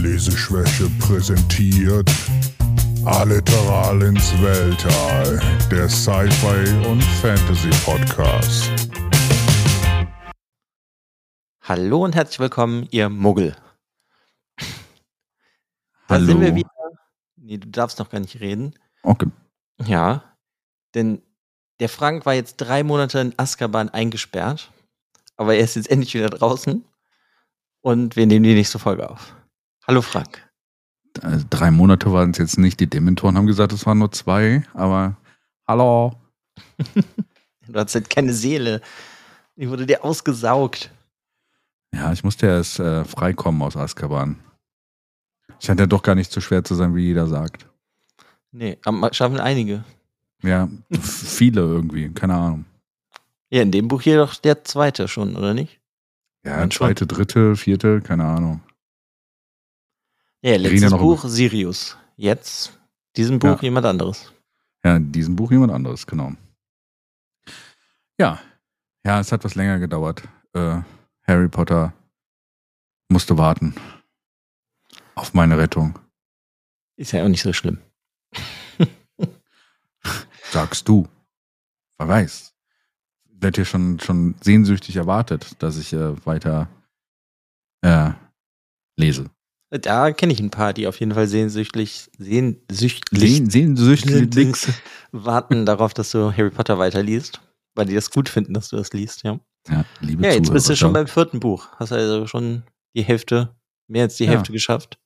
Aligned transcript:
Leseschwäche 0.00 0.88
präsentiert 0.98 2.10
Alliteral 3.04 4.00
ins 4.00 4.32
Weltall, 4.40 5.38
der 5.70 5.90
Sci-Fi 5.90 6.88
und 6.88 7.02
Fantasy 7.20 7.68
Podcast. 7.84 8.70
Hallo 11.60 12.02
und 12.02 12.14
herzlich 12.14 12.40
willkommen, 12.40 12.88
ihr 12.90 13.10
Muggel. 13.10 13.54
Da 14.56 14.64
Hallo. 16.08 16.24
sind 16.24 16.40
wir 16.40 16.54
wieder. 16.54 16.70
Nee, 17.36 17.58
du 17.58 17.68
darfst 17.68 17.98
noch 17.98 18.08
gar 18.08 18.20
nicht 18.20 18.40
reden. 18.40 18.74
Okay. 19.02 19.26
Ja, 19.84 20.24
denn 20.94 21.20
der 21.78 21.90
Frank 21.90 22.24
war 22.24 22.32
jetzt 22.32 22.56
drei 22.56 22.84
Monate 22.84 23.20
in 23.20 23.34
Azkaban 23.36 23.90
eingesperrt, 23.90 24.72
aber 25.36 25.56
er 25.56 25.64
ist 25.64 25.76
jetzt 25.76 25.90
endlich 25.90 26.14
wieder 26.14 26.30
draußen 26.30 26.86
und 27.82 28.16
wir 28.16 28.26
nehmen 28.26 28.44
die 28.44 28.54
nächste 28.54 28.78
Folge 28.78 29.10
auf. 29.10 29.34
Hallo 29.90 30.02
Frank. 30.02 30.48
Also 31.20 31.44
drei 31.50 31.72
Monate 31.72 32.12
waren 32.12 32.30
es 32.30 32.38
jetzt 32.38 32.58
nicht. 32.60 32.78
Die 32.78 32.88
Dementoren 32.88 33.36
haben 33.36 33.48
gesagt, 33.48 33.72
es 33.72 33.86
waren 33.86 33.98
nur 33.98 34.12
zwei, 34.12 34.62
aber 34.72 35.16
hallo. 35.66 36.14
Du 37.66 37.74
hast 37.76 37.96
halt 37.96 38.08
keine 38.08 38.32
Seele. 38.32 38.82
Die 39.56 39.68
wurde 39.68 39.86
dir 39.86 40.04
ausgesaugt. 40.04 40.92
Ja, 41.92 42.12
ich 42.12 42.22
musste 42.22 42.46
erst 42.46 42.78
äh, 42.78 43.04
freikommen 43.04 43.62
aus 43.62 43.76
Azkaban. 43.76 44.38
Scheint 45.58 45.80
ja 45.80 45.86
doch 45.86 46.04
gar 46.04 46.14
nicht 46.14 46.30
so 46.30 46.40
schwer 46.40 46.62
zu 46.62 46.76
sein, 46.76 46.94
wie 46.94 47.06
jeder 47.06 47.26
sagt. 47.26 47.66
Nee, 48.52 48.78
schaffen 49.10 49.40
einige. 49.40 49.82
Ja, 50.44 50.68
viele 51.00 51.62
irgendwie, 51.62 52.10
keine 52.10 52.36
Ahnung. 52.36 52.64
Ja, 53.50 53.62
in 53.62 53.72
dem 53.72 53.88
Buch 53.88 54.02
hier 54.02 54.18
doch 54.18 54.36
der 54.36 54.62
zweite 54.62 55.08
schon, 55.08 55.34
oder 55.34 55.52
nicht? 55.52 55.80
Ja, 56.44 56.60
schon. 56.60 56.70
zweite, 56.70 57.08
dritte, 57.08 57.56
vierte, 57.56 58.00
keine 58.00 58.24
Ahnung. 58.24 58.60
Ja, 60.42 60.56
letztes 60.56 60.90
Buch 60.92 61.24
Sirius. 61.26 61.96
Jetzt, 62.16 62.78
diesem 63.16 63.38
Buch 63.38 63.48
Ja. 63.56 63.62
jemand 63.62 63.86
anderes. 63.86 64.32
Ja, 64.84 64.96
in 64.96 65.12
diesem 65.12 65.36
Buch 65.36 65.50
jemand 65.50 65.72
anderes, 65.72 66.06
genau. 66.06 66.32
Ja, 68.18 68.40
ja, 69.04 69.20
es 69.20 69.32
hat 69.32 69.44
was 69.44 69.54
länger 69.54 69.78
gedauert. 69.78 70.22
Äh, 70.54 70.80
Harry 71.26 71.48
Potter 71.48 71.92
musste 73.08 73.36
warten 73.38 73.74
auf 75.14 75.34
meine 75.34 75.58
Rettung. 75.58 75.98
Ist 76.96 77.12
ja 77.12 77.24
auch 77.24 77.28
nicht 77.28 77.42
so 77.42 77.52
schlimm. 77.52 77.78
Sagst 80.50 80.88
du. 80.88 81.08
Wer 81.98 82.08
weiß. 82.08 82.54
Wird 83.24 83.56
hier 83.56 83.64
schon, 83.64 83.98
schon 84.00 84.34
sehnsüchtig 84.42 84.96
erwartet, 84.96 85.62
dass 85.62 85.76
ich 85.78 85.92
äh, 85.92 86.26
weiter 86.26 86.68
äh, 87.82 88.10
lese. 88.96 89.30
Da 89.70 90.10
kenne 90.12 90.32
ich 90.32 90.40
ein 90.40 90.50
paar, 90.50 90.72
die 90.72 90.86
auf 90.88 90.98
jeden 90.98 91.12
Fall 91.14 91.28
sehnsüchtig, 91.28 92.10
sehnsüchtig 92.18 93.20
Sehn, 93.20 93.48
sehnsüchtig 93.50 94.74
warten 95.12 95.64
darauf, 95.64 95.94
dass 95.94 96.10
du 96.10 96.32
Harry 96.32 96.50
Potter 96.50 96.78
weiterliest, 96.78 97.40
weil 97.76 97.86
die 97.86 97.94
das 97.94 98.10
gut 98.10 98.28
finden, 98.28 98.52
dass 98.54 98.68
du 98.70 98.76
das 98.76 98.92
liest, 98.92 99.22
ja. 99.22 99.38
Ja, 99.68 99.84
liebe 100.00 100.24
Ja, 100.26 100.32
jetzt 100.32 100.52
bist 100.52 100.68
du 100.68 100.74
schon 100.74 100.88
Zuhörer. 100.90 101.04
beim 101.04 101.06
vierten 101.06 101.38
Buch. 101.38 101.68
Hast 101.76 101.92
also 101.92 102.26
schon 102.26 102.64
die 102.96 103.02
Hälfte, 103.02 103.54
mehr 103.86 104.04
als 104.04 104.16
die 104.16 104.24
Ja. 104.24 104.32
Hälfte 104.32 104.52
geschafft. 104.52 104.98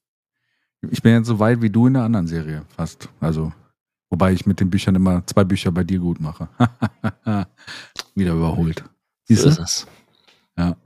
Ich 0.91 1.03
bin 1.03 1.13
jetzt 1.15 1.27
so 1.27 1.39
weit 1.39 1.61
wie 1.61 1.71
du 1.71 1.87
in 1.87 1.95
der 1.95 2.05
anderen 2.05 2.27
Serie, 2.27 2.65
fast. 2.75 3.09
Also, 3.21 3.53
wobei 4.11 4.33
ich 4.33 4.47
mit 4.47 4.61
den 4.61 4.71
Büchern 4.71 4.95
immer 4.95 5.27
zwei 5.27 5.45
Bücher 5.45 5.73
bei 5.73 5.83
dir 5.85 5.99
gut 5.99 6.21
mache. 6.21 6.49
Wieder 8.15 8.33
überholt. 8.33 8.85
Siehst 9.25 9.43
So 9.43 9.49
du? 9.51 9.53
ist 9.55 9.87
es. 10.57 10.77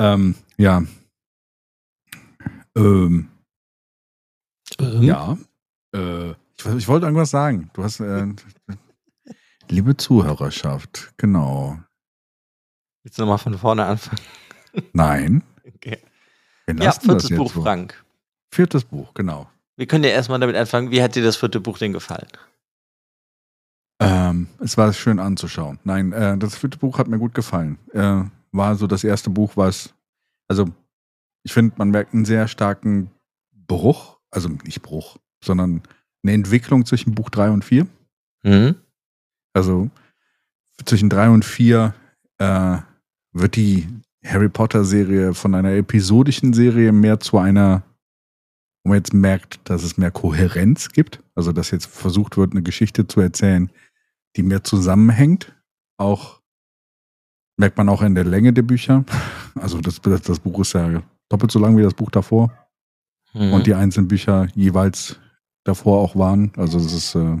Ähm, 0.00 0.34
ja. 0.56 0.82
Ähm, 2.78 3.28
Ähm, 4.78 5.02
Ja. 5.02 5.36
Äh, 5.94 6.30
ich, 6.30 6.66
ich 6.76 6.88
wollte 6.88 7.06
irgendwas 7.06 7.30
sagen. 7.30 7.70
Du 7.72 7.82
hast, 7.82 8.00
äh, 8.00 8.26
liebe 9.68 9.96
Zuhörerschaft, 9.96 11.12
genau. 11.16 11.78
Willst 13.02 13.18
du 13.18 13.22
nochmal 13.22 13.38
von 13.38 13.56
vorne 13.58 13.84
anfangen? 13.86 14.20
Nein. 14.92 15.42
Okay. 15.74 15.98
Ja, 16.80 16.90
viertes 16.92 17.28
Buch, 17.30 17.52
so. 17.52 17.62
Frank. 17.62 18.02
Viertes 18.52 18.82
Buch, 18.84 19.14
genau. 19.14 19.48
Wir 19.76 19.86
können 19.86 20.02
ja 20.02 20.10
erstmal 20.10 20.40
damit 20.40 20.56
anfangen. 20.56 20.90
Wie 20.90 21.00
hat 21.02 21.14
dir 21.14 21.22
das 21.22 21.36
vierte 21.36 21.60
Buch 21.60 21.78
denn 21.78 21.92
gefallen? 21.92 22.26
Ähm, 24.00 24.48
es 24.58 24.76
war 24.76 24.92
schön 24.92 25.18
anzuschauen. 25.20 25.78
Nein, 25.84 26.12
äh, 26.12 26.36
das 26.36 26.56
vierte 26.56 26.78
Buch 26.78 26.98
hat 26.98 27.06
mir 27.06 27.18
gut 27.18 27.32
gefallen. 27.34 27.78
Äh, 27.92 28.24
war 28.50 28.74
so 28.74 28.86
das 28.88 29.04
erste 29.04 29.30
Buch, 29.30 29.52
was, 29.56 29.94
also 30.48 30.66
ich 31.48 31.54
finde, 31.54 31.76
man 31.78 31.88
merkt 31.88 32.12
einen 32.12 32.26
sehr 32.26 32.46
starken 32.46 33.10
Bruch, 33.52 34.18
also 34.30 34.50
nicht 34.50 34.82
Bruch, 34.82 35.16
sondern 35.42 35.82
eine 36.22 36.34
Entwicklung 36.34 36.84
zwischen 36.84 37.14
Buch 37.14 37.30
3 37.30 37.52
und 37.52 37.64
4. 37.64 37.86
Mhm. 38.42 38.74
Also 39.54 39.88
zwischen 40.84 41.08
drei 41.08 41.30
und 41.30 41.46
vier 41.46 41.94
äh, 42.36 42.76
wird 43.32 43.56
die 43.56 43.88
Harry 44.22 44.50
Potter 44.50 44.84
Serie 44.84 45.32
von 45.32 45.54
einer 45.54 45.72
episodischen 45.72 46.52
Serie 46.52 46.92
mehr 46.92 47.18
zu 47.18 47.38
einer, 47.38 47.82
wo 48.84 48.90
man 48.90 48.98
jetzt 48.98 49.14
merkt, 49.14 49.58
dass 49.70 49.82
es 49.84 49.96
mehr 49.96 50.10
Kohärenz 50.10 50.90
gibt. 50.90 51.22
Also 51.34 51.52
dass 51.52 51.70
jetzt 51.70 51.86
versucht 51.86 52.36
wird, 52.36 52.52
eine 52.52 52.62
Geschichte 52.62 53.06
zu 53.06 53.22
erzählen, 53.22 53.72
die 54.36 54.42
mehr 54.42 54.64
zusammenhängt. 54.64 55.56
Auch 55.96 56.42
merkt 57.56 57.78
man 57.78 57.88
auch 57.88 58.02
in 58.02 58.14
der 58.14 58.24
Länge 58.24 58.52
der 58.52 58.62
Bücher. 58.62 59.06
Also 59.54 59.80
das, 59.80 59.98
das, 60.02 60.20
das 60.20 60.40
Buch 60.40 60.60
ist 60.60 60.74
ja 60.74 61.02
doppelt 61.28 61.50
so 61.50 61.58
lang 61.58 61.76
wie 61.76 61.82
das 61.82 61.94
Buch 61.94 62.10
davor 62.10 62.52
Mhm. 63.34 63.52
und 63.52 63.66
die 63.66 63.74
einzelnen 63.74 64.08
Bücher 64.08 64.48
jeweils 64.54 65.18
davor 65.64 66.00
auch 66.00 66.16
waren. 66.16 66.50
Also 66.56 66.78
es 66.78 66.92
ist 66.94 67.14
äh, 67.14 67.36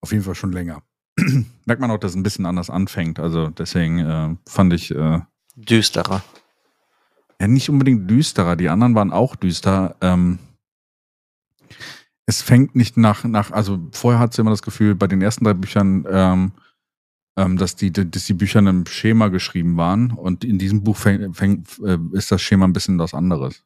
auf 0.00 0.10
jeden 0.10 0.24
Fall 0.24 0.34
schon 0.34 0.50
länger. 0.52 0.82
Merkt 1.66 1.80
man 1.80 1.90
auch, 1.92 1.98
dass 1.98 2.10
es 2.12 2.16
ein 2.16 2.24
bisschen 2.24 2.46
anders 2.46 2.68
anfängt. 2.68 3.20
Also 3.20 3.48
deswegen 3.48 3.98
äh, 4.00 4.36
fand 4.48 4.72
ich 4.72 4.90
äh, 4.92 5.20
Düsterer. 5.54 6.22
ja 7.40 7.46
nicht 7.46 7.70
unbedingt 7.70 8.10
düsterer. 8.10 8.56
Die 8.56 8.68
anderen 8.68 8.94
waren 8.96 9.12
auch 9.12 9.36
düster. 9.36 9.94
Ähm, 10.00 10.40
es 12.26 12.42
fängt 12.42 12.74
nicht 12.76 12.96
nach, 12.96 13.24
nach, 13.24 13.52
also 13.52 13.78
vorher 13.92 14.20
hat 14.20 14.34
sie 14.34 14.40
immer 14.42 14.50
das 14.50 14.62
Gefühl, 14.62 14.94
bei 14.94 15.06
den 15.06 15.22
ersten 15.22 15.44
drei 15.44 15.54
Büchern, 15.54 16.04
ähm, 16.10 16.52
dass, 17.46 17.76
die, 17.76 17.92
dass 17.92 18.24
die 18.24 18.34
Bücher 18.34 18.58
in 18.58 18.68
einem 18.68 18.86
Schema 18.86 19.28
geschrieben 19.28 19.76
waren 19.76 20.10
und 20.10 20.44
in 20.44 20.58
diesem 20.58 20.82
Buch 20.82 20.96
fängt, 20.96 21.36
fängt, 21.36 21.78
äh, 21.84 21.98
ist 22.12 22.32
das 22.32 22.42
Schema 22.42 22.64
ein 22.64 22.72
bisschen 22.72 22.98
was 22.98 23.14
anderes. 23.14 23.64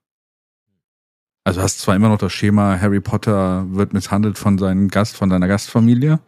Also 1.45 1.61
hast 1.61 1.81
zwar 1.81 1.97
immer 1.97 2.09
noch 2.09 2.19
das 2.19 2.33
Schema, 2.33 2.79
Harry 2.81 3.01
Potter 3.01 3.67
wird 3.71 3.93
misshandelt 3.93 4.39
von 4.39 4.59
seinem 4.59 4.89
Gast, 4.89 5.17
von 5.17 5.31
seiner 5.31 5.49
Gastfamilie. 5.49 6.21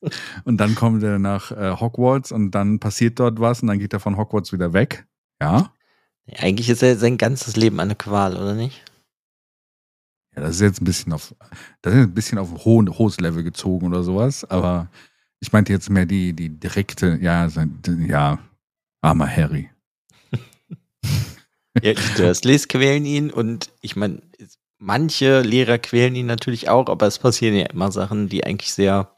und 0.44 0.56
dann 0.56 0.74
kommt 0.74 1.02
er 1.02 1.18
nach 1.18 1.52
äh, 1.52 1.76
Hogwarts 1.78 2.32
und 2.32 2.50
dann 2.50 2.80
passiert 2.80 3.20
dort 3.20 3.38
was 3.38 3.62
und 3.62 3.68
dann 3.68 3.78
geht 3.78 3.92
er 3.92 4.00
von 4.00 4.16
Hogwarts 4.16 4.52
wieder 4.52 4.72
weg. 4.72 5.06
Ja. 5.40 5.72
Eigentlich 6.38 6.68
ist 6.70 6.82
er 6.82 6.96
sein 6.96 7.16
ganzes 7.16 7.56
Leben 7.56 7.80
eine 7.80 7.94
Qual, 7.94 8.36
oder 8.36 8.54
nicht? 8.54 8.84
Ja, 10.34 10.42
das 10.42 10.56
ist 10.56 10.60
jetzt 10.60 10.80
ein 10.80 10.84
bisschen 10.84 11.12
auf, 11.12 11.34
das 11.82 11.94
ist 11.94 12.00
ein 12.00 12.14
bisschen 12.14 12.38
auf 12.38 12.50
ein 12.52 12.64
hohen, 12.64 12.98
hohes 12.98 13.20
Level 13.20 13.42
gezogen 13.42 13.86
oder 13.86 14.02
sowas, 14.02 14.44
aber 14.44 14.88
ich 15.40 15.52
meinte 15.52 15.72
jetzt 15.72 15.90
mehr 15.90 16.06
die, 16.06 16.32
die 16.32 16.48
direkte, 16.48 17.18
ja, 17.20 17.48
sein, 17.48 17.80
ja, 18.06 18.38
armer 19.00 19.28
Harry. 19.28 19.68
Ja, 21.82 21.94
die 21.94 22.14
Dursleys 22.16 22.66
quälen 22.66 23.04
ihn 23.04 23.30
und 23.30 23.70
ich 23.80 23.94
meine, 23.94 24.20
manche 24.78 25.40
Lehrer 25.40 25.78
quälen 25.78 26.16
ihn 26.16 26.26
natürlich 26.26 26.68
auch, 26.68 26.88
aber 26.88 27.06
es 27.06 27.20
passieren 27.20 27.54
ja 27.54 27.66
immer 27.66 27.92
Sachen, 27.92 28.28
die 28.28 28.44
eigentlich 28.44 28.72
sehr, 28.72 29.14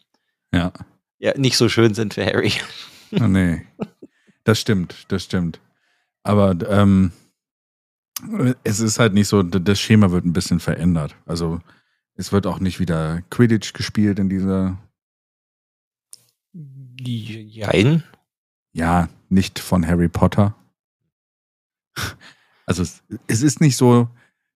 Ja. 0.52 0.70
ja, 1.18 1.32
nicht 1.38 1.56
so 1.56 1.70
schön 1.70 1.94
sind 1.94 2.12
für 2.14 2.24
Harry. 2.26 2.52
Oh, 3.18 3.26
nee. 3.26 3.66
Das 4.44 4.60
stimmt, 4.60 5.06
das 5.08 5.24
stimmt. 5.24 5.60
Aber 6.24 6.54
ähm, 6.68 7.12
es 8.64 8.80
ist 8.80 8.98
halt 8.98 9.14
nicht 9.14 9.28
so, 9.28 9.42
das 9.42 9.80
Schema 9.80 10.10
wird 10.10 10.24
ein 10.24 10.32
bisschen 10.34 10.60
verändert. 10.60 11.16
Also 11.26 11.60
es 12.14 12.32
wird 12.32 12.46
auch 12.46 12.60
nicht 12.60 12.80
wieder 12.80 13.22
Quidditch 13.30 13.72
gespielt 13.72 14.18
in 14.18 14.28
dieser, 14.28 14.78
Jein. 17.08 18.04
ja, 18.72 19.08
nicht 19.28 19.58
von 19.58 19.86
Harry 19.86 20.08
Potter. 20.08 20.54
Also 22.64 22.82
es, 22.82 23.02
es 23.26 23.42
ist 23.42 23.60
nicht 23.60 23.76
so, 23.76 24.08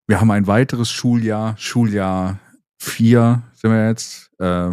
wir 0.07 0.21
haben 0.21 0.31
ein 0.31 0.47
weiteres 0.47 0.93
Schuljahr, 0.93 1.57
Schuljahr 1.59 2.39
4 2.79 3.43
sind 3.53 3.71
wir 3.73 3.89
jetzt, 3.89 4.31
äh, 4.39 4.71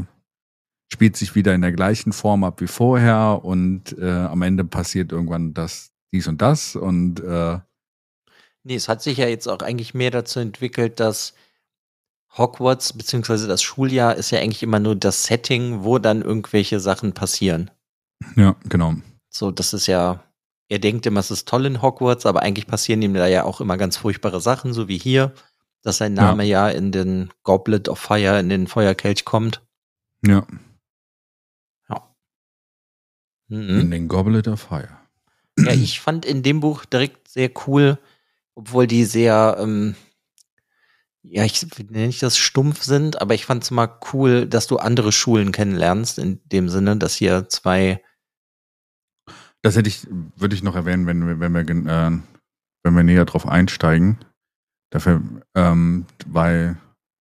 spielt 0.93 1.17
sich 1.17 1.33
wieder 1.33 1.55
in 1.55 1.61
der 1.61 1.71
gleichen 1.71 2.13
Form 2.13 2.43
ab 2.43 2.61
wie 2.61 2.67
vorher 2.67 3.43
und 3.43 3.97
äh, 3.97 4.07
am 4.07 4.43
Ende 4.43 4.63
passiert 4.63 5.11
irgendwann 5.11 5.55
das, 5.55 5.91
dies 6.13 6.27
und 6.27 6.43
das 6.43 6.75
und 6.75 7.21
äh, 7.21 7.59
Nee, 8.65 8.75
es 8.75 8.87
hat 8.87 9.01
sich 9.01 9.17
ja 9.17 9.27
jetzt 9.27 9.47
auch 9.47 9.59
eigentlich 9.59 9.93
mehr 9.93 10.11
dazu 10.11 10.39
entwickelt, 10.39 10.99
dass 11.01 11.33
Hogwarts, 12.37 12.93
beziehungsweise 12.93 13.47
das 13.47 13.61
Schuljahr, 13.61 14.15
ist 14.15 14.31
ja 14.31 14.39
eigentlich 14.39 14.63
immer 14.63 14.79
nur 14.79 14.95
das 14.95 15.25
Setting, 15.25 15.83
wo 15.83 15.99
dann 15.99 16.21
irgendwelche 16.21 16.79
Sachen 16.79 17.13
passieren. 17.13 17.71
ja, 18.35 18.55
genau. 18.67 18.95
So, 19.29 19.51
das 19.51 19.73
ist 19.73 19.87
ja 19.87 20.23
er 20.73 20.79
denkt 20.79 21.05
immer, 21.05 21.19
es 21.19 21.31
ist 21.31 21.47
toll 21.47 21.67
in 21.67 21.81
Hogwarts, 21.81 22.25
aber 22.25 22.41
eigentlich 22.41 22.65
passieren 22.67 23.01
ihm 23.03 23.13
da 23.13 23.27
ja 23.27 23.43
auch 23.43 23.61
immer 23.61 23.77
ganz 23.77 23.97
furchtbare 23.97 24.41
Sachen, 24.41 24.73
so 24.73 24.87
wie 24.87 24.97
hier, 24.97 25.33
dass 25.83 25.97
sein 25.97 26.13
Name 26.15 26.43
ja, 26.45 26.69
ja 26.69 26.75
in 26.75 26.91
den 26.91 27.29
Goblet 27.43 27.89
of 27.89 27.99
Fire, 27.99 28.39
in 28.39 28.49
den 28.49 28.65
Feuerkelch 28.65 29.23
kommt. 29.23 29.61
Ja. 30.25 30.47
Ja. 31.89 32.15
Mhm. 33.49 33.81
In 33.81 33.91
den 33.91 34.07
Goblet 34.07 34.47
of 34.47 34.61
Fire. 34.61 34.97
Ja, 35.59 35.73
ich 35.73 35.99
fand 35.99 36.25
in 36.25 36.41
dem 36.41 36.61
Buch 36.61 36.85
direkt 36.85 37.27
sehr 37.27 37.51
cool, 37.67 37.99
obwohl 38.55 38.87
die 38.87 39.05
sehr, 39.05 39.57
ähm, 39.59 39.95
ja, 41.23 41.45
ich 41.45 41.65
nenne 41.89 42.07
nicht 42.07 42.21
das 42.21 42.37
stumpf 42.37 42.83
sind, 42.83 43.21
aber 43.21 43.33
ich 43.33 43.45
fand 43.45 43.63
es 43.63 43.71
mal 43.71 43.89
cool, 44.13 44.45
dass 44.45 44.67
du 44.67 44.77
andere 44.77 45.11
Schulen 45.11 45.51
kennenlernst, 45.51 46.19
in 46.19 46.41
dem 46.45 46.69
Sinne, 46.69 46.97
dass 46.97 47.15
hier 47.15 47.47
zwei. 47.49 48.03
Das 49.61 49.77
hätte 49.77 49.87
ich, 49.87 50.05
würde 50.35 50.55
ich 50.55 50.63
noch 50.63 50.75
erwähnen, 50.75 51.07
wenn 51.07 51.25
wir, 51.25 51.39
wenn 51.39 51.53
wir, 51.53 51.61
äh, 51.61 52.19
wenn 52.83 52.95
wir 52.95 53.03
näher 53.03 53.25
drauf 53.25 53.47
einsteigen. 53.47 54.17
Dafür, 54.89 55.21
ähm, 55.55 56.05
weil, 56.27 56.77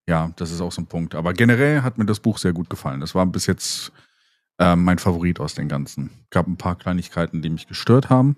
ja, 0.08 0.32
das 0.36 0.50
ist 0.50 0.60
auch 0.60 0.72
so 0.72 0.82
ein 0.82 0.86
Punkt. 0.86 1.14
Aber 1.14 1.32
generell 1.32 1.82
hat 1.82 1.96
mir 1.96 2.04
das 2.04 2.20
Buch 2.20 2.38
sehr 2.38 2.52
gut 2.52 2.68
gefallen. 2.68 3.00
Das 3.00 3.14
war 3.14 3.24
bis 3.24 3.46
jetzt 3.46 3.92
äh, 4.58 4.74
mein 4.74 4.98
Favorit 4.98 5.38
aus 5.38 5.54
den 5.54 5.68
ganzen. 5.68 6.10
Gab 6.30 6.48
ein 6.48 6.58
paar 6.58 6.76
Kleinigkeiten, 6.76 7.40
die 7.40 7.50
mich 7.50 7.68
gestört 7.68 8.10
haben. 8.10 8.36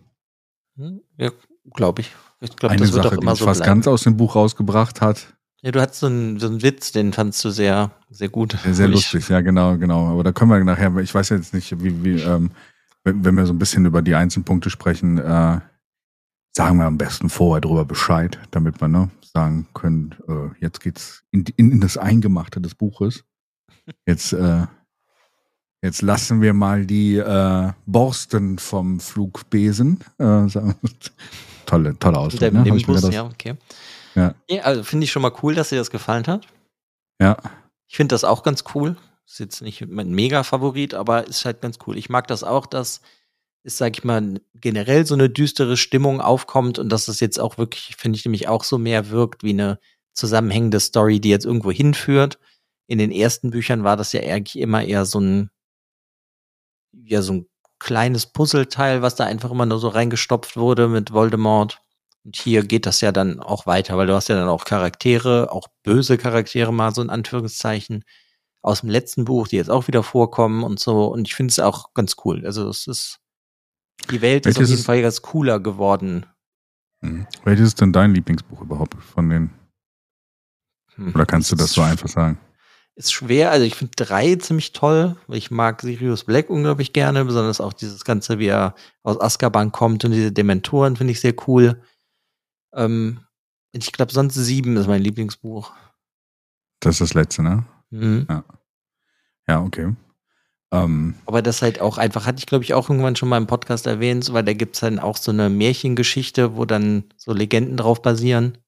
Hm, 0.76 1.00
ja, 1.16 1.30
glaube 1.72 2.02
ich. 2.02 2.14
Ich 2.40 2.54
glaube, 2.54 2.76
das 2.76 2.92
wird 2.92 3.04
Sache, 3.04 3.16
auch 3.16 3.22
immer 3.22 3.32
die 3.32 3.38
so 3.38 3.46
fast 3.46 3.60
bleiben. 3.60 3.76
ganz 3.76 3.88
aus 3.88 4.02
dem 4.02 4.18
Buch 4.18 4.36
rausgebracht 4.36 5.00
hat. 5.00 5.34
Ja, 5.64 5.70
du 5.70 5.80
hattest 5.80 6.00
so 6.00 6.08
einen, 6.08 6.38
so 6.38 6.46
einen 6.46 6.62
Witz, 6.62 6.92
den 6.92 7.14
fandst 7.14 7.42
du 7.42 7.48
sehr, 7.48 7.90
sehr 8.10 8.28
gut. 8.28 8.54
Sehr, 8.62 8.74
sehr 8.74 8.88
lustig, 8.88 9.30
ja, 9.30 9.40
genau, 9.40 9.78
genau. 9.78 10.12
Aber 10.12 10.22
da 10.22 10.30
können 10.30 10.50
wir 10.50 10.62
nachher, 10.62 10.94
ich 10.98 11.14
weiß 11.14 11.30
jetzt 11.30 11.54
nicht, 11.54 11.82
wie, 11.82 12.04
wie 12.04 12.20
ähm, 12.20 12.50
wenn, 13.02 13.24
wenn 13.24 13.34
wir 13.34 13.46
so 13.46 13.54
ein 13.54 13.58
bisschen 13.58 13.86
über 13.86 14.02
die 14.02 14.14
einzelnen 14.14 14.44
Punkte 14.44 14.68
sprechen, 14.68 15.16
äh, 15.16 15.60
sagen 16.52 16.76
wir 16.76 16.84
am 16.84 16.98
besten 16.98 17.30
vorher 17.30 17.62
drüber 17.62 17.86
Bescheid, 17.86 18.38
damit 18.50 18.82
wir 18.82 18.88
ne, 18.88 19.10
sagen 19.22 19.66
können, 19.72 20.14
äh, 20.28 20.54
jetzt 20.60 20.82
geht's 20.82 21.24
in, 21.30 21.46
in, 21.56 21.72
in 21.72 21.80
das 21.80 21.96
Eingemachte 21.96 22.60
des 22.60 22.74
Buches. 22.74 23.24
Jetzt, 24.04 24.34
äh, 24.34 24.66
jetzt 25.80 26.02
lassen 26.02 26.42
wir 26.42 26.52
mal 26.52 26.84
die 26.84 27.16
äh, 27.16 27.72
Borsten 27.86 28.58
vom 28.58 29.00
Flugbesen. 29.00 30.00
Äh, 30.18 30.46
tolle, 31.64 31.98
tolle 31.98 32.18
Ausdruck. 32.18 32.52
Ne? 32.52 32.60
Nimbus, 32.64 33.10
ja, 33.10 33.24
okay. 33.24 33.56
Ja. 34.14 34.34
also 34.62 34.82
finde 34.82 35.04
ich 35.04 35.12
schon 35.12 35.22
mal 35.22 35.32
cool, 35.42 35.54
dass 35.54 35.70
dir 35.70 35.78
das 35.78 35.90
gefallen 35.90 36.26
hat. 36.26 36.46
ja. 37.20 37.36
Ich 37.86 37.96
finde 37.96 38.14
das 38.14 38.24
auch 38.24 38.42
ganz 38.42 38.64
cool. 38.74 38.96
Ist 39.26 39.38
jetzt 39.38 39.62
nicht 39.62 39.86
mein 39.86 40.10
Mega-Favorit, 40.10 40.94
aber 40.94 41.26
ist 41.26 41.44
halt 41.44 41.60
ganz 41.60 41.78
cool. 41.86 41.96
Ich 41.96 42.08
mag 42.08 42.26
das 42.26 42.42
auch, 42.42 42.66
dass 42.66 43.02
es, 43.62 43.78
sag 43.78 43.96
ich 43.96 44.04
mal, 44.04 44.40
generell 44.54 45.06
so 45.06 45.14
eine 45.14 45.30
düstere 45.30 45.76
Stimmung 45.76 46.20
aufkommt 46.20 46.78
und 46.78 46.88
dass 46.90 47.08
es 47.08 47.20
jetzt 47.20 47.38
auch 47.38 47.56
wirklich, 47.56 47.96
finde 47.96 48.18
ich 48.18 48.24
nämlich 48.24 48.48
auch 48.48 48.64
so 48.64 48.78
mehr 48.78 49.10
wirkt 49.10 49.42
wie 49.42 49.50
eine 49.50 49.78
zusammenhängende 50.12 50.80
Story, 50.80 51.20
die 51.20 51.30
jetzt 51.30 51.46
irgendwo 51.46 51.70
hinführt. 51.70 52.38
In 52.86 52.98
den 52.98 53.10
ersten 53.10 53.50
Büchern 53.50 53.84
war 53.84 53.96
das 53.96 54.12
ja 54.12 54.20
eigentlich 54.20 54.60
immer 54.60 54.84
eher 54.84 55.06
so 55.06 55.20
ein, 55.20 55.50
ja, 56.92 57.22
so 57.22 57.32
ein 57.32 57.46
kleines 57.78 58.26
Puzzleteil, 58.26 59.02
was 59.02 59.14
da 59.14 59.24
einfach 59.24 59.50
immer 59.50 59.66
nur 59.66 59.78
so 59.78 59.88
reingestopft 59.88 60.56
wurde 60.56 60.88
mit 60.88 61.12
Voldemort. 61.12 61.83
Und 62.24 62.36
hier 62.36 62.64
geht 62.64 62.86
das 62.86 63.00
ja 63.00 63.12
dann 63.12 63.40
auch 63.40 63.66
weiter, 63.66 63.96
weil 63.98 64.06
du 64.06 64.14
hast 64.14 64.28
ja 64.28 64.34
dann 64.34 64.48
auch 64.48 64.64
Charaktere, 64.64 65.52
auch 65.52 65.68
böse 65.82 66.16
Charaktere 66.16 66.72
mal 66.72 66.94
so 66.94 67.02
in 67.02 67.10
Anführungszeichen 67.10 68.04
aus 68.62 68.80
dem 68.80 68.88
letzten 68.88 69.26
Buch, 69.26 69.46
die 69.46 69.56
jetzt 69.56 69.70
auch 69.70 69.88
wieder 69.88 70.02
vorkommen 70.02 70.64
und 70.64 70.80
so. 70.80 71.06
Und 71.06 71.28
ich 71.28 71.34
finde 71.34 71.52
es 71.52 71.58
auch 71.58 71.92
ganz 71.92 72.16
cool. 72.24 72.46
Also 72.46 72.68
es 72.68 72.86
ist, 72.86 73.20
die 74.10 74.22
Welt 74.22 74.46
ist 74.46 74.56
auf 74.56 74.60
Welches 74.60 74.70
jeden 74.70 74.84
Fall 74.84 75.02
ganz 75.02 75.20
cooler 75.20 75.60
geworden. 75.60 76.24
Mhm. 77.02 77.26
Welches 77.44 77.68
ist 77.68 77.80
denn 77.82 77.92
dein 77.92 78.14
Lieblingsbuch 78.14 78.62
überhaupt 78.62 78.94
von 79.02 79.28
den? 79.28 79.50
Hm. 80.94 81.14
Oder 81.14 81.26
kannst 81.26 81.52
du 81.52 81.56
das 81.56 81.72
so 81.72 81.82
einfach 81.82 82.08
sagen? 82.08 82.38
Ist 82.96 83.12
schwer, 83.12 83.50
also 83.50 83.66
ich 83.66 83.74
finde 83.74 83.92
drei 83.96 84.36
ziemlich 84.36 84.72
toll. 84.72 85.16
Ich 85.28 85.50
mag 85.50 85.82
Sirius 85.82 86.24
Black 86.24 86.48
unglaublich 86.48 86.92
gerne, 86.92 87.24
besonders 87.24 87.60
auch 87.60 87.72
dieses 87.72 88.04
Ganze, 88.04 88.38
wie 88.38 88.46
er 88.46 88.74
aus 89.02 89.20
Azkaban 89.20 89.72
kommt 89.72 90.04
und 90.04 90.12
diese 90.12 90.32
Dementoren 90.32 90.96
finde 90.96 91.12
ich 91.12 91.20
sehr 91.20 91.34
cool. 91.48 91.82
Ähm, 92.74 93.20
ich 93.72 93.92
glaube, 93.92 94.12
sonst 94.12 94.34
sieben 94.34 94.76
ist 94.76 94.86
mein 94.86 95.02
Lieblingsbuch. 95.02 95.72
Das 96.80 96.96
ist 96.96 97.00
das 97.00 97.14
letzte, 97.14 97.42
ne? 97.42 97.64
Mhm. 97.90 98.26
Ja, 99.48 99.60
okay. 99.62 99.94
Ähm, 100.72 101.14
Aber 101.26 101.42
das 101.42 101.62
halt 101.62 101.80
auch 101.80 101.98
einfach, 101.98 102.26
hatte 102.26 102.38
ich 102.38 102.46
glaube 102.46 102.64
ich 102.64 102.74
auch 102.74 102.88
irgendwann 102.90 103.16
schon 103.16 103.28
mal 103.28 103.36
im 103.38 103.46
Podcast 103.46 103.86
erwähnt, 103.86 104.32
weil 104.32 104.42
da 104.44 104.52
gibt's 104.54 104.80
dann 104.80 104.98
auch 104.98 105.16
so 105.16 105.30
eine 105.30 105.48
Märchengeschichte, 105.50 106.56
wo 106.56 106.64
dann 106.64 107.04
so 107.16 107.32
Legenden 107.32 107.76
drauf 107.76 108.02
basieren. 108.02 108.58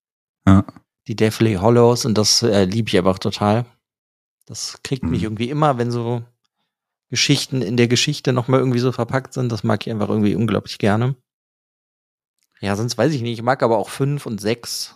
Ja. 0.47 0.64
Die 1.09 1.17
Deathly 1.17 1.55
Hollows 1.55 2.05
und 2.05 2.17
das 2.19 2.43
äh, 2.43 2.64
liebe 2.64 2.88
ich 2.88 2.99
einfach 2.99 3.19
total. 3.19 3.64
Das 4.47 4.81
kriegt 4.85 5.02
mich 5.05 5.20
Mhm. 5.20 5.25
irgendwie 5.26 5.50
immer, 5.50 5.79
wenn 5.79 5.91
so 5.91 6.23
Geschichten 7.09 7.62
in 7.62 7.76
der 7.76 7.88
Geschichte 7.88 8.32
nochmal 8.32 8.61
irgendwie 8.61 8.79
so 8.81 8.93
verpackt 8.93 9.32
sind. 9.32 9.50
Das 9.50 9.64
mag 9.64 9.85
ich 9.87 9.93
einfach 9.93 10.09
irgendwie 10.09 10.35
unglaublich 10.35 10.79
gerne. 10.79 11.17
Ja, 12.61 12.76
sonst 12.76 12.97
weiß 12.97 13.12
ich 13.12 13.23
nicht. 13.23 13.38
Ich 13.38 13.43
mag 13.43 13.62
aber 13.62 13.79
auch 13.79 13.91
fünf 13.91 14.26
und 14.26 14.41
sechs. 14.41 14.94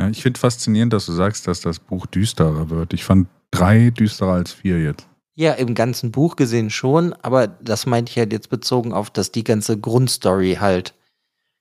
ja, 0.00 0.08
ich 0.08 0.22
finde 0.22 0.40
faszinierend, 0.40 0.92
dass 0.92 1.06
du 1.06 1.12
sagst, 1.12 1.46
dass 1.46 1.60
das 1.60 1.78
Buch 1.78 2.06
düsterer 2.06 2.70
wird. 2.70 2.92
Ich 2.92 3.04
fand 3.04 3.28
drei 3.50 3.90
düsterer 3.90 4.32
als 4.32 4.52
vier 4.52 4.82
jetzt. 4.82 5.06
Ja, 5.34 5.52
im 5.52 5.74
ganzen 5.74 6.10
Buch 6.12 6.36
gesehen 6.36 6.70
schon, 6.70 7.14
aber 7.14 7.46
das 7.46 7.86
meinte 7.86 8.10
ich 8.10 8.18
halt 8.18 8.32
jetzt 8.32 8.50
bezogen 8.50 8.92
auf, 8.92 9.10
dass 9.10 9.32
die 9.32 9.44
ganze 9.44 9.78
Grundstory 9.78 10.58
halt 10.60 10.94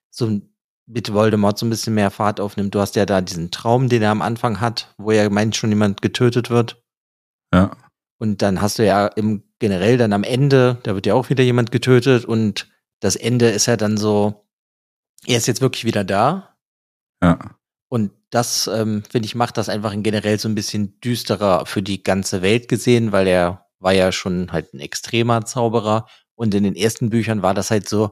so 0.09 0.41
mit 0.87 1.13
Voldemort 1.13 1.57
so 1.57 1.65
ein 1.65 1.69
bisschen 1.69 1.93
mehr 1.93 2.11
Fahrt 2.11 2.41
aufnimmt. 2.41 2.75
Du 2.75 2.81
hast 2.81 2.97
ja 2.97 3.05
da 3.05 3.21
diesen 3.21 3.49
Traum, 3.49 3.87
den 3.87 4.01
er 4.01 4.11
am 4.11 4.21
Anfang 4.21 4.59
hat, 4.59 4.93
wo 4.97 5.11
er 5.11 5.29
meint, 5.29 5.55
schon 5.55 5.69
jemand 5.69 6.01
getötet 6.01 6.49
wird. 6.49 6.83
Ja. 7.53 7.71
Und 8.17 8.41
dann 8.41 8.61
hast 8.61 8.77
du 8.77 8.85
ja 8.85 9.07
im 9.07 9.43
generell 9.59 9.97
dann 9.97 10.11
am 10.11 10.23
Ende, 10.23 10.79
da 10.83 10.95
wird 10.95 11.05
ja 11.05 11.13
auch 11.13 11.29
wieder 11.29 11.43
jemand 11.43 11.71
getötet 11.71 12.25
und 12.25 12.67
das 12.99 13.15
Ende 13.15 13.49
ist 13.49 13.67
ja 13.67 13.77
dann 13.77 13.95
so, 13.95 14.40
er 15.25 15.37
ist 15.37 15.47
jetzt 15.47 15.61
wirklich 15.61 15.85
wieder 15.85 16.03
da. 16.03 16.55
Ja. 17.21 17.39
Und 17.89 18.11
das, 18.29 18.67
ähm, 18.67 19.03
finde 19.09 19.25
ich, 19.25 19.35
macht 19.35 19.57
das 19.57 19.69
einfach 19.69 19.91
in 19.91 20.03
generell 20.03 20.39
so 20.39 20.47
ein 20.47 20.55
bisschen 20.55 20.99
düsterer 21.01 21.65
für 21.65 21.83
die 21.83 22.03
ganze 22.03 22.41
Welt 22.41 22.67
gesehen, 22.67 23.11
weil 23.11 23.27
er 23.27 23.67
war 23.79 23.91
ja 23.93 24.11
schon 24.11 24.51
halt 24.51 24.73
ein 24.73 24.79
extremer 24.79 25.45
Zauberer. 25.45 26.07
Und 26.35 26.53
in 26.55 26.63
den 26.63 26.75
ersten 26.75 27.09
Büchern 27.09 27.41
war 27.41 27.53
das 27.53 27.69
halt 27.69 27.89
so, 27.89 28.11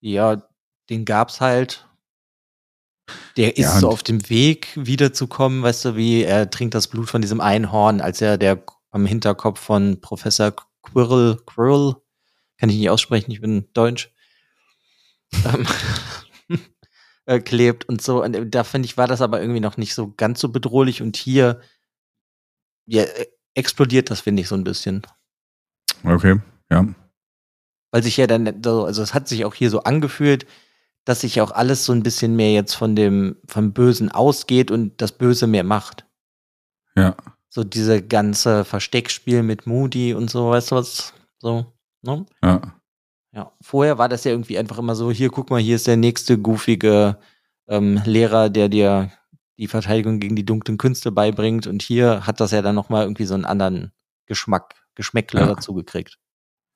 ja, 0.00 0.42
den 0.88 1.04
gab's 1.04 1.40
halt. 1.40 1.86
Der 3.36 3.56
ist 3.56 3.64
Ja, 3.64 3.80
so 3.80 3.88
auf 3.88 4.02
dem 4.02 4.28
Weg 4.28 4.68
wiederzukommen, 4.74 5.62
weißt 5.62 5.86
du, 5.86 5.96
wie 5.96 6.22
er 6.22 6.50
trinkt 6.50 6.74
das 6.74 6.88
Blut 6.88 7.08
von 7.08 7.22
diesem 7.22 7.40
Einhorn, 7.40 8.00
als 8.00 8.20
er 8.20 8.36
der 8.38 8.62
am 8.90 9.06
Hinterkopf 9.06 9.60
von 9.60 10.00
Professor 10.00 10.52
Quirrell, 10.82 11.36
Quirrell, 11.46 11.96
kann 12.58 12.68
ich 12.68 12.76
nicht 12.76 12.90
aussprechen, 12.90 13.30
ich 13.30 13.40
bin 13.40 13.68
deutsch, 13.72 14.12
ähm, 15.44 15.66
äh, 17.28 17.40
klebt 17.40 17.86
und 17.88 18.00
so. 18.00 18.24
Und 18.24 18.34
äh, 18.34 18.46
da 18.46 18.64
finde 18.64 18.86
ich, 18.86 18.96
war 18.96 19.06
das 19.06 19.20
aber 19.20 19.40
irgendwie 19.40 19.60
noch 19.60 19.76
nicht 19.76 19.94
so 19.94 20.14
ganz 20.16 20.40
so 20.40 20.48
bedrohlich. 20.48 21.02
Und 21.02 21.16
hier 21.16 21.60
ja, 22.86 23.02
äh, 23.02 23.26
explodiert 23.54 24.10
das, 24.10 24.20
finde 24.20 24.42
ich, 24.42 24.48
so 24.48 24.54
ein 24.54 24.64
bisschen. 24.64 25.02
Okay. 26.04 26.40
Ja. 26.70 26.86
Weil 27.90 28.02
sich 28.02 28.16
ja 28.16 28.26
dann, 28.26 28.62
so, 28.64 28.84
also 28.84 29.02
es 29.02 29.12
hat 29.12 29.28
sich 29.28 29.44
auch 29.44 29.54
hier 29.54 29.68
so 29.68 29.82
angefühlt, 29.82 30.46
dass 31.04 31.20
sich 31.20 31.40
auch 31.42 31.50
alles 31.50 31.84
so 31.84 31.92
ein 31.92 32.02
bisschen 32.02 32.34
mehr 32.34 32.52
jetzt 32.52 32.74
von 32.74 32.96
dem, 32.96 33.36
vom 33.46 33.72
Bösen 33.72 34.10
ausgeht 34.10 34.70
und 34.70 35.00
das 35.00 35.12
Böse 35.12 35.46
mehr 35.46 35.64
macht. 35.64 36.06
Ja. 36.96 37.14
So 37.50 37.62
diese 37.62 38.02
ganze 38.02 38.64
Versteckspiel 38.64 39.42
mit 39.42 39.66
Moody 39.66 40.14
und 40.14 40.30
so, 40.30 40.50
weißt 40.50 40.70
du 40.70 40.76
was? 40.76 41.12
So, 41.38 41.74
ne? 42.02 42.24
Ja. 42.42 42.77
Ja, 43.32 43.52
vorher 43.60 43.98
war 43.98 44.08
das 44.08 44.24
ja 44.24 44.30
irgendwie 44.32 44.58
einfach 44.58 44.78
immer 44.78 44.94
so, 44.94 45.10
hier, 45.10 45.30
guck 45.30 45.50
mal, 45.50 45.60
hier 45.60 45.76
ist 45.76 45.86
der 45.86 45.96
nächste 45.96 46.38
goofige 46.38 47.18
ähm, 47.68 48.00
Lehrer, 48.04 48.48
der 48.48 48.68
dir 48.68 49.12
die 49.58 49.68
Verteidigung 49.68 50.20
gegen 50.20 50.36
die 50.36 50.46
dunklen 50.46 50.78
Künste 50.78 51.12
beibringt 51.12 51.66
und 51.66 51.82
hier 51.82 52.26
hat 52.26 52.40
das 52.40 52.52
ja 52.52 52.62
dann 52.62 52.74
nochmal 52.74 53.04
irgendwie 53.04 53.26
so 53.26 53.34
einen 53.34 53.44
anderen 53.44 53.92
Geschmack, 54.26 54.74
Geschmäckler 54.94 55.42
Ja. 55.42 55.46
dazu 55.54 55.74
gekriegt. 55.74 56.18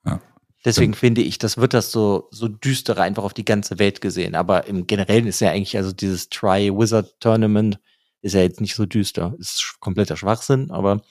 Ja, 0.05 0.21
Deswegen 0.65 0.95
finde 0.95 1.23
ich, 1.23 1.39
das 1.39 1.57
wird 1.57 1.75
das 1.75 1.91
so, 1.91 2.29
so 2.31 2.47
düsterer 2.49 3.03
einfach 3.03 3.25
auf 3.25 3.35
die 3.35 3.45
ganze 3.45 3.79
Welt 3.79 4.01
gesehen. 4.01 4.35
Aber 4.35 4.67
im 4.67 4.87
Generellen 4.87 5.27
ist 5.27 5.41
ja 5.41 5.51
eigentlich, 5.51 5.77
also 5.77 5.93
dieses 5.93 6.29
Try-Wizard-Tournament 6.29 7.81
ist 8.21 8.35
ja 8.35 8.43
jetzt 8.43 8.61
nicht 8.61 8.77
so 8.77 8.87
düster. 8.87 9.35
Ist 9.39 9.77
kompletter 9.81 10.17
Schwachsinn, 10.17 10.71
aber 10.71 11.03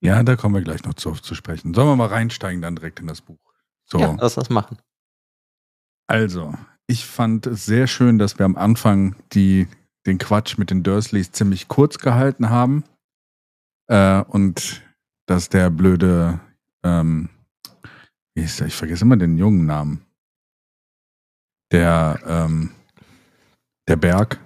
Ja, 0.00 0.22
da 0.22 0.36
kommen 0.36 0.54
wir 0.54 0.62
gleich 0.62 0.84
noch 0.84 0.94
zu, 0.94 1.12
zu 1.12 1.34
sprechen. 1.34 1.74
Sollen 1.74 1.88
wir 1.88 1.96
mal 1.96 2.06
reinsteigen 2.06 2.62
dann 2.62 2.76
direkt 2.76 3.00
in 3.00 3.06
das 3.06 3.20
Buch? 3.20 3.38
So. 3.84 3.98
ja, 3.98 4.16
lass 4.20 4.34
das 4.34 4.50
machen. 4.50 4.78
Also, 6.06 6.54
ich 6.86 7.04
fand 7.04 7.46
es 7.46 7.66
sehr 7.66 7.86
schön, 7.86 8.18
dass 8.18 8.38
wir 8.38 8.46
am 8.46 8.56
Anfang 8.56 9.16
die, 9.32 9.66
den 10.06 10.18
Quatsch 10.18 10.56
mit 10.56 10.70
den 10.70 10.82
Dursleys 10.82 11.32
ziemlich 11.32 11.68
kurz 11.68 11.98
gehalten 11.98 12.50
haben. 12.50 12.84
Äh, 13.88 14.22
und 14.22 14.82
dass 15.26 15.48
der 15.48 15.70
blöde, 15.70 16.40
ähm, 16.82 17.28
wie 18.34 18.42
ist 18.42 18.60
der? 18.60 18.68
Ich 18.68 18.76
vergesse 18.76 19.04
immer 19.04 19.16
den 19.16 19.36
jungen 19.36 19.66
Namen. 19.66 20.04
Der, 21.72 22.20
ähm, 22.26 22.70
der 23.88 23.96
Berg, 23.96 24.38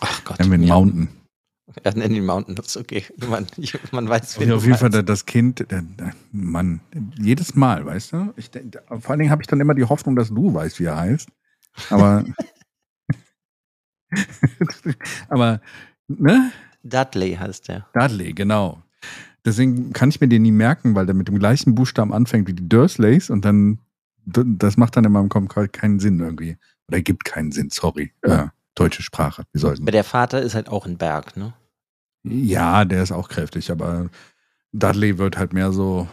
Ach 0.00 0.24
Gott. 0.24 0.38
nennen 0.38 0.52
wir 0.52 0.58
ihn. 0.58 0.68
Mountain. 0.68 1.21
Ja, 1.84 1.92
nennen 1.94 2.14
ihn 2.14 2.26
Mountain, 2.26 2.54
das 2.54 2.66
ist 2.66 2.76
okay. 2.76 3.04
Man, 3.28 3.46
man 3.92 4.08
weiß, 4.08 4.38
wen 4.40 4.52
auf 4.52 4.64
jeden 4.64 4.78
Fall 4.78 4.90
das 4.90 5.26
Kind, 5.26 5.66
der 5.70 5.84
Mann, 6.32 6.80
jedes 7.18 7.54
Mal, 7.54 7.84
weißt 7.84 8.12
du? 8.12 8.32
Ich, 8.36 8.50
vor 9.00 9.10
allen 9.10 9.18
Dingen 9.18 9.30
habe 9.30 9.42
ich 9.42 9.46
dann 9.46 9.60
immer 9.60 9.74
die 9.74 9.84
Hoffnung, 9.84 10.16
dass 10.16 10.28
du 10.28 10.52
weißt, 10.54 10.78
wie 10.80 10.84
er 10.84 10.96
heißt. 10.96 11.28
Aber, 11.90 12.24
aber, 15.28 15.60
ne? 16.08 16.52
Dudley 16.82 17.34
heißt 17.34 17.68
der. 17.68 17.86
Dudley, 17.94 18.32
genau. 18.32 18.82
Deswegen 19.44 19.92
kann 19.92 20.08
ich 20.08 20.20
mir 20.20 20.28
den 20.28 20.42
nie 20.42 20.52
merken, 20.52 20.94
weil 20.94 21.06
der 21.06 21.14
mit 21.14 21.28
dem 21.28 21.38
gleichen 21.38 21.74
Buchstaben 21.74 22.12
anfängt 22.12 22.48
wie 22.48 22.54
die 22.54 22.68
Dursleys 22.68 23.30
und 23.30 23.44
dann, 23.44 23.78
das 24.24 24.76
macht 24.76 24.96
dann 24.96 25.04
in 25.04 25.12
meinem 25.12 25.28
Kopf 25.28 25.72
keinen 25.72 25.98
Sinn 25.98 26.20
irgendwie. 26.20 26.56
Oder 26.88 27.00
gibt 27.00 27.24
keinen 27.24 27.50
Sinn, 27.50 27.70
sorry. 27.70 28.12
Äh, 28.22 28.46
deutsche 28.74 29.02
Sprache, 29.02 29.44
wir 29.52 29.60
sollten. 29.60 29.82
Aber 29.82 29.90
der 29.92 30.04
Vater 30.04 30.40
ist 30.42 30.54
halt 30.54 30.68
auch 30.68 30.86
ein 30.86 30.96
Berg, 30.96 31.36
ne? 31.36 31.54
Ja, 32.24 32.84
der 32.84 33.02
ist 33.02 33.12
auch 33.12 33.28
kräftig, 33.28 33.70
aber 33.70 34.08
Dudley 34.72 35.18
wird 35.18 35.36
halt 35.36 35.52
mehr 35.52 35.72
so. 35.72 36.08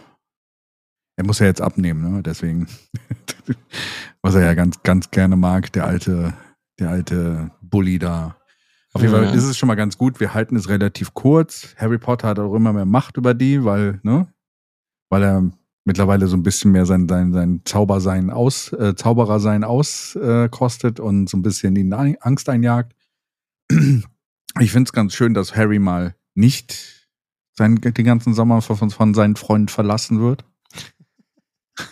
Er 1.16 1.26
muss 1.26 1.40
ja 1.40 1.46
jetzt 1.46 1.62
abnehmen, 1.62 2.02
ne? 2.02 2.24
Deswegen. 2.24 2.68
Was 4.22 4.36
er 4.36 4.44
ja 4.44 4.54
ganz, 4.54 4.84
ganz 4.84 5.12
gerne 5.12 5.38
mag, 5.38 5.72
der 5.72 5.86
alte, 5.86 6.34
der 6.78 6.90
alte 6.90 7.52
Bully 7.62 8.00
da. 8.00 8.36
Auf 8.94 9.02
jeden. 9.02 9.14
Fall 9.14 9.36
ist 9.36 9.44
es 9.44 9.58
schon 9.58 9.68
mal 9.68 9.76
ganz 9.76 9.98
gut. 9.98 10.20
Wir 10.20 10.34
halten 10.34 10.56
es 10.56 10.68
relativ 10.68 11.14
kurz. 11.14 11.76
Harry 11.78 11.98
Potter 11.98 12.28
hat 12.28 12.40
auch 12.40 12.54
immer 12.54 12.74
mehr 12.74 12.86
Macht 12.86 13.18
über 13.18 13.34
die, 13.34 13.64
weil, 13.64 14.00
ne? 14.04 14.28
Weil 15.10 15.24
er 15.24 15.52
mittlerweile 15.86 16.28
so 16.28 16.36
ein 16.36 16.44
bisschen 16.44 16.72
mehr 16.72 16.86
sein, 16.86 17.08
sein, 17.08 17.32
sein 17.34 17.62
Zaubersein 17.66 18.30
aus, 18.30 18.74
äh, 18.74 18.96
Zauberersein 18.96 19.64
auskostet 19.64 21.00
und 21.00 21.30
so 21.30 21.38
ein 21.38 21.42
bisschen 21.42 21.76
die 21.76 21.92
Angst 22.20 22.50
einjagt. 22.50 22.96
Ich 24.60 24.72
finde 24.72 24.88
es 24.88 24.94
ganz 24.94 25.14
schön, 25.14 25.34
dass 25.34 25.56
Harry 25.56 25.80
mal 25.80 26.16
nicht 26.34 27.08
sein, 27.54 27.76
den 27.76 28.06
ganzen 28.06 28.34
Sommer 28.34 28.62
von, 28.62 28.90
von 28.90 29.14
seinen 29.14 29.36
Freunden 29.36 29.68
verlassen 29.68 30.20
wird. 30.22 30.44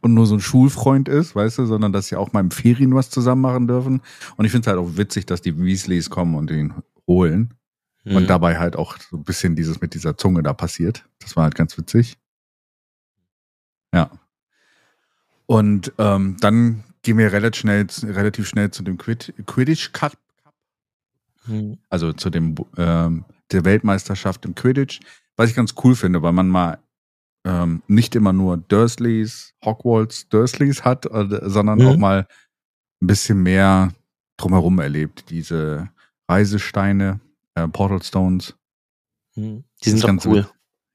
Und 0.00 0.14
nur 0.14 0.26
so 0.26 0.34
ein 0.34 0.40
Schulfreund 0.40 1.08
ist, 1.08 1.34
weißt 1.36 1.58
du, 1.58 1.66
sondern 1.66 1.92
dass 1.92 2.08
sie 2.08 2.16
auch 2.16 2.32
mal 2.32 2.40
im 2.40 2.50
Ferien 2.50 2.94
was 2.94 3.08
zusammen 3.08 3.40
machen 3.40 3.68
dürfen. 3.68 4.00
Und 4.36 4.44
ich 4.44 4.50
finde 4.50 4.68
es 4.68 4.76
halt 4.76 4.84
auch 4.84 4.96
witzig, 4.96 5.26
dass 5.26 5.42
die 5.42 5.56
Weasleys 5.56 6.10
kommen 6.10 6.34
und 6.34 6.50
ihn 6.50 6.74
holen. 7.06 7.54
Hm. 8.04 8.16
Und 8.16 8.28
dabei 8.28 8.58
halt 8.58 8.74
auch 8.74 8.98
so 8.98 9.16
ein 9.16 9.22
bisschen 9.24 9.54
dieses 9.54 9.80
mit 9.80 9.94
dieser 9.94 10.16
Zunge 10.16 10.42
da 10.42 10.52
passiert. 10.52 11.06
Das 11.20 11.36
war 11.36 11.44
halt 11.44 11.54
ganz 11.54 11.78
witzig. 11.78 12.18
Ja. 13.94 14.10
Und 15.46 15.92
ähm, 15.98 16.36
dann 16.40 16.82
gehen 17.02 17.18
wir 17.18 17.32
relativ 17.32 17.60
schnell, 17.60 17.86
relativ 18.02 18.48
schnell 18.48 18.70
zu 18.70 18.82
dem 18.82 18.98
Quid 18.98 19.34
Quidditch 19.46 19.92
Cup 19.92 20.16
Hm. 21.46 21.78
also 21.90 22.12
zu 22.12 22.30
dem 22.30 22.54
ähm, 22.76 23.24
der 23.50 23.64
Weltmeisterschaft 23.64 24.44
im 24.44 24.54
Quidditch, 24.54 25.00
was 25.36 25.50
ich 25.50 25.56
ganz 25.56 25.74
cool 25.82 25.94
finde, 25.96 26.22
weil 26.22 26.32
man 26.32 26.48
mal 26.48 26.78
ähm, 27.44 27.82
nicht 27.88 28.14
immer 28.14 28.32
nur 28.32 28.56
Dursleys, 28.56 29.52
Hogwarts 29.64 30.28
Dursleys 30.28 30.84
hat, 30.84 31.06
äh, 31.06 31.40
sondern 31.50 31.80
Mhm. 31.80 31.86
auch 31.86 31.96
mal 31.96 32.26
ein 33.02 33.06
bisschen 33.06 33.42
mehr 33.42 33.92
drumherum 34.36 34.78
erlebt. 34.78 35.30
Diese 35.30 35.88
Reisesteine, 36.28 37.20
äh, 37.54 37.66
Portal 37.68 38.02
Stones. 38.02 38.54
Hm. 39.34 39.64
Die 39.84 39.90
sind 39.90 40.02
doch 40.02 40.06
ganz 40.08 40.26
cool. 40.26 40.46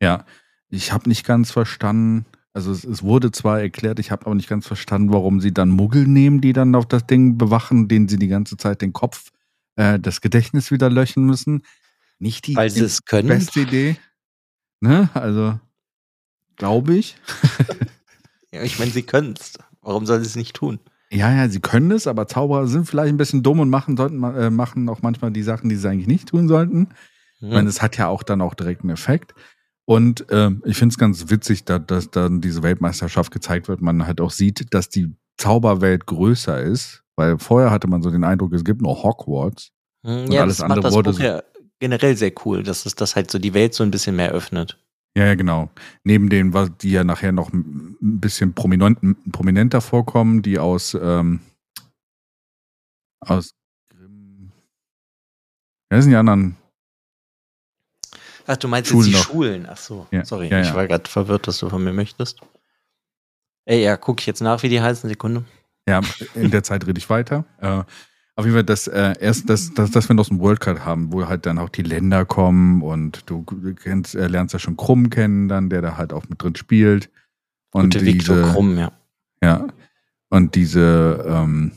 Ja, 0.01 0.25
ich 0.69 0.91
habe 0.93 1.09
nicht 1.09 1.25
ganz 1.25 1.51
verstanden. 1.51 2.25
Also 2.53 2.71
es, 2.71 2.83
es 2.83 3.03
wurde 3.03 3.31
zwar 3.31 3.59
erklärt, 3.59 3.99
ich 3.99 4.09
habe 4.11 4.25
aber 4.25 4.35
nicht 4.35 4.49
ganz 4.49 4.65
verstanden, 4.65 5.11
warum 5.11 5.41
sie 5.41 5.53
dann 5.53 5.69
Muggel 5.69 6.07
nehmen, 6.07 6.41
die 6.41 6.53
dann 6.53 6.73
auf 6.75 6.85
das 6.87 7.05
Ding 7.05 7.37
bewachen, 7.37 7.87
denen 7.87 8.07
sie 8.07 8.17
die 8.17 8.27
ganze 8.29 8.57
Zeit 8.57 8.81
den 8.81 8.93
Kopf, 8.93 9.31
äh, 9.77 9.99
das 9.99 10.21
Gedächtnis 10.21 10.69
wieder 10.69 10.89
löschen 10.89 11.25
müssen. 11.25 11.63
Nicht 12.19 12.47
die 12.47 12.55
Weil 12.55 12.69
sie 12.69 12.83
es 12.83 13.05
können. 13.05 13.29
beste 13.29 13.61
Idee. 13.61 13.97
Ne? 14.81 15.09
Also 15.13 15.59
glaube 16.57 16.95
ich. 16.95 17.15
Ja, 18.51 18.63
ich 18.63 18.79
meine, 18.79 18.91
sie 18.91 19.03
können 19.03 19.35
es. 19.37 19.53
Warum 19.81 20.05
soll 20.05 20.19
sie 20.19 20.25
es 20.25 20.35
nicht 20.35 20.55
tun? 20.55 20.79
Ja, 21.11 21.31
ja, 21.33 21.47
sie 21.47 21.59
können 21.59 21.91
es, 21.91 22.07
aber 22.07 22.27
Zauberer 22.27 22.67
sind 22.67 22.85
vielleicht 22.85 23.09
ein 23.09 23.17
bisschen 23.17 23.43
dumm 23.43 23.59
und 23.59 23.69
machen, 23.69 23.95
sollten, 23.95 24.23
äh, 24.23 24.49
machen 24.49 24.89
auch 24.89 25.01
manchmal 25.01 25.31
die 25.31 25.43
Sachen, 25.43 25.69
die 25.69 25.75
sie 25.75 25.89
eigentlich 25.89 26.07
nicht 26.07 26.29
tun 26.29 26.47
sollten. 26.47 26.89
Hm. 27.39 27.49
Ich 27.49 27.53
meine, 27.53 27.69
es 27.69 27.81
hat 27.81 27.97
ja 27.97 28.07
auch 28.07 28.23
dann 28.23 28.41
auch 28.41 28.53
direkt 28.53 28.81
einen 28.81 28.89
Effekt. 28.89 29.33
Und 29.85 30.25
ähm, 30.31 30.61
ich 30.65 30.77
finde 30.77 30.93
es 30.93 30.97
ganz 30.97 31.29
witzig, 31.29 31.63
da, 31.63 31.79
dass 31.79 32.11
dann 32.11 32.41
diese 32.41 32.63
Weltmeisterschaft 32.63 33.31
gezeigt 33.31 33.69
wird. 33.69 33.81
Man 33.81 34.05
halt 34.05 34.19
auch 34.19 34.31
sieht, 34.31 34.73
dass 34.73 34.89
die 34.89 35.15
Zauberwelt 35.37 36.05
größer 36.07 36.61
ist, 36.61 37.03
weil 37.17 37.37
vorher 37.39 37.71
hatte 37.71 37.87
man 37.87 38.01
so 38.01 38.09
den 38.11 38.23
Eindruck, 38.23 38.53
es 38.53 38.63
gibt 38.63 38.81
nur 38.81 39.03
Hogwarts. 39.03 39.71
Hm, 40.05 40.25
und 40.25 40.31
ja, 40.31 40.41
alles 40.43 40.57
das 40.57 40.63
andere 40.63 40.77
macht 40.79 40.85
das 40.85 40.93
wurde 40.93 41.09
Buch 41.11 41.17
so- 41.17 41.23
ja 41.23 41.43
generell 41.79 42.15
sehr 42.17 42.31
cool, 42.45 42.63
dass 42.63 42.85
es 42.85 42.95
das 42.95 43.15
halt 43.15 43.29
so 43.29 43.37
die 43.39 43.53
Welt 43.53 43.73
so 43.73 43.83
ein 43.83 43.91
bisschen 43.91 44.15
mehr 44.15 44.31
öffnet. 44.31 44.79
Ja, 45.15 45.25
ja, 45.25 45.35
genau. 45.35 45.69
Neben 46.03 46.29
denen, 46.29 46.53
was- 46.53 46.71
die 46.77 46.91
ja 46.91 47.03
nachher 47.03 47.31
noch 47.31 47.51
ein 47.51 47.97
bisschen 47.99 48.53
prominent, 48.53 48.99
prominenter 49.31 49.81
vorkommen, 49.81 50.41
die 50.43 50.57
aus, 50.59 50.95
ähm, 50.99 51.39
aus 53.19 53.51
Grimm. 53.89 54.51
Wer 55.89 56.01
sind 56.01 56.11
die 56.11 56.17
anderen? 56.17 56.55
Ach, 58.45 58.57
du 58.57 58.67
meinst 58.67 58.89
Schulen 58.89 59.05
jetzt 59.05 59.13
die 59.13 59.17
noch. 59.19 59.25
Schulen. 59.25 59.65
Ach 59.69 59.77
so, 59.77 60.07
Ja, 60.11 60.23
sorry. 60.23 60.49
ja, 60.49 60.61
Ich 60.61 60.73
war 60.73 60.87
gerade 60.87 61.09
verwirrt, 61.09 61.47
was 61.47 61.57
du 61.59 61.69
von 61.69 61.83
mir 61.83 61.93
möchtest. 61.93 62.39
Ey, 63.65 63.83
ja, 63.83 63.97
gucke 63.97 64.21
ich 64.21 64.25
jetzt 64.27 64.39
nach, 64.41 64.63
wie 64.63 64.69
die 64.69 64.79
heißen. 64.81 65.09
Sekunde. 65.09 65.43
Ja, 65.87 66.01
in 66.35 66.51
der 66.51 66.63
Zeit 66.63 66.85
rede 66.85 66.99
ich 66.99 67.09
weiter. 67.09 67.45
Äh, 67.59 67.83
auf 68.35 68.45
jeden 68.45 68.53
Fall, 68.53 68.63
dass 68.63 68.87
äh, 68.87 69.15
erst, 69.19 69.49
dass, 69.49 69.73
dass, 69.73 69.89
dass 69.89 70.09
wir 70.09 70.15
noch 70.15 70.25
so 70.25 70.31
einen 70.31 70.41
World 70.41 70.59
Cup 70.59 70.81
haben, 70.81 71.11
wo 71.11 71.25
halt 71.27 71.47
dann 71.47 71.57
auch 71.57 71.69
die 71.69 71.81
Länder 71.81 72.23
kommen 72.23 72.83
und 72.83 73.27
du 73.27 73.43
kennst, 73.43 74.13
äh, 74.13 74.27
lernst 74.27 74.53
ja 74.53 74.59
schon 74.59 74.77
Krumm 74.77 75.09
kennen, 75.09 75.47
dann, 75.47 75.69
der 75.69 75.81
da 75.81 75.97
halt 75.97 76.13
auch 76.13 76.29
mit 76.29 76.43
drin 76.43 76.55
spielt. 76.55 77.09
Und 77.71 77.93
Gute 77.95 78.05
diese, 78.05 78.43
Krumm, 78.43 78.77
ja. 78.77 78.91
ja, 79.41 79.67
und 80.29 80.55
diese, 80.55 81.25
ähm, 81.27 81.71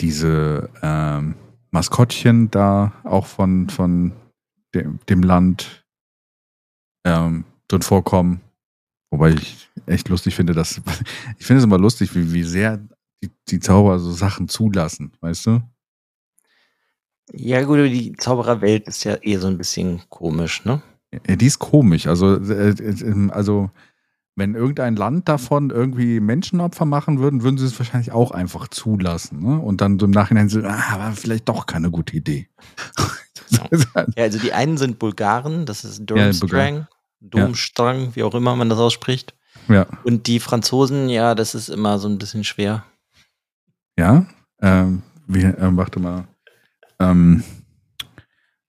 diese 0.00 0.68
ähm, 0.82 1.34
Maskottchen 1.70 2.50
da 2.50 2.92
auch 3.04 3.26
von, 3.26 3.70
von 3.70 4.12
dem, 4.74 4.98
dem 5.08 5.22
Land 5.22 5.86
ähm, 7.04 7.44
drin 7.68 7.82
vorkommen. 7.82 8.40
Wobei 9.12 9.32
ich 9.32 9.68
echt 9.84 10.08
lustig 10.08 10.34
finde, 10.34 10.54
dass 10.54 10.80
ich 11.38 11.46
finde 11.46 11.58
es 11.58 11.64
immer 11.64 11.78
lustig, 11.78 12.14
wie, 12.16 12.32
wie 12.32 12.42
sehr 12.42 12.80
die, 13.22 13.30
die 13.48 13.60
Zauber 13.60 13.98
so 13.98 14.10
Sachen 14.10 14.48
zulassen, 14.48 15.12
weißt 15.20 15.46
du? 15.46 15.62
Ja, 17.30 17.62
gut, 17.62 17.78
die 17.78 18.14
Zaubererwelt 18.14 18.88
ist 18.88 19.04
ja 19.04 19.18
eh 19.20 19.36
so 19.36 19.46
ein 19.48 19.58
bisschen 19.58 20.00
komisch, 20.08 20.64
ne? 20.64 20.82
Ja, 21.28 21.36
die 21.36 21.46
ist 21.46 21.58
komisch. 21.58 22.06
Also, 22.06 22.36
äh, 22.36 22.70
äh, 22.70 23.30
also 23.30 23.70
wenn 24.34 24.54
irgendein 24.54 24.96
Land 24.96 25.28
davon 25.28 25.68
irgendwie 25.68 26.18
Menschenopfer 26.18 26.86
machen 26.86 27.18
würden, 27.20 27.42
würden 27.42 27.58
sie 27.58 27.66
es 27.66 27.78
wahrscheinlich 27.78 28.12
auch 28.12 28.30
einfach 28.30 28.68
zulassen. 28.68 29.40
Ne? 29.40 29.58
Und 29.58 29.82
dann 29.82 29.98
so 29.98 30.06
im 30.06 30.10
Nachhinein 30.10 30.48
so, 30.48 30.60
ah, 30.60 30.98
war 30.98 31.12
vielleicht 31.12 31.50
doch 31.50 31.66
keine 31.66 31.90
gute 31.90 32.16
Idee. 32.16 32.48
Ja. 33.50 33.66
Ja, 34.16 34.24
also 34.24 34.38
die 34.38 34.54
einen 34.54 34.78
sind 34.78 34.98
Bulgaren, 34.98 35.66
das 35.66 35.84
ist 35.84 36.06
Durmstrang, 36.06 36.86
Domstrang, 37.22 38.14
wie 38.14 38.22
auch 38.22 38.34
immer 38.34 38.56
man 38.56 38.68
das 38.68 38.78
ausspricht. 38.78 39.34
ja. 39.68 39.86
Und 40.04 40.26
die 40.26 40.40
Franzosen, 40.40 41.08
ja, 41.08 41.34
das 41.34 41.54
ist 41.54 41.68
immer 41.68 41.98
so 41.98 42.08
ein 42.08 42.18
bisschen 42.18 42.44
schwer. 42.44 42.84
Ja, 43.96 44.26
ähm, 44.60 45.02
wir, 45.26 45.58
ähm, 45.58 45.76
warte 45.76 46.00
mal. 46.00 46.26
Ähm, 46.98 47.42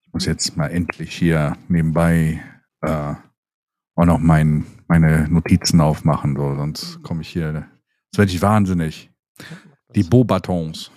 ich 0.03 0.13
muss 0.13 0.25
jetzt 0.25 0.55
mal 0.55 0.67
endlich 0.67 1.15
hier 1.15 1.57
nebenbei 1.67 2.43
äh, 2.81 3.13
auch 3.95 4.05
noch 4.05 4.19
mein, 4.19 4.65
meine 4.87 5.27
Notizen 5.29 5.81
aufmachen, 5.81 6.35
so, 6.35 6.55
sonst 6.55 7.01
komme 7.03 7.21
ich 7.21 7.29
hier. 7.29 7.67
Jetzt 8.05 8.17
werde 8.17 8.31
ich 8.31 8.41
wahnsinnig. 8.41 9.09
Die 9.95 10.03
Beaubatons. 10.03 10.91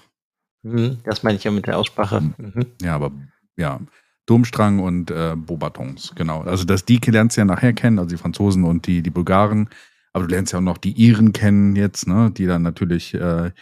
Mhm, 0.62 0.98
das 1.04 1.22
meine 1.22 1.36
ich 1.36 1.44
ja 1.44 1.50
mit 1.50 1.66
der 1.66 1.78
Aussprache. 1.78 2.20
Mhm. 2.20 2.66
Ja, 2.82 2.94
aber 2.94 3.12
ja, 3.56 3.80
Domstrang 4.26 4.80
und 4.80 5.10
äh, 5.10 5.34
Beaubatons, 5.36 6.12
genau. 6.16 6.42
Also 6.42 6.64
das 6.64 6.84
die 6.84 6.98
lernst 6.98 7.36
du 7.36 7.40
ja 7.40 7.44
nachher 7.44 7.72
kennen, 7.72 7.98
also 7.98 8.10
die 8.10 8.20
Franzosen 8.20 8.64
und 8.64 8.86
die, 8.86 9.02
die 9.02 9.10
Bulgaren. 9.10 9.68
Aber 10.12 10.26
du 10.26 10.30
lernst 10.30 10.52
ja 10.52 10.58
auch 10.58 10.62
noch 10.62 10.78
die 10.78 10.92
Iren 10.92 11.32
kennen 11.32 11.76
jetzt, 11.76 12.08
ne? 12.08 12.30
Die 12.30 12.46
dann 12.46 12.62
natürlich 12.62 13.14
äh, 13.14 13.52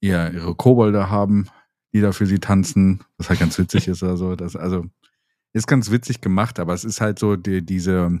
ihr, 0.00 0.32
ihre 0.32 0.54
Kobolde 0.54 1.10
haben, 1.10 1.48
die 1.94 2.00
da 2.00 2.12
für 2.12 2.26
sie 2.26 2.40
tanzen, 2.40 3.04
was 3.16 3.28
halt 3.28 3.40
ganz 3.40 3.58
witzig 3.58 3.88
ist 3.88 4.02
oder 4.02 4.16
so. 4.16 4.34
Das, 4.34 4.56
also 4.56 4.86
ist 5.52 5.66
ganz 5.66 5.90
witzig 5.90 6.20
gemacht, 6.20 6.58
aber 6.58 6.74
es 6.74 6.84
ist 6.84 7.00
halt 7.00 7.18
so 7.18 7.36
die, 7.36 7.64
diese, 7.64 8.20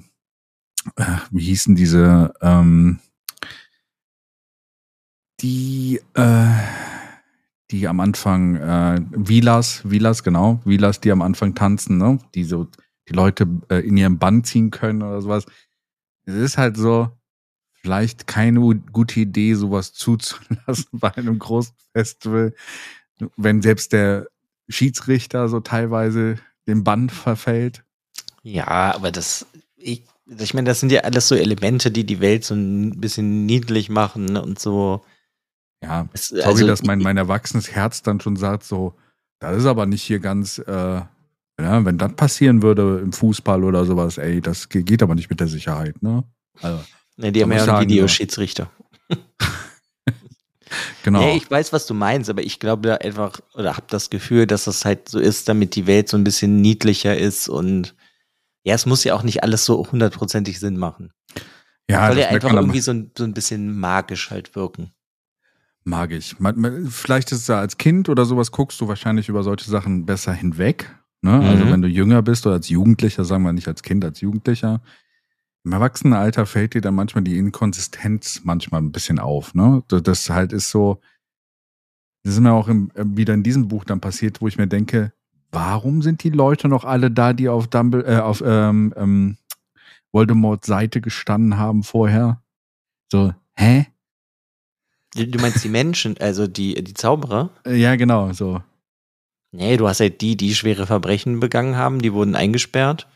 äh, 0.96 1.16
wie 1.30 1.42
hießen 1.42 1.74
diese, 1.74 2.34
ähm, 2.40 3.00
die, 5.40 6.00
äh, 6.14 6.91
die 7.72 7.88
am 7.88 8.00
Anfang, 8.00 8.56
äh, 8.56 9.00
Vilas, 9.10 9.80
Vilas, 9.84 10.22
genau, 10.22 10.60
Vilas, 10.64 11.00
die 11.00 11.10
am 11.10 11.22
Anfang 11.22 11.54
tanzen, 11.54 11.98
ne? 11.98 12.18
Die 12.34 12.44
so 12.44 12.68
die 13.08 13.14
Leute 13.14 13.48
äh, 13.68 13.78
in 13.78 13.96
ihren 13.96 14.18
Bann 14.18 14.44
ziehen 14.44 14.70
können 14.70 15.02
oder 15.02 15.20
sowas. 15.22 15.46
Es 16.24 16.34
ist 16.34 16.58
halt 16.58 16.76
so, 16.76 17.10
vielleicht 17.72 18.26
keine 18.26 18.60
gute 18.60 19.20
Idee, 19.20 19.54
sowas 19.54 19.92
zuzulassen 19.92 20.86
bei 20.92 21.14
einem 21.16 21.38
großen 21.38 21.74
Festival, 21.92 22.54
wenn 23.36 23.62
selbst 23.62 23.92
der 23.92 24.28
Schiedsrichter 24.68 25.48
so 25.48 25.60
teilweise 25.60 26.36
dem 26.68 26.84
Bann 26.84 27.10
verfällt. 27.10 27.82
Ja, 28.42 28.94
aber 28.94 29.10
das, 29.10 29.46
ich, 29.76 30.04
ich 30.26 30.54
meine, 30.54 30.68
das 30.68 30.80
sind 30.80 30.92
ja 30.92 31.00
alles 31.00 31.26
so 31.26 31.34
Elemente, 31.34 31.90
die 31.90 32.04
die 32.04 32.20
Welt 32.20 32.44
so 32.44 32.54
ein 32.54 33.00
bisschen 33.00 33.46
niedlich 33.46 33.88
machen 33.88 34.36
und 34.36 34.58
so. 34.58 35.04
Ja, 35.82 36.08
Es- 36.12 36.28
sorry, 36.28 36.44
also, 36.44 36.66
dass 36.66 36.82
mein, 36.82 37.00
mein 37.00 37.16
erwachsenes 37.16 37.70
Herz 37.70 38.02
dann 38.02 38.20
schon 38.20 38.36
sagt, 38.36 38.64
so, 38.64 38.94
das 39.40 39.56
ist 39.58 39.66
aber 39.66 39.86
nicht 39.86 40.02
hier 40.02 40.20
ganz, 40.20 40.58
äh, 40.58 41.00
ja, 41.60 41.84
wenn 41.84 41.98
das 41.98 42.14
passieren 42.14 42.62
würde 42.62 43.00
im 43.00 43.12
Fußball 43.12 43.64
oder 43.64 43.84
sowas, 43.84 44.18
ey, 44.18 44.40
das 44.40 44.68
ge- 44.68 44.82
geht 44.82 45.02
aber 45.02 45.14
nicht 45.14 45.28
mit 45.30 45.40
der 45.40 45.48
Sicherheit, 45.48 46.00
ne? 46.02 46.24
Also, 46.60 46.84
Ne, 47.16 47.30
die 47.30 47.42
haben 47.42 47.52
ja 47.52 47.62
einen 47.64 47.88
Videoschiedsrichter. 47.90 48.70
genau. 51.02 51.20
Nee, 51.20 51.36
ich 51.36 51.50
weiß, 51.50 51.72
was 51.72 51.86
du 51.86 51.94
meinst, 51.94 52.30
aber 52.30 52.42
ich 52.42 52.58
glaube 52.58 52.88
da 52.88 52.94
einfach, 52.96 53.40
oder 53.54 53.76
habe 53.76 53.86
das 53.90 54.08
Gefühl, 54.10 54.46
dass 54.46 54.64
das 54.64 54.84
halt 54.84 55.08
so 55.08 55.18
ist, 55.18 55.48
damit 55.48 55.74
die 55.76 55.86
Welt 55.86 56.08
so 56.08 56.16
ein 56.16 56.24
bisschen 56.24 56.60
niedlicher 56.60 57.16
ist 57.16 57.48
und 57.48 57.94
ja, 58.64 58.74
es 58.74 58.86
muss 58.86 59.04
ja 59.04 59.14
auch 59.14 59.24
nicht 59.24 59.42
alles 59.42 59.64
so 59.64 59.84
hundertprozentig 59.90 60.58
Sinn 60.60 60.76
machen. 60.78 61.12
ja, 61.90 62.06
Soll 62.08 62.18
ja 62.18 62.28
einfach 62.28 62.50
irgendwie 62.54 62.80
so 62.80 62.92
ein, 62.92 63.10
so 63.18 63.24
ein 63.24 63.34
bisschen 63.34 63.78
magisch 63.78 64.30
halt 64.30 64.54
wirken. 64.54 64.92
Mag 65.84 66.12
ich. 66.12 66.36
Vielleicht 66.90 67.32
ist 67.32 67.40
es 67.40 67.46
ja 67.48 67.58
als 67.58 67.76
Kind 67.76 68.08
oder 68.08 68.24
sowas, 68.24 68.52
guckst 68.52 68.80
du 68.80 68.88
wahrscheinlich 68.88 69.28
über 69.28 69.42
solche 69.42 69.68
Sachen 69.70 70.06
besser 70.06 70.32
hinweg. 70.32 70.94
Ne? 71.22 71.40
Also 71.40 71.64
Mhm. 71.64 71.70
wenn 71.72 71.82
du 71.82 71.88
jünger 71.88 72.22
bist 72.22 72.46
oder 72.46 72.56
als 72.56 72.68
Jugendlicher, 72.68 73.24
sagen 73.24 73.42
wir 73.44 73.52
nicht 73.52 73.68
als 73.68 73.82
Kind, 73.82 74.04
als 74.04 74.20
Jugendlicher. 74.20 74.80
Im 75.64 75.72
Erwachsenenalter 75.72 76.46
fällt 76.46 76.74
dir 76.74 76.80
dann 76.80 76.94
manchmal 76.94 77.24
die 77.24 77.38
Inkonsistenz 77.38 78.42
manchmal 78.44 78.80
ein 78.82 78.92
bisschen 78.92 79.18
auf. 79.18 79.54
Ne? 79.54 79.82
Das- 79.88 80.02
Das 80.02 80.30
halt 80.30 80.52
ist 80.52 80.70
so, 80.70 81.00
das 82.24 82.34
ist 82.34 82.40
mir 82.40 82.52
auch 82.52 82.68
im, 82.68 82.90
äh, 82.94 83.04
wieder 83.06 83.34
in 83.34 83.42
diesem 83.42 83.68
Buch 83.68 83.84
dann 83.84 84.00
passiert, 84.00 84.40
wo 84.40 84.48
ich 84.48 84.58
mir 84.58 84.66
denke, 84.68 85.12
warum 85.50 86.02
sind 86.02 86.22
die 86.24 86.30
Leute 86.30 86.68
noch 86.68 86.84
alle 86.84 87.10
da, 87.10 87.32
die 87.32 87.48
auf, 87.48 87.66
Dumble, 87.68 88.04
äh, 88.04 88.18
auf 88.18 88.42
ähm, 88.44 88.92
ähm, 88.96 89.36
Voldemorts 90.12 90.66
Seite 90.66 91.00
gestanden 91.00 91.56
haben 91.58 91.82
vorher? 91.82 92.40
So, 93.10 93.32
hä? 93.54 93.86
Du 95.14 95.38
meinst 95.38 95.62
die 95.62 95.68
Menschen, 95.68 96.16
also 96.18 96.46
die, 96.46 96.82
die 96.82 96.94
Zauberer? 96.94 97.50
Äh, 97.66 97.76
Ja, 97.76 97.96
genau, 97.96 98.32
so. 98.32 98.62
Nee, 99.50 99.76
du 99.76 99.86
hast 99.86 100.00
halt 100.00 100.22
die, 100.22 100.36
die 100.36 100.54
schwere 100.54 100.86
Verbrechen 100.86 101.38
begangen 101.38 101.76
haben, 101.76 102.00
die 102.00 102.14
wurden 102.14 102.34
eingesperrt. 102.34 103.06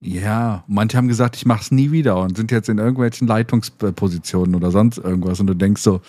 Ja, 0.00 0.64
manche 0.66 0.96
haben 0.96 1.08
gesagt, 1.08 1.36
ich 1.36 1.46
mach's 1.46 1.70
nie 1.70 1.92
wieder 1.92 2.16
und 2.18 2.36
sind 2.36 2.50
jetzt 2.50 2.68
in 2.68 2.78
irgendwelchen 2.78 3.28
Leitungspositionen 3.28 4.54
oder 4.56 4.70
sonst 4.72 4.98
irgendwas 4.98 5.38
und 5.40 5.46
du 5.46 5.54
denkst 5.54 5.80
so, 5.80 6.00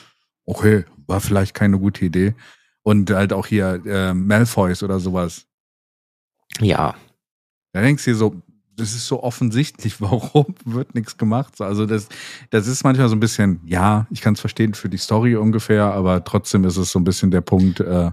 okay, 0.45 0.83
war 1.07 1.21
vielleicht 1.21 1.53
keine 1.53 1.77
gute 1.79 2.03
Idee. 2.03 2.33
Und 2.81 3.09
halt 3.11 3.31
auch 3.33 3.47
hier 3.47 3.81
äh, 3.85 4.13
Malfoys 4.13 4.83
oder 4.83 4.99
sowas. 4.99 5.45
Ja, 6.59 6.95
Da 7.73 7.81
denkst 7.81 8.03
du 8.05 8.11
dir 8.11 8.17
so, 8.17 8.41
das 8.77 8.93
ist 8.93 9.07
so 9.07 9.23
offensichtlich, 9.23 10.01
warum 10.01 10.55
wird 10.65 10.95
nichts 10.95 11.17
gemacht? 11.17 11.61
Also 11.61 11.85
das, 11.85 12.07
das 12.49 12.67
ist 12.67 12.83
manchmal 12.83 13.09
so 13.09 13.15
ein 13.15 13.19
bisschen, 13.19 13.61
ja, 13.65 14.07
ich 14.09 14.21
kann 14.21 14.33
es 14.33 14.39
verstehen 14.39 14.73
für 14.73 14.89
die 14.89 14.97
Story 14.97 15.35
ungefähr, 15.35 15.85
aber 15.85 16.23
trotzdem 16.23 16.63
ist 16.65 16.77
es 16.77 16.91
so 16.91 16.99
ein 16.99 17.03
bisschen 17.03 17.31
der 17.31 17.41
Punkt, 17.41 17.79
äh, 17.79 18.11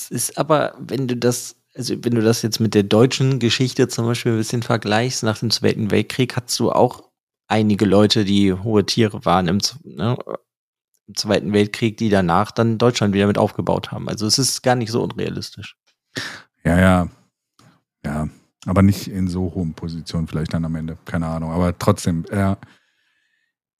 es 0.00 0.10
ist 0.10 0.38
aber, 0.38 0.74
wenn 0.78 1.08
du 1.08 1.16
das, 1.16 1.56
also 1.74 1.94
wenn 2.02 2.14
du 2.14 2.22
das 2.22 2.40
jetzt 2.40 2.58
mit 2.58 2.74
der 2.74 2.84
deutschen 2.84 3.38
Geschichte 3.38 3.86
zum 3.88 4.06
Beispiel 4.06 4.32
ein 4.32 4.38
bisschen 4.38 4.62
vergleichst, 4.62 5.22
nach 5.22 5.38
dem 5.38 5.50
Zweiten 5.50 5.90
Weltkrieg 5.90 6.36
hast 6.36 6.58
du 6.58 6.72
auch 6.72 7.10
einige 7.48 7.84
Leute, 7.84 8.24
die 8.24 8.54
hohe 8.54 8.86
Tiere 8.86 9.24
waren 9.26 9.48
im, 9.48 9.58
ne, 9.84 10.16
im 11.06 11.14
Zweiten 11.14 11.52
Weltkrieg, 11.52 11.98
die 11.98 12.08
danach 12.08 12.50
dann 12.50 12.78
Deutschland 12.78 13.12
wieder 13.12 13.26
mit 13.26 13.36
aufgebaut 13.36 13.92
haben. 13.92 14.08
Also 14.08 14.26
es 14.26 14.38
ist 14.38 14.62
gar 14.62 14.74
nicht 14.74 14.90
so 14.90 15.02
unrealistisch. 15.02 15.76
Ja, 16.64 16.78
ja. 16.78 17.08
Ja. 18.04 18.28
Aber 18.66 18.82
nicht 18.82 19.08
in 19.08 19.26
so 19.28 19.52
hohen 19.54 19.72
Positionen 19.74 20.26
vielleicht 20.26 20.52
dann 20.52 20.64
am 20.64 20.74
Ende. 20.76 20.98
Keine 21.06 21.26
Ahnung. 21.26 21.50
Aber 21.52 21.76
trotzdem, 21.78 22.24
ja. 22.30 22.58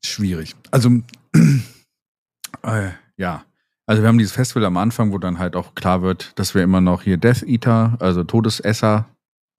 Schwierig. 0.04 0.56
Also, 0.70 0.88
äh, 2.62 2.90
ja. 3.16 3.44
Also 3.86 4.02
wir 4.02 4.08
haben 4.08 4.18
dieses 4.18 4.32
Festival 4.32 4.64
am 4.64 4.76
Anfang, 4.76 5.12
wo 5.12 5.18
dann 5.18 5.38
halt 5.38 5.56
auch 5.56 5.74
klar 5.74 6.00
wird, 6.02 6.38
dass 6.38 6.54
wir 6.54 6.62
immer 6.62 6.80
noch 6.80 7.02
hier 7.02 7.16
Death 7.16 7.42
Eater, 7.42 7.96
also 7.98 8.22
Todesesser, 8.24 9.06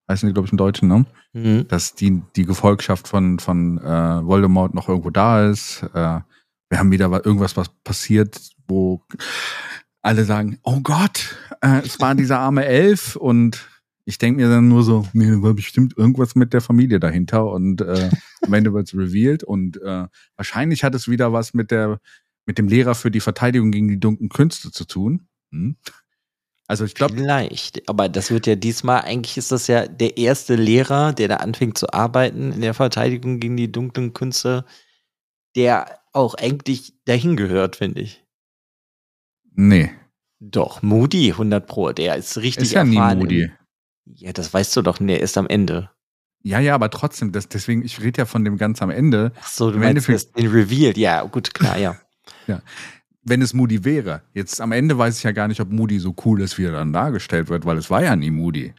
heißen 0.09 0.27
die, 0.27 0.33
glaube 0.33 0.45
ich, 0.47 0.53
im 0.53 0.57
Deutschen, 0.57 0.87
ne? 0.87 1.05
Mhm. 1.33 1.67
Dass 1.67 1.95
die, 1.95 2.21
die 2.35 2.45
Gefolgschaft 2.45 3.07
von, 3.07 3.39
von 3.39 3.77
äh, 3.77 4.25
Voldemort 4.25 4.73
noch 4.73 4.87
irgendwo 4.89 5.09
da 5.09 5.49
ist. 5.49 5.83
Äh, 5.93 6.19
wir 6.69 6.79
haben 6.79 6.91
wieder 6.91 7.11
wa- 7.11 7.21
irgendwas, 7.23 7.57
was 7.57 7.69
passiert, 7.83 8.39
wo 8.67 9.01
alle 10.01 10.23
sagen, 10.25 10.57
oh 10.63 10.79
Gott, 10.79 11.35
äh, 11.61 11.81
es 11.85 11.99
war 11.99 12.15
dieser 12.15 12.39
arme 12.39 12.65
Elf 12.65 13.15
und 13.17 13.67
ich 14.11 14.17
denke 14.17 14.41
mir 14.41 14.49
dann 14.49 14.67
nur 14.67 14.83
so, 14.83 15.07
nee, 15.13 15.31
da 15.31 15.41
war 15.41 15.53
bestimmt 15.53 15.97
irgendwas 15.97 16.35
mit 16.35 16.51
der 16.51 16.59
Familie 16.59 16.99
dahinter 16.99 17.49
und 17.49 17.79
äh, 17.79 18.09
am 18.41 18.53
Ende 18.53 18.73
wird 18.73 18.89
es 18.89 18.93
revealed 18.93 19.45
und 19.45 19.81
äh, 19.81 20.07
wahrscheinlich 20.35 20.83
hat 20.83 20.93
es 20.95 21.07
wieder 21.07 21.31
was 21.31 21.53
mit 21.53 21.71
der 21.71 22.01
mit 22.45 22.57
dem 22.57 22.67
Lehrer 22.67 22.93
für 22.93 23.09
die 23.09 23.21
Verteidigung 23.21 23.71
gegen 23.71 23.87
die 23.87 23.99
dunklen 23.99 24.27
Künste 24.27 24.69
zu 24.71 24.83
tun. 24.83 25.27
Hm? 25.51 25.77
Also 26.67 26.83
ich 26.83 26.93
glaube, 26.93 27.13
Vielleicht, 27.15 27.87
aber 27.87 28.09
das 28.09 28.31
wird 28.31 28.47
ja 28.47 28.55
diesmal, 28.55 29.01
eigentlich 29.01 29.37
ist 29.37 29.53
das 29.53 29.67
ja 29.67 29.87
der 29.87 30.17
erste 30.17 30.55
Lehrer, 30.55 31.13
der 31.13 31.29
da 31.29 31.37
anfängt 31.37 31.77
zu 31.77 31.93
arbeiten 31.93 32.51
in 32.51 32.61
der 32.61 32.73
Verteidigung 32.73 33.39
gegen 33.39 33.55
die 33.55 33.71
dunklen 33.71 34.13
Künste, 34.13 34.65
der 35.55 35.99
auch 36.11 36.33
eigentlich 36.33 36.95
dahin 37.05 37.37
gehört, 37.37 37.77
finde 37.77 38.01
ich. 38.01 38.25
nee, 39.53 39.89
Doch, 40.41 40.81
Moody 40.81 41.31
100 41.31 41.65
Pro, 41.65 41.93
der 41.93 42.17
ist 42.17 42.37
richtig 42.37 42.65
ist 42.65 42.73
ja 42.73 42.83
nie 42.83 42.97
erfahren. 42.97 43.19
Moody. 43.19 43.51
Ja, 44.05 44.33
das 44.33 44.53
weißt 44.53 44.75
du 44.75 44.81
doch, 44.81 44.97
der 44.99 45.21
ist 45.21 45.37
am 45.37 45.47
Ende. 45.47 45.89
Ja, 46.43 46.59
ja, 46.59 46.73
aber 46.73 46.89
trotzdem, 46.89 47.31
das, 47.31 47.47
deswegen, 47.47 47.85
ich 47.85 48.01
rede 48.01 48.19
ja 48.19 48.25
von 48.25 48.43
dem 48.43 48.57
ganz 48.57 48.81
am 48.81 48.89
Ende. 48.89 49.31
Ach 49.39 49.47
so, 49.47 49.69
du 49.69 49.75
Im 49.75 49.81
meinst 49.81 50.09
das, 50.09 50.31
den 50.31 50.47
Reveal, 50.47 50.97
ja, 50.97 51.23
gut, 51.23 51.53
klar, 51.53 51.77
ja. 51.77 51.97
Wenn 53.23 53.41
es 53.43 53.53
Moody 53.53 53.85
wäre, 53.85 54.23
jetzt 54.33 54.59
am 54.59 54.71
Ende 54.71 54.97
weiß 54.97 55.17
ich 55.17 55.23
ja 55.23 55.31
gar 55.31 55.47
nicht, 55.47 55.61
ob 55.61 55.69
Moody 55.69 55.99
so 55.99 56.15
cool 56.25 56.41
ist, 56.41 56.57
wie 56.57 56.65
er 56.65 56.71
dann 56.71 56.91
dargestellt 56.91 57.49
wird, 57.49 57.65
weil 57.65 57.77
es 57.77 57.91
war 57.91 58.03
ja 58.03 58.15
nie 58.15 58.31
Moody. 58.31 58.73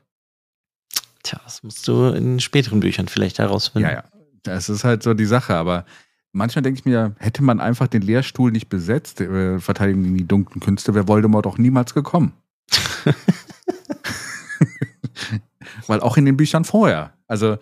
Tja, 1.22 1.40
das 1.44 1.62
musst 1.62 1.86
du 1.86 2.06
in 2.08 2.40
späteren 2.40 2.80
Büchern 2.80 3.06
vielleicht 3.06 3.38
herausfinden. 3.38 3.88
Ja, 3.88 3.94
ja. 3.94 4.04
Das 4.42 4.68
ist 4.68 4.82
halt 4.82 5.04
so 5.04 5.14
die 5.14 5.26
Sache, 5.26 5.54
aber 5.54 5.86
manchmal 6.32 6.64
denke 6.64 6.80
ich 6.80 6.84
mir, 6.84 7.14
hätte 7.18 7.44
man 7.44 7.60
einfach 7.60 7.86
den 7.86 8.02
Lehrstuhl 8.02 8.50
nicht 8.50 8.68
besetzt, 8.68 9.20
äh, 9.20 9.60
Verteidigung 9.60 10.02
gegen 10.02 10.18
die 10.18 10.26
dunklen 10.26 10.60
Künste, 10.60 10.94
wäre 10.94 11.06
Voldemort 11.06 11.46
auch 11.46 11.58
niemals 11.58 11.94
gekommen. 11.94 12.32
Weil 15.88 16.00
auch 16.00 16.16
in 16.16 16.24
den 16.24 16.36
Büchern 16.36 16.64
vorher. 16.64 17.12
Also 17.26 17.56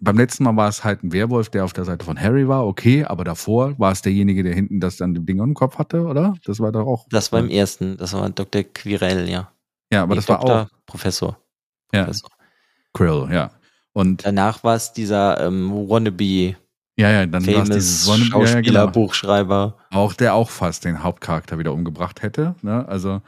beim 0.00 0.16
letzten 0.16 0.44
Mal 0.44 0.56
war 0.56 0.68
es 0.68 0.84
halt 0.84 1.04
ein 1.04 1.12
Werwolf, 1.12 1.50
der 1.50 1.64
auf 1.64 1.72
der 1.72 1.84
Seite 1.84 2.04
von 2.04 2.20
Harry 2.20 2.48
war, 2.48 2.66
okay, 2.66 3.04
aber 3.04 3.24
davor 3.24 3.78
war 3.78 3.92
es 3.92 4.02
derjenige, 4.02 4.42
der 4.42 4.54
hinten 4.54 4.80
das 4.80 4.96
dann 4.96 5.14
dem 5.14 5.26
Ding 5.26 5.38
im 5.38 5.54
Kopf 5.54 5.78
hatte, 5.78 6.02
oder? 6.02 6.34
Das 6.44 6.60
war 6.60 6.72
doch 6.72 6.86
auch. 6.86 7.06
Das 7.10 7.30
war 7.32 7.40
im 7.40 7.50
ersten, 7.50 7.96
das 7.96 8.12
war 8.14 8.28
Dr. 8.30 8.62
Quirell, 8.62 9.28
ja. 9.28 9.52
Ja, 9.92 10.02
aber 10.02 10.14
Nee, 10.14 10.16
das 10.16 10.28
war 10.28 10.38
Doktor, 10.38 10.62
auch 10.62 10.86
Professor. 10.86 11.38
ja, 11.92 12.04
Professor. 12.04 12.30
Krill, 12.92 13.28
ja. 13.30 13.50
Und 13.92 14.24
Danach 14.24 14.64
war 14.64 14.76
es 14.76 14.92
dieser 14.92 15.46
ähm, 15.46 15.70
Wannabe 15.88 16.56
ja, 16.98 17.10
ja, 17.10 17.26
dann 17.26 17.46
war 17.46 17.62
es 17.62 17.68
dieses 17.68 18.04
Sonne- 18.06 18.24
ja, 18.24 18.24
ja, 18.24 18.30
Schauspieler, 18.46 18.62
genau. 18.62 18.86
Buchschreiber. 18.92 19.76
Auch 19.90 20.14
der 20.14 20.32
auch 20.32 20.48
fast 20.48 20.86
den 20.86 21.02
Hauptcharakter 21.02 21.58
wieder 21.58 21.74
umgebracht 21.74 22.22
hätte. 22.22 22.54
Ne? 22.62 22.88
Also, 22.88 23.20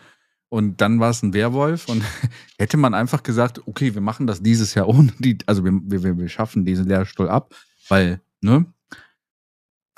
und 0.51 0.81
dann 0.81 0.99
war 1.01 1.11
es 1.11 1.23
ein 1.23 1.35
Werwolf 1.35 1.89
und 1.89 2.03
hätte 2.59 2.77
man 2.77 2.95
einfach 2.95 3.23
gesagt, 3.23 3.61
okay, 3.67 3.95
wir 3.95 4.01
machen 4.01 4.27
das 4.27 4.43
dieses 4.43 4.75
Jahr 4.75 4.89
ohne 4.89 5.13
die, 5.19 5.39
also 5.47 5.65
wir, 5.65 5.73
wir, 5.85 6.19
wir 6.19 6.29
schaffen 6.29 6.65
diesen 6.65 6.87
Lehrstuhl 6.87 7.29
ab, 7.29 7.55
weil, 7.89 8.21
ne? 8.41 8.67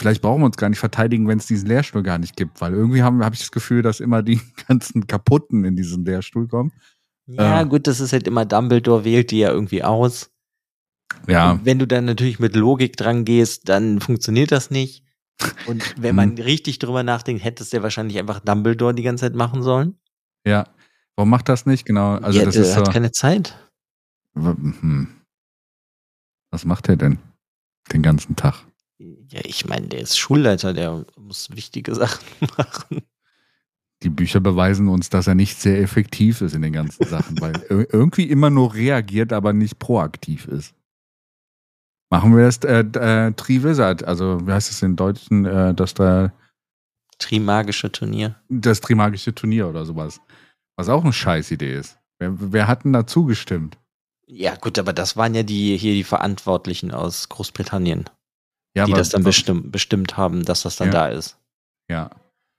Vielleicht 0.01 0.23
brauchen 0.23 0.41
wir 0.41 0.47
uns 0.47 0.57
gar 0.57 0.71
nicht 0.71 0.79
verteidigen, 0.79 1.29
wenn 1.29 1.37
es 1.39 1.47
diesen 1.47 1.69
Lehrstuhl 1.69 2.03
gar 2.03 2.19
nicht 2.19 2.35
gibt, 2.35 2.63
weil 2.63 2.73
irgendwie 2.73 3.03
haben 3.03 3.23
habe 3.23 3.35
ich 3.35 3.41
das 3.43 3.53
Gefühl, 3.53 3.83
dass 3.83 4.01
immer 4.01 4.23
die 4.23 4.41
ganzen 4.69 5.07
Kaputten 5.07 5.65
in 5.65 5.77
diesen 5.77 6.05
Lehrstuhl 6.07 6.49
kommen. 6.49 6.73
Ja, 7.27 7.61
Äh. 7.61 7.67
gut, 7.67 7.87
das 7.87 8.01
ist 8.01 8.13
halt 8.15 8.27
immer 8.27 8.47
Dumbledore 8.47 9.05
wählt 9.05 9.31
die 9.31 9.41
ja 9.41 9.51
irgendwie 9.51 9.85
aus. 9.85 10.31
Ja, 11.29 11.53
Und 11.53 11.67
wenn 11.67 11.79
du 11.79 11.87
dann 11.87 12.07
natürlich 12.07 12.39
mit 12.39 12.57
Logik 12.57 12.97
dran 12.97 13.25
gehst, 13.27 13.69
dann 13.69 14.01
funktioniert 14.01 14.53
das 14.53 14.71
nicht. 14.71 15.05
Und 15.67 15.95
wenn 16.01 16.17
man 16.17 16.39
richtig 16.39 16.79
drüber 16.79 17.03
nachdenkt, 17.03 17.45
hätte 17.45 17.63
es 17.63 17.73
ja 17.73 17.83
wahrscheinlich 17.83 18.19
einfach 18.19 18.41
Dumbledore 18.41 18.95
die 18.95 19.03
ganze 19.03 19.27
Zeit 19.27 19.35
machen 19.35 19.63
sollen. 19.63 20.00
Ja. 20.47 20.67
Warum 21.17 21.31
macht 21.31 21.49
das 21.49 21.67
nicht? 21.67 21.85
Genau, 21.85 22.15
also 22.15 22.39
ja, 22.39 22.45
das 22.47 22.55
der 22.55 22.63
ist 22.65 22.73
so. 22.75 22.81
hat 22.81 22.93
keine 22.93 23.13
Zeit. 23.13 23.55
Hm. 24.35 25.09
Was 26.51 26.65
macht 26.65 26.89
er 26.89 26.97
denn 26.97 27.19
den 27.93 28.03
ganzen 28.03 28.37
Tag? 28.37 28.65
Ja, 28.99 29.41
ich 29.45 29.67
meine, 29.67 29.89
der 29.89 30.01
ist 30.01 30.19
Schulleiter, 30.19 30.73
der 30.73 31.05
muss 31.19 31.51
wichtige 31.51 31.95
Sachen 31.97 32.25
machen. 32.57 33.03
die 34.03 34.09
Bücher 34.11 34.41
beweisen 34.41 34.89
uns, 34.89 35.11
dass 35.11 35.27
er 35.27 35.35
nicht 35.35 35.59
sehr 35.61 35.81
effektiv 35.81 36.41
ist 36.41 36.55
in 36.55 36.63
den 36.63 36.73
ganzen 36.73 37.07
Sachen, 37.07 37.41
weil 37.41 37.53
ir- 37.71 37.93
irgendwie 37.93 38.25
immer 38.31 38.49
nur 38.51 38.75
reagiert, 38.75 39.33
aber 39.33 39.53
nicht 39.53 39.79
proaktiv 39.79 40.47
ist. 40.49 40.75
Machen 42.11 42.35
wir 42.37 42.45
das 42.45 42.59
äh, 42.65 42.81
äh, 42.81 43.33
Triwizard, 43.33 44.03
also 44.05 44.45
wie 44.47 44.53
heißt 44.53 44.71
es 44.71 44.83
in 44.83 44.97
Deutschen, 44.97 45.45
äh, 45.45 45.75
dass 45.75 45.95
da 45.95 46.33
Trimagische 47.19 47.93
Turnier. 47.93 48.41
das 48.49 48.81
Trimagische 48.81 49.35
Turnier 49.35 49.69
oder 49.69 49.85
sowas. 49.85 50.21
Was 50.81 50.89
auch 50.89 51.05
eine 51.05 51.13
Scheißidee 51.13 51.75
ist. 51.75 51.99
Wer, 52.19 52.33
wer 52.53 52.67
hat 52.69 52.85
denn 52.85 52.93
da 52.95 53.07
zugestimmt? 53.07 53.77
Ja, 54.27 54.55
gut, 54.57 54.79
aber 54.79 54.93
das 54.95 55.17
waren 55.17 55.35
ja 55.35 55.43
die 55.43 55.77
hier 55.77 55.93
die 55.93 56.05
Verantwortlichen 56.05 56.91
aus 56.91 57.29
Großbritannien, 57.29 58.09
Ja, 58.75 58.87
die 58.87 58.93
das 58.93 59.11
dann 59.11 59.23
bestimmt, 59.23 59.71
bestimmt 59.73 60.17
haben, 60.17 60.45
dass 60.45 60.63
das 60.63 60.77
dann 60.77 60.89
Ja. 60.89 60.93
da 60.95 61.09
ist. 61.09 61.37
Ja, 61.91 62.11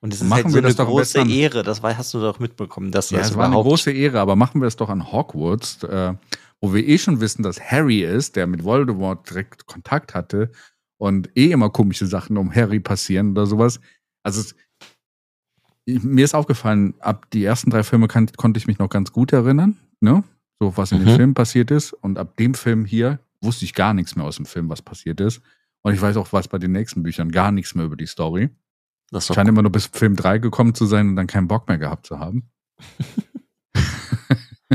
Und 0.03 0.13
es 0.13 0.21
ist 0.21 0.27
Machen 0.29 0.43
halt 0.43 0.47
so 0.49 0.53
wir 0.55 0.59
eine 0.59 0.67
das 0.67 0.75
doch 0.75 0.85
große 0.87 1.13
besten- 1.19 1.29
Ehre, 1.31 1.63
das 1.63 1.81
war, 1.81 1.97
hast 1.97 2.13
du 2.13 2.19
doch 2.19 2.39
mitbekommen, 2.39 2.91
dass 2.91 3.09
ja 3.11 3.19
das 3.19 3.31
es 3.31 3.35
war 3.37 3.45
eine 3.45 3.55
große 3.55 3.91
Ehre, 3.91 4.19
aber 4.19 4.35
machen 4.35 4.59
wir 4.61 4.67
es 4.67 4.75
doch 4.75 4.89
an 4.89 5.11
Hogwarts, 5.11 5.83
äh, 5.83 6.13
wo 6.59 6.73
wir 6.73 6.87
eh 6.87 6.97
schon 6.99 7.21
wissen, 7.21 7.41
dass 7.43 7.59
Harry 7.59 8.01
ist, 8.03 8.35
der 8.35 8.45
mit 8.47 8.63
Voldemort 8.63 9.29
direkt 9.29 9.65
Kontakt 9.65 10.13
hatte 10.13 10.51
und 10.97 11.29
eh 11.35 11.51
immer 11.51 11.69
komische 11.71 12.05
Sachen 12.07 12.37
um 12.37 12.53
Harry 12.53 12.79
passieren 12.79 13.31
oder 13.31 13.45
sowas. 13.47 13.79
Also 14.23 14.41
es, 14.41 14.55
mir 15.85 16.25
ist 16.25 16.35
aufgefallen, 16.35 16.93
ab 16.99 17.29
die 17.31 17.43
ersten 17.43 17.69
drei 17.69 17.83
Filme 17.83 18.07
kann, 18.07 18.27
konnte 18.37 18.57
ich 18.59 18.67
mich 18.67 18.79
noch 18.79 18.89
ganz 18.89 19.11
gut 19.11 19.33
erinnern, 19.33 19.77
ne? 19.99 20.23
So 20.59 20.75
was 20.77 20.91
in 20.91 20.99
den 20.99 21.11
Mhm. 21.11 21.15
Filmen 21.15 21.33
passiert 21.33 21.71
ist. 21.71 21.93
Und 21.93 22.17
ab 22.19 22.37
dem 22.37 22.53
Film 22.53 22.85
hier 22.85 23.19
wusste 23.41 23.65
ich 23.65 23.73
gar 23.73 23.93
nichts 23.93 24.15
mehr 24.15 24.25
aus 24.25 24.35
dem 24.35 24.45
Film, 24.45 24.69
was 24.69 24.81
passiert 24.81 25.19
ist. 25.19 25.41
Und 25.81 25.93
ich 25.95 26.01
weiß 26.01 26.17
auch, 26.17 26.31
was 26.31 26.47
bei 26.47 26.59
den 26.59 26.71
nächsten 26.71 27.01
Büchern 27.01 27.31
gar 27.31 27.51
nichts 27.51 27.73
mehr 27.73 27.85
über 27.85 27.95
die 27.95 28.05
Story. 28.05 28.49
das 29.09 29.25
Scheint 29.27 29.49
immer 29.49 29.63
nur 29.63 29.71
bis 29.71 29.87
Film 29.87 30.15
3 30.15 30.37
gekommen 30.37 30.75
zu 30.75 30.85
sein 30.85 31.09
und 31.09 31.15
dann 31.15 31.25
keinen 31.27 31.47
Bock 31.47 31.67
mehr 31.67 31.79
gehabt 31.79 32.05
zu 32.05 32.19
haben. 32.19 32.43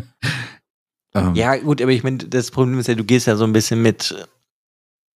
ähm, 1.14 1.34
Ja, 1.34 1.56
gut, 1.56 1.80
aber 1.80 1.92
ich 1.92 2.02
meine, 2.02 2.18
das 2.18 2.50
Problem 2.50 2.78
ist 2.78 2.88
ja, 2.88 2.94
du 2.94 3.04
gehst 3.04 3.26
ja 3.26 3.36
so 3.36 3.44
ein 3.44 3.52
bisschen 3.52 3.82
mit 3.82 4.14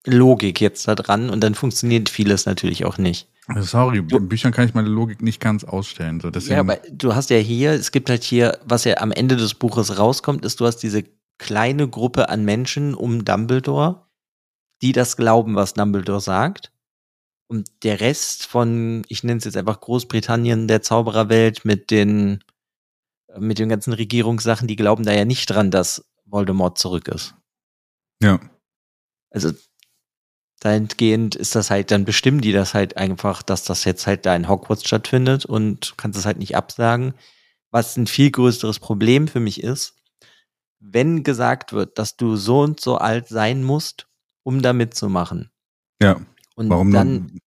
Logik 0.06 0.60
jetzt 0.60 0.88
da 0.88 0.94
dran 0.94 1.30
und 1.30 1.40
dann 1.40 1.54
funktioniert 1.54 2.08
vieles 2.08 2.46
natürlich 2.46 2.84
auch 2.84 2.98
nicht. 2.98 3.28
Sorry, 3.58 3.98
in 3.98 4.28
Büchern 4.28 4.52
kann 4.52 4.66
ich 4.66 4.74
meine 4.74 4.88
Logik 4.88 5.22
nicht 5.22 5.40
ganz 5.40 5.64
ausstellen. 5.64 6.20
So, 6.20 6.30
deswegen, 6.30 6.54
Ja, 6.54 6.60
aber 6.60 6.76
du 6.90 7.14
hast 7.14 7.30
ja 7.30 7.38
hier, 7.38 7.72
es 7.72 7.90
gibt 7.90 8.08
halt 8.08 8.22
hier, 8.22 8.58
was 8.64 8.84
ja 8.84 8.98
am 8.98 9.12
Ende 9.12 9.36
des 9.36 9.54
Buches 9.54 9.98
rauskommt, 9.98 10.44
ist, 10.44 10.60
du 10.60 10.66
hast 10.66 10.78
diese 10.78 11.04
kleine 11.38 11.88
Gruppe 11.88 12.28
an 12.28 12.44
Menschen 12.44 12.94
um 12.94 13.24
Dumbledore, 13.24 14.06
die 14.82 14.92
das 14.92 15.16
glauben, 15.16 15.56
was 15.56 15.74
Dumbledore 15.74 16.20
sagt. 16.20 16.72
Und 17.48 17.68
der 17.82 18.00
Rest 18.00 18.46
von, 18.46 19.02
ich 19.08 19.24
nenne 19.24 19.38
es 19.38 19.44
jetzt 19.44 19.56
einfach 19.56 19.80
Großbritannien, 19.80 20.68
der 20.68 20.82
Zaubererwelt 20.82 21.64
mit 21.64 21.90
den, 21.90 22.44
mit 23.36 23.58
den 23.58 23.68
ganzen 23.68 23.92
Regierungssachen, 23.92 24.68
die 24.68 24.76
glauben 24.76 25.04
da 25.04 25.12
ja 25.12 25.24
nicht 25.24 25.46
dran, 25.50 25.72
dass 25.72 26.04
Voldemort 26.24 26.78
zurück 26.78 27.08
ist. 27.08 27.34
ja. 28.22 28.38
Also 29.32 29.52
dahingehend 30.60 31.34
ist 31.34 31.54
das 31.54 31.70
halt, 31.70 31.90
dann 31.90 32.04
bestimmen 32.04 32.40
die 32.40 32.52
das 32.52 32.74
halt 32.74 32.96
einfach, 32.96 33.42
dass 33.42 33.64
das 33.64 33.84
jetzt 33.84 34.06
halt 34.06 34.24
da 34.26 34.36
in 34.36 34.48
Hogwarts 34.48 34.86
stattfindet 34.86 35.44
und 35.44 35.94
kannst 35.96 36.18
es 36.18 36.26
halt 36.26 36.38
nicht 36.38 36.56
absagen. 36.56 37.14
Was 37.70 37.96
ein 37.96 38.06
viel 38.06 38.30
größeres 38.30 38.78
Problem 38.78 39.26
für 39.28 39.40
mich 39.40 39.62
ist, 39.62 39.94
wenn 40.80 41.22
gesagt 41.22 41.72
wird, 41.72 41.98
dass 41.98 42.16
du 42.16 42.36
so 42.36 42.60
und 42.60 42.80
so 42.80 42.96
alt 42.96 43.28
sein 43.28 43.62
musst, 43.64 44.06
um 44.42 44.62
da 44.62 44.72
mitzumachen. 44.72 45.50
ja. 46.00 46.20
Und 46.56 46.68
Warum 46.68 46.90
dann 46.92 47.38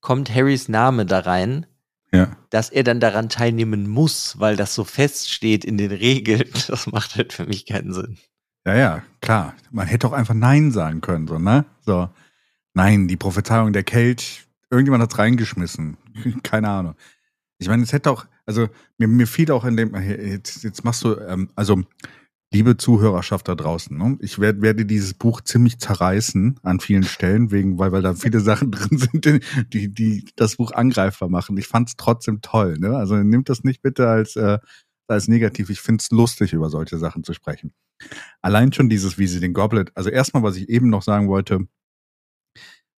kommt 0.00 0.34
Harrys 0.34 0.68
Name 0.68 1.04
da 1.04 1.18
rein, 1.18 1.66
Ja. 2.12 2.36
dass 2.48 2.70
er 2.70 2.84
dann 2.84 3.00
daran 3.00 3.28
teilnehmen 3.28 3.86
muss, 3.86 4.38
weil 4.40 4.56
das 4.56 4.74
so 4.74 4.84
feststeht 4.84 5.62
in 5.64 5.76
den 5.76 5.90
Regeln. 5.92 6.44
Das 6.68 6.86
macht 6.86 7.16
halt 7.16 7.34
für 7.34 7.44
mich 7.44 7.66
keinen 7.66 7.92
Sinn. 7.92 8.16
Ja, 8.64 8.74
ja, 8.76 9.02
klar. 9.20 9.54
Man 9.70 9.86
hätte 9.88 10.06
auch 10.06 10.12
einfach 10.12 10.32
Nein 10.32 10.70
sagen 10.72 11.02
können, 11.02 11.26
so, 11.26 11.38
ne? 11.38 11.66
So, 11.84 12.08
nein, 12.76 13.08
die 13.08 13.16
Prophezeiung 13.16 13.72
der 13.72 13.82
Kelch, 13.82 14.46
irgendjemand 14.70 15.02
hat's 15.02 15.18
reingeschmissen. 15.18 15.96
Keine 16.42 16.68
Ahnung. 16.68 16.94
Ich 17.58 17.68
meine, 17.68 17.82
es 17.82 17.92
hätte 17.92 18.10
auch, 18.10 18.26
also 18.44 18.68
mir, 18.98 19.08
mir 19.08 19.26
fiel 19.26 19.50
auch 19.50 19.64
in 19.64 19.76
dem, 19.76 19.94
jetzt, 19.94 20.62
jetzt 20.62 20.84
machst 20.84 21.02
du, 21.02 21.16
ähm, 21.16 21.48
also 21.56 21.82
liebe 22.52 22.76
Zuhörerschaft 22.76 23.48
da 23.48 23.54
draußen, 23.54 23.96
ne? 23.96 24.18
ich 24.20 24.38
werd, 24.38 24.60
werde 24.60 24.84
dieses 24.84 25.14
Buch 25.14 25.40
ziemlich 25.40 25.78
zerreißen 25.78 26.60
an 26.62 26.78
vielen 26.78 27.02
Stellen, 27.02 27.50
wegen, 27.50 27.78
weil, 27.78 27.92
weil 27.92 28.02
da 28.02 28.14
viele 28.14 28.40
Sachen 28.50 28.70
drin 28.70 28.98
sind, 28.98 29.24
die, 29.72 29.88
die 29.88 30.26
das 30.36 30.56
Buch 30.56 30.72
angreifbar 30.72 31.30
machen. 31.30 31.56
Ich 31.56 31.66
fand's 31.66 31.96
trotzdem 31.96 32.42
toll, 32.42 32.76
ne? 32.78 32.94
Also 32.96 33.16
nimmt 33.16 33.48
das 33.48 33.64
nicht 33.64 33.80
bitte 33.80 34.08
als, 34.08 34.36
äh, 34.36 34.58
als 35.08 35.28
negativ. 35.28 35.70
Ich 35.70 35.80
find's 35.80 36.10
lustig, 36.10 36.52
über 36.52 36.68
solche 36.68 36.98
Sachen 36.98 37.24
zu 37.24 37.32
sprechen. 37.32 37.72
Allein 38.42 38.72
schon 38.72 38.90
dieses, 38.90 39.16
wie 39.16 39.26
sie 39.26 39.40
den 39.40 39.54
Goblet, 39.54 39.92
also 39.94 40.10
erstmal, 40.10 40.42
was 40.42 40.56
ich 40.56 40.68
eben 40.68 40.90
noch 40.90 41.02
sagen 41.02 41.28
wollte, 41.28 41.66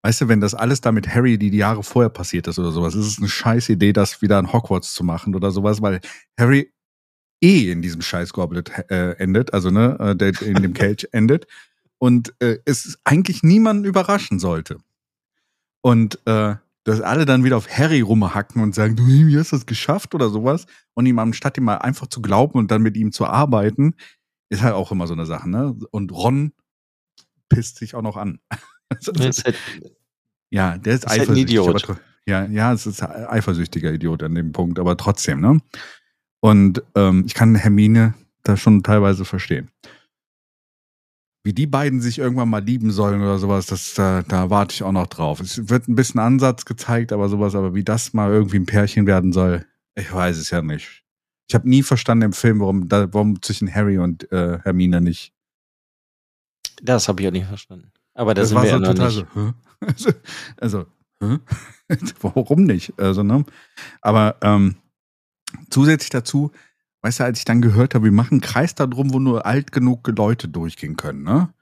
weißt 0.08 0.22
du, 0.22 0.28
wenn 0.28 0.40
das 0.40 0.54
alles 0.54 0.80
da 0.80 0.90
mit 0.90 1.06
Harry, 1.06 1.36
die 1.36 1.50
die 1.50 1.58
Jahre 1.58 1.82
vorher 1.82 2.08
passiert 2.08 2.46
ist 2.46 2.58
oder 2.58 2.72
sowas, 2.72 2.94
ist 2.94 3.04
es 3.04 3.18
eine 3.18 3.28
scheiß 3.28 3.68
Idee, 3.68 3.92
das 3.92 4.22
wieder 4.22 4.38
an 4.38 4.54
Hogwarts 4.54 4.94
zu 4.94 5.04
machen 5.04 5.34
oder 5.34 5.50
sowas, 5.50 5.82
weil 5.82 6.00
Harry 6.40 6.72
eh 7.42 7.70
in 7.70 7.82
diesem 7.82 8.00
scheiß 8.00 8.32
Goblet 8.32 8.70
äh, 8.90 9.12
endet, 9.18 9.52
also 9.52 9.70
ne, 9.70 9.98
äh, 10.00 10.16
der 10.16 10.40
in 10.40 10.62
dem 10.62 10.72
Kelch 10.72 11.06
endet 11.12 11.46
und 11.98 12.32
äh, 12.38 12.56
es 12.64 12.98
eigentlich 13.04 13.42
niemanden 13.42 13.84
überraschen 13.84 14.38
sollte. 14.38 14.78
Und 15.82 16.26
äh, 16.26 16.54
dass 16.84 17.02
alle 17.02 17.26
dann 17.26 17.44
wieder 17.44 17.58
auf 17.58 17.68
Harry 17.68 18.00
rumhacken 18.00 18.62
und 18.62 18.74
sagen, 18.74 18.96
du, 18.96 19.06
wie 19.06 19.38
hast 19.38 19.52
du 19.52 19.56
das 19.56 19.66
geschafft 19.66 20.14
oder 20.14 20.30
sowas 20.30 20.64
und 20.94 21.04
ihm 21.04 21.18
anstatt 21.18 21.58
ihm 21.58 21.64
mal 21.64 21.76
einfach 21.76 22.06
zu 22.06 22.22
glauben 22.22 22.58
und 22.58 22.70
dann 22.70 22.80
mit 22.80 22.96
ihm 22.96 23.12
zu 23.12 23.26
arbeiten, 23.26 23.94
ist 24.48 24.62
halt 24.62 24.72
auch 24.72 24.90
immer 24.90 25.06
so 25.06 25.12
eine 25.12 25.26
Sache, 25.26 25.50
ne? 25.50 25.76
Und 25.90 26.12
Ron 26.12 26.52
pisst 27.50 27.76
sich 27.76 27.94
auch 27.94 28.00
noch 28.00 28.16
an. 28.16 28.40
Also, 28.90 29.12
Das 29.12 29.44
halt, 29.44 29.54
ja, 30.50 30.78
der 30.78 30.94
ist, 30.94 31.04
Ist 31.04 31.10
halt 31.10 31.20
ein 31.20 31.22
eifersüchtig. 31.24 31.50
Idiot. 31.50 31.68
aber 31.68 31.78
tro- 31.78 32.00
ja, 32.26 32.44
ja, 32.46 32.72
es 32.72 32.86
ist 32.86 33.02
ein 33.02 33.26
eifersüchtiger 33.26 33.92
Idiot 33.92 34.22
an 34.22 34.34
dem 34.34 34.52
Punkt, 34.52 34.78
aber 34.78 34.96
trotzdem, 34.96 35.40
ne? 35.40 35.60
Und 36.40 36.82
ähm, 36.94 37.24
ich 37.26 37.34
kann 37.34 37.54
Hermine 37.54 38.14
da 38.44 38.56
schon 38.56 38.82
teilweise 38.82 39.24
verstehen. 39.24 39.70
Wie 41.44 41.52
die 41.52 41.66
beiden 41.66 42.00
sich 42.00 42.18
irgendwann 42.18 42.50
mal 42.50 42.62
lieben 42.62 42.90
sollen 42.90 43.22
oder 43.22 43.38
sowas, 43.38 43.66
das, 43.66 43.94
da, 43.94 44.22
da 44.22 44.50
warte 44.50 44.74
ich 44.74 44.82
auch 44.82 44.92
noch 44.92 45.06
drauf. 45.06 45.40
Es 45.40 45.68
wird 45.70 45.88
ein 45.88 45.94
bisschen 45.94 46.20
Ansatz 46.20 46.64
gezeigt, 46.64 47.12
aber 47.12 47.28
sowas, 47.28 47.54
aber 47.54 47.74
wie 47.74 47.84
das 47.84 48.12
mal 48.12 48.30
irgendwie 48.30 48.58
ein 48.58 48.66
Pärchen 48.66 49.06
werden 49.06 49.32
soll, 49.32 49.64
ich 49.94 50.12
weiß 50.12 50.36
es 50.36 50.50
ja 50.50 50.60
nicht. 50.62 51.02
Ich 51.48 51.54
habe 51.54 51.68
nie 51.68 51.82
verstanden 51.82 52.26
im 52.26 52.32
Film, 52.34 52.60
warum, 52.60 52.88
da, 52.88 53.12
warum 53.14 53.40
zwischen 53.40 53.74
Harry 53.74 53.96
und 53.98 54.30
äh, 54.32 54.58
Hermine 54.62 55.00
nicht 55.00 55.32
das 56.82 57.08
habe 57.08 57.20
ich 57.22 57.26
auch 57.28 57.32
nicht 57.32 57.46
verstanden. 57.46 57.90
Aber 58.14 58.34
da 58.34 58.42
das 58.42 58.50
sind 58.50 58.56
war 58.56 58.62
wir 58.64 58.70
so 58.70 58.76
ja 58.76 58.80
noch 58.80 58.88
total 58.94 59.08
nicht. 59.08 59.26
so? 59.34 59.54
Also, 60.56 60.86
hä? 61.22 61.38
warum 62.20 62.64
nicht? 62.64 62.98
Also, 62.98 63.22
ne? 63.22 63.44
Aber 64.00 64.36
ähm, 64.42 64.76
zusätzlich 65.70 66.10
dazu, 66.10 66.50
weißt 67.02 67.20
du, 67.20 67.24
als 67.24 67.38
ich 67.38 67.44
dann 67.44 67.62
gehört 67.62 67.94
habe, 67.94 68.06
wir 68.06 68.12
machen 68.12 68.34
einen 68.34 68.40
Kreis 68.40 68.74
da 68.74 68.86
drum, 68.86 69.12
wo 69.12 69.18
nur 69.18 69.46
alt 69.46 69.72
genug 69.72 70.06
Leute 70.08 70.48
durchgehen 70.48 70.96
können, 70.96 71.22
ne? 71.22 71.52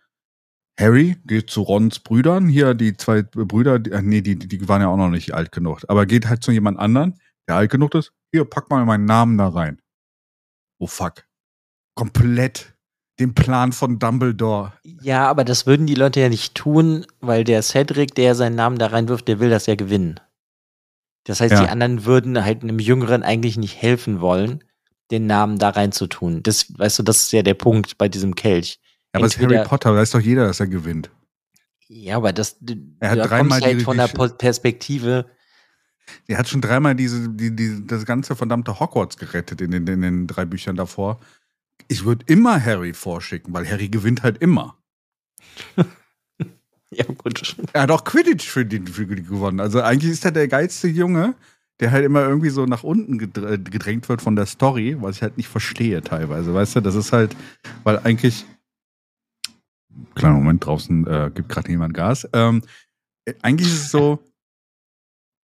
Harry 0.78 1.16
geht 1.24 1.48
zu 1.48 1.62
Rons 1.62 2.00
Brüdern, 2.00 2.48
hier 2.48 2.74
die 2.74 2.96
zwei 2.96 3.22
Brüder, 3.22 3.78
die, 3.78 3.90
nee, 4.02 4.20
die, 4.20 4.38
die 4.38 4.68
waren 4.68 4.82
ja 4.82 4.88
auch 4.88 4.98
noch 4.98 5.08
nicht 5.08 5.32
alt 5.32 5.50
genug, 5.50 5.80
aber 5.88 6.04
geht 6.04 6.28
halt 6.28 6.42
zu 6.42 6.52
jemand 6.52 6.78
anderen, 6.78 7.18
der 7.48 7.56
alt 7.56 7.70
genug 7.70 7.94
ist, 7.94 8.12
hier, 8.30 8.44
pack 8.44 8.68
mal 8.68 8.84
meinen 8.84 9.06
Namen 9.06 9.38
da 9.38 9.48
rein. 9.48 9.80
Oh 10.78 10.86
fuck. 10.86 11.24
Komplett 11.94 12.75
den 13.18 13.34
Plan 13.34 13.72
von 13.72 13.98
Dumbledore 13.98 14.72
Ja, 14.84 15.26
aber 15.28 15.44
das 15.44 15.66
würden 15.66 15.86
die 15.86 15.94
Leute 15.94 16.20
ja 16.20 16.28
nicht 16.28 16.54
tun, 16.54 17.06
weil 17.20 17.44
der 17.44 17.62
Cedric, 17.62 18.14
der 18.14 18.34
seinen 18.34 18.56
Namen 18.56 18.78
da 18.78 18.88
reinwirft, 18.88 19.26
der 19.28 19.40
will 19.40 19.50
das 19.50 19.66
ja 19.66 19.74
gewinnen. 19.74 20.20
Das 21.24 21.40
heißt, 21.40 21.52
Ja. 21.52 21.62
die 21.62 21.68
anderen 21.68 22.04
würden 22.04 22.44
halt 22.44 22.62
einem 22.62 22.78
Jüngeren 22.78 23.22
eigentlich 23.22 23.56
nicht 23.56 23.80
helfen 23.80 24.20
wollen, 24.20 24.62
den 25.10 25.26
Namen 25.26 25.58
da 25.58 25.70
reinzutun. 25.70 26.42
Das, 26.42 26.66
weißt 26.78 26.98
du, 26.98 27.02
das 27.02 27.22
ist 27.22 27.32
ja 27.32 27.42
der 27.42 27.54
Punkt 27.54 27.98
bei 27.98 28.08
diesem 28.08 28.34
Kelch. 28.34 28.80
Ja, 29.14 29.18
aber 29.18 29.26
es 29.26 29.36
ist 29.36 29.42
Harry 29.42 29.64
Potter, 29.64 29.94
weiß 29.94 30.10
doch 30.10 30.20
jeder, 30.20 30.46
dass 30.46 30.60
er 30.60 30.66
gewinnt. 30.66 31.10
Ja, 31.88 32.16
aber 32.16 32.32
das, 32.32 32.58
Er 33.00 33.10
hat 33.10 33.18
da 33.18 33.26
dreimal 33.28 33.60
halt 33.60 33.82
von 33.82 33.96
der 33.96 34.08
Perspektive, 34.08 35.26
Er 36.26 36.38
hat 36.38 36.48
schon 36.48 36.60
dreimal 36.60 36.94
diese, 36.94 37.28
die, 37.30 37.54
die, 37.54 37.86
das 37.86 38.04
ganze 38.04 38.36
verdammte 38.36 38.78
Hogwarts 38.78 39.16
gerettet 39.16 39.60
in 39.60 39.70
den, 39.70 39.86
in 39.86 40.02
den 40.02 40.26
drei 40.26 40.44
Büchern 40.44 40.76
davor. 40.76 41.18
Ich 41.88 42.04
würde 42.04 42.24
immer 42.26 42.62
Harry 42.64 42.92
vorschicken, 42.92 43.52
weil 43.54 43.68
Harry 43.68 43.88
gewinnt 43.88 44.22
halt 44.22 44.38
immer. 44.38 44.76
ja 46.90 47.04
gut, 47.04 47.56
Er 47.72 47.82
hat 47.82 47.90
auch 47.90 48.04
Quidditch 48.04 48.48
für 48.48 48.64
die, 48.64 48.80
für 48.80 49.06
die 49.06 49.22
gewonnen. 49.22 49.60
Also 49.60 49.80
eigentlich 49.82 50.12
ist 50.12 50.24
er 50.24 50.32
der 50.32 50.48
geilste 50.48 50.88
Junge, 50.88 51.34
der 51.80 51.90
halt 51.90 52.04
immer 52.04 52.22
irgendwie 52.26 52.50
so 52.50 52.66
nach 52.66 52.82
unten 52.82 53.18
gedr- 53.18 53.58
gedrängt 53.58 54.08
wird 54.08 54.22
von 54.22 54.36
der 54.36 54.46
Story, 54.46 54.96
was 55.00 55.16
ich 55.16 55.22
halt 55.22 55.36
nicht 55.36 55.48
verstehe 55.48 56.02
teilweise. 56.02 56.54
Weißt 56.54 56.76
du, 56.76 56.80
das 56.80 56.94
ist 56.94 57.12
halt, 57.12 57.36
weil 57.84 57.98
eigentlich. 58.00 58.44
Kleiner 60.14 60.34
Moment, 60.34 60.64
draußen 60.64 61.06
äh, 61.06 61.30
gibt 61.34 61.48
gerade 61.48 61.70
jemand 61.70 61.94
Gas. 61.94 62.28
Ähm, 62.32 62.62
äh, 63.24 63.34
eigentlich 63.42 63.68
ist 63.68 63.84
es 63.84 63.90
so, 63.90 64.18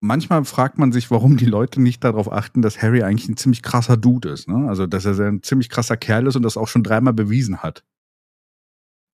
manchmal 0.03 0.45
fragt 0.45 0.79
man 0.79 0.93
sich, 0.93 1.11
warum 1.11 1.38
die 1.38 1.47
Leute 1.47 1.81
nicht 1.81 2.05
darauf 2.05 2.31
achten, 2.31 2.61
dass 2.61 2.83
Harry 2.83 3.03
eigentlich 3.03 3.29
ein 3.29 3.37
ziemlich 3.37 3.62
krasser 3.62 3.97
Dude 3.97 4.29
ist. 4.29 4.49
Ne? 4.49 4.69
Also, 4.69 4.87
dass 4.87 5.07
er 5.07 5.17
ein 5.27 5.43
ziemlich 5.43 5.71
krasser 5.71 5.97
Kerl 5.97 6.27
ist 6.27 6.37
und 6.37 6.43
das 6.43 6.59
auch 6.59 6.69
schon 6.69 6.83
dreimal 6.83 7.15
bewiesen 7.15 7.62
hat. 7.62 7.85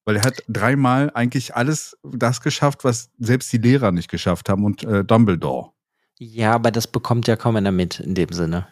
Weil 0.05 0.17
er 0.17 0.23
hat 0.23 0.43
dreimal 0.47 1.11
eigentlich 1.13 1.55
alles 1.55 1.97
das 2.03 2.41
geschafft, 2.41 2.83
was 2.83 3.11
selbst 3.19 3.53
die 3.53 3.59
Lehrer 3.59 3.91
nicht 3.91 4.09
geschafft 4.09 4.49
haben 4.49 4.65
und 4.65 4.83
äh, 4.83 5.05
Dumbledore. 5.05 5.71
Ja, 6.17 6.53
aber 6.53 6.71
das 6.71 6.87
bekommt 6.87 7.27
ja 7.27 7.35
kaum 7.35 7.55
einer 7.55 7.71
mit 7.71 7.99
in 7.99 8.15
dem 8.15 8.31
Sinne. 8.31 8.67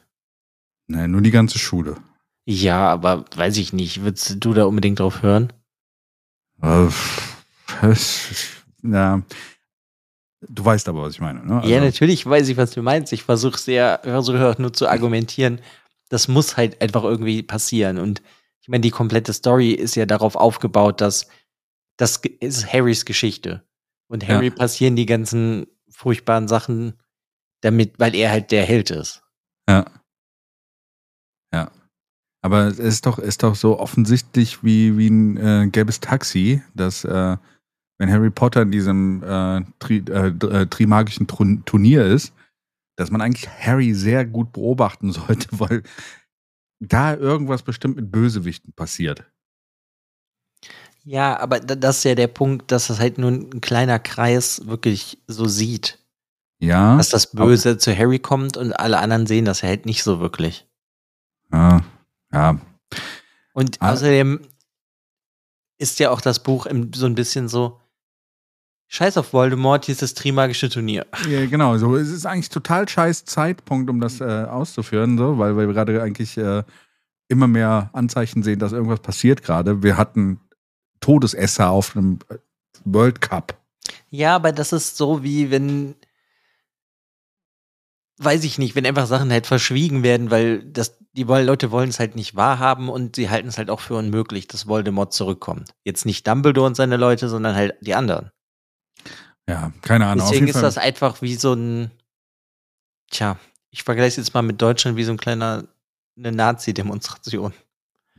Nein, 0.88 1.12
nur 1.12 1.22
die 1.22 1.32
ganze 1.32 1.60
Schule. 1.60 1.98
Ja, 2.46 2.90
aber 2.90 3.26
weiß 3.36 3.58
ich 3.58 3.74
nicht. 3.74 4.02
Würdest 4.02 4.38
du 4.40 4.54
da 4.54 4.66
unbedingt 4.66 5.00
drauf 5.00 5.22
hören? 5.22 5.54
Äh, 6.62 6.88
na, 8.82 9.22
du 10.42 10.64
weißt 10.66 10.88
aber, 10.90 11.04
was 11.04 11.14
ich 11.14 11.22
meine. 11.22 11.46
Ne? 11.46 11.62
ja, 11.66 11.78
Also- 11.78 11.86
natürlich 11.86 12.26
weiß 12.26 12.48
ich, 12.50 12.58
was 12.58 12.72
du 12.72 12.82
meinst. 12.82 13.14
Ich 13.14 13.24
versuche 13.24 13.58
sehr, 13.58 14.00
versuche 14.04 14.48
auch 14.48 14.58
nur 14.58 14.74
zu 14.74 14.88
argumentieren. 14.88 15.62
Das 16.10 16.28
muss 16.28 16.58
halt 16.58 16.82
einfach 16.82 17.04
irgendwie 17.04 17.44
passieren. 17.44 17.98
Und 17.98 18.22
ich 18.62 18.68
meine, 18.70 18.82
die 18.82 18.92
komplette 18.92 19.34
Story 19.34 19.72
ist 19.72 19.96
ja 19.96 20.06
darauf 20.06 20.36
aufgebaut, 20.36 21.02
dass 21.02 21.28
das 21.98 22.18
ist 22.40 22.72
Harrys 22.72 23.06
Geschichte. 23.06 23.64
Und 24.08 24.28
Harry 24.28 24.48
Ja. 24.48 24.54
passieren 24.56 24.96
die 24.96 25.06
ganzen 25.06 25.68
furchtbaren 25.90 26.48
Sachen 26.48 26.94
damit, 27.62 27.98
weil 28.00 28.14
er 28.16 28.30
halt 28.32 28.52
der 28.52 28.64
Held 28.66 28.92
ist. 28.92 29.24
Ja. 29.68 29.86
Ja. 31.54 31.72
Aber 32.42 32.66
es 32.68 32.78
ist 32.80 33.06
doch, 33.06 33.20
ist 33.20 33.44
doch 33.44 33.56
so 33.56 33.80
offensichtlich 33.80 34.64
wie, 34.64 34.98
wie 34.98 35.10
ein 35.10 35.38
äh, 35.38 35.68
gelbes 35.70 36.00
Taxi, 36.00 36.62
dass 36.76 37.04
äh, 37.04 37.36
wenn 37.98 38.12
Harry 38.12 38.30
Potter 38.30 38.62
in 38.62 38.72
diesem 38.72 39.24
äh, 39.24 39.62
tri, 39.80 39.98
äh, 40.10 40.28
äh, 40.28 40.66
trimagischen 40.68 41.28
Turnier 41.28 42.06
ist, 42.06 42.34
dass 42.96 43.12
man 43.12 43.22
eigentlich 43.22 43.48
Harry 43.50 43.94
sehr 43.94 44.26
gut 44.26 44.52
beobachten 44.54 45.12
sollte, 45.12 45.48
weil 45.52 45.84
da 46.80 47.16
irgendwas 47.16 47.64
bestimmt 47.64 47.96
mit 47.96 48.12
Bösewichten 48.12 48.74
passiert. 48.74 49.24
Ja, 51.04 51.40
aber 51.40 51.60
da- 51.60 51.76
das 51.76 52.00
ist 52.00 52.04
ja 52.04 52.16
der 52.16 52.28
Punkt, 52.28 52.72
dass 52.72 52.88
das 52.88 53.00
halt 53.00 53.18
nur 53.18 53.32
ein 53.32 53.62
kleiner 53.62 53.98
Kreis 54.00 54.66
wirklich 54.68 55.18
so 55.28 55.46
sieht. 55.46 56.00
Ja. 56.60 56.98
Dass 56.98 57.10
das 57.10 57.32
Böse 57.32 57.78
zu 57.78 57.96
Harry 57.96 58.20
kommt 58.20 58.58
und 58.58 58.74
alle 58.74 58.98
anderen 59.00 59.26
sehen 59.28 59.46
das 59.46 59.64
halt 59.64 59.86
nicht 59.86 60.04
so 60.04 60.20
wirklich. 60.20 60.68
Ja. 61.54 61.82
Ja. 62.34 62.60
Und 63.54 63.78
Ah. 63.82 63.94
außerdem 63.94 64.42
ist 65.80 66.00
ja 66.00 66.10
auch 66.12 66.20
das 66.22 66.42
Buch 66.44 66.68
so 66.96 67.06
ein 67.06 67.16
bisschen 67.16 67.48
so, 67.48 67.80
Scheiß 68.90 69.18
auf 69.18 69.34
Voldemort, 69.34 69.86
hier 69.86 69.94
ist 69.94 70.02
das 70.02 70.14
Trimagische 70.14 70.70
Turnier. 70.70 71.06
Ja, 71.30 71.46
genau. 71.46 71.78
So, 71.78 71.96
es 71.98 72.10
ist 72.10 72.26
eigentlich 72.26 72.50
total 72.50 72.88
scheiß 72.88 73.26
Zeitpunkt, 73.26 73.90
um 73.90 74.00
das 74.00 74.22
äh, 74.22 74.24
auszuführen, 74.24 75.18
so, 75.18 75.38
weil 75.38 75.58
wir 75.58 75.68
gerade 75.68 76.02
eigentlich 76.02 76.38
äh, 76.38 76.64
immer 77.28 77.48
mehr 77.48 77.90
Anzeichen 77.94 78.44
sehen, 78.44 78.60
dass 78.60 78.72
irgendwas 78.72 79.02
passiert 79.02 79.44
gerade. 79.44 79.84
Wir 79.84 79.98
hatten 79.98 80.40
Todesesser 81.02 81.70
auf 81.70 81.96
einem 81.96 82.20
äh, 82.30 82.38
World 82.86 83.20
Cup. 83.20 83.58
Ja, 84.10 84.36
aber 84.36 84.54
das 84.54 84.72
ist 84.72 84.96
so 84.96 85.22
wie 85.22 85.52
wenn, 85.52 85.96
weiß 88.20 88.46
ich 88.46 88.58
nicht, 88.58 88.76
wenn 88.76 88.86
einfach 88.86 89.06
Sachen 89.06 89.32
halt 89.32 89.48
verschwiegen 89.48 90.02
werden, 90.02 90.32
weil 90.32 90.64
das, 90.64 90.98
die 91.12 91.24
Leute 91.24 91.72
wollen 91.72 91.90
es 91.90 92.00
halt 92.00 92.16
nicht 92.16 92.38
wahrhaben 92.38 92.88
und 92.88 93.18
sie 93.18 93.30
halten 93.30 93.50
es 93.50 93.58
halt 93.58 93.70
auch 93.70 93.82
für 93.82 93.96
unmöglich, 93.96 94.48
dass 94.48 94.68
Voldemort 94.68 95.12
zurückkommt. 95.12 95.72
Jetzt 95.84 96.06
nicht 96.06 96.26
Dumbledore 96.26 96.68
und 96.68 96.76
seine 96.76 96.96
Leute, 96.96 97.28
sondern 97.28 97.56
halt 97.56 97.76
die 97.82 97.96
anderen. 97.96 98.32
Ja, 99.48 99.72
keine 99.82 100.06
Ahnung. 100.08 100.26
Deswegen 100.26 100.48
ist 100.48 100.56
jeden 100.56 100.62
das 100.64 100.76
Fall, 100.76 100.84
einfach 100.84 101.22
wie 101.22 101.36
so 101.36 101.54
ein, 101.54 101.92
tja, 103.10 103.38
ich 103.72 103.84
vergleiche 103.84 104.10
es 104.20 104.28
jetzt 104.28 104.34
mal 104.34 104.42
mit 104.42 104.62
Deutschland 104.62 104.98
wie 104.98 105.04
so 105.04 105.12
ein 105.12 105.18
kleiner, 105.18 105.64
eine 106.18 106.32
Nazi-Demonstration. 106.32 107.54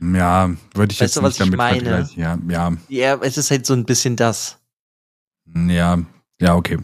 ja, 0.01 0.49
würde 0.73 0.91
ich 0.93 0.99
Weißt 0.99 1.01
jetzt 1.01 1.17
du, 1.17 1.21
was 1.23 1.39
nicht 1.39 1.41
damit 1.41 1.53
ich 1.53 1.57
meine? 1.57 2.05
vergleichen. 2.05 2.21
Ja, 2.21 2.39
ja, 2.49 2.77
Ja, 2.89 3.15
es 3.21 3.37
ist 3.37 3.51
halt 3.51 3.65
so 3.65 3.73
ein 3.73 3.85
bisschen 3.85 4.15
das. 4.15 4.57
ja, 5.45 5.99
ja, 6.41 6.55
okay. 6.55 6.79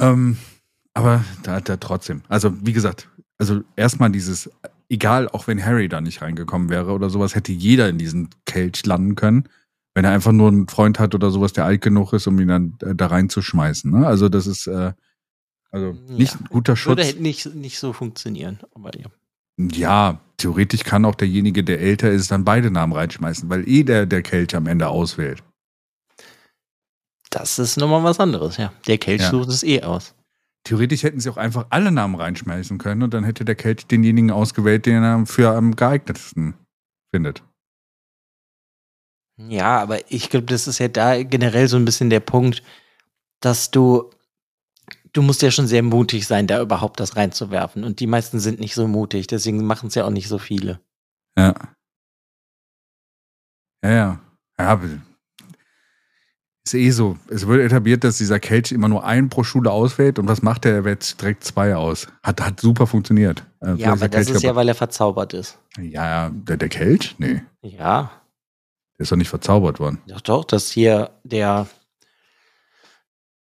Ähm, 0.00 0.36
aber 0.94 1.24
da, 1.42 1.60
da 1.60 1.76
trotzdem. 1.76 2.22
Also, 2.28 2.54
wie 2.64 2.72
gesagt, 2.72 3.08
also 3.38 3.62
erstmal 3.76 4.10
dieses, 4.10 4.50
egal, 4.88 5.28
auch 5.28 5.46
wenn 5.46 5.64
Harry 5.64 5.88
da 5.88 6.00
nicht 6.00 6.22
reingekommen 6.22 6.68
wäre 6.70 6.92
oder 6.92 7.10
sowas, 7.10 7.34
hätte 7.34 7.52
jeder 7.52 7.88
in 7.88 7.98
diesen 7.98 8.30
Kelch 8.46 8.84
landen 8.84 9.14
können, 9.14 9.48
wenn 9.98 10.04
er 10.04 10.12
einfach 10.12 10.30
nur 10.30 10.46
einen 10.46 10.68
Freund 10.68 11.00
hat 11.00 11.16
oder 11.16 11.32
sowas, 11.32 11.52
der 11.54 11.64
alt 11.64 11.80
genug 11.82 12.12
ist, 12.12 12.28
um 12.28 12.38
ihn 12.38 12.46
dann 12.46 12.78
äh, 12.82 12.94
da 12.94 13.08
reinzuschmeißen. 13.08 13.90
Ne? 13.90 14.06
Also, 14.06 14.28
das 14.28 14.46
ist 14.46 14.68
äh, 14.68 14.92
also 15.72 15.92
nicht 16.08 16.34
Ja, 16.34 16.38
ein 16.40 16.44
guter 16.50 16.74
Würde 16.74 16.76
Schutz. 16.80 17.04
halt 17.04 17.20
nicht, 17.20 17.52
nicht 17.56 17.80
so 17.80 17.92
funktionieren. 17.92 18.60
Aber 18.76 18.96
ja. 18.96 19.06
Ja, 19.58 20.20
theoretisch 20.36 20.84
kann 20.84 21.04
auch 21.04 21.16
derjenige, 21.16 21.64
der 21.64 21.80
älter 21.80 22.12
ist, 22.12 22.30
dann 22.30 22.44
beide 22.44 22.70
Namen 22.70 22.92
reinschmeißen, 22.92 23.50
weil 23.50 23.68
eh 23.68 23.82
der, 23.82 24.06
der 24.06 24.22
Kelch 24.22 24.54
am 24.54 24.68
Ende 24.68 24.86
auswählt. 24.86 25.42
Das 27.30 27.58
ist 27.58 27.76
nochmal 27.76 28.04
was 28.04 28.20
anderes, 28.20 28.56
ja. 28.56 28.72
Der 28.86 28.98
Kelch 28.98 29.22
Ja. 29.22 29.30
sucht 29.30 29.48
es 29.48 29.64
eh 29.64 29.82
aus. 29.82 30.14
Theoretisch 30.62 31.02
hätten 31.02 31.18
sie 31.18 31.28
auch 31.28 31.36
einfach 31.38 31.66
alle 31.70 31.90
Namen 31.90 32.14
reinschmeißen 32.14 32.78
können 32.78 33.02
und 33.02 33.14
dann 33.14 33.24
hätte 33.24 33.44
der 33.44 33.56
Kelch 33.56 33.84
denjenigen 33.88 34.30
ausgewählt, 34.30 34.86
den 34.86 35.02
er 35.02 35.26
für 35.26 35.50
am 35.56 35.74
geeignetsten 35.74 36.54
findet. 37.10 37.42
Ja, 39.38 39.80
aber 39.80 40.10
ich 40.10 40.30
glaube, 40.30 40.46
das 40.46 40.66
ist 40.66 40.78
ja 40.78 40.88
da 40.88 41.22
generell 41.22 41.68
so 41.68 41.76
ein 41.76 41.84
bisschen 41.84 42.10
der 42.10 42.20
Punkt, 42.20 42.62
dass 43.40 43.70
du, 43.70 44.10
du 45.12 45.22
musst 45.22 45.42
ja 45.42 45.50
schon 45.50 45.68
sehr 45.68 45.82
mutig 45.82 46.26
sein, 46.26 46.46
da 46.48 46.60
überhaupt 46.60 46.98
das 46.98 47.16
reinzuwerfen. 47.16 47.84
Und 47.84 48.00
die 48.00 48.08
meisten 48.08 48.40
sind 48.40 48.58
nicht 48.58 48.74
so 48.74 48.88
mutig, 48.88 49.28
deswegen 49.28 49.64
machen 49.64 49.88
es 49.88 49.94
ja 49.94 50.04
auch 50.04 50.10
nicht 50.10 50.28
so 50.28 50.38
viele. 50.38 50.80
Ja. 51.38 51.54
Ja, 53.84 53.90
ja. 53.90 54.20
Ja, 54.58 54.66
aber 54.66 54.88
ist 56.66 56.74
eh 56.74 56.90
so. 56.90 57.16
Es 57.30 57.46
wird 57.46 57.60
etabliert, 57.60 58.04
dass 58.04 58.18
dieser 58.18 58.40
Kelch 58.40 58.72
immer 58.72 58.88
nur 58.88 59.04
einen 59.04 59.30
pro 59.30 59.44
Schule 59.44 59.70
auswählt 59.70 60.18
und 60.18 60.26
was 60.28 60.42
macht 60.42 60.66
er? 60.66 60.72
Er 60.74 60.84
wählt 60.84 61.18
direkt 61.20 61.44
zwei 61.44 61.74
aus. 61.76 62.08
Hat, 62.22 62.40
hat 62.40 62.60
super 62.60 62.86
funktioniert. 62.86 63.44
Äh, 63.60 63.74
Ja, 63.74 63.92
aber 63.92 64.08
das 64.08 64.26
Kelch 64.26 64.36
ist 64.36 64.42
ja, 64.42 64.56
weil 64.56 64.68
er 64.68 64.74
verzaubert 64.74 65.32
ist. 65.32 65.58
ja, 65.78 65.84
ja, 66.26 66.30
der, 66.30 66.56
der 66.56 66.68
Kelch? 66.68 67.14
Nee, 67.18 67.42
Ja, 67.62 68.10
der 68.98 69.04
ist 69.04 69.12
doch 69.12 69.16
nicht 69.16 69.28
verzaubert 69.28 69.78
worden. 69.78 70.02
doch, 70.08 70.20
doch, 70.20 70.44
dass 70.44 70.70
hier 70.70 71.10
der, 71.22 71.68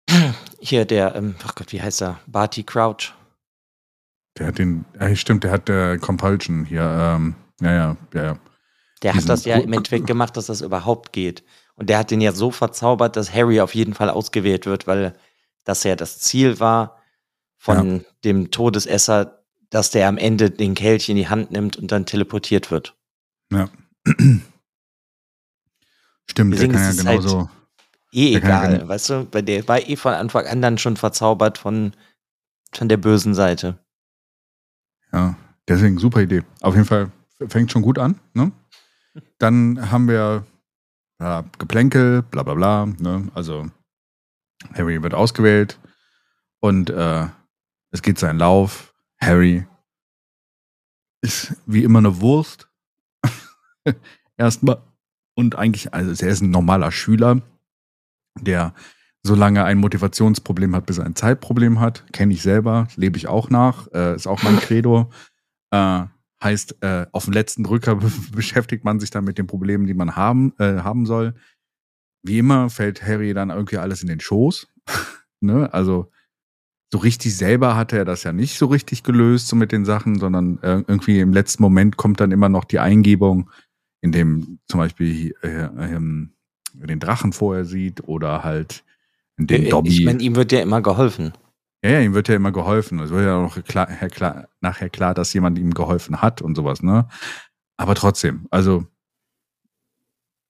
hier 0.60 0.86
der, 0.86 1.16
ähm, 1.16 1.36
ach 1.44 1.56
Gott, 1.56 1.74
wie 1.74 1.82
heißt 1.82 2.04
er? 2.04 2.20
Barty 2.28 2.64
Crouch. 2.64 3.14
Der 4.38 4.48
hat 4.48 4.60
den, 4.60 4.86
ja, 5.00 5.16
stimmt, 5.16 5.44
der 5.44 5.52
hat 5.52 5.68
der 5.68 5.98
Compulsion 5.98 6.66
hier, 6.66 6.84
ähm, 6.84 7.36
ja, 7.62 7.74
ja, 7.74 7.98
ja, 8.14 8.24
ja. 8.24 8.40
Der 9.02 9.14
Diesen 9.14 9.30
hat 9.30 9.30
das 9.30 9.46
ja 9.46 9.58
im 9.58 9.74
Endeffekt 9.74 10.08
gemacht, 10.08 10.38
dass 10.38 10.48
das 10.48 10.62
überhaupt 10.62 11.14
geht. 11.14 11.44
Und 11.76 11.90
der 11.90 11.98
hat 11.98 12.12
den 12.12 12.22
ja 12.22 12.34
so 12.34 12.52
verzaubert, 12.52 13.16
dass 13.16 13.34
Harry 13.34 13.62
auf 13.62 13.74
jeden 13.74 13.94
Fall 13.94 14.10
ausgewählt 14.10 14.66
wird, 14.66 14.88
weil 14.88 15.16
das 15.64 15.84
ja 15.84 15.96
das 15.96 16.20
Ziel 16.20 16.60
war 16.60 16.98
von 17.58 18.06
dem 18.24 18.52
Todesesser, 18.52 19.46
dass 19.70 19.92
der 19.92 20.10
am 20.10 20.18
Ende 20.18 20.52
den 20.52 20.76
Kelch 20.76 21.08
in 21.10 21.16
die 21.16 21.30
Hand 21.30 21.52
nimmt 21.52 21.78
und 21.78 21.92
dann 21.92 22.06
teleportiert 22.06 22.72
wird. 22.72 22.96
Stimmt, 26.30 26.54
der 26.54 26.60
Deswegen 26.68 26.74
kann 26.74 26.82
ja 26.82 26.88
halt- 26.88 26.98
genauso. 27.22 27.50
Eh 28.12 28.32
Der 28.32 28.42
kann 28.42 28.50
ja 28.50 28.64
egal, 28.64 28.78
gen- 28.80 28.88
weißt 28.88 29.10
du? 29.10 29.28
Weil 29.32 29.44
der 29.44 29.68
war 29.68 29.80
eh 29.88 29.96
von 29.96 30.14
Anfang 30.14 30.46
an 30.48 30.62
dann 30.62 30.78
schon 30.78 30.98
verzaubert 30.98 31.58
von, 31.58 31.94
von 32.74 32.90
der 32.90 32.98
bösen 32.98 33.34
Seite. 33.36 33.78
Ja, 35.12 35.36
deswegen 35.68 35.98
super 36.00 36.22
Idee. 36.22 36.44
Auf 36.62 36.74
jeden 36.76 36.86
Fall 36.88 37.12
fängt 37.48 37.72
schon 37.72 37.82
gut 37.84 38.00
an. 38.00 38.20
Ne? 38.34 38.52
Dann 39.38 39.92
haben 39.92 40.08
wir 40.08 40.46
ja, 41.20 41.44
Geplänkel, 41.58 42.22
bla 42.24 42.44
bla 42.44 42.54
bla. 42.56 42.86
Ne? 42.86 43.30
Also 43.34 43.70
Harry 44.74 45.02
wird 45.04 45.14
ausgewählt 45.14 45.80
und 46.62 46.90
äh, 46.90 47.28
es 47.92 48.02
geht 48.02 48.18
seinen 48.20 48.40
Lauf. 48.40 48.94
Harry 49.22 49.66
ist 51.22 51.56
wie 51.66 51.84
immer 51.84 52.00
eine 52.00 52.22
Wurst. 52.22 52.68
Erstmal. 54.38 54.82
Und 55.40 55.56
eigentlich, 55.56 55.94
also 55.94 56.26
er 56.26 56.34
ist 56.34 56.42
ein 56.42 56.52
normaler 56.52 56.92
Schüler, 56.92 57.42
der 58.42 58.74
so 59.24 59.36
lange 59.36 59.64
ein 59.64 59.78
Motivationsproblem 59.78 60.76
hat, 60.76 60.86
bis 60.86 60.98
er 60.98 61.06
ein 61.06 61.16
Zeitproblem 61.16 61.80
hat. 61.80 62.04
Kenne 62.12 62.34
ich 62.34 62.42
selber, 62.42 62.90
lebe 62.98 63.16
ich 63.16 63.28
auch 63.28 63.50
nach, 63.50 63.88
äh, 63.94 64.16
ist 64.16 64.28
auch 64.28 64.44
mein 64.44 64.58
Credo. 64.60 65.10
Äh, 65.72 66.04
heißt, 66.44 66.84
äh, 66.84 67.06
auf 67.14 67.24
dem 67.24 67.32
letzten 67.32 67.64
Drücker 67.64 67.96
be 67.96 68.12
beschäftigt 68.36 68.84
man 68.84 69.00
sich 69.00 69.12
dann 69.12 69.24
mit 69.24 69.38
den 69.38 69.48
Problemen, 69.48 69.88
die 69.88 69.94
man 69.94 70.18
haben, 70.18 70.52
äh, 70.58 70.80
haben 70.80 71.06
soll. 71.06 71.36
Wie 72.22 72.40
immer 72.40 72.70
fällt 72.70 73.02
Harry 73.02 73.34
dann 73.34 73.50
irgendwie 73.50 73.78
alles 73.78 74.02
in 74.02 74.10
den 74.10 74.20
Schoß. 74.20 74.68
ne? 75.40 75.74
Also 75.74 76.12
so 76.92 76.98
richtig 76.98 77.38
selber 77.38 77.78
hatte 77.78 77.98
er 77.98 78.04
das 78.04 78.24
ja 78.24 78.34
nicht 78.34 78.58
so 78.58 78.66
richtig 78.66 79.04
gelöst, 79.04 79.48
so 79.48 79.56
mit 79.56 79.72
den 79.72 79.86
Sachen, 79.86 80.20
sondern 80.20 80.62
äh, 80.64 80.84
irgendwie 80.86 81.22
im 81.22 81.32
letzten 81.32 81.64
Moment 81.64 81.96
kommt 81.96 82.20
dann 82.20 82.32
immer 82.32 82.50
noch 82.50 82.66
die 82.66 82.80
Eingebung, 82.80 83.50
in 84.02 84.12
dem 84.12 84.60
zum 84.68 84.80
Beispiel 84.80 85.36
äh, 85.42 85.66
ähm, 85.66 86.34
den 86.74 87.00
Drachen 87.00 87.34
vorher 87.34 87.66
sieht 87.66 88.08
oder 88.08 88.44
halt 88.44 88.84
in 89.38 89.48
dem 89.48 89.66
Äh, 89.66 89.70
Dobby. 89.70 89.90
Ich 89.90 90.06
meine, 90.06 90.22
ihm 90.22 90.36
wird 90.36 90.52
ja 90.52 90.62
immer 90.62 90.82
geholfen. 90.82 91.34
Ja, 91.84 91.92
ja, 91.92 92.02
ihm 92.02 92.14
wird 92.14 92.28
ja 92.28 92.36
immer 92.36 92.52
geholfen. 92.52 93.00
Es 93.00 93.10
wird 93.10 93.26
ja 93.26 93.38
auch 93.38 93.62
klar, 93.64 93.88
klar, 94.10 94.50
nachher 94.62 94.90
klar, 94.90 95.14
dass 95.14 95.34
jemand 95.34 95.58
ihm 95.58 95.74
geholfen 95.74 96.22
hat 96.22 96.42
und 96.42 96.56
sowas, 96.56 96.84
ne? 96.84 97.08
Aber 97.78 97.96
trotzdem, 97.96 98.48
also 98.52 98.86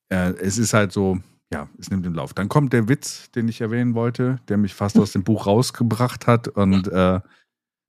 äh, 0.10 0.34
es 0.40 0.58
ist 0.58 0.74
halt 0.74 0.92
so, 0.92 1.20
ja, 1.52 1.70
es 1.78 1.90
nimmt 1.90 2.06
den 2.06 2.14
Lauf. 2.14 2.34
Dann 2.34 2.50
kommt 2.50 2.74
der 2.74 2.88
Witz, 2.90 3.30
den 3.32 3.48
ich 3.48 3.62
erwähnen 3.62 3.94
wollte, 3.94 4.40
der 4.50 4.58
mich 4.58 4.74
fast 4.74 4.98
aus 4.98 5.12
dem 5.12 5.24
Buch 5.24 5.46
rausgebracht 5.46 6.28
hat. 6.28 6.48
Und 6.48 6.88
äh, 6.88 7.20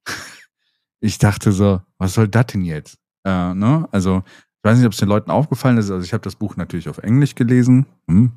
ich 0.99 1.17
dachte 1.17 1.51
so, 1.51 1.81
was 1.97 2.13
soll 2.13 2.27
das 2.27 2.47
denn 2.47 2.61
jetzt? 2.63 2.97
Äh, 3.23 3.53
ne? 3.53 3.87
Also, 3.91 4.23
ich 4.61 4.69
weiß 4.69 4.77
nicht, 4.77 4.85
ob 4.85 4.93
es 4.93 4.99
den 4.99 5.09
Leuten 5.09 5.31
aufgefallen 5.31 5.79
ist. 5.79 5.89
Also, 5.89 6.05
ich 6.05 6.13
habe 6.13 6.21
das 6.21 6.35
Buch 6.35 6.55
natürlich 6.55 6.87
auf 6.87 6.99
Englisch 6.99 7.33
gelesen. 7.33 7.87
Hm. 8.07 8.33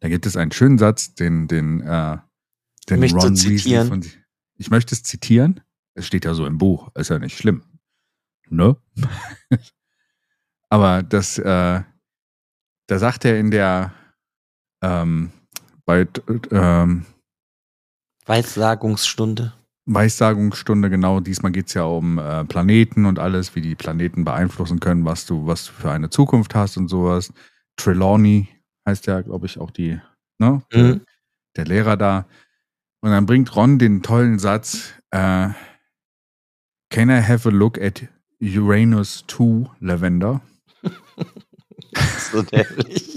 Da 0.00 0.08
gibt 0.08 0.26
es 0.26 0.36
einen 0.36 0.50
schönen 0.50 0.78
Satz, 0.78 1.14
den, 1.14 1.46
den, 1.46 1.80
äh, 1.80 2.18
den 2.90 3.04
Ron 3.14 3.36
zitieren? 3.36 3.88
Weasley 3.88 3.88
von. 3.88 4.04
Ich 4.56 4.70
möchte 4.70 4.96
es 4.96 5.04
zitieren. 5.04 5.60
Es 5.94 6.08
steht 6.08 6.24
ja 6.24 6.34
so 6.34 6.44
im 6.44 6.58
Buch. 6.58 6.90
Ist 6.96 7.10
ja 7.10 7.20
nicht 7.20 7.38
schlimm. 7.38 7.62
Ne? 8.48 8.76
Aber 10.68 11.04
das, 11.04 11.38
äh, 11.38 11.82
da 12.88 12.98
sagt 12.98 13.24
er 13.24 13.38
in 13.38 13.52
der, 13.52 13.92
ähm, 14.82 15.30
bei, 15.84 16.08
ähm, 16.50 17.06
Weissagungsstunde. 18.24 19.52
Weissagungsstunde, 19.86 20.90
genau, 20.90 21.20
diesmal 21.20 21.52
geht 21.52 21.68
es 21.68 21.74
ja 21.74 21.84
um 21.84 22.18
äh, 22.18 22.44
Planeten 22.44 23.06
und 23.06 23.18
alles, 23.18 23.54
wie 23.54 23.60
die 23.60 23.76
Planeten 23.76 24.24
beeinflussen 24.24 24.80
können, 24.80 25.04
was 25.04 25.26
du, 25.26 25.46
was 25.46 25.66
du 25.66 25.72
für 25.72 25.92
eine 25.92 26.10
Zukunft 26.10 26.54
hast 26.54 26.76
und 26.76 26.88
sowas. 26.88 27.32
Trelawney 27.76 28.48
heißt 28.86 29.06
ja, 29.06 29.20
glaube 29.20 29.46
ich, 29.46 29.58
auch 29.58 29.70
die, 29.70 30.00
ne? 30.38 30.62
Mhm. 30.72 31.02
Der 31.56 31.64
Lehrer 31.64 31.96
da. 31.96 32.26
Und 33.00 33.10
dann 33.10 33.26
bringt 33.26 33.54
Ron 33.54 33.78
den 33.78 34.02
tollen 34.02 34.38
Satz, 34.38 34.92
äh, 35.12 35.50
Can 36.90 37.10
I 37.10 37.20
have 37.20 37.48
a 37.48 37.52
look 37.52 37.80
at 37.80 38.08
Uranus 38.40 39.24
2 39.28 39.70
Lavender? 39.80 40.40
so 42.32 42.42
dämlich. 42.42 43.15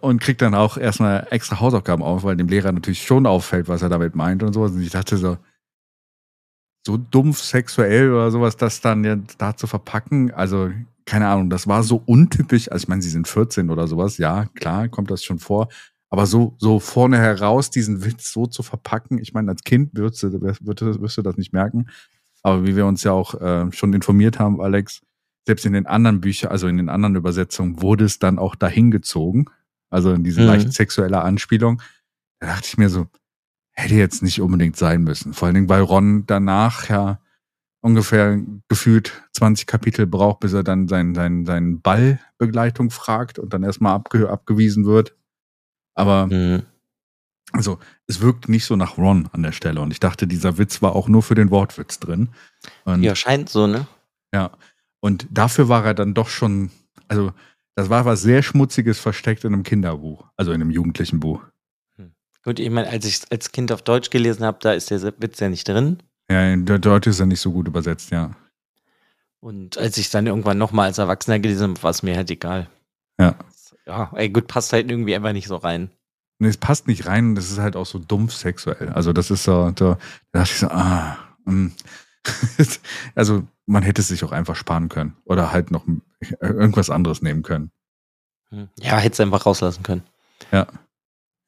Und 0.00 0.20
kriegt 0.20 0.42
dann 0.42 0.54
auch 0.54 0.76
erstmal 0.76 1.26
extra 1.30 1.60
Hausaufgaben 1.60 2.02
auf, 2.02 2.24
weil 2.24 2.36
dem 2.36 2.48
Lehrer 2.48 2.72
natürlich 2.72 3.02
schon 3.02 3.26
auffällt, 3.26 3.68
was 3.68 3.82
er 3.82 3.88
damit 3.88 4.14
meint 4.14 4.42
und 4.42 4.52
sowas. 4.52 4.72
Und 4.72 4.82
ich 4.82 4.90
dachte 4.90 5.16
so, 5.16 5.38
so 6.86 6.96
dumpf 6.96 7.38
sexuell 7.38 8.12
oder 8.12 8.30
sowas, 8.30 8.56
das 8.56 8.80
dann 8.80 9.04
ja 9.04 9.16
da 9.38 9.56
zu 9.56 9.66
verpacken, 9.66 10.32
also 10.32 10.70
keine 11.04 11.28
Ahnung, 11.28 11.50
das 11.50 11.66
war 11.66 11.82
so 11.82 12.02
untypisch. 12.06 12.70
Also 12.70 12.84
ich 12.84 12.88
meine, 12.88 13.02
sie 13.02 13.10
sind 13.10 13.28
14 13.28 13.70
oder 13.70 13.86
sowas, 13.86 14.18
ja, 14.18 14.46
klar, 14.54 14.88
kommt 14.88 15.10
das 15.10 15.24
schon 15.24 15.38
vor. 15.38 15.68
Aber 16.10 16.26
so, 16.26 16.54
so 16.58 16.78
vorne 16.78 17.18
heraus 17.18 17.70
diesen 17.70 18.04
Witz 18.04 18.32
so 18.32 18.46
zu 18.46 18.62
verpacken, 18.62 19.18
ich 19.18 19.32
meine, 19.32 19.50
als 19.50 19.62
Kind 19.62 19.90
würdest 19.94 20.22
du, 20.22 20.40
würdest, 20.40 21.00
wirst 21.00 21.16
du 21.16 21.22
das 21.22 21.36
nicht 21.36 21.52
merken. 21.52 21.86
Aber 22.42 22.66
wie 22.66 22.76
wir 22.76 22.86
uns 22.86 23.02
ja 23.04 23.12
auch 23.12 23.40
äh, 23.40 23.72
schon 23.72 23.92
informiert 23.92 24.38
haben, 24.38 24.60
Alex, 24.60 25.02
selbst 25.46 25.66
in 25.66 25.72
den 25.72 25.86
anderen 25.86 26.20
Büchern, 26.20 26.50
also 26.50 26.68
in 26.68 26.76
den 26.76 26.88
anderen 26.88 27.16
Übersetzungen, 27.16 27.82
wurde 27.82 28.04
es 28.04 28.18
dann 28.18 28.38
auch 28.38 28.54
dahin 28.54 28.90
gezogen. 28.90 29.46
Also 29.90 30.12
in 30.12 30.24
diese 30.24 30.40
Mhm. 30.42 30.46
leicht 30.46 30.72
sexuelle 30.72 31.22
Anspielung. 31.22 31.82
Da 32.40 32.46
dachte 32.48 32.66
ich 32.68 32.78
mir 32.78 32.88
so, 32.88 33.06
hätte 33.72 33.94
jetzt 33.94 34.22
nicht 34.22 34.40
unbedingt 34.40 34.76
sein 34.76 35.02
müssen. 35.02 35.32
Vor 35.34 35.46
allen 35.46 35.54
Dingen, 35.54 35.68
weil 35.68 35.82
Ron 35.82 36.24
danach 36.26 36.88
ja 36.88 37.20
ungefähr 37.80 38.40
gefühlt 38.68 39.24
20 39.32 39.66
Kapitel 39.66 40.06
braucht, 40.06 40.40
bis 40.40 40.52
er 40.52 40.62
dann 40.62 40.86
sein, 40.88 41.14
sein, 41.14 41.44
sein 41.44 41.80
Ballbegleitung 41.80 42.90
fragt 42.90 43.38
und 43.40 43.52
dann 43.52 43.64
erstmal 43.64 43.94
abge, 43.94 44.30
abgewiesen 44.30 44.84
wird. 44.86 45.16
Aber 45.94 46.26
Mhm. 46.26 46.62
also 47.52 47.78
es 48.06 48.20
wirkt 48.20 48.48
nicht 48.48 48.64
so 48.64 48.76
nach 48.76 48.96
Ron 48.98 49.28
an 49.32 49.42
der 49.42 49.52
Stelle. 49.52 49.80
Und 49.80 49.90
ich 49.90 50.00
dachte, 50.00 50.26
dieser 50.26 50.58
Witz 50.58 50.80
war 50.80 50.94
auch 50.94 51.08
nur 51.08 51.22
für 51.22 51.34
den 51.34 51.50
Wortwitz 51.50 51.98
drin. 51.98 52.28
Und 52.84 53.02
Ja, 53.02 53.14
scheint 53.16 53.48
so, 53.48 53.66
ne? 53.66 53.86
ja. 54.32 54.52
Und 55.02 55.26
dafür 55.30 55.68
war 55.68 55.84
er 55.84 55.94
dann 55.94 56.14
doch 56.14 56.28
schon, 56.28 56.70
also 57.08 57.32
das 57.74 57.90
war 57.90 58.04
was 58.04 58.22
sehr 58.22 58.42
Schmutziges 58.42 59.00
versteckt 59.00 59.44
in 59.44 59.52
einem 59.52 59.64
Kinderbuch, 59.64 60.28
also 60.36 60.52
in 60.52 60.60
einem 60.60 60.70
jugendlichen 60.70 61.18
Buch. 61.18 61.42
Gut, 62.44 62.58
ich 62.58 62.70
meine, 62.70 62.88
als 62.88 63.04
ich 63.04 63.16
es 63.16 63.30
als 63.30 63.52
Kind 63.52 63.70
auf 63.72 63.82
Deutsch 63.82 64.10
gelesen 64.10 64.44
habe, 64.44 64.58
da 64.60 64.72
ist 64.72 64.90
der 64.90 65.02
Witz 65.18 65.40
ja 65.40 65.48
nicht 65.48 65.68
drin. 65.68 66.02
Ja, 66.30 66.52
in 66.52 66.66
Deutsch 66.66 67.06
ist 67.06 67.20
er 67.20 67.26
nicht 67.26 67.40
so 67.40 67.52
gut 67.52 67.68
übersetzt, 67.68 68.10
ja. 68.10 68.32
Und 69.40 69.76
als 69.76 69.96
ich 69.96 70.10
dann 70.10 70.26
irgendwann 70.26 70.58
nochmal 70.58 70.86
als 70.86 70.98
Erwachsener 70.98 71.40
gelesen 71.40 71.70
habe, 71.70 71.82
war 71.82 71.90
es 71.90 72.02
mir 72.02 72.16
halt 72.16 72.30
egal. 72.30 72.68
Ja. 73.18 73.36
Ja, 73.86 74.12
ey, 74.14 74.28
gut, 74.28 74.46
passt 74.46 74.72
halt 74.72 74.88
irgendwie 74.88 75.16
einfach 75.16 75.32
nicht 75.32 75.48
so 75.48 75.56
rein. 75.56 75.90
Und 76.38 76.46
es 76.46 76.56
passt 76.56 76.86
nicht 76.86 77.06
rein 77.06 77.30
und 77.30 77.38
es 77.38 77.50
ist 77.50 77.58
halt 77.58 77.74
auch 77.74 77.86
so 77.86 77.98
dumpf 77.98 78.32
sexuell. 78.34 78.88
Also 78.90 79.12
das 79.12 79.30
ist 79.30 79.44
so, 79.44 79.66
so 79.66 79.72
da 79.72 79.98
dachte 80.32 80.52
ich 80.52 80.58
so, 80.58 80.68
ah, 80.68 81.16
mm. 81.44 81.68
also 83.16 83.44
man 83.66 83.82
hätte 83.82 84.00
es 84.00 84.08
sich 84.08 84.24
auch 84.24 84.32
einfach 84.32 84.56
sparen 84.56 84.88
können 84.88 85.16
oder 85.24 85.52
halt 85.52 85.70
noch 85.70 85.86
irgendwas 86.40 86.90
anderes 86.90 87.22
nehmen 87.22 87.42
können. 87.42 87.70
Hm. 88.50 88.68
Ja, 88.78 88.98
hätte 88.98 89.14
es 89.14 89.20
einfach 89.20 89.46
rauslassen 89.46 89.82
können. 89.82 90.02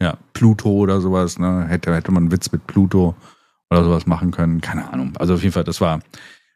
Ja, 0.01 0.19
Pluto 0.33 0.71
oder 0.71 1.01
sowas, 1.01 1.39
ne? 1.39 1.67
Hätte, 1.69 1.95
hätte 1.95 2.13
man 2.13 2.25
einen 2.25 2.33
Witz 2.33 2.51
mit 2.53 2.67
Pluto 2.67 3.15
oder 3.71 3.85
sowas 3.85 4.07
machen 4.07 4.31
können. 4.31 4.61
Keine 4.61 4.93
Ahnung. 4.93 5.17
Also 5.17 5.35
auf 5.35 5.43
jeden 5.43 5.53
Fall, 5.53 5.65
das 5.65 5.81
war, 5.81 6.01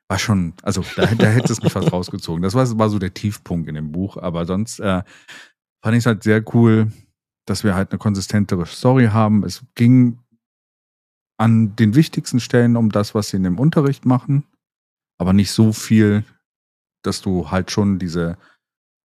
war 0.09 0.18
schon, 0.18 0.55
also 0.62 0.85
da, 0.97 1.07
da 1.07 1.27
hätte 1.27 1.53
es 1.53 1.62
mich 1.62 1.73
fast 1.73 1.92
rausgezogen. 1.92 2.42
Das 2.42 2.55
war, 2.55 2.79
war 2.79 2.88
so 2.90 2.99
der 2.99 3.14
Tiefpunkt 3.14 3.68
in 3.68 3.75
dem 3.75 3.92
Buch. 3.92 4.16
Aber 4.16 4.44
sonst 4.44 4.81
äh, 4.81 5.03
fand 5.83 5.94
ich 5.94 6.01
es 6.01 6.07
halt 6.07 6.23
sehr 6.23 6.42
cool, 6.55 6.92
dass 7.47 7.64
wir 7.64 7.75
halt 7.75 7.90
eine 7.90 7.99
konsistentere 7.99 8.66
Story 8.66 9.07
haben. 9.07 9.44
Es 9.44 9.64
ging 9.75 10.18
an 11.38 11.77
den 11.77 11.94
wichtigsten 11.94 12.40
Stellen 12.40 12.77
um 12.77 12.90
das, 12.90 13.14
was 13.14 13.29
sie 13.29 13.37
in 13.37 13.44
dem 13.44 13.59
Unterricht 13.59 14.05
machen, 14.05 14.44
aber 15.19 15.33
nicht 15.33 15.51
so 15.51 15.73
viel, 15.73 16.25
dass 17.03 17.21
du 17.21 17.51
halt 17.51 17.71
schon 17.71 17.99
diese 17.99 18.39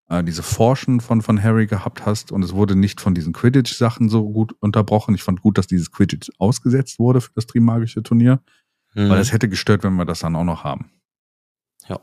äh, 0.10 0.24
diese 0.24 0.44
Forschen 0.44 1.00
von, 1.02 1.22
von 1.22 1.42
Harry 1.42 1.68
gehabt 1.68 2.06
hast 2.06 2.32
und 2.32 2.44
es 2.44 2.54
wurde 2.54 2.76
nicht 2.76 3.02
von 3.02 3.16
diesen 3.16 3.34
Quidditch-Sachen 3.34 4.10
so 4.10 4.32
gut 4.32 4.56
unterbrochen. 4.60 5.16
Ich 5.16 5.24
fand 5.24 5.42
gut, 5.42 5.58
dass 5.58 5.68
dieses 5.68 5.92
Quidditch 5.92 6.30
ausgesetzt 6.38 7.00
wurde 7.00 7.22
für 7.22 7.32
das 7.36 7.48
Trimagische 7.48 8.04
Turnier, 8.04 8.40
Hm. 8.94 9.10
weil 9.10 9.20
es 9.20 9.32
hätte 9.32 9.50
gestört, 9.50 9.84
wenn 9.84 9.96
wir 9.96 10.06
das 10.06 10.20
dann 10.20 10.36
auch 10.36 10.44
noch 10.44 10.64
haben. 10.64 10.92
Ja. 11.88 12.00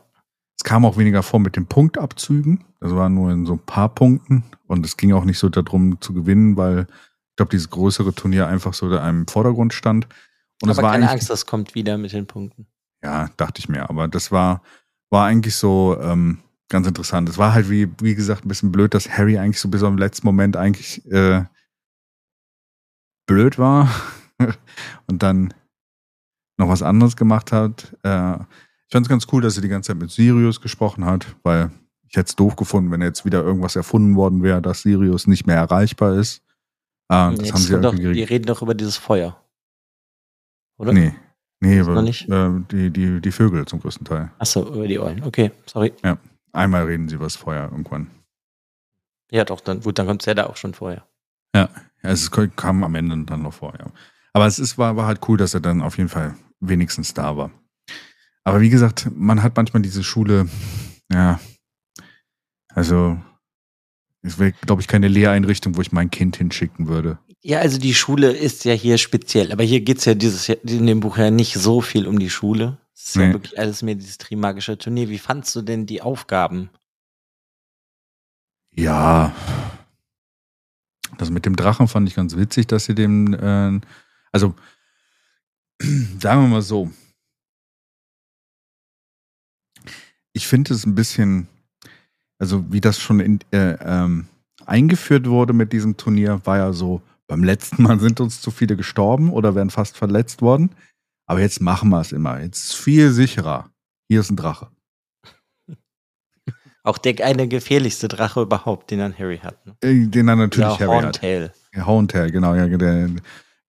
Es 0.57 0.63
kam 0.63 0.85
auch 0.85 0.97
weniger 0.97 1.23
vor 1.23 1.39
mit 1.39 1.55
den 1.55 1.65
Punktabzügen. 1.65 2.65
Das 2.79 2.93
war 2.93 3.09
nur 3.09 3.31
in 3.31 3.45
so 3.45 3.53
ein 3.53 3.65
paar 3.65 3.89
Punkten 3.89 4.43
und 4.67 4.85
es 4.85 4.97
ging 4.97 5.13
auch 5.13 5.23
nicht 5.23 5.39
so 5.39 5.49
darum 5.49 5.99
zu 6.01 6.13
gewinnen, 6.13 6.57
weil 6.57 6.87
ich 7.29 7.35
glaube, 7.37 7.51
dieses 7.51 7.69
größere 7.69 8.13
Turnier 8.13 8.47
einfach 8.47 8.73
so 8.73 8.89
da 8.89 9.07
im 9.09 9.25
Vordergrund 9.27 9.73
stand. 9.73 10.07
Und 10.61 10.69
es 10.69 10.77
Aber 10.77 10.87
war 10.87 10.93
keine 10.93 11.09
Angst, 11.09 11.29
das 11.29 11.45
kommt 11.45 11.75
wieder 11.75 11.97
mit 11.97 12.11
den 12.11 12.27
Punkten. 12.27 12.67
Ja, 13.03 13.29
dachte 13.37 13.59
ich 13.59 13.69
mir. 13.69 13.89
Aber 13.89 14.07
das 14.07 14.31
war, 14.31 14.61
war 15.09 15.25
eigentlich 15.25 15.55
so 15.55 15.97
ähm, 16.01 16.39
ganz 16.69 16.87
interessant. 16.87 17.29
Es 17.29 17.37
war 17.37 17.53
halt, 17.53 17.69
wie, 17.69 17.89
wie 18.01 18.15
gesagt, 18.15 18.45
ein 18.45 18.47
bisschen 18.47 18.71
blöd, 18.71 18.93
dass 18.93 19.09
Harry 19.09 19.37
eigentlich 19.37 19.59
so 19.59 19.69
bis 19.69 19.83
am 19.83 19.97
letzten 19.97 20.25
Moment 20.25 20.57
eigentlich 20.57 21.05
äh, 21.11 21.43
blöd 23.27 23.57
war 23.57 23.89
und 25.07 25.23
dann 25.23 25.53
noch 26.57 26.69
was 26.69 26.83
anderes 26.83 27.15
gemacht 27.15 27.51
hat. 27.51 27.95
Äh, 28.03 28.35
ich 28.35 28.93
fand 28.93 29.05
es 29.05 29.09
ganz 29.09 29.27
cool, 29.31 29.41
dass 29.41 29.55
er 29.55 29.61
die 29.61 29.69
ganze 29.69 29.87
Zeit 29.87 30.01
mit 30.01 30.11
Sirius 30.11 30.61
gesprochen 30.61 31.05
hat, 31.05 31.35
weil 31.43 31.71
ich 32.07 32.17
hätte 32.17 32.29
es 32.29 32.35
doof 32.35 32.55
gefunden, 32.57 32.91
wenn 32.91 33.01
jetzt 33.01 33.23
wieder 33.25 33.41
irgendwas 33.41 33.75
erfunden 33.75 34.15
worden 34.15 34.43
wäre, 34.43 34.61
dass 34.61 34.81
Sirius 34.81 35.27
nicht 35.27 35.47
mehr 35.47 35.55
erreichbar 35.55 36.17
ist. 36.17 36.43
Äh, 37.09 37.31
das 37.31 37.37
Jetzt 37.37 37.53
haben 37.53 37.61
sie 37.61 37.81
doch, 37.81 37.97
wir 37.97 38.29
reden 38.29 38.45
doch 38.45 38.61
über 38.61 38.73
dieses 38.73 38.97
Feuer. 38.97 39.41
Oder? 40.77 40.93
Nee. 40.93 41.13
Nee, 41.63 41.79
aber, 41.79 42.01
nicht? 42.01 42.27
äh, 42.27 42.49
die, 42.71 42.89
die, 42.89 43.21
die 43.21 43.31
Vögel 43.31 43.65
zum 43.65 43.79
größten 43.79 44.05
Teil. 44.05 44.31
Achso, 44.39 44.67
über 44.67 44.87
die 44.87 44.99
Eulen. 44.99 45.23
Okay, 45.23 45.51
sorry. 45.67 45.93
Einmal 46.51 46.85
reden 46.85 47.07
sie 47.07 47.17
das 47.17 47.35
Feuer 47.35 47.69
irgendwann. 47.71 48.09
Ja, 49.31 49.45
doch, 49.45 49.61
dann, 49.61 49.79
gut, 49.79 49.97
dann 49.97 50.07
kommt 50.07 50.23
es 50.23 50.25
ja 50.25 50.33
da 50.33 50.47
auch 50.47 50.57
schon 50.57 50.73
vorher. 50.73 51.07
Ja, 51.55 51.69
es 52.01 52.31
kam 52.31 52.83
am 52.83 52.95
Ende 52.95 53.23
dann 53.25 53.43
noch 53.43 53.53
vor, 53.53 53.73
ja. 53.79 53.85
Aber 54.33 54.47
es 54.47 54.59
ist, 54.59 54.77
war, 54.77 54.95
war 54.97 55.05
halt 55.05 55.21
cool, 55.27 55.37
dass 55.37 55.53
er 55.53 55.59
dann 55.59 55.81
auf 55.81 55.97
jeden 55.97 56.09
Fall 56.09 56.35
wenigstens 56.59 57.13
da 57.13 57.37
war. 57.37 57.51
Aber 58.43 58.59
wie 58.59 58.69
gesagt, 58.69 59.09
man 59.15 59.43
hat 59.43 59.55
manchmal 59.55 59.83
diese 59.83 60.03
Schule, 60.03 60.49
ja, 61.11 61.39
also 62.69 63.21
es 64.23 64.39
wäre, 64.39 64.51
glaube 64.51 64.81
ich, 64.81 64.87
keine 64.87 65.07
Lehreinrichtung, 65.07 65.75
wo 65.75 65.81
ich 65.81 65.91
mein 65.91 66.09
Kind 66.09 66.37
hinschicken 66.37 66.87
würde. 66.87 67.19
Ja, 67.43 67.59
also 67.59 67.79
die 67.79 67.95
Schule 67.95 68.31
ist 68.31 68.65
ja 68.65 68.73
hier 68.73 68.97
speziell, 68.99 69.51
aber 69.51 69.63
hier 69.63 69.81
geht's 69.81 70.05
ja 70.05 70.13
dieses 70.13 70.47
in 70.49 70.85
dem 70.85 70.99
Buch 70.99 71.17
ja 71.17 71.31
nicht 71.31 71.53
so 71.55 71.81
viel 71.81 72.07
um 72.07 72.19
die 72.19 72.29
Schule. 72.29 72.77
Es 72.93 73.07
ist 73.07 73.15
ja 73.15 73.27
Nee. 73.27 73.33
wirklich 73.33 73.57
alles 73.57 73.81
mehr 73.81 73.95
dieses 73.95 74.19
Trimagische 74.19 74.77
Turnier. 74.77 75.09
Wie 75.09 75.17
fandst 75.17 75.55
du 75.55 75.63
denn 75.63 75.87
die 75.87 76.03
Aufgaben? 76.03 76.69
Ja. 78.75 79.33
Das 81.17 81.31
mit 81.31 81.45
dem 81.47 81.55
Drachen 81.55 81.87
fand 81.87 82.07
ich 82.07 82.15
ganz 82.15 82.35
witzig, 82.35 82.67
dass 82.67 82.85
sie 82.85 82.93
dem, 82.95 83.33
äh, 83.33 83.81
also 84.31 84.53
sagen 86.19 86.41
wir 86.43 86.47
mal 86.47 86.61
so. 86.61 86.91
Ich 90.33 90.47
finde 90.47 90.73
es 90.75 90.85
ein 90.85 90.95
bisschen, 90.95 91.47
also 92.37 92.71
wie 92.71 92.81
das 92.81 92.99
schon 92.99 93.19
in, 93.19 93.39
äh, 93.51 93.77
ähm, 93.81 94.27
eingeführt 94.65 95.27
wurde 95.27 95.53
mit 95.53 95.73
diesem 95.73 95.97
Turnier, 95.97 96.39
war 96.45 96.57
ja 96.57 96.71
so, 96.71 97.01
beim 97.31 97.45
letzten 97.45 97.83
Mal 97.83 97.97
sind 97.97 98.19
uns 98.19 98.41
zu 98.41 98.51
viele 98.51 98.75
gestorben 98.75 99.31
oder 99.31 99.55
werden 99.55 99.69
fast 99.69 99.95
verletzt 99.95 100.41
worden. 100.41 100.75
Aber 101.27 101.39
jetzt 101.39 101.61
machen 101.61 101.87
wir 101.89 102.01
es 102.01 102.11
immer. 102.11 102.41
Jetzt 102.41 102.61
ist 102.65 102.75
viel 102.75 103.09
sicherer. 103.11 103.71
Hier 104.09 104.19
ist 104.19 104.29
ein 104.31 104.35
Drache. 104.35 104.69
Auch 106.83 106.97
der 106.97 107.25
eine 107.25 107.47
gefährlichste 107.47 108.09
Drache 108.09 108.41
überhaupt, 108.41 108.91
den 108.91 108.99
dann 108.99 109.17
Harry 109.17 109.37
hat. 109.37 109.65
Ne? 109.65 109.77
Äh, 109.81 110.07
Den 110.07 110.27
dann 110.27 110.39
natürlich 110.39 110.75
Der 110.75 110.87
Harry 110.89 110.97
hat. 110.97 111.03
Horntail. 111.05 111.53
Ja, 111.73 111.85
Horntail, 111.85 112.31
genau, 112.31 112.53
ja, 112.53 112.67
der, 112.67 113.09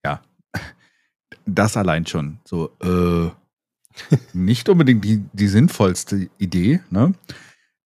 ja. 0.03 0.21
Das 1.45 1.77
allein 1.77 2.05
schon. 2.05 2.39
So, 2.43 2.75
äh, 2.81 3.31
nicht 4.33 4.67
unbedingt 4.67 5.05
die, 5.05 5.23
die 5.31 5.47
sinnvollste 5.47 6.29
Idee, 6.37 6.81
ne? 6.89 7.13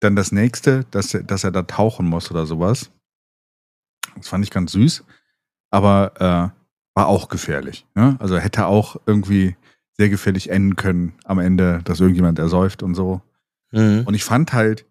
Dann 0.01 0.17
das 0.17 0.33
nächste, 0.33 0.85
dass, 0.91 1.13
er- 1.13 1.23
dass 1.23 1.45
er 1.45 1.51
da 1.53 1.63
tauchen 1.65 2.07
muss 2.07 2.31
oder 2.31 2.47
sowas. 2.47 2.91
Das 4.17 4.29
fand 4.29 4.43
ich 4.43 4.51
ganz 4.51 4.73
süß, 4.73 5.05
aber 5.71 6.13
äh, 6.55 6.97
war 6.97 7.07
auch 7.09 7.29
gefährlich. 7.29 7.87
Ne? 7.95 8.17
Also 8.19 8.39
hätte 8.39 8.67
auch 8.67 8.97
irgendwie 9.07 9.57
sehr 9.97 10.09
gefährlich 10.09 10.51
enden 10.51 10.77
können 10.77 11.15
am 11.25 11.39
Ende, 11.39 11.81
dass 11.85 12.01
irgendjemand 12.01 12.39
ersäuft 12.39 12.83
und 12.83 12.95
so. 12.95 13.21
Mhm. 13.73 14.03
Und 14.07 14.15
ich 14.15 14.25
fand 14.25 14.53
halt, 14.53 14.87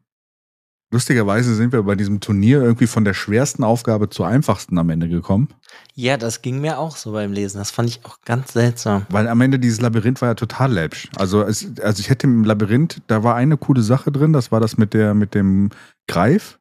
lustigerweise 0.92 1.56
sind 1.56 1.74
wir 1.74 1.84
bei 1.84 1.96
diesem 1.96 2.20
Turnier 2.20 2.62
irgendwie 2.62 2.88
von 2.88 3.06
der 3.06 3.14
schwersten 3.14 3.64
Aufgabe 3.64 4.10
zur 4.10 4.28
einfachsten 4.28 4.78
am 4.78 4.90
Ende 4.90 5.10
gekommen. 5.10 5.50
Ja, 5.94 6.18
das 6.18 6.42
ging 6.42 6.62
mir 6.62 6.80
auch 6.80 6.96
so 6.96 7.12
beim 7.12 7.32
Lesen. 7.34 7.58
Das 7.58 7.72
fand 7.72 7.90
ich 7.90 8.06
auch 8.06 8.22
ganz 8.22 8.54
seltsam. 8.54 9.06
Weil 9.10 9.28
am 9.28 9.42
Ende 9.42 9.60
dieses 9.60 9.82
Labyrinth 9.82 10.22
war 10.22 10.30
ja 10.30 10.36
total 10.36 10.72
läppsch. 10.72 11.10
Also, 11.18 11.42
es, 11.44 11.80
also 11.82 12.00
ich 12.00 12.10
hätte 12.10 12.28
im 12.28 12.44
Labyrinth, 12.44 13.02
da 13.08 13.24
war 13.24 13.36
eine 13.36 13.58
coole 13.58 13.82
Sache 13.82 14.12
drin, 14.12 14.34
das 14.34 14.52
war 14.52 14.60
das 14.60 14.78
mit 14.78 14.94
der, 14.94 15.14
mit 15.14 15.34
dem 15.36 15.70
Greif. 16.08 16.60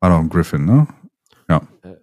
War 0.00 0.10
doch 0.10 0.18
ein 0.18 0.28
Griffin, 0.28 0.64
ne? 0.64 0.86
Du, 1.48 1.66
mein- 1.82 1.95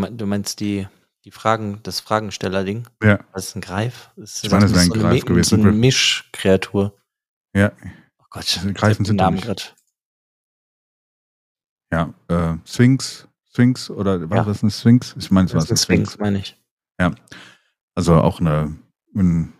du 0.00 0.26
meinst 0.26 0.60
die, 0.60 0.86
die 1.24 1.30
Fragen, 1.30 1.80
das 1.82 2.00
Fragensteller-Ding? 2.00 2.86
Ja. 3.02 3.20
Was 3.32 3.48
ist 3.48 3.56
ein 3.56 3.60
Greif? 3.60 4.10
Ist 4.16 4.44
Ich 4.44 4.50
meine, 4.50 4.64
es 4.66 4.72
wäre 4.72 4.82
ein 4.82 4.88
so 4.88 4.94
Greif 4.94 5.24
gewesen, 5.24 5.62
So 5.62 5.68
eine. 5.68 5.72
Mischkreatur. 5.72 6.96
Ja, 7.54 7.72
Oh 8.18 8.24
Gott, 8.30 8.60
Greifen 8.74 9.04
sind 9.04 9.16
Namen 9.16 9.40
grad. 9.40 9.74
ja. 11.92 12.14
Äh, 12.28 12.56
Sphinx, 12.64 13.28
Sphinx 13.50 13.90
oder 13.90 14.30
war 14.30 14.38
Ja. 14.38 14.44
das 14.44 14.62
ein 14.62 14.70
Sphinx? 14.70 15.14
Ich 15.18 15.30
meine, 15.30 15.46
es 15.46 15.52
war 15.54 15.60
Das 15.60 15.70
ein 15.70 15.76
Sphinx, 15.76 16.18
meine 16.18 16.38
ich. 16.38 16.58
Also 17.94 18.14
auch 18.14 18.40
eine, 18.40 18.74
ein 19.14 19.52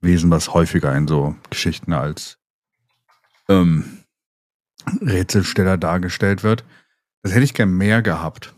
Wesen, 0.00 0.28
was 0.32 0.52
häufiger 0.52 0.92
in 0.96 1.06
so 1.06 1.36
Geschichten 1.50 1.92
als 1.92 2.36
ähm, 3.48 4.02
Rätselsteller 5.00 5.78
dargestellt 5.78 6.42
wird. 6.42 6.64
Das 7.22 7.32
hätte 7.32 7.44
ich 7.44 7.54
gern 7.54 7.70
mehr 7.70 8.02
gehabt. 8.02 8.55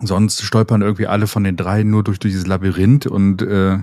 Sonst 0.00 0.42
stolpern 0.42 0.82
irgendwie 0.82 1.06
alle 1.08 1.26
von 1.26 1.42
den 1.44 1.56
drei 1.56 1.82
nur 1.82 2.04
durch 2.04 2.18
dieses 2.18 2.46
Labyrinth 2.46 3.06
und 3.06 3.42
äh, 3.42 3.78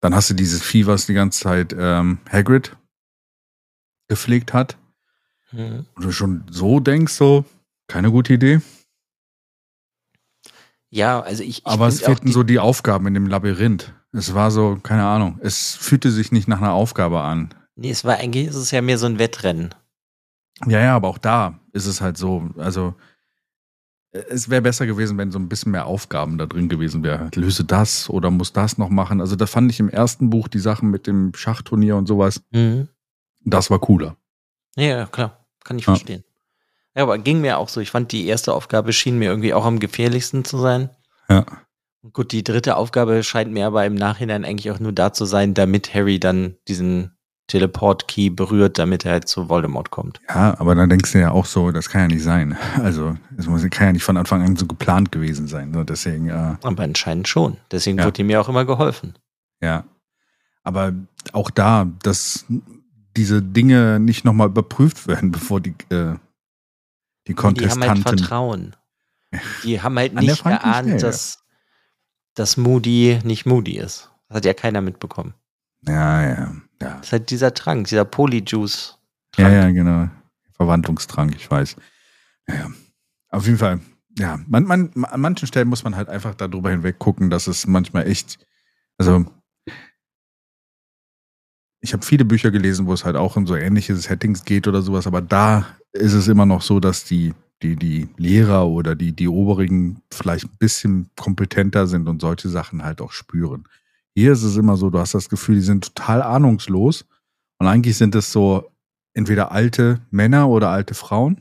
dann 0.00 0.14
hast 0.14 0.30
du 0.30 0.34
dieses 0.34 0.62
Vieh, 0.62 0.86
was 0.86 1.06
die 1.06 1.14
ganze 1.14 1.40
Zeit 1.40 1.74
ähm, 1.76 2.18
Hagrid 2.30 2.76
gepflegt 4.08 4.52
hat. 4.52 4.76
Mhm. 5.50 5.86
Und 5.94 6.04
du 6.04 6.12
schon 6.12 6.44
so 6.50 6.78
denkst, 6.78 7.14
so, 7.14 7.44
keine 7.88 8.10
gute 8.10 8.34
Idee. 8.34 8.60
Ja, 10.90 11.20
also 11.20 11.42
ich. 11.42 11.58
ich 11.58 11.66
Aber 11.66 11.88
es 11.88 12.00
fehlten 12.02 12.26
die- 12.26 12.32
so 12.32 12.42
die 12.42 12.58
Aufgaben 12.60 13.06
in 13.06 13.14
dem 13.14 13.26
Labyrinth. 13.26 13.94
Es 14.12 14.32
war 14.34 14.52
so, 14.52 14.78
keine 14.80 15.04
Ahnung, 15.06 15.38
es 15.42 15.74
fühlte 15.74 16.12
sich 16.12 16.30
nicht 16.30 16.46
nach 16.46 16.58
einer 16.58 16.72
Aufgabe 16.72 17.22
an. 17.22 17.52
Nee, 17.74 17.90
es 17.90 18.04
war 18.04 18.16
eigentlich 18.18 18.46
ist 18.46 18.54
es 18.54 18.70
ja 18.70 18.80
mehr 18.80 18.96
so 18.98 19.06
ein 19.06 19.18
Wettrennen. 19.18 19.74
Ja, 20.66 20.78
ja, 20.80 20.94
aber 20.94 21.08
auch 21.08 21.18
da 21.18 21.58
ist 21.72 21.86
es 21.86 22.00
halt 22.00 22.16
so, 22.16 22.48
also 22.56 22.94
es 24.30 24.48
wäre 24.48 24.62
besser 24.62 24.86
gewesen, 24.86 25.18
wenn 25.18 25.32
so 25.32 25.38
ein 25.38 25.48
bisschen 25.48 25.72
mehr 25.72 25.86
Aufgaben 25.86 26.38
da 26.38 26.46
drin 26.46 26.68
gewesen 26.68 27.02
wäre. 27.02 27.30
Löse 27.34 27.64
das 27.64 28.08
oder 28.08 28.30
muss 28.30 28.52
das 28.52 28.78
noch 28.78 28.88
machen. 28.88 29.20
Also 29.20 29.34
da 29.36 29.46
fand 29.46 29.70
ich 29.72 29.80
im 29.80 29.88
ersten 29.88 30.30
Buch 30.30 30.46
die 30.48 30.60
Sachen 30.60 30.90
mit 30.90 31.06
dem 31.06 31.32
Schachturnier 31.34 31.96
und 31.96 32.06
sowas, 32.06 32.40
Mhm. 32.52 32.88
das 33.44 33.70
war 33.70 33.80
cooler. 33.80 34.16
Ja, 34.76 35.06
klar. 35.06 35.46
Kann 35.64 35.78
ich 35.78 35.86
Ja. 35.86 35.94
verstehen. 35.94 36.24
Ja, 36.96 37.02
aber 37.02 37.18
ging 37.18 37.40
mir 37.40 37.58
auch 37.58 37.68
so. 37.68 37.80
Ich 37.80 37.90
fand, 37.90 38.12
die 38.12 38.26
erste 38.26 38.52
Aufgabe 38.54 38.92
schien 38.92 39.18
mir 39.18 39.30
irgendwie 39.30 39.52
auch 39.54 39.64
am 39.64 39.80
gefährlichsten 39.80 40.44
zu 40.44 40.58
sein. 40.58 40.90
Ja. 41.28 41.44
Und 42.02 42.12
gut, 42.12 42.30
die 42.32 42.44
dritte 42.44 42.76
Aufgabe 42.76 43.22
scheint 43.24 43.50
mir 43.50 43.66
aber 43.66 43.84
im 43.86 43.94
Nachhinein 43.94 44.44
eigentlich 44.44 44.70
auch 44.70 44.78
nur 44.78 44.92
da 44.92 45.12
zu 45.12 45.24
sein, 45.24 45.54
damit 45.54 45.92
Harry 45.94 46.20
dann 46.20 46.56
diesen 46.68 47.13
Teleport-Key 47.46 48.30
berührt, 48.30 48.78
damit 48.78 49.04
er 49.04 49.12
halt 49.12 49.28
zu 49.28 49.48
Voldemort 49.48 49.90
kommt. 49.90 50.20
Ja, 50.28 50.58
aber 50.58 50.74
dann 50.74 50.88
denkst 50.88 51.12
du 51.12 51.20
ja 51.20 51.30
auch 51.30 51.44
so, 51.44 51.70
das 51.72 51.90
kann 51.90 52.02
ja 52.02 52.08
nicht 52.08 52.22
sein. 52.22 52.56
Also 52.82 53.16
es 53.36 53.46
muss, 53.46 53.62
kann 53.70 53.88
ja 53.88 53.92
nicht 53.92 54.04
von 54.04 54.16
Anfang 54.16 54.42
an 54.42 54.56
so 54.56 54.66
geplant 54.66 55.12
gewesen 55.12 55.46
sein. 55.46 55.72
So, 55.74 55.84
deswegen, 55.84 56.28
äh, 56.28 56.56
Aber 56.62 56.82
anscheinend 56.82 57.28
schon. 57.28 57.58
Deswegen 57.70 57.98
Ja. 57.98 58.06
wurde 58.06 58.22
ihm 58.22 58.30
ja 58.30 58.40
auch 58.40 58.48
immer 58.48 58.64
geholfen. 58.64 59.14
Ja. 59.60 59.84
Aber 60.62 60.92
auch 61.32 61.50
da, 61.50 61.86
dass 62.02 62.46
diese 63.16 63.42
Dinge 63.42 64.00
nicht 64.00 64.24
nochmal 64.24 64.48
überprüft 64.48 65.06
werden, 65.06 65.30
bevor 65.32 65.60
die, 65.60 65.74
äh, 65.90 66.16
die 67.28 67.34
Die 67.34 67.42
haben 67.42 67.80
halt 67.82 68.04
Kontestanten. 68.04 68.72
Die 69.64 69.82
haben 69.82 69.98
halt 69.98 70.14
nicht 70.14 70.42
geahnt, 70.44 70.86
schnell, 70.86 70.88
ja. 70.92 70.98
dass, 70.98 71.42
dass 72.34 72.56
Moody 72.56 73.18
nicht 73.24 73.44
Moody 73.46 73.76
ist. 73.78 74.10
Das 74.28 74.36
hat 74.36 74.44
ja 74.46 74.54
keiner 74.54 74.80
mitbekommen. 74.80 75.34
ja, 75.86 76.22
ja, 76.26 76.52
ja. 76.80 76.96
Das 76.96 77.06
ist 77.06 77.12
halt 77.12 77.30
dieser 77.30 77.54
Trank, 77.54 77.88
dieser 77.88 78.04
Polyjuice. 78.04 78.98
Ja, 79.36 79.48
ja, 79.48 79.70
genau. 79.70 80.08
Verwandlungstrank, 80.52 81.34
ich 81.36 81.50
weiß. 81.50 81.76
Ja. 82.48 82.70
Auf 83.30 83.46
jeden 83.46 83.58
Fall, 83.58 83.80
ja, 84.18 84.38
man, 84.46 84.64
man, 84.64 85.04
an 85.04 85.20
manchen 85.20 85.48
Stellen 85.48 85.68
muss 85.68 85.82
man 85.82 85.96
halt 85.96 86.08
einfach 86.08 86.34
darüber 86.34 86.70
hinweg 86.70 86.98
gucken, 86.98 87.30
dass 87.30 87.46
es 87.46 87.66
manchmal 87.66 88.06
echt, 88.06 88.38
also 88.96 89.26
ich 91.80 91.92
habe 91.92 92.04
viele 92.04 92.24
Bücher 92.24 92.50
gelesen, 92.50 92.86
wo 92.86 92.92
es 92.92 93.04
halt 93.04 93.16
auch 93.16 93.36
um 93.36 93.46
so 93.46 93.56
ähnliche 93.56 93.96
Settings 93.96 94.44
geht 94.44 94.68
oder 94.68 94.82
sowas, 94.82 95.06
aber 95.06 95.20
da 95.20 95.66
ist 95.92 96.14
es 96.14 96.28
immer 96.28 96.46
noch 96.46 96.62
so, 96.62 96.80
dass 96.80 97.04
die, 97.04 97.34
die, 97.62 97.76
die 97.76 98.08
Lehrer 98.16 98.68
oder 98.68 98.94
die, 98.94 99.12
die 99.12 99.28
Oberigen 99.28 100.00
vielleicht 100.12 100.44
ein 100.44 100.56
bisschen 100.58 101.10
kompetenter 101.16 101.86
sind 101.86 102.08
und 102.08 102.20
solche 102.20 102.48
Sachen 102.48 102.84
halt 102.84 103.00
auch 103.00 103.12
spüren. 103.12 103.64
Hier 104.16 104.32
ist 104.32 104.42
es 104.42 104.56
immer 104.56 104.76
so, 104.76 104.90
du 104.90 104.98
hast 104.98 105.14
das 105.14 105.28
Gefühl, 105.28 105.56
die 105.56 105.60
sind 105.60 105.84
total 105.94 106.22
ahnungslos 106.22 107.04
und 107.58 107.66
eigentlich 107.66 107.96
sind 107.96 108.14
es 108.14 108.30
so 108.32 108.70
entweder 109.12 109.52
alte 109.52 110.00
Männer 110.10 110.48
oder 110.48 110.70
alte 110.70 110.94
Frauen, 110.94 111.40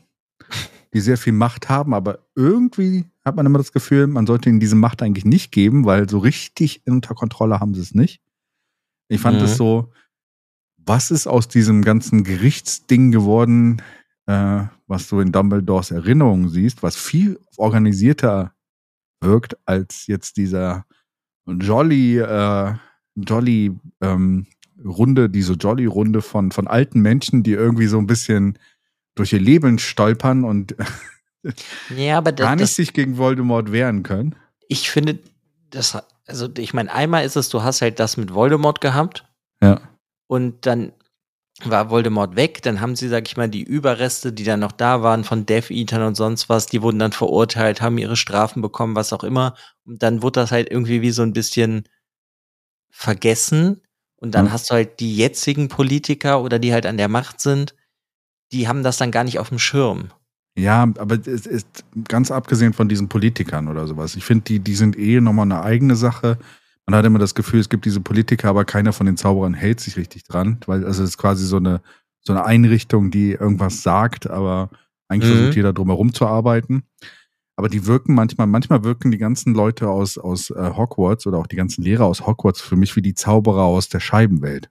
die 0.93 0.99
sehr 0.99 1.17
viel 1.17 1.33
Macht 1.33 1.69
haben, 1.69 1.93
aber 1.93 2.19
irgendwie 2.35 3.05
hat 3.25 3.35
man 3.35 3.45
immer 3.45 3.57
das 3.59 3.71
Gefühl, 3.71 4.07
man 4.07 4.27
sollte 4.27 4.49
ihnen 4.49 4.59
diese 4.59 4.75
Macht 4.75 5.01
eigentlich 5.01 5.25
nicht 5.25 5.51
geben, 5.51 5.85
weil 5.85 6.09
so 6.09 6.17
richtig 6.19 6.81
unter 6.85 7.15
Kontrolle 7.15 7.59
haben 7.59 7.73
sie 7.73 7.81
es 7.81 7.93
nicht. 7.95 8.21
Ich 9.07 9.21
fand 9.21 9.37
Mhm. 9.37 9.45
es 9.45 9.57
so, 9.57 9.91
was 10.77 11.11
ist 11.11 11.27
aus 11.27 11.47
diesem 11.47 11.83
ganzen 11.83 12.23
Gerichtsding 12.23 13.11
geworden, 13.11 13.81
äh, 14.25 14.63
was 14.87 15.07
du 15.07 15.19
in 15.19 15.31
Dumbledores 15.31 15.91
Erinnerungen 15.91 16.49
siehst, 16.49 16.83
was 16.83 16.95
viel 16.95 17.39
organisierter 17.57 18.53
wirkt 19.21 19.57
als 19.65 20.07
jetzt 20.07 20.37
dieser 20.37 20.85
Jolly, 21.45 22.19
äh, 22.19 22.73
Jolly 23.15 23.71
ähm, 24.01 24.47
Runde, 24.83 25.29
diese 25.29 25.53
Jolly-Runde 25.53 26.21
von, 26.21 26.51
von 26.51 26.67
alten 26.67 27.01
Menschen, 27.01 27.43
die 27.43 27.51
irgendwie 27.53 27.87
so 27.87 27.97
ein 27.99 28.07
bisschen 28.07 28.57
durch 29.15 29.31
ihr 29.33 29.39
Leben 29.39 29.79
stolpern 29.79 30.43
und 30.43 30.75
Ja, 31.95 32.17
aber 32.17 32.31
gar 32.31 32.51
das, 32.51 32.55
nicht 32.55 32.61
das, 32.69 32.75
sich 32.75 32.93
gegen 32.93 33.17
Voldemort 33.17 33.71
wehren 33.71 34.03
können. 34.03 34.35
ich 34.69 34.89
finde, 34.89 35.19
das, 35.69 35.97
also 36.25 36.47
ich 36.57 36.73
meine, 36.73 36.91
einmal 36.93 37.25
ist 37.25 37.35
es, 37.35 37.49
du 37.49 37.63
hast 37.63 37.81
halt 37.81 37.99
das 37.99 38.15
mit 38.17 38.33
Voldemort 38.33 38.79
gehabt 38.81 39.25
Ja. 39.61 39.81
und 40.27 40.65
dann 40.65 40.93
war 41.63 41.89
Voldemort 41.89 42.35
weg, 42.35 42.61
dann 42.63 42.81
haben 42.81 42.95
sie, 42.95 43.07
sag 43.07 43.27
ich 43.27 43.37
mal, 43.37 43.47
die 43.49 43.63
Überreste, 43.63 44.33
die 44.33 44.43
dann 44.43 44.59
noch 44.59 44.71
da 44.71 45.03
waren 45.03 45.23
von 45.23 45.45
Death 45.45 45.69
Eatern 45.69 46.01
und 46.03 46.15
sonst 46.15 46.49
was, 46.49 46.65
die 46.65 46.81
wurden 46.81 46.99
dann 46.99 47.11
verurteilt, 47.11 47.81
haben 47.81 47.97
ihre 47.97 48.15
Strafen 48.15 48.61
bekommen, 48.61 48.95
was 48.95 49.13
auch 49.13 49.23
immer. 49.23 49.55
Und 49.85 50.01
dann 50.01 50.21
wurde 50.23 50.41
das 50.41 50.51
halt 50.51 50.69
irgendwie 50.71 51.01
wie 51.01 51.11
so 51.11 51.21
ein 51.21 51.33
bisschen 51.33 51.87
vergessen. 52.89 53.81
Und 54.15 54.33
dann 54.35 54.47
Ja. 54.47 54.51
hast 54.53 54.69
du 54.69 54.75
halt 54.75 54.99
die 54.99 55.15
jetzigen 55.15 55.67
Politiker 55.67 56.41
oder 56.41 56.59
die 56.59 56.73
halt 56.73 56.85
an 56.85 56.97
der 56.97 57.09
Macht 57.09 57.39
sind, 57.41 57.75
die 58.51 58.67
haben 58.67 58.83
das 58.83 58.97
dann 58.97 59.11
gar 59.11 59.23
nicht 59.23 59.39
auf 59.39 59.49
dem 59.49 59.59
Schirm. 59.59 60.11
Ja, 60.55 60.83
aber 60.97 61.15
es 61.25 61.45
ist 61.47 61.83
ganz 62.07 62.29
abgesehen 62.29 62.73
von 62.73 62.87
diesen 62.87 63.09
Politikern 63.09 63.67
oder 63.67 63.87
sowas. 63.87 64.15
Ich 64.15 64.23
finde, 64.23 64.43
die, 64.45 64.59
die 64.59 64.75
sind 64.75 64.97
eh 64.97 65.19
nochmal 65.19 65.45
eine 65.45 65.63
eigene 65.63 65.95
Sache. 65.95 66.37
Man 66.85 66.95
hat 66.95 67.05
immer 67.05 67.19
das 67.19 67.33
Gefühl, 67.35 67.59
es 67.61 67.69
gibt 67.69 67.85
diese 67.85 68.01
Politiker, 68.01 68.49
aber 68.49 68.65
keiner 68.65 68.91
von 68.93 69.05
den 69.05 69.15
Zauberern 69.17 69.53
hält 69.53 69.79
sich 69.79 69.95
richtig 69.97 70.23
dran, 70.23 70.59
weil 70.65 70.85
also 70.85 71.03
es 71.03 71.11
ist 71.11 71.17
quasi 71.17 71.45
so 71.45 71.57
eine, 71.57 71.81
so 72.21 72.33
eine 72.33 72.43
Einrichtung, 72.45 73.09
die 73.11 73.31
irgendwas 73.31 73.83
sagt, 73.83 74.29
aber 74.29 74.69
eigentlich 75.07 75.29
Mhm. 75.31 75.35
versucht 75.37 75.55
jeder 75.55 75.73
drumherum 75.73 76.13
zu 76.13 76.25
arbeiten. 76.27 76.83
Aber 77.55 77.69
die 77.69 77.85
wirken 77.85 78.15
manchmal, 78.15 78.47
manchmal 78.47 78.83
wirken 78.83 79.11
die 79.11 79.17
ganzen 79.19 79.53
Leute 79.53 79.87
aus, 79.89 80.17
aus 80.17 80.49
äh, 80.49 80.71
Hogwarts 80.75 81.27
oder 81.27 81.37
auch 81.37 81.47
die 81.47 81.55
ganzen 81.55 81.83
Lehrer 81.83 82.05
aus 82.05 82.25
Hogwarts 82.25 82.59
für 82.61 82.75
mich 82.75 82.95
wie 82.95 83.01
die 83.01 83.13
Zauberer 83.13 83.63
aus 83.63 83.89
der 83.89 83.99
Scheibenwelt. 83.99 84.69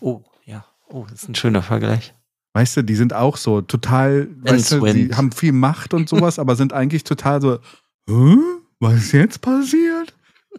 Oh, 0.00 0.22
ja. 0.44 0.64
Oh, 0.88 1.06
das 1.08 1.22
ist 1.22 1.28
ein 1.30 1.34
schöner 1.34 1.62
Vergleich. 1.62 2.14
Weißt 2.54 2.76
du, 2.76 2.82
die 2.84 2.96
sind 2.96 3.14
auch 3.14 3.38
so 3.38 3.62
total, 3.62 4.28
weißt 4.42 4.72
du, 4.72 4.80
die 4.92 5.14
haben 5.14 5.32
viel 5.32 5.52
Macht 5.52 5.94
und 5.94 6.08
sowas, 6.08 6.38
aber 6.38 6.54
sind 6.54 6.74
eigentlich 6.74 7.02
total 7.02 7.40
so, 7.40 7.58
Hä? 8.06 8.36
was 8.78 8.94
ist 8.96 9.12
jetzt 9.12 9.40
passiert? 9.40 10.14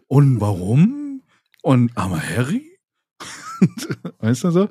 Und 0.06 0.40
warum? 0.40 1.22
Und 1.62 1.96
aber 1.96 2.20
Harry? 2.20 2.78
weißt 4.18 4.44
du 4.44 4.50
so? 4.50 4.68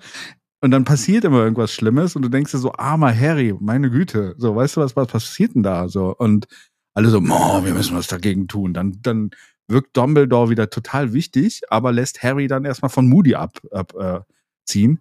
Und 0.61 0.71
dann 0.71 0.85
passiert 0.85 1.25
immer 1.25 1.39
irgendwas 1.43 1.73
Schlimmes 1.73 2.15
und 2.15 2.21
du 2.21 2.29
denkst 2.29 2.51
dir 2.51 2.57
so, 2.57 2.71
armer 2.73 3.13
Harry, 3.13 3.53
meine 3.59 3.89
Güte, 3.89 4.33
so, 4.37 4.55
weißt 4.55 4.77
du 4.77 4.81
was, 4.81 4.95
was 4.95 5.07
passiert 5.07 5.55
denn 5.55 5.63
da? 5.63 5.89
So, 5.89 6.15
und 6.15 6.47
alle 6.93 7.09
so, 7.09 7.17
oh, 7.17 7.65
wir 7.65 7.73
müssen 7.73 7.97
was 7.97 8.07
dagegen 8.07 8.47
tun. 8.47 8.73
Dann, 8.73 8.99
dann 9.01 9.31
wirkt 9.67 9.97
Dumbledore 9.97 10.49
wieder 10.49 10.69
total 10.69 11.11
wichtig, 11.11 11.61
aber 11.69 11.91
lässt 11.91 12.23
Harry 12.23 12.47
dann 12.47 12.63
erstmal 12.65 12.89
von 12.89 13.09
Moody 13.09 13.35
abziehen. 13.35 13.71
Ab, 13.73 13.93
äh, 13.95 14.19
ziehen. 14.65 14.99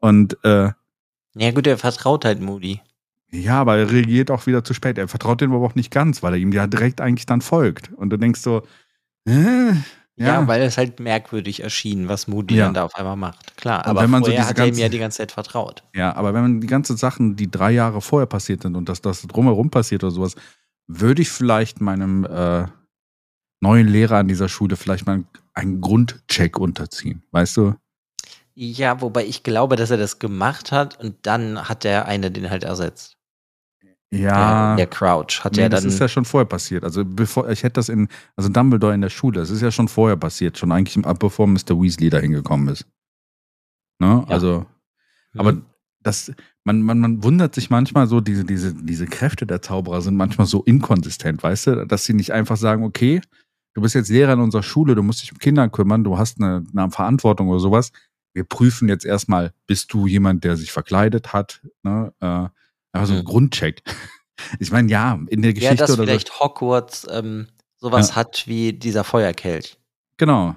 und 0.00 0.36
äh, 0.44 0.70
Ja 1.34 1.50
gut, 1.52 1.66
er 1.68 1.78
vertraut 1.78 2.24
halt 2.24 2.40
Moody. 2.40 2.80
ja, 3.30 3.60
aber 3.60 3.76
er 3.76 3.90
reagiert 3.90 4.30
auch 4.30 4.46
wieder 4.46 4.64
zu 4.64 4.74
spät. 4.74 4.98
Er 4.98 5.06
vertraut 5.06 5.40
dem 5.40 5.52
aber 5.52 5.64
auch 5.64 5.74
nicht 5.76 5.92
ganz, 5.92 6.22
weil 6.22 6.34
er 6.34 6.38
ihm 6.40 6.52
ja 6.52 6.66
direkt 6.66 7.00
eigentlich 7.00 7.26
dann 7.26 7.40
folgt. 7.42 7.92
Und 7.92 8.10
du 8.10 8.16
denkst 8.16 8.40
so, 8.40 8.62
äh, 9.26 9.72
Ja, 10.18 10.26
ja, 10.40 10.48
weil 10.48 10.62
es 10.62 10.78
halt 10.78 10.98
merkwürdig 10.98 11.62
erschien, 11.62 12.08
was 12.08 12.26
Moody 12.26 12.56
Ja. 12.56 12.64
dann 12.66 12.74
da 12.74 12.84
auf 12.84 12.94
einmal 12.94 13.16
macht. 13.16 13.56
Klar, 13.58 13.80
Und 13.80 13.90
aber 13.90 14.02
wenn 14.02 14.10
man 14.10 14.22
so 14.22 14.30
vorher 14.30 14.40
diese 14.42 14.48
hat 14.50 14.58
er 14.58 14.66
ihm 14.66 14.78
ja 14.78 14.88
die 14.88 14.98
ganze 14.98 15.18
Zeit 15.18 15.32
vertraut. 15.32 15.82
Ja, 15.94 16.14
aber 16.16 16.32
wenn 16.32 16.40
man 16.42 16.60
die 16.60 16.66
ganzen 16.66 16.96
Sachen, 16.96 17.36
die 17.36 17.50
drei 17.50 17.72
Jahre 17.72 18.00
vorher 18.00 18.26
passiert 18.26 18.62
sind 18.62 18.76
und 18.76 18.88
dass 18.88 19.02
das 19.02 19.22
drumherum 19.22 19.68
passiert 19.70 20.02
oder 20.04 20.10
sowas, 20.12 20.34
würde 20.86 21.20
ich 21.20 21.28
vielleicht 21.28 21.80
meinem 21.82 22.24
äh, 22.24 22.64
neuen 23.60 23.88
Lehrer 23.88 24.16
an 24.18 24.28
dieser 24.28 24.48
Schule 24.48 24.76
vielleicht 24.76 25.06
mal 25.06 25.24
einen 25.52 25.80
Grundcheck 25.82 26.58
unterziehen. 26.58 27.22
Weißt 27.32 27.56
du? 27.58 27.74
Ja, 28.54 29.02
wobei 29.02 29.26
ich 29.26 29.42
glaube, 29.42 29.76
dass 29.76 29.90
er 29.90 29.98
das 29.98 30.18
gemacht 30.18 30.72
hat 30.72 30.98
und 30.98 31.16
dann 31.26 31.68
hat 31.68 31.84
der 31.84 32.06
eine 32.06 32.30
den 32.30 32.48
halt 32.48 32.64
ersetzt. 32.64 33.15
Ja. 34.12 34.76
Der, 34.76 34.76
der 34.76 34.86
Crouch 34.86 35.42
hat 35.44 35.56
nee, 35.56 35.62
ja 35.62 35.68
das 35.68 35.80
dann. 35.82 35.88
ist 35.90 35.98
ja 35.98 36.08
schon 36.08 36.24
vorher 36.24 36.46
passiert. 36.46 36.84
Also 36.84 37.04
bevor 37.04 37.48
ich 37.50 37.62
hätte 37.64 37.74
das 37.74 37.88
in, 37.88 38.08
also 38.36 38.48
Dumbledore 38.48 38.94
in 38.94 39.00
der 39.00 39.10
Schule, 39.10 39.40
das 39.40 39.50
ist 39.50 39.62
ja 39.62 39.70
schon 39.70 39.88
vorher 39.88 40.16
passiert, 40.16 40.56
schon 40.58 40.70
eigentlich 40.72 41.04
ab 41.04 41.18
bevor 41.18 41.46
Mr. 41.46 41.70
Weasley 41.80 42.08
da 42.10 42.18
hingekommen 42.18 42.68
ist. 42.68 42.86
Ne? 43.98 44.24
Ja. 44.28 44.34
Also, 44.34 44.66
Mhm. 45.34 45.40
aber 45.40 45.56
das, 46.02 46.32
man, 46.64 46.82
man, 46.82 46.98
man 47.00 47.22
wundert 47.24 47.54
sich 47.54 47.68
manchmal 47.68 48.06
so, 48.06 48.20
diese, 48.20 48.44
diese, 48.44 48.72
diese 48.74 49.06
Kräfte 49.06 49.46
der 49.46 49.60
Zauberer 49.60 50.00
sind 50.02 50.16
manchmal 50.16 50.46
so 50.46 50.62
inkonsistent, 50.62 51.42
weißt 51.42 51.66
du, 51.66 51.86
dass 51.86 52.04
sie 52.04 52.14
nicht 52.14 52.32
einfach 52.32 52.56
sagen, 52.56 52.84
okay, 52.84 53.20
du 53.74 53.82
bist 53.82 53.94
jetzt 53.94 54.08
Lehrer 54.08 54.34
in 54.34 54.40
unserer 54.40 54.62
Schule, 54.62 54.94
du 54.94 55.02
musst 55.02 55.22
dich 55.22 55.32
um 55.32 55.38
Kinder 55.38 55.68
kümmern, 55.68 56.04
du 56.04 56.16
hast 56.16 56.40
eine, 56.40 56.64
eine 56.74 56.90
Verantwortung 56.90 57.48
oder 57.48 57.58
sowas. 57.60 57.90
Wir 58.34 58.44
prüfen 58.44 58.88
jetzt 58.88 59.04
erstmal, 59.04 59.52
bist 59.66 59.92
du 59.92 60.06
jemand, 60.06 60.44
der 60.44 60.56
sich 60.56 60.70
verkleidet 60.72 61.32
hat, 61.32 61.60
ne? 61.82 62.12
Äh, 62.20 62.48
einfach 62.96 63.08
so 63.08 63.14
ein 63.14 63.20
Mhm. 63.20 63.24
Grundcheck. 63.24 63.82
Ich 64.60 64.70
meine, 64.70 64.90
ja, 64.90 65.18
in 65.28 65.40
der 65.40 65.52
ja, 65.52 65.54
Geschichte 65.54 65.76
dass 65.76 65.90
oder 65.92 65.96
so. 65.96 66.04
vielleicht 66.04 66.40
Hogwarts 66.40 67.06
ähm, 67.10 67.46
sowas 67.78 68.10
Ja. 68.10 68.16
hat 68.16 68.44
wie 68.46 68.74
dieser 68.74 69.02
Feuerkelch. 69.02 69.78
Genau. 70.18 70.54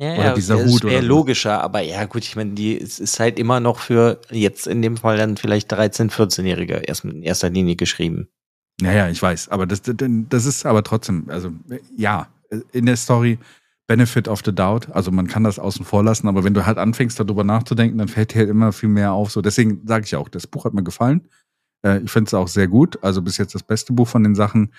Ja, 0.00 0.14
Oder 0.14 0.24
ja, 0.28 0.34
dieser 0.34 0.56
das 0.56 0.70
Hut 0.70 0.84
wäre 0.84 1.02
logischer, 1.02 1.60
aber 1.62 1.80
ja, 1.82 2.06
gut, 2.06 2.22
ich 2.24 2.36
meine, 2.36 2.52
die 2.52 2.80
es 2.80 2.98
ist 2.98 3.20
halt 3.20 3.38
immer 3.38 3.60
noch 3.60 3.80
für 3.80 4.20
jetzt 4.30 4.66
in 4.66 4.80
dem 4.80 4.96
Fall 4.96 5.18
dann 5.18 5.36
vielleicht 5.36 5.70
13-, 5.74 6.10
14-Jährige 6.10 6.74
erst 6.86 7.04
in 7.04 7.22
erster 7.22 7.50
Linie 7.50 7.76
geschrieben. 7.76 8.28
Ja, 8.80 8.92
ja, 8.92 9.08
ich 9.10 9.20
weiß. 9.20 9.48
Aber 9.50 9.66
das, 9.66 9.82
das 9.82 9.96
das 9.98 10.46
ist 10.46 10.64
aber 10.64 10.82
trotzdem, 10.82 11.26
also 11.28 11.50
ja, 11.96 12.28
in 12.72 12.86
der 12.86 12.96
Story 12.96 13.38
Benefit 13.88 14.26
of 14.28 14.40
the 14.44 14.54
Doubt. 14.54 14.88
Also 14.94 15.10
man 15.10 15.26
kann 15.26 15.44
das 15.44 15.58
außen 15.58 15.84
vor 15.84 16.02
lassen, 16.02 16.28
aber 16.28 16.44
wenn 16.44 16.54
du 16.54 16.64
halt 16.64 16.78
anfängst, 16.78 17.20
darüber 17.20 17.44
nachzudenken, 17.44 17.98
dann 17.98 18.08
fällt 18.08 18.32
dir 18.34 18.38
halt 18.38 18.48
immer 18.50 18.72
viel 18.72 18.88
mehr 18.88 19.12
auf. 19.12 19.30
So, 19.32 19.42
deswegen 19.42 19.82
sage 19.86 20.04
ich 20.06 20.16
auch, 20.16 20.28
das 20.30 20.46
Buch 20.46 20.64
hat 20.64 20.72
mir 20.74 20.82
gefallen. 20.84 21.28
Äh, 21.88 22.00
ich 22.00 22.10
finde 22.10 22.28
es 22.28 22.34
auch 22.34 22.48
sehr 22.48 22.68
gut. 22.68 22.98
Also 23.02 23.22
bis 23.22 23.38
jetzt 23.38 23.54
das 23.54 23.62
beste 23.62 23.92
Buch 23.92 24.08
von 24.08 24.22
den 24.22 24.34
Sachen. 24.34 24.72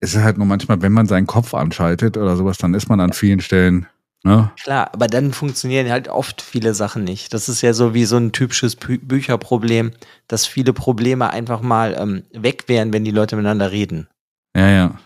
Es 0.00 0.14
ist 0.14 0.22
halt 0.22 0.38
nur 0.38 0.46
manchmal, 0.46 0.82
wenn 0.82 0.92
man 0.92 1.06
seinen 1.06 1.26
Kopf 1.26 1.54
anschaltet 1.54 2.16
oder 2.16 2.36
sowas, 2.36 2.58
dann 2.58 2.74
ist 2.74 2.88
man 2.88 3.00
an 3.00 3.12
vielen 3.12 3.40
Stellen. 3.40 3.86
Ne? 4.22 4.50
Klar, 4.62 4.90
aber 4.92 5.06
dann 5.06 5.32
funktionieren 5.32 5.90
halt 5.90 6.08
oft 6.08 6.40
viele 6.40 6.74
Sachen 6.74 7.04
nicht. 7.04 7.34
Das 7.34 7.48
ist 7.50 7.60
ja 7.60 7.74
so 7.74 7.92
wie 7.92 8.06
so 8.06 8.16
ein 8.16 8.32
typisches 8.32 8.74
Bü 8.74 8.98
Bücherproblem, 8.98 9.92
dass 10.28 10.46
viele 10.46 10.72
Probleme 10.72 11.30
einfach 11.30 11.60
mal 11.60 11.94
ähm, 11.98 12.22
weg 12.32 12.64
wären, 12.66 12.94
wenn 12.94 13.04
die 13.04 13.10
Leute 13.10 13.36
miteinander 13.36 13.70
reden. 13.70 14.08
Ja, 14.56 14.68
ja. 14.68 14.98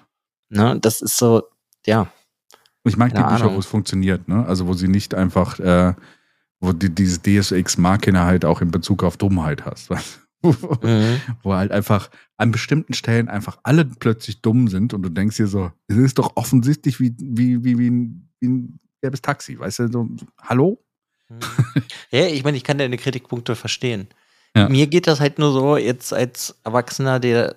Ne? 0.50 0.78
Das 0.80 1.02
ist 1.02 1.16
so, 1.16 1.42
ja. 1.84 2.06
Ich 2.84 2.96
mag 2.96 3.10
die 3.10 3.16
Bücher, 3.16 3.26
Ahnung. 3.26 3.56
wo 3.56 3.58
es 3.58 3.66
funktioniert, 3.66 4.28
ne? 4.28 4.46
Also 4.46 4.66
wo 4.66 4.72
sie 4.72 4.88
nicht 4.88 5.14
einfach, 5.14 5.58
äh, 5.58 5.94
wo 6.60 6.72
die, 6.72 6.94
dieses 6.94 7.76
Machina 7.76 8.24
halt 8.24 8.44
auch 8.44 8.60
in 8.60 8.70
Bezug 8.70 9.02
auf 9.02 9.16
Dummheit 9.16 9.64
hast. 9.64 9.90
du? 9.90 9.96
Mhm. 10.42 11.20
wo 11.42 11.54
halt 11.54 11.72
einfach 11.72 12.10
an 12.36 12.52
bestimmten 12.52 12.94
Stellen 12.94 13.28
einfach 13.28 13.58
alle 13.64 13.84
plötzlich 13.84 14.40
dumm 14.40 14.68
sind 14.68 14.94
und 14.94 15.02
du 15.02 15.08
denkst 15.08 15.36
dir 15.36 15.48
so, 15.48 15.72
es 15.88 15.96
ist 15.96 16.18
doch 16.18 16.36
offensichtlich 16.36 17.00
wie, 17.00 17.14
wie, 17.18 17.64
wie, 17.64 17.78
wie, 17.78 17.90
ein, 17.90 18.30
wie 18.40 18.48
ein 18.48 18.80
gelbes 19.00 19.22
Taxi, 19.22 19.58
weißt 19.58 19.80
du, 19.80 19.88
so, 19.88 20.08
hallo? 20.40 20.78
Mhm. 21.28 21.40
ja, 22.10 22.26
ich 22.26 22.44
meine, 22.44 22.56
ich 22.56 22.64
kann 22.64 22.78
deine 22.78 22.96
Kritikpunkte 22.96 23.56
verstehen. 23.56 24.08
Ja. 24.56 24.68
Mir 24.68 24.86
geht 24.86 25.06
das 25.06 25.20
halt 25.20 25.38
nur 25.38 25.52
so, 25.52 25.76
jetzt 25.76 26.12
als 26.12 26.58
Erwachsener, 26.64 27.20
der, 27.20 27.56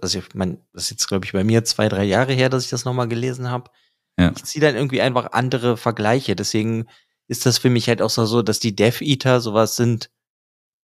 also 0.00 0.18
ich 0.18 0.34
meine, 0.34 0.58
das 0.72 0.84
ist 0.84 0.90
jetzt, 0.90 1.08
glaube 1.08 1.24
ich, 1.24 1.32
bei 1.32 1.44
mir 1.44 1.64
zwei, 1.64 1.88
drei 1.88 2.04
Jahre 2.04 2.32
her, 2.32 2.48
dass 2.48 2.64
ich 2.64 2.70
das 2.70 2.84
nochmal 2.84 3.08
gelesen 3.08 3.50
habe. 3.50 3.70
Ja. 4.18 4.32
Ich 4.36 4.44
ziehe 4.44 4.64
dann 4.64 4.74
irgendwie 4.74 5.00
einfach 5.00 5.32
andere 5.32 5.76
Vergleiche. 5.76 6.36
Deswegen 6.36 6.86
ist 7.28 7.46
das 7.46 7.58
für 7.58 7.70
mich 7.70 7.88
halt 7.88 8.02
auch 8.02 8.10
so, 8.10 8.26
so, 8.26 8.42
dass 8.42 8.60
die 8.60 8.74
Death 8.74 9.00
Eater 9.00 9.40
sowas 9.40 9.76
sind 9.76 10.10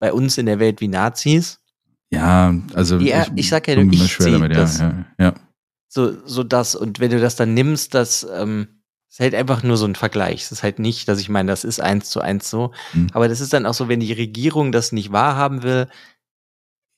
bei 0.05 0.13
uns 0.13 0.37
in 0.37 0.45
der 0.45 0.59
Welt 0.59 0.83
wie 0.83 0.89
Nazis. 0.89 1.61
Ja, 2.11 2.55
also 2.75 2.99
Ja, 2.99 3.27
ich 3.37 3.49
sag 3.49 3.67
ja, 3.69 3.83
mir 3.83 3.91
ich 3.91 4.13
schwer 4.13 4.33
damit, 4.33 4.53
ja, 4.53 4.59
das- 4.59 4.79
ja, 4.81 5.05
ja. 5.19 5.35
So, 5.89 6.13
so 6.27 6.43
das. 6.45 6.75
Und 6.75 7.01
wenn 7.01 7.11
du 7.11 7.19
das 7.21 7.37
dann 7.37 7.55
nimmst, 7.55 7.95
das 7.95 8.27
ähm, 8.31 8.69
ist 9.09 9.21
halt 9.21 9.35
einfach 9.35 9.63
nur 9.63 9.79
so 9.79 9.87
ein 9.87 9.95
Vergleich. 9.95 10.43
Es 10.43 10.53
ist 10.53 10.63
halt 10.63 10.79
nicht, 10.79 11.09
dass 11.09 11.21
ich 11.21 11.31
meine, 11.31 11.51
das 11.51 11.65
ist 11.65 11.81
eins 11.81 12.11
zu 12.11 12.21
eins 12.21 12.51
so. 12.51 12.73
Mhm. 12.93 13.07
Aber 13.15 13.29
das 13.29 13.41
ist 13.41 13.55
dann 13.55 13.65
auch 13.65 13.73
so, 13.73 13.89
wenn 13.89 14.01
die 14.01 14.13
Regierung 14.13 14.73
das 14.73 14.93
nicht 14.93 15.11
wahrhaben 15.11 15.63
will, 15.63 15.89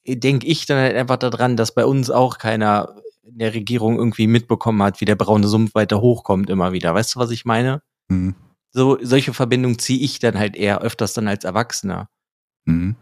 denke 0.09 0.49
ich 0.49 0.67
dann 0.67 0.79
halt 0.79 0.97
einfach 0.97 1.19
daran, 1.19 1.57
dass 1.57 1.73
bei 1.73 1.85
uns 1.85 2.11
auch 2.11 2.39
keiner 2.39 2.97
in 3.23 3.39
der 3.39 3.55
Regierung 3.55 3.99
irgendwie 3.99 4.27
mitbekommen 4.27 4.83
hat, 4.83 5.01
wie 5.01 5.05
der 5.05 5.15
braune 5.15 5.47
Sumpf 5.47 5.77
weiter 5.77 6.01
hochkommt 6.01 6.51
immer 6.51 6.73
wieder. 6.73 6.93
Weißt 6.93 7.15
du, 7.15 7.21
was 7.21 7.31
ich 7.31 7.45
meine? 7.45 7.83
Mhm. 8.09 8.35
So, 8.73 8.99
solche 9.01 9.33
Verbindungen 9.33 9.79
ziehe 9.79 10.01
ich 10.01 10.19
dann 10.19 10.37
halt 10.37 10.57
eher 10.57 10.81
öfters 10.81 11.15
dann 11.15 11.29
als 11.29 11.45
Erwachsener. 11.45 12.09
Mhm. 12.67 12.97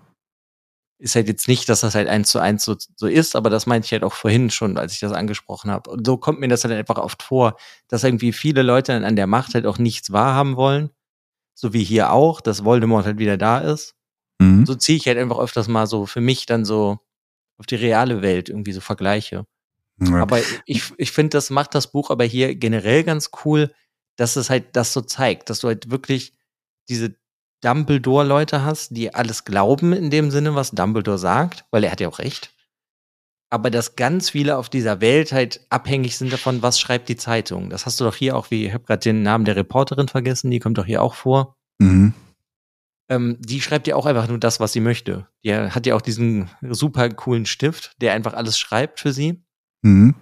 Ist 0.99 1.17
halt 1.17 1.29
jetzt 1.29 1.49
nicht, 1.49 1.69
dass 1.69 1.81
das 1.81 1.95
halt 1.95 2.09
eins 2.09 2.31
zu 2.31 2.39
eins 2.39 2.65
so, 2.65 2.77
so 2.97 3.07
ist, 3.07 3.35
aber 3.35 3.51
das 3.51 3.67
meinte 3.67 3.87
ich 3.87 3.93
halt 3.93 4.05
auch 4.05 4.13
vorhin 4.13 4.51
schon, 4.51 4.79
als 4.79 4.93
ich 4.93 5.01
das 5.01 5.13
angesprochen 5.13 5.71
habe. 5.71 5.91
Und 5.91 6.07
so 6.07 6.17
kommt 6.17 6.41
mir 6.41 6.49
das 6.49 6.65
halt 6.65 6.73
einfach 6.73 6.97
oft 6.97 7.23
vor, 7.23 7.57
dass 7.89 8.05
irgendwie 8.05 8.33
viele 8.33 8.63
Leute 8.63 8.93
dann 8.93 9.05
an 9.05 9.17
der 9.17 9.27
Macht 9.27 9.55
halt 9.55 9.67
auch 9.67 9.79
nichts 9.79 10.13
wahrhaben 10.13 10.57
wollen. 10.57 10.91
So 11.55 11.73
wie 11.73 11.85
hier 11.85 12.13
auch, 12.13 12.41
dass 12.41 12.65
Voldemort 12.65 13.07
halt 13.07 13.19
wieder 13.19 13.37
da 13.37 13.59
ist. 13.59 13.97
Mhm. 14.39 14.67
So 14.67 14.75
ziehe 14.75 14.97
ich 14.97 15.07
halt 15.07 15.19
einfach 15.19 15.39
öfters 15.39 15.69
mal 15.69 15.87
so 15.87 16.07
für 16.07 16.21
mich 16.21 16.47
dann 16.47 16.65
so 16.65 16.99
auf 17.59 17.67
die 17.67 17.77
reale 17.77 18.23
Welt 18.23 18.49
irgendwie 18.49 18.73
so 18.73 18.81
Vergleiche. 18.81 19.47
Ja. 20.01 20.23
Aber 20.23 20.41
ich, 20.67 20.93
ich 20.97 21.13
finde, 21.13 21.31
das 21.31 21.51
macht 21.51 21.75
das 21.75 21.91
Buch 21.91 22.11
aber 22.11 22.25
hier 22.25 22.55
generell 22.57 23.05
ganz 23.05 23.31
cool, 23.45 23.73
dass 24.17 24.37
es 24.37 24.51
halt 24.51 24.77
das 24.77 24.93
so 24.93 25.01
zeigt, 25.01 25.51
dass 25.51 25.61
du 25.61 25.69
halt 25.69 25.91
wirklich 25.91 26.33
diese 26.89 27.15
Dumbledore-Leute 27.65 28.65
hast, 28.65 28.97
die 28.97 29.15
alles 29.15 29.45
glauben 29.45 29.93
in 29.93 30.11
dem 30.11 30.31
Sinne, 30.31 30.55
was 30.55 30.73
Dumbledore 30.73 31.19
sagt, 31.19 31.65
weil 31.71 31.85
er 31.85 31.93
hat 31.93 32.01
ja 32.01 32.09
auch 32.09 32.19
recht. 32.19 32.53
Aber 33.51 33.71
dass 33.71 33.97
ganz 33.97 34.31
viele 34.31 34.57
auf 34.57 34.69
dieser 34.69 35.01
Welt 35.01 35.33
halt 35.33 35.65
abhängig 35.71 36.19
sind 36.19 36.33
davon, 36.33 36.63
was 36.63 36.81
schreibt 36.81 37.09
die 37.09 37.17
Zeitung. 37.17 37.71
Das 37.71 37.87
hast 37.87 38.01
du 38.01 38.05
doch 38.05 38.17
hier 38.17 38.37
auch, 38.37 38.51
wie 38.51 38.67
ich 38.67 38.75
habe 38.75 38.85
gerade 38.85 39.01
den 39.01 39.23
Namen 39.23 39.45
der 39.45 39.57
Reporterin 39.57 40.09
vergessen, 40.09 40.51
die 40.51 40.59
kommt 40.59 40.77
doch 40.77 40.87
hier 40.87 41.03
auch 41.03 41.15
vor. 41.15 41.57
Mhm. 41.79 42.15
Ähm, 43.09 43.37
die 43.41 43.61
schreibt 43.61 43.87
ja 43.87 43.97
auch 43.97 44.07
einfach 44.07 44.29
nur 44.29 44.39
das, 44.39 44.61
was 44.61 44.73
sie 44.73 44.81
möchte. 44.81 45.29
Die 45.45 45.55
hat 45.55 45.87
ja 45.87 45.95
auch 45.95 46.01
diesen 46.01 46.51
super 46.63 47.09
coolen 47.11 47.47
Stift, 47.47 47.93
der 48.01 48.13
einfach 48.15 48.35
alles 48.35 48.59
schreibt 48.59 48.99
für 48.99 49.13
sie. 49.13 49.45
Mhm. 49.83 50.15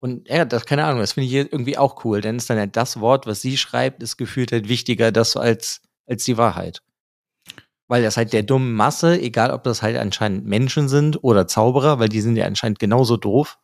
Und 0.00 0.28
ja, 0.28 0.44
das, 0.44 0.66
keine 0.66 0.84
Ahnung, 0.84 1.00
das 1.00 1.12
finde 1.12 1.26
ich 1.26 1.32
hier 1.32 1.52
irgendwie 1.52 1.78
auch 1.78 2.04
cool. 2.04 2.20
Denn 2.20 2.36
ist 2.36 2.50
dann 2.50 2.58
halt 2.58 2.76
das 2.76 3.00
Wort, 3.00 3.26
was 3.26 3.40
sie 3.40 3.56
schreibt, 3.56 4.02
ist 4.02 4.16
gefühlt 4.16 4.50
halt 4.50 4.68
wichtiger 4.68 5.12
das 5.12 5.36
als, 5.36 5.80
als 6.06 6.24
die 6.24 6.36
Wahrheit. 6.36 6.82
Weil 7.88 8.02
das 8.02 8.16
halt 8.16 8.32
der 8.32 8.42
dummen 8.42 8.72
Masse, 8.72 9.20
egal 9.20 9.50
ob 9.50 9.64
das 9.64 9.82
halt 9.82 9.96
anscheinend 9.96 10.46
Menschen 10.46 10.88
sind 10.88 11.22
oder 11.22 11.46
Zauberer, 11.46 11.98
weil 11.98 12.08
die 12.08 12.20
sind 12.20 12.36
ja 12.36 12.46
anscheinend 12.46 12.78
genauso 12.78 13.16
doof, 13.16 13.58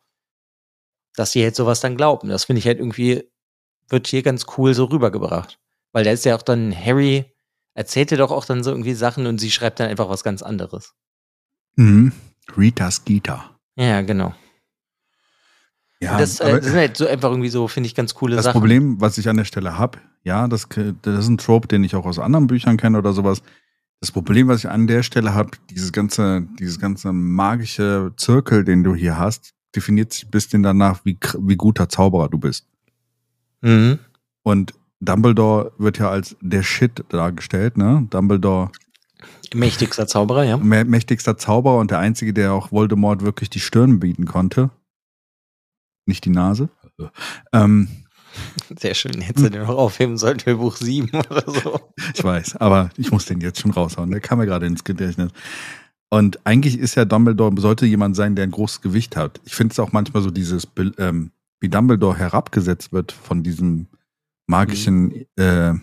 dass 1.15 1.33
sie 1.33 1.43
halt 1.43 1.57
sowas 1.57 1.81
dann 1.81 1.97
glauben. 1.97 2.29
Das 2.29 2.45
finde 2.45 2.59
ich 2.61 2.67
halt 2.67 2.79
irgendwie, 2.79 3.25
wird 3.89 4.07
hier 4.07 4.23
ganz 4.23 4.47
cool 4.57 4.75
so 4.75 4.85
rübergebracht. 4.85 5.59
Weil 5.93 6.05
da 6.05 6.11
ist 6.11 6.25
ja 6.25 6.37
auch 6.37 6.43
dann 6.43 6.75
Harry, 6.77 7.25
erzählte 7.75 8.17
doch 8.17 8.31
auch 8.31 8.45
dann 8.45 8.63
so 8.63 8.71
irgendwie 8.71 8.95
Sachen 8.95 9.27
und 9.27 9.39
sie 9.39 9.51
schreibt 9.51 9.81
dann 9.81 9.89
einfach 9.89 10.09
was 10.09 10.23
ganz 10.23 10.43
anderes. 10.43 10.95
Mhm. 11.77 12.13
Rita 12.57 12.91
Skeeter. 12.91 13.59
Ja, 13.77 14.03
genau. 14.03 14.35
Ja, 16.01 16.13
Und 16.13 16.21
das, 16.21 16.41
äh, 16.41 16.53
das 16.57 16.65
sind 16.67 16.75
halt 16.77 16.97
so 16.97 17.07
einfach 17.07 17.31
irgendwie 17.31 17.49
so, 17.49 17.67
finde 17.69 17.89
ich, 17.89 17.95
ganz 17.95 18.15
coole 18.15 18.37
Das 18.37 18.45
Sachen. 18.45 18.61
Problem, 18.61 19.01
was 19.01 19.19
ich 19.19 19.29
an 19.29 19.37
der 19.37 19.45
Stelle 19.45 19.79
habe, 19.79 19.99
ja, 20.25 20.49
das, 20.49 20.69
das 21.03 21.19
ist 21.19 21.29
ein 21.29 21.39
Trope, 21.39 21.69
den 21.69 21.85
ich 21.85 21.95
auch 21.95 22.07
aus 22.07 22.19
anderen 22.19 22.47
Büchern 22.47 22.77
kenne 22.77 22.99
oder 22.99 23.13
sowas. 23.13 23.43
Das 24.01 24.13
Problem, 24.13 24.49
was 24.49 24.61
ich 24.61 24.71
an 24.71 24.87
der 24.87 25.03
Stelle 25.03 25.35
habe, 25.35 25.51
dieses 25.71 25.93
ganze, 25.93 26.47
dieses 26.59 26.79
ganze 26.79 27.13
magische 27.13 28.13
Zirkel, 28.17 28.65
den 28.65 28.85
du 28.85 28.95
hier 28.95 29.19
hast, 29.19 29.55
definiert 29.75 30.13
sich 30.13 30.27
ein 30.27 30.31
bisschen 30.31 30.63
danach, 30.63 31.05
wie, 31.05 31.19
wie 31.41 31.57
guter 31.57 31.89
Zauberer 31.89 32.29
du 32.29 32.39
bist. 32.39 32.67
Mhm. 33.61 33.99
Und 34.43 34.75
Dumbledore 35.01 35.73
wird 35.79 35.99
ja 35.99 36.11
als 36.11 36.37
der 36.41 36.63
Shit 36.63 37.05
dargestellt, 37.09 37.77
ne? 37.77 38.07
Dumbledore 38.11 38.71
Mächtigster 39.55 40.07
Zauberer, 40.07 40.45
ja. 40.45 40.57
mä- 40.57 40.85
mächtigster 40.85 41.37
Zauberer 41.37 41.79
und 41.79 41.91
der 41.91 41.99
einzige, 41.99 42.33
der 42.33 42.53
auch 42.53 42.71
Voldemort 42.71 43.23
wirklich 43.23 43.51
die 43.51 43.61
Stirn 43.61 43.99
bieten 43.99 44.27
konnte. 44.27 44.71
Nicht 46.07 46.25
die 46.25 46.31
Nase. 46.31 46.69
Ähm, 47.53 47.89
Sehr 48.79 48.95
schön. 48.95 49.21
Hättest 49.21 49.47
du 49.47 49.51
den 49.51 49.63
noch 49.63 49.77
aufheben 49.77 50.17
sollen 50.19 50.41
für 50.41 50.57
Buch 50.57 50.77
7 50.77 51.11
oder 51.31 51.45
so. 51.47 51.81
ich 52.15 52.23
weiß, 52.23 52.57
aber 52.57 52.91
ich 52.97 53.11
muss 53.11 53.25
den 53.25 53.41
jetzt 53.41 53.61
schon 53.61 53.71
raushauen. 53.71 54.11
Der 54.11 54.21
kam 54.21 54.39
mir 54.39 54.47
gerade 54.47 54.67
ins 54.67 54.85
Gedächtnis. 54.85 55.31
Und 56.11 56.45
eigentlich 56.47 56.79
ist 56.79 56.95
ja 56.95 57.05
Dumbledore, 57.05 57.61
sollte 57.61 57.87
jemand 57.87 58.17
sein, 58.17 58.35
der 58.35 58.45
ein 58.45 58.51
großes 58.51 58.81
Gewicht 58.81 59.17
hat. 59.17 59.41
Ich 59.45 59.55
finde 59.55 59.73
es 59.73 59.79
auch 59.79 59.93
manchmal 59.93 60.23
so 60.23 60.31
dieses, 60.31 60.67
ähm, 60.99 61.33
wie 61.61 61.69
Dumbledore 61.69 62.17
herabgesetzt 62.17 62.93
wird 62.93 63.13
von 63.13 63.43
diesem 63.43 63.89
magischen, 64.47 65.27
äh, 65.37 65.75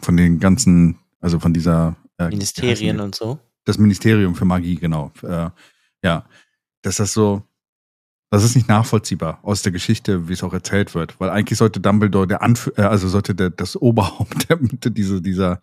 von 0.00 0.16
den 0.16 0.38
ganzen, 0.38 0.98
also 1.20 1.40
von 1.40 1.52
dieser 1.52 1.96
äh, 2.18 2.28
Ministerien 2.28 3.00
und 3.00 3.14
so. 3.14 3.38
das 3.64 3.78
Ministerium 3.78 4.34
für 4.34 4.44
Magie, 4.44 4.76
genau. 4.76 5.10
Äh, 5.22 5.50
ja, 6.04 6.24
dass 6.82 6.96
das 6.96 7.12
so, 7.12 7.42
das 8.30 8.44
ist 8.44 8.56
nicht 8.56 8.68
nachvollziehbar 8.68 9.38
aus 9.42 9.62
der 9.62 9.72
Geschichte, 9.72 10.28
wie 10.28 10.32
es 10.32 10.42
auch 10.42 10.52
erzählt 10.52 10.94
wird, 10.94 11.18
weil 11.20 11.30
eigentlich 11.30 11.58
sollte 11.58 11.80
Dumbledore 11.80 12.26
der 12.26 12.42
Anf 12.42 12.70
äh, 12.76 12.82
also 12.82 13.08
sollte 13.08 13.34
der, 13.34 13.50
das 13.50 13.76
Oberhaupt 13.76 14.48
der, 14.48 14.58
dieser, 14.90 15.20
dieser, 15.20 15.60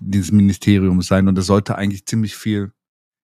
dieses 0.00 0.32
Ministeriums 0.32 1.06
sein 1.06 1.28
und 1.28 1.38
es 1.38 1.46
sollte 1.46 1.76
eigentlich 1.76 2.06
ziemlich 2.06 2.36
viel 2.36 2.72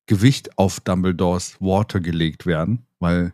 Gewicht 0.07 0.57
auf 0.57 0.81
Dumbledores 0.81 1.61
Worte 1.61 2.01
gelegt 2.01 2.47
werden, 2.47 2.87
weil 3.01 3.33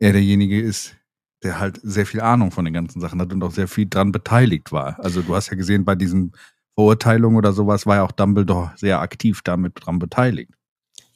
er 0.00 0.12
derjenige 0.12 0.60
ist, 0.60 0.96
der 1.42 1.58
halt 1.58 1.80
sehr 1.82 2.06
viel 2.06 2.20
Ahnung 2.20 2.50
von 2.50 2.64
den 2.64 2.74
ganzen 2.74 3.00
Sachen 3.00 3.20
hat 3.20 3.32
und 3.32 3.42
auch 3.42 3.52
sehr 3.52 3.68
viel 3.68 3.88
dran 3.88 4.12
beteiligt 4.12 4.72
war. 4.72 4.98
Also 4.98 5.22
du 5.22 5.34
hast 5.34 5.50
ja 5.50 5.56
gesehen, 5.56 5.84
bei 5.84 5.94
diesen 5.94 6.32
Verurteilungen 6.74 7.36
oder 7.36 7.52
sowas 7.52 7.86
war 7.86 7.96
ja 7.96 8.02
auch 8.02 8.12
Dumbledore 8.12 8.72
sehr 8.76 9.00
aktiv 9.00 9.40
damit 9.42 9.74
dran 9.76 9.98
beteiligt. 9.98 10.52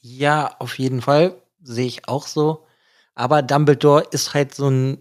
Ja, 0.00 0.54
auf 0.58 0.78
jeden 0.78 1.00
Fall. 1.00 1.34
Sehe 1.62 1.86
ich 1.86 2.08
auch 2.08 2.26
so. 2.26 2.66
Aber 3.16 3.42
Dumbledore 3.42 4.06
ist 4.10 4.34
halt 4.34 4.54
so 4.54 4.68
ein. 4.68 4.98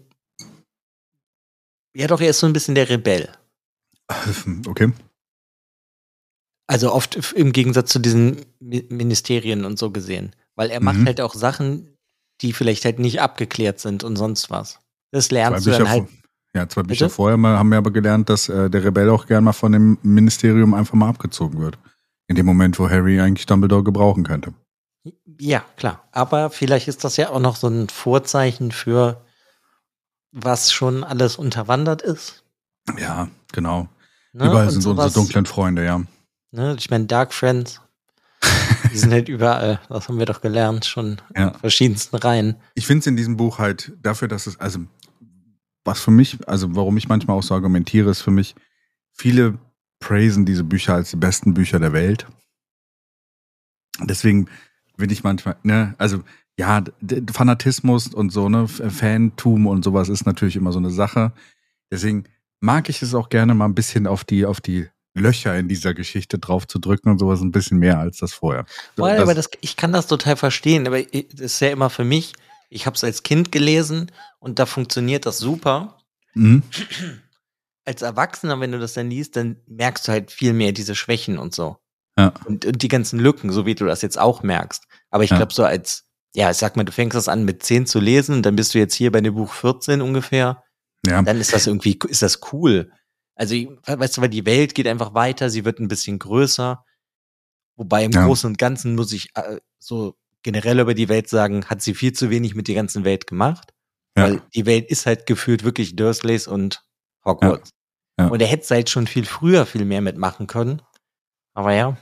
Ja, 1.96 2.06
doch, 2.06 2.20
er 2.20 2.30
ist 2.30 2.40
so 2.40 2.46
ein 2.46 2.52
bisschen 2.52 2.74
der 2.74 2.88
Rebell. 2.88 3.28
Okay. 4.66 4.92
Also 6.66 6.92
oft 6.92 7.32
im 7.34 7.52
Gegensatz 7.52 7.90
zu 7.92 7.98
diesen 7.98 8.44
Mi- 8.60 8.86
Ministerien 8.92 9.64
und 9.64 9.78
so 9.78 9.90
gesehen. 9.90 10.34
Weil 10.56 10.70
er 10.70 10.82
macht 10.82 10.98
Mhm. 10.98 11.06
halt 11.06 11.20
auch 11.20 11.34
Sachen, 11.34 11.96
die 12.40 12.52
vielleicht 12.52 12.84
halt 12.84 12.98
nicht 12.98 13.20
abgeklärt 13.20 13.80
sind 13.80 14.02
und 14.02 14.16
sonst 14.16 14.50
was. 14.50 14.78
Das 15.12 15.28
Zwei 15.28 15.34
lernst 15.36 15.66
du 15.66 15.70
Bücher, 15.70 15.82
dann 15.84 15.88
halt. 15.92 16.08
ja, 16.54 16.68
zwei 16.68 16.82
Bücher 16.82 17.06
Bitte? 17.06 17.14
vorher 17.14 17.36
mal, 17.36 17.58
haben 17.58 17.68
wir 17.68 17.78
aber 17.78 17.90
gelernt, 17.92 18.28
dass 18.30 18.48
äh, 18.48 18.70
der 18.70 18.82
Rebell 18.84 19.10
auch 19.10 19.26
gern 19.26 19.44
mal 19.44 19.52
von 19.52 19.72
dem 19.72 19.98
Ministerium 20.02 20.74
einfach 20.74 20.94
mal 20.94 21.08
abgezogen 21.10 21.60
wird. 21.60 21.78
In 22.28 22.36
dem 22.36 22.46
Moment, 22.46 22.78
wo 22.78 22.88
Harry 22.88 23.20
eigentlich 23.20 23.44
Dumbledore 23.46 23.84
gebrauchen 23.84 24.24
könnte. 24.24 24.54
Ja, 25.38 25.64
klar. 25.76 26.02
Aber 26.12 26.50
vielleicht 26.50 26.88
ist 26.88 27.04
das 27.04 27.16
ja 27.16 27.30
auch 27.30 27.40
noch 27.40 27.56
so 27.56 27.68
ein 27.68 27.88
Vorzeichen 27.88 28.72
für 28.72 29.24
was 30.32 30.72
schon 30.72 31.04
alles 31.04 31.36
unterwandert 31.36 32.02
ist. 32.02 32.42
Ja, 32.98 33.28
genau. 33.52 33.88
Ne? 34.32 34.46
Überall 34.46 34.64
Und 34.66 34.70
sind 34.72 34.78
unsere 34.78 34.94
sowas, 34.96 35.12
dunklen 35.12 35.46
Freunde, 35.46 35.84
ja. 35.84 36.02
Ne? 36.50 36.74
Ich 36.78 36.90
meine, 36.90 37.06
Dark 37.06 37.32
Friends, 37.32 37.80
die 38.92 38.98
sind 38.98 39.12
halt 39.12 39.28
überall. 39.28 39.80
Das 39.88 40.08
haben 40.08 40.18
wir 40.18 40.26
doch 40.26 40.40
gelernt, 40.40 40.84
schon 40.86 41.20
Ja. 41.36 41.48
in 41.48 41.54
verschiedensten 41.54 42.16
Reihen. 42.16 42.56
Ich 42.74 42.86
finde 42.86 43.00
es 43.00 43.06
in 43.06 43.16
diesem 43.16 43.36
Buch 43.36 43.58
halt 43.58 43.92
dafür, 44.02 44.28
dass 44.28 44.46
es, 44.46 44.58
also, 44.58 44.80
was 45.84 46.00
für 46.00 46.10
mich, 46.10 46.38
also 46.48 46.74
warum 46.74 46.96
ich 46.96 47.08
manchmal 47.08 47.36
auch 47.38 47.42
so 47.42 47.54
argumentiere, 47.54 48.10
ist 48.10 48.22
für 48.22 48.30
mich, 48.30 48.54
viele 49.12 49.58
praisen 50.00 50.44
diese 50.46 50.64
Bücher 50.64 50.94
als 50.94 51.10
die 51.10 51.16
besten 51.16 51.54
Bücher 51.54 51.78
der 51.78 51.92
Welt. 51.92 52.26
Deswegen 54.00 54.48
bin 54.96 55.10
ich 55.10 55.22
manchmal, 55.24 55.56
ne, 55.62 55.94
also, 55.98 56.20
ja, 56.58 56.84
Fanatismus 57.32 58.14
und 58.14 58.30
so, 58.30 58.48
ne, 58.48 58.68
Fantum 58.68 59.66
und 59.66 59.82
sowas 59.84 60.08
ist 60.08 60.24
natürlich 60.26 60.56
immer 60.56 60.72
so 60.72 60.78
eine 60.78 60.90
Sache. 60.90 61.32
Deswegen 61.90 62.24
mag 62.60 62.88
ich 62.88 63.02
es 63.02 63.14
auch 63.14 63.28
gerne 63.28 63.54
mal 63.54 63.64
ein 63.66 63.74
bisschen 63.74 64.06
auf 64.06 64.24
die, 64.24 64.46
auf 64.46 64.60
die 64.60 64.88
Löcher 65.16 65.56
in 65.58 65.68
dieser 65.68 65.94
Geschichte 65.94 66.38
drauf 66.38 66.66
zu 66.66 66.78
drücken 66.78 67.08
und 67.10 67.18
sowas 67.18 67.40
ein 67.40 67.52
bisschen 67.52 67.78
mehr 67.78 67.98
als 67.98 68.18
das 68.18 68.32
vorher. 68.32 68.66
Weil, 68.96 69.16
Das- 69.16 69.22
aber 69.22 69.34
das, 69.34 69.48
ich 69.60 69.76
kann 69.76 69.92
das 69.92 70.06
total 70.06 70.36
verstehen, 70.36 70.86
aber 70.86 70.98
ich- 71.00 71.28
das 71.30 71.40
ist 71.40 71.60
ja 71.60 71.68
immer 71.70 71.90
für 71.90 72.04
mich, 72.04 72.32
ich 72.70 72.86
habe 72.86 72.96
es 72.96 73.04
als 73.04 73.22
Kind 73.22 73.52
gelesen 73.52 74.10
und 74.38 74.58
da 74.58 74.66
funktioniert 74.66 75.26
das 75.26 75.38
super. 75.38 75.98
Mhm. 76.34 76.62
Als 77.84 78.02
Erwachsener, 78.02 78.58
wenn 78.60 78.72
du 78.72 78.78
das 78.78 78.94
dann 78.94 79.10
liest, 79.10 79.36
dann 79.36 79.56
merkst 79.66 80.08
du 80.08 80.12
halt 80.12 80.30
viel 80.30 80.52
mehr 80.54 80.72
diese 80.72 80.94
Schwächen 80.94 81.38
und 81.38 81.54
so. 81.54 81.76
Ja. 82.18 82.32
Und, 82.44 82.64
und 82.64 82.82
die 82.82 82.88
ganzen 82.88 83.18
Lücken, 83.18 83.50
so 83.50 83.66
wie 83.66 83.74
du 83.74 83.86
das 83.86 84.02
jetzt 84.02 84.18
auch 84.18 84.42
merkst. 84.42 84.84
Aber 85.10 85.24
ich 85.24 85.30
Ja. 85.30 85.36
glaube, 85.38 85.52
so 85.52 85.64
als, 85.64 86.04
ja, 86.34 86.50
ich 86.50 86.56
sag 86.56 86.76
mal, 86.76 86.84
du 86.84 86.92
fängst 86.92 87.16
das 87.16 87.28
an 87.28 87.44
mit 87.44 87.62
10 87.62 87.86
zu 87.86 87.98
lesen, 88.00 88.42
dann 88.42 88.56
bist 88.56 88.74
du 88.74 88.78
jetzt 88.78 88.94
hier 88.94 89.10
bei 89.12 89.20
dem 89.20 89.34
Buch 89.34 89.52
14 89.52 90.00
ungefähr. 90.00 90.62
Ja, 91.06 91.22
dann 91.22 91.38
ist 91.40 91.52
das 91.52 91.66
irgendwie, 91.66 91.98
ist 92.08 92.22
das 92.22 92.40
cool. 92.52 92.92
Also, 93.34 93.54
weißt 93.86 94.16
du, 94.16 94.20
weil 94.22 94.28
die 94.28 94.46
Welt 94.46 94.74
geht 94.74 94.86
einfach 94.86 95.12
weiter, 95.14 95.50
sie 95.50 95.64
wird 95.64 95.80
ein 95.80 95.88
bisschen 95.88 96.18
größer. 96.18 96.84
Wobei 97.76 98.04
im 98.04 98.12
Ja. 98.12 98.24
Großen 98.26 98.48
und 98.48 98.58
Ganzen 98.58 98.94
muss 98.94 99.12
ich 99.12 99.30
äh, 99.34 99.58
so 99.80 100.14
generell 100.42 100.78
über 100.78 100.94
die 100.94 101.08
Welt 101.08 101.28
sagen, 101.28 101.66
hat 101.66 101.82
sie 101.82 101.94
viel 101.94 102.12
zu 102.12 102.30
wenig 102.30 102.54
mit 102.54 102.68
der 102.68 102.76
ganzen 102.76 103.04
Welt 103.04 103.26
gemacht. 103.26 103.72
Ja. 104.16 104.24
Weil 104.24 104.42
die 104.54 104.66
Welt 104.66 104.88
ist 104.88 105.06
halt 105.06 105.26
gefühlt 105.26 105.64
wirklich 105.64 105.96
Dursleys 105.96 106.46
und 106.46 106.84
Hogwarts. 107.24 107.70
Ja. 108.18 108.28
Und 108.28 108.40
er 108.40 108.46
hätte 108.46 108.72
halt 108.74 108.88
schon 108.88 109.08
viel 109.08 109.24
früher 109.24 109.66
viel 109.66 109.84
mehr 109.84 110.00
mitmachen 110.00 110.46
können. 110.46 110.80
Aber 111.54 111.72
ja. 111.74 111.96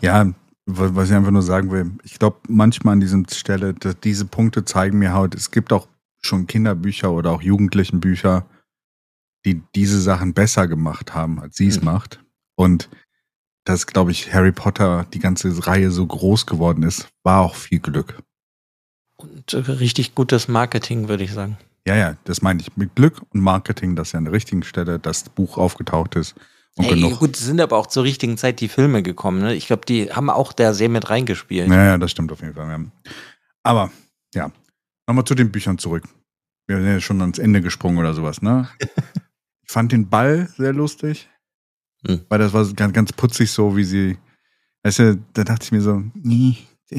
Ja, 0.00 0.26
wa- 0.66 0.90
was 0.94 1.10
ich 1.10 1.14
einfach 1.16 1.30
nur 1.30 1.42
sagen 1.42 1.70
will, 1.70 1.92
ich 2.02 2.18
glaube 2.18 2.38
manchmal 2.48 2.92
an 2.92 3.00
dieser 3.00 3.22
Stelle, 3.32 3.74
dass 3.74 3.98
diese 4.00 4.24
Punkte 4.24 4.64
zeigen 4.64 4.98
mir 4.98 5.12
halt, 5.12 5.34
es 5.34 5.50
gibt 5.50 5.72
auch 5.72 5.86
schon 6.20 6.46
Kinderbücher 6.46 7.12
oder 7.12 7.30
auch 7.30 7.42
Jugendlichenbücher, 7.42 8.46
die 9.44 9.62
diese 9.74 10.00
Sachen 10.00 10.34
besser 10.34 10.66
gemacht 10.66 11.14
haben, 11.14 11.40
als 11.40 11.56
sie 11.56 11.68
es 11.68 11.78
Mhm. 11.80 11.84
macht. 11.84 12.20
Und 12.56 12.88
dass, 13.64 13.86
glaube 13.86 14.10
ich, 14.10 14.32
Harry 14.32 14.52
Potter, 14.52 15.06
die 15.12 15.18
ganze 15.18 15.66
Reihe 15.66 15.90
so 15.90 16.06
groß 16.06 16.46
geworden 16.46 16.82
ist, 16.82 17.08
war 17.22 17.42
auch 17.42 17.54
viel 17.54 17.80
Glück. 17.80 18.22
Und 19.16 19.52
äh, 19.52 19.58
richtig 19.58 20.14
gutes 20.14 20.48
Marketing, 20.48 21.08
würde 21.08 21.24
ich 21.24 21.32
sagen. 21.32 21.58
Ja, 21.86 21.96
ja, 21.96 22.16
das 22.24 22.42
meine 22.42 22.60
ich 22.60 22.76
mit 22.76 22.94
Glück 22.96 23.20
und 23.30 23.40
Marketing, 23.40 23.94
dass 23.94 24.12
ja 24.12 24.18
an 24.18 24.24
der 24.24 24.32
richtigen 24.32 24.62
Stelle 24.62 24.98
das 24.98 25.24
Buch 25.28 25.58
aufgetaucht 25.58 26.16
ist. 26.16 26.34
Und 26.76 26.84
Ey, 26.84 26.94
genug. 26.94 27.18
gut, 27.18 27.36
sind 27.36 27.60
aber 27.60 27.76
auch 27.76 27.88
zur 27.88 28.04
richtigen 28.04 28.38
Zeit 28.38 28.60
die 28.60 28.68
Filme 28.68 29.02
gekommen. 29.02 29.40
Ne? 29.40 29.54
Ich 29.54 29.66
glaube, 29.66 29.84
die 29.86 30.12
haben 30.12 30.30
auch 30.30 30.52
da 30.52 30.72
sehr 30.74 30.88
mit 30.88 31.10
reingespielt. 31.10 31.68
Ja, 31.68 31.84
ja, 31.84 31.98
das 31.98 32.12
stimmt 32.12 32.30
auf 32.30 32.40
jeden 32.40 32.54
Fall. 32.54 32.68
Ja. 32.68 33.12
Aber 33.64 33.90
ja, 34.34 34.52
nochmal 35.06 35.24
zu 35.24 35.34
den 35.34 35.50
Büchern 35.50 35.78
zurück. 35.78 36.04
Wir 36.68 36.76
sind 36.76 36.86
ja 36.86 37.00
schon 37.00 37.20
ans 37.20 37.38
Ende 37.38 37.62
gesprungen 37.62 37.98
oder 37.98 38.14
sowas, 38.14 38.42
ne? 38.42 38.68
ich 38.80 39.70
fand 39.72 39.90
den 39.92 40.08
Ball 40.08 40.48
sehr 40.56 40.72
lustig, 40.72 41.28
Hm. 42.06 42.20
weil 42.28 42.38
das 42.38 42.52
war 42.52 42.64
ganz, 42.74 42.92
ganz 42.92 43.12
putzig 43.12 43.50
so, 43.50 43.76
wie 43.76 43.82
sie, 43.82 44.18
weißt 44.84 44.98
du, 45.00 45.18
da 45.32 45.42
dachte 45.42 45.64
ich 45.64 45.72
mir 45.72 45.80
so, 45.80 46.00
nee, 46.14 46.56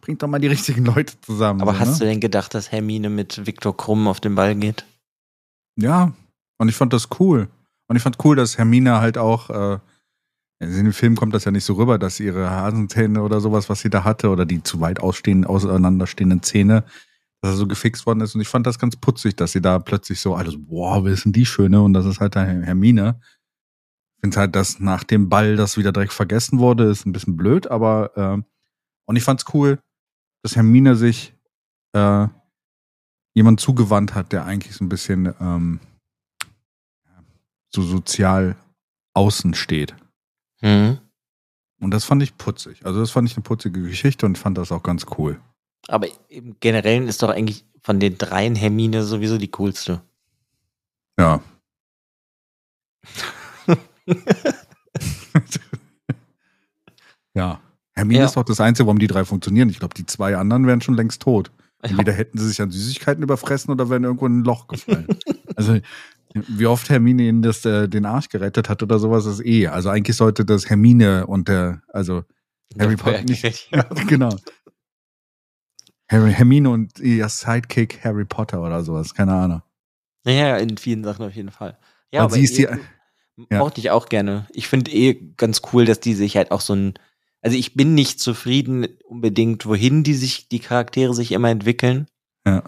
bringt 0.00 0.22
doch 0.22 0.28
mal 0.28 0.38
die 0.38 0.46
richtigen 0.46 0.84
Leute 0.86 1.12
zusammen. 1.20 1.60
Aber 1.60 1.74
so, 1.74 1.78
hast 1.80 2.00
du 2.00 2.04
ne? 2.04 2.12
denn 2.12 2.20
gedacht, 2.20 2.54
dass 2.54 2.72
Hermine 2.72 3.10
mit 3.10 3.46
Viktor 3.46 3.76
Krumm 3.76 4.08
auf 4.08 4.20
den 4.20 4.34
Ball 4.34 4.54
geht? 4.54 4.86
Ja, 5.76 6.12
und 6.58 6.68
ich 6.68 6.74
fand 6.74 6.92
das 6.94 7.08
cool. 7.20 7.48
Und 7.92 7.96
ich 7.96 8.02
fand 8.02 8.24
cool, 8.24 8.36
dass 8.36 8.56
Hermine 8.56 9.02
halt 9.02 9.18
auch, 9.18 9.50
äh, 9.50 9.78
in 10.60 10.84
dem 10.84 10.94
Film 10.94 11.14
kommt 11.14 11.34
das 11.34 11.44
ja 11.44 11.50
nicht 11.50 11.66
so 11.66 11.74
rüber, 11.74 11.98
dass 11.98 12.20
ihre 12.20 12.48
Hasenzähne 12.48 13.22
oder 13.22 13.38
sowas, 13.38 13.68
was 13.68 13.80
sie 13.80 13.90
da 13.90 14.02
hatte, 14.02 14.30
oder 14.30 14.46
die 14.46 14.62
zu 14.62 14.80
weit 14.80 15.00
ausstehenden, 15.00 15.44
auseinanderstehenden 15.44 16.42
Zähne, 16.42 16.84
dass 17.42 17.52
er 17.52 17.56
so 17.56 17.66
gefixt 17.66 18.06
worden 18.06 18.22
ist. 18.22 18.34
Und 18.34 18.40
ich 18.40 18.48
fand 18.48 18.66
das 18.66 18.78
ganz 18.78 18.96
putzig, 18.96 19.36
dass 19.36 19.52
sie 19.52 19.60
da 19.60 19.78
plötzlich 19.78 20.20
so 20.20 20.34
alles, 20.34 20.54
boah, 20.56 21.06
ist 21.06 21.26
denn 21.26 21.32
die 21.32 21.44
Schöne? 21.44 21.82
Und 21.82 21.92
das 21.92 22.06
ist 22.06 22.18
halt 22.18 22.34
da 22.34 22.46
Hermine. 22.46 23.20
Ich 24.16 24.22
finde 24.22 24.38
halt, 24.38 24.56
dass 24.56 24.80
nach 24.80 25.04
dem 25.04 25.28
Ball 25.28 25.56
das 25.56 25.76
wieder 25.76 25.92
direkt 25.92 26.14
vergessen 26.14 26.60
wurde, 26.60 26.84
ist 26.84 27.04
ein 27.04 27.12
bisschen 27.12 27.36
blöd, 27.36 27.70
aber 27.70 28.16
äh, 28.16 28.42
und 29.04 29.16
ich 29.16 29.22
fand's 29.22 29.44
cool, 29.52 29.80
dass 30.42 30.56
Hermine 30.56 30.96
sich 30.96 31.36
äh, 31.92 32.26
jemand 33.34 33.60
zugewandt 33.60 34.14
hat, 34.14 34.32
der 34.32 34.46
eigentlich 34.46 34.74
so 34.74 34.82
ein 34.82 34.88
bisschen 34.88 35.34
ähm, 35.38 35.80
so 37.74 37.82
sozial 37.82 38.56
außen 39.14 39.54
steht. 39.54 39.94
Mhm. 40.60 40.98
Und 41.80 41.90
das 41.90 42.04
fand 42.04 42.22
ich 42.22 42.36
putzig. 42.36 42.84
Also 42.86 43.00
das 43.00 43.10
fand 43.10 43.28
ich 43.28 43.36
eine 43.36 43.42
putzige 43.42 43.82
Geschichte 43.82 44.24
und 44.26 44.38
fand 44.38 44.56
das 44.58 44.70
auch 44.72 44.82
ganz 44.82 45.06
cool. 45.18 45.40
Aber 45.88 46.06
im 46.28 46.56
Generellen 46.60 47.08
ist 47.08 47.22
doch 47.22 47.30
eigentlich 47.30 47.64
von 47.82 47.98
den 47.98 48.16
dreien 48.18 48.54
Hermine 48.54 49.02
sowieso 49.02 49.38
die 49.38 49.50
coolste. 49.50 50.00
Ja. 51.18 51.42
ja. 57.34 57.60
Hermine 57.94 58.20
Ja. 58.20 58.26
ist 58.26 58.36
doch 58.36 58.44
das 58.44 58.60
Einzige, 58.60 58.86
warum 58.86 59.00
die 59.00 59.08
drei 59.08 59.24
funktionieren. 59.24 59.68
Ich 59.68 59.80
glaube, 59.80 59.94
die 59.94 60.06
zwei 60.06 60.36
anderen 60.36 60.66
wären 60.66 60.80
schon 60.80 60.94
längst 60.94 61.22
tot. 61.22 61.50
Entweder 61.82 62.12
hätten 62.12 62.38
sie 62.38 62.46
sich 62.46 62.62
an 62.62 62.70
Süßigkeiten 62.70 63.24
überfressen 63.24 63.72
oder 63.72 63.90
wären 63.90 64.04
irgendwo 64.04 64.26
in 64.26 64.38
ein 64.38 64.44
Loch 64.44 64.68
gefallen. 64.68 65.08
also, 65.56 65.80
Wie 66.34 66.66
oft 66.66 66.88
Hermine 66.88 67.24
ihnen 67.24 67.42
das, 67.42 67.64
äh, 67.64 67.88
den 67.88 68.06
Arsch 68.06 68.28
gerettet 68.28 68.68
hat 68.68 68.82
oder 68.82 68.98
sowas, 68.98 69.26
ist 69.26 69.44
eh. 69.44 69.68
Also 69.68 69.88
eigentlich 69.90 70.16
sollte 70.16 70.44
das 70.44 70.68
Hermine 70.70 71.26
und 71.26 71.48
der, 71.48 71.82
also 71.88 72.24
Harry 72.78 72.96
Potter 72.96 73.22
nicht. 73.22 73.42
Ja. 73.70 73.82
genau. 74.08 74.34
Harry, 76.08 76.32
Hermine 76.32 76.70
und 76.70 76.98
ihr 76.98 77.28
Sidekick 77.28 78.04
Harry 78.04 78.24
Potter 78.24 78.62
oder 78.62 78.82
sowas, 78.82 79.14
keine 79.14 79.32
Ahnung. 79.32 79.62
Ja, 80.26 80.56
in 80.58 80.76
vielen 80.76 81.04
Sachen 81.04 81.24
auf 81.26 81.34
jeden 81.34 81.50
Fall. 81.50 81.78
Ja, 82.12 82.24
Und 82.24 82.32
sie 82.32 82.44
ist 82.44 82.58
die- 82.58 82.64
eh, 82.64 82.78
ja. 83.50 83.58
mochte 83.58 83.80
ich 83.80 83.90
auch 83.90 84.08
gerne. 84.08 84.46
Ich 84.52 84.68
finde 84.68 84.90
eh 84.92 85.14
ganz 85.36 85.62
cool, 85.72 85.84
dass 85.84 86.00
die 86.00 86.14
sich 86.14 86.36
halt 86.36 86.50
auch 86.50 86.60
so 86.60 86.74
ein, 86.74 86.94
also 87.40 87.56
ich 87.56 87.74
bin 87.74 87.94
nicht 87.94 88.20
zufrieden 88.20 88.86
unbedingt, 89.06 89.64
wohin 89.66 90.04
die 90.04 90.14
sich, 90.14 90.48
die 90.48 90.60
Charaktere 90.60 91.14
sich 91.14 91.32
immer 91.32 91.48
entwickeln. 91.50 92.06
Ja. 92.46 92.62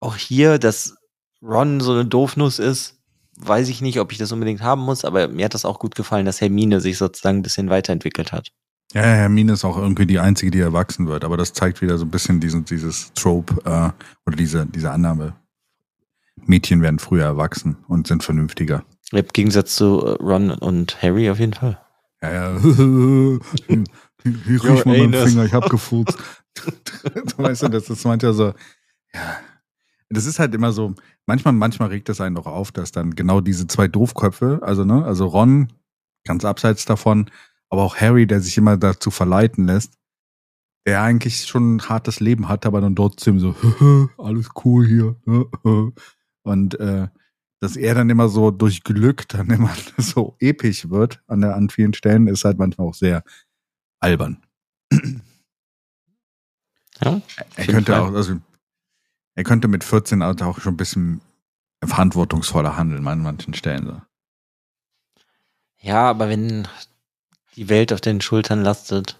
Auch 0.00 0.16
hier, 0.16 0.58
dass 0.58 0.96
Ron 1.44 1.80
so 1.80 1.92
eine 1.92 2.06
Doofnuss 2.06 2.58
ist, 2.58 2.98
weiß 3.36 3.68
ich 3.68 3.82
nicht, 3.82 4.00
ob 4.00 4.12
ich 4.12 4.18
das 4.18 4.32
unbedingt 4.32 4.62
haben 4.62 4.82
muss, 4.82 5.04
aber 5.04 5.28
mir 5.28 5.44
hat 5.44 5.54
das 5.54 5.64
auch 5.64 5.78
gut 5.78 5.94
gefallen, 5.94 6.26
dass 6.26 6.40
Hermine 6.40 6.80
sich 6.80 6.98
sozusagen 6.98 7.38
ein 7.38 7.42
bisschen 7.42 7.70
weiterentwickelt 7.70 8.32
hat. 8.32 8.52
Ja, 8.92 9.02
Hermine 9.02 9.52
ist 9.52 9.64
auch 9.64 9.76
irgendwie 9.76 10.06
die 10.06 10.20
einzige, 10.20 10.50
die 10.50 10.60
erwachsen 10.60 11.06
wird, 11.06 11.24
aber 11.24 11.36
das 11.36 11.52
zeigt 11.52 11.82
wieder 11.82 11.98
so 11.98 12.04
ein 12.04 12.10
bisschen 12.10 12.40
diesen, 12.40 12.64
dieses 12.64 13.12
Trope 13.14 13.56
äh, 13.64 13.90
oder 14.26 14.36
diese, 14.36 14.66
diese 14.66 14.90
Annahme. 14.90 15.34
Mädchen 16.46 16.82
werden 16.82 16.98
früher 16.98 17.24
erwachsen 17.24 17.76
und 17.88 18.06
sind 18.06 18.22
vernünftiger. 18.22 18.84
Im 19.10 19.26
Gegensatz 19.32 19.74
zu 19.74 20.04
äh, 20.04 20.22
Ron 20.22 20.50
und 20.50 21.02
Harry 21.02 21.28
auf 21.30 21.40
jeden 21.40 21.54
Fall. 21.54 21.78
Ja, 22.22 22.32
ja. 22.32 22.60
Your 24.24 24.64
riech 24.64 24.84
mal 24.84 24.98
meinen 24.98 25.14
anus. 25.14 25.30
Finger, 25.30 25.44
ich 25.44 25.52
hab 25.52 25.68
gefurzt. 25.68 26.16
weißt 27.36 27.64
du, 27.64 27.68
das 27.68 27.90
ist 27.90 28.04
manchmal 28.04 28.32
so, 28.32 28.54
ja. 29.12 29.38
Das 30.10 30.26
ist 30.26 30.38
halt 30.38 30.54
immer 30.54 30.72
so, 30.72 30.94
manchmal, 31.26 31.54
manchmal 31.54 31.88
regt 31.88 32.08
es 32.08 32.20
einen 32.20 32.36
doch 32.36 32.46
auf, 32.46 32.72
dass 32.72 32.92
dann 32.92 33.14
genau 33.14 33.40
diese 33.40 33.66
zwei 33.66 33.88
Doofköpfe, 33.88 34.60
also, 34.62 34.84
ne, 34.84 35.04
also 35.04 35.26
Ron, 35.26 35.72
ganz 36.26 36.44
abseits 36.44 36.84
davon, 36.84 37.30
aber 37.70 37.82
auch 37.82 37.96
Harry, 37.96 38.26
der 38.26 38.40
sich 38.40 38.56
immer 38.58 38.76
dazu 38.76 39.10
verleiten 39.10 39.66
lässt, 39.66 39.98
der 40.86 41.02
eigentlich 41.02 41.46
schon 41.46 41.76
ein 41.76 41.88
hartes 41.88 42.20
Leben 42.20 42.48
hat, 42.48 42.66
aber 42.66 42.80
dann 42.80 42.94
trotzdem 42.96 43.40
so, 43.40 43.54
alles 44.18 44.50
cool 44.64 44.86
hier. 44.86 45.16
Und 46.46 46.78
äh, 46.78 47.08
dass 47.60 47.76
er 47.76 47.94
dann 47.94 48.10
immer 48.10 48.28
so 48.28 48.50
durch 48.50 48.84
Glück 48.84 49.26
dann 49.28 49.48
immer 49.48 49.74
so 49.96 50.36
episch 50.38 50.90
wird 50.90 51.22
an, 51.26 51.40
der, 51.40 51.56
an 51.56 51.70
vielen 51.70 51.94
Stellen, 51.94 52.26
ist 52.26 52.44
halt 52.44 52.58
manchmal 52.58 52.88
auch 52.88 52.94
sehr 52.94 53.24
albern. 54.00 54.42
Ja, 57.00 57.22
Er 57.56 57.66
könnte 57.66 57.92
Fall. 57.92 58.00
auch, 58.02 58.12
also 58.12 58.36
er 59.34 59.44
könnte 59.44 59.68
mit 59.68 59.84
14 59.84 60.22
halt 60.22 60.42
auch 60.42 60.60
schon 60.60 60.74
ein 60.74 60.78
bisschen 60.78 61.20
verantwortungsvoller 61.84 62.76
handeln 62.76 63.06
an 63.06 63.22
manchen 63.22 63.54
Stellen. 63.54 63.86
So. 63.86 64.00
Ja, 65.80 66.08
aber 66.08 66.28
wenn 66.28 66.66
die 67.56 67.68
Welt 67.68 67.92
auf 67.92 68.00
den 68.00 68.20
Schultern 68.20 68.62
lastet, 68.62 69.18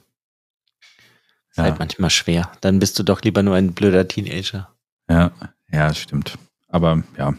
ist 1.50 1.58
Ja. 1.58 1.64
halt 1.64 1.78
manchmal 1.78 2.10
schwer. 2.10 2.50
Dann 2.62 2.78
bist 2.78 2.98
du 2.98 3.02
doch 3.02 3.22
lieber 3.22 3.42
nur 3.42 3.54
ein 3.54 3.74
blöder 3.74 4.08
Teenager. 4.08 4.70
Ja, 5.08 5.30
ja, 5.70 5.92
stimmt. 5.94 6.38
Aber 6.68 7.02
ja. 7.18 7.34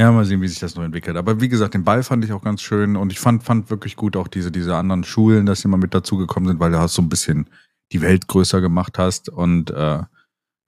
Ja, 0.00 0.12
mal 0.12 0.24
sehen, 0.24 0.40
wie 0.40 0.48
sich 0.48 0.60
das 0.60 0.76
noch 0.76 0.84
entwickelt. 0.84 1.16
Aber 1.16 1.40
wie 1.40 1.48
gesagt, 1.48 1.74
den 1.74 1.82
Ball 1.84 2.04
fand 2.04 2.24
ich 2.24 2.32
auch 2.32 2.42
ganz 2.42 2.62
schön 2.62 2.96
und 2.96 3.10
ich 3.12 3.18
fand, 3.18 3.42
fand 3.42 3.68
wirklich 3.68 3.96
gut 3.96 4.16
auch 4.16 4.28
diese, 4.28 4.52
diese 4.52 4.76
anderen 4.76 5.02
Schulen, 5.02 5.44
dass 5.44 5.60
sie 5.60 5.68
mal 5.68 5.76
mit 5.76 5.92
dazugekommen 5.92 6.48
sind, 6.48 6.60
weil 6.60 6.70
du 6.70 6.78
hast 6.78 6.94
so 6.94 7.02
ein 7.02 7.08
bisschen 7.08 7.48
die 7.92 8.00
Welt 8.00 8.28
größer 8.28 8.60
gemacht 8.60 8.96
hast 8.98 9.28
und 9.28 9.70
äh, 9.70 10.02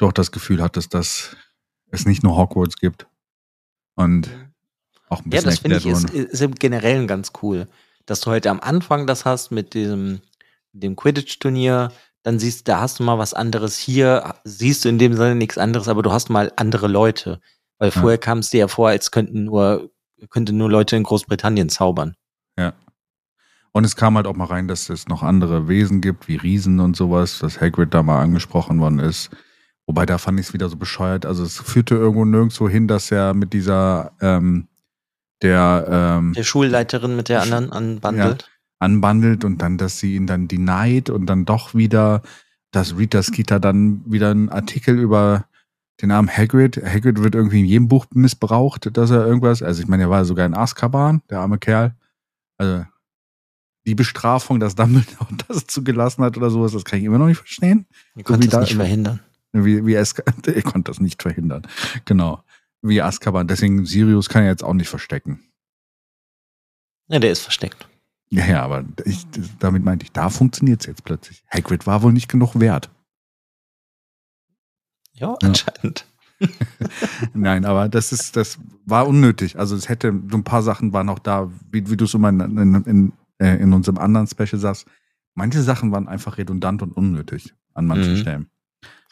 doch 0.02 0.12
das 0.12 0.32
Gefühl 0.32 0.62
hattest, 0.62 0.94
dass 0.94 1.36
es 1.90 2.06
nicht 2.06 2.22
nur 2.22 2.36
Hogwarts 2.36 2.76
gibt. 2.76 3.06
Und 3.94 4.28
auch 5.08 5.20
ein 5.20 5.30
Ja, 5.30 5.40
bisschen 5.42 5.44
das 5.50 5.58
finde 5.58 5.76
ich 5.78 5.86
ist, 5.86 6.10
ist 6.10 6.40
im 6.42 6.54
Generellen 6.54 7.06
ganz 7.06 7.32
cool, 7.42 7.66
dass 8.06 8.20
du 8.20 8.30
heute 8.30 8.50
am 8.50 8.60
Anfang 8.60 9.06
das 9.06 9.24
hast 9.24 9.50
mit 9.50 9.74
diesem 9.74 10.20
dem 10.72 10.96
Quidditch-Turnier. 10.96 11.92
Dann 12.22 12.38
siehst 12.38 12.68
da 12.68 12.80
hast 12.80 12.98
du 12.98 13.02
mal 13.02 13.18
was 13.18 13.34
anderes. 13.34 13.76
Hier 13.78 14.34
siehst 14.44 14.84
du 14.84 14.88
in 14.88 14.98
dem 14.98 15.14
Sinne 15.14 15.34
nichts 15.34 15.58
anderes, 15.58 15.88
aber 15.88 16.02
du 16.02 16.12
hast 16.12 16.30
mal 16.30 16.52
andere 16.56 16.86
Leute. 16.86 17.40
Weil 17.78 17.90
Ja. 17.90 18.00
vorher 18.00 18.18
kam 18.18 18.38
es 18.38 18.50
dir 18.50 18.60
ja 18.60 18.68
vor, 18.68 18.88
als 18.88 19.10
könnten 19.10 19.44
nur, 19.44 19.90
könnten 20.28 20.56
nur 20.56 20.70
Leute 20.70 20.96
in 20.96 21.02
Großbritannien 21.02 21.68
zaubern. 21.70 22.14
Und 23.72 23.84
es 23.84 23.94
kam 23.94 24.16
halt 24.16 24.26
auch 24.26 24.34
mal 24.34 24.46
rein, 24.46 24.66
dass 24.66 24.88
es 24.90 25.06
noch 25.06 25.22
andere 25.22 25.68
Wesen 25.68 26.00
gibt, 26.00 26.26
wie 26.26 26.34
Riesen 26.36 26.80
und 26.80 26.96
sowas, 26.96 27.38
dass 27.38 27.60
Hagrid 27.60 27.94
da 27.94 28.02
mal 28.02 28.20
angesprochen 28.20 28.80
worden 28.80 28.98
ist. 28.98 29.30
Wobei 29.90 30.06
da 30.06 30.18
fand 30.18 30.38
ich 30.38 30.46
es 30.46 30.52
wieder 30.52 30.68
so 30.68 30.76
bescheuert. 30.76 31.26
Also 31.26 31.42
es 31.42 31.58
führte 31.58 31.96
irgendwo 31.96 32.24
nirgendwo 32.24 32.68
hin, 32.68 32.86
dass 32.86 33.10
er 33.10 33.34
mit 33.34 33.52
dieser 33.52 34.12
ähm, 34.20 34.68
der 35.42 35.84
ähm, 35.90 36.32
Der 36.32 36.44
Schulleiterin 36.44 37.16
mit 37.16 37.28
der 37.28 37.42
anderen 37.42 37.72
anbandelt. 37.72 38.48
anbandelt 38.78 39.44
und 39.44 39.58
dann, 39.58 39.78
dass 39.78 39.98
sie 39.98 40.14
ihn 40.14 40.28
dann 40.28 40.46
denied 40.46 41.10
und 41.10 41.26
dann 41.26 41.44
doch 41.44 41.74
wieder, 41.74 42.22
dass 42.70 42.96
Rita 42.96 43.20
Skeeter 43.20 43.58
dann 43.58 44.02
wieder 44.06 44.30
einen 44.30 44.48
Artikel 44.48 44.96
über 44.96 45.46
den 46.00 46.10
Namen 46.10 46.28
Hagrid. 46.28 46.76
Hagrid 46.76 47.20
wird 47.20 47.34
irgendwie 47.34 47.58
in 47.58 47.66
jedem 47.66 47.88
Buch 47.88 48.06
missbraucht, 48.14 48.96
dass 48.96 49.10
er 49.10 49.26
irgendwas, 49.26 49.60
also 49.60 49.82
ich 49.82 49.88
meine, 49.88 50.04
er 50.04 50.10
war 50.10 50.24
sogar 50.24 50.46
in 50.46 50.54
Azkaban, 50.54 51.20
der 51.30 51.40
arme 51.40 51.58
Kerl. 51.58 51.96
Also 52.58 52.84
die 53.88 53.96
Bestrafung, 53.96 54.60
dass 54.60 54.76
Dumbledore 54.76 55.34
das 55.48 55.66
zugelassen 55.66 56.22
hat 56.22 56.36
oder 56.36 56.48
sowas, 56.48 56.70
das 56.70 56.84
kann 56.84 57.00
ich 57.00 57.06
immer 57.06 57.18
noch 57.18 57.26
nicht 57.26 57.38
verstehen. 57.38 57.86
Konntet 58.22 58.42
wie 58.42 58.46
es 58.46 58.52
da 58.52 58.60
nicht 58.60 58.76
verhindern. 58.76 59.18
Wie, 59.52 59.84
wie 59.86 59.94
es, 59.94 60.14
ich 60.54 60.64
konnte 60.64 60.90
das 60.90 61.00
nicht 61.00 61.22
verhindern. 61.22 61.66
Genau. 62.04 62.42
Wie 62.82 63.02
Azkaban. 63.02 63.46
Deswegen 63.48 63.84
Sirius 63.86 64.28
kann 64.28 64.42
er 64.44 64.50
jetzt 64.50 64.64
auch 64.64 64.74
nicht 64.74 64.88
verstecken. 64.88 65.40
Ja, 67.08 67.18
der 67.18 67.32
ist 67.32 67.40
versteckt. 67.42 67.88
Ja, 68.30 68.46
ja, 68.46 68.62
aber 68.62 68.84
ich, 69.04 69.26
damit 69.58 69.84
meinte 69.84 70.04
ich, 70.04 70.12
da 70.12 70.30
funktioniert 70.30 70.80
es 70.82 70.86
jetzt 70.86 71.04
plötzlich. 71.04 71.42
Hagrid 71.50 71.86
war 71.86 72.02
wohl 72.02 72.12
nicht 72.12 72.28
genug 72.28 72.58
wert. 72.60 72.90
Ja, 75.12 75.30
Ja. 75.42 75.48
anscheinend. 75.48 76.06
Nein, 77.34 77.64
aber 77.64 77.88
das 77.88 78.12
ist, 78.12 78.36
das 78.36 78.58
war 78.86 79.06
unnötig. 79.06 79.58
Also 79.58 79.76
es 79.76 79.88
hätte, 79.88 80.18
so 80.30 80.36
ein 80.38 80.44
paar 80.44 80.62
Sachen 80.62 80.92
waren 80.92 81.08
auch 81.08 81.18
da, 81.18 81.50
wie, 81.70 81.90
wie 81.90 81.96
du 81.96 82.04
es 82.06 82.14
immer 82.14 82.30
in, 82.30 82.40
in, 82.40 82.74
in, 82.84 83.12
äh, 83.38 83.56
in 83.56 83.72
unserem 83.72 83.98
anderen 83.98 84.26
Special 84.26 84.58
sagst. 84.58 84.86
Manche 85.34 85.62
Sachen 85.62 85.92
waren 85.92 86.08
einfach 86.08 86.38
redundant 86.38 86.82
und 86.82 86.92
unnötig 86.92 87.52
an 87.74 87.86
manchen 87.86 88.14
Mhm. 88.14 88.16
Stellen. 88.18 88.49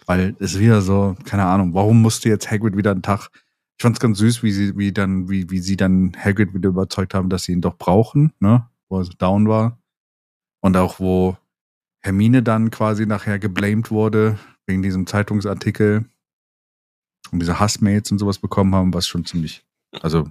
Weil 0.09 0.35
es 0.41 0.59
wieder 0.59 0.81
so, 0.81 1.17
keine 1.27 1.45
Ahnung, 1.45 1.75
warum 1.75 2.01
musste 2.01 2.31
jetzt 2.31 2.51
Hagrid 2.51 2.77
wieder 2.79 2.93
einen 2.93 3.03
Tag. 3.03 3.29
Ich 3.77 3.83
fand's 3.83 4.01
ganz 4.01 4.17
süß, 4.19 4.43
wie 4.43 4.53
sie, 4.53 4.77
wie 4.79 4.91
dann, 4.91 5.29
wie, 5.29 5.51
wie 5.51 5.59
sie 5.59 5.77
dann 5.77 6.17
Hagrid 6.19 6.55
wieder 6.55 6.71
überzeugt 6.71 7.13
haben, 7.13 7.29
dass 7.29 7.45
sie 7.45 7.53
ihn 7.53 7.61
doch 7.61 7.77
brauchen, 7.77 8.33
ne? 8.41 8.67
Wo 8.89 8.99
er 8.99 9.05
so 9.05 9.13
down 9.19 9.49
war. 9.49 9.79
Und 10.61 10.79
auch 10.79 10.99
wo 10.99 11.37
Hermine 12.01 12.43
dann 12.43 12.71
quasi 12.71 13.05
nachher 13.05 13.39
geblamed 13.39 13.91
wurde, 13.91 14.39
wegen 14.67 14.83
diesem 14.83 15.07
Zeitungsartikel 15.07 16.07
und 17.31 17.41
diese 17.41 17.61
Hassmails 17.61 18.11
und 18.11 18.19
sowas 18.19 18.39
bekommen 18.39 18.75
haben, 18.75 18.95
was 18.95 19.07
schon 19.07 19.27
ziemlich, 19.27 19.65
also 20.01 20.29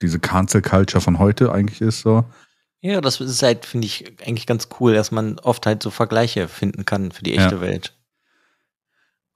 diese 0.00 0.18
Cancel 0.20 0.62
Culture 0.62 1.02
von 1.02 1.18
heute 1.18 1.52
eigentlich 1.52 1.82
ist 1.82 2.00
so. 2.00 2.24
Ja, 2.80 3.00
das 3.02 3.20
ist 3.20 3.42
halt, 3.42 3.66
finde 3.66 3.86
ich, 3.86 4.06
eigentlich 4.24 4.46
ganz 4.46 4.68
cool, 4.80 4.94
dass 4.94 5.10
man 5.10 5.38
oft 5.40 5.66
halt 5.66 5.82
so 5.82 5.90
Vergleiche 5.90 6.48
finden 6.48 6.86
kann 6.86 7.12
für 7.12 7.24
die 7.24 7.34
Ja. 7.34 7.44
echte 7.44 7.60
Welt. 7.60 7.97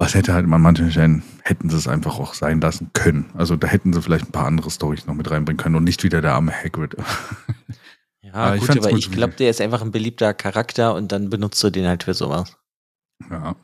Was 0.02 0.14
hätte 0.14 0.34
halt 0.34 0.44
an 0.44 0.60
manchen 0.60 0.90
Stellen, 0.90 1.22
hätten 1.42 1.70
sie 1.70 1.76
es 1.76 1.86
einfach 1.86 2.18
auch 2.18 2.34
sein 2.34 2.60
lassen 2.60 2.90
können. 2.92 3.30
Also 3.34 3.54
da 3.56 3.68
hätten 3.68 3.92
sie 3.92 4.02
vielleicht 4.02 4.26
ein 4.26 4.32
paar 4.32 4.46
andere 4.46 4.70
Storys 4.70 5.06
noch 5.06 5.14
mit 5.14 5.30
reinbringen 5.30 5.58
können 5.58 5.76
und 5.76 5.84
nicht 5.84 6.02
wieder 6.02 6.20
der 6.20 6.34
arme 6.34 6.52
Hagrid. 6.52 6.96
Ja, 8.20 8.32
Aber 8.32 8.56
ich 8.56 8.62
gut, 8.62 8.70
aber 8.78 8.90
gut, 8.90 8.98
ich 8.98 9.10
glaube, 9.12 9.34
der 9.34 9.50
ist 9.50 9.60
einfach 9.60 9.80
ein 9.80 9.92
beliebter 9.92 10.34
Charakter 10.34 10.94
und 10.94 11.12
dann 11.12 11.30
benutzt 11.30 11.62
du 11.62 11.70
den 11.70 11.86
halt 11.86 12.02
für 12.02 12.14
sowas. 12.14 12.56
ja. 13.30 13.54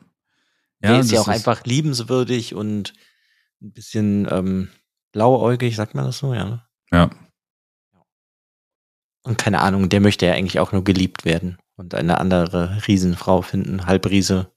Der 0.81 0.99
ist 1.01 1.11
ja 1.11 1.19
auch 1.19 1.27
einfach 1.27 1.65
liebenswürdig 1.65 2.55
und 2.55 2.93
ein 3.61 3.73
bisschen 3.73 4.25
ähm, 4.31 4.69
blauäugig, 5.11 5.75
sagt 5.75 5.93
man 5.93 6.05
das 6.05 6.19
so, 6.19 6.33
ja. 6.33 6.45
ne? 6.45 6.65
Ja. 6.91 7.09
Und 9.23 9.37
keine 9.37 9.59
Ahnung, 9.59 9.89
der 9.89 9.99
möchte 9.99 10.25
ja 10.25 10.33
eigentlich 10.33 10.59
auch 10.59 10.71
nur 10.71 10.85
geliebt 10.85 11.25
werden 11.25 11.57
und 11.75 11.95
eine 11.95 12.17
andere 12.19 12.81
Riesenfrau 12.87 13.41
finden, 13.41 13.85
Halbriese, 13.85 14.53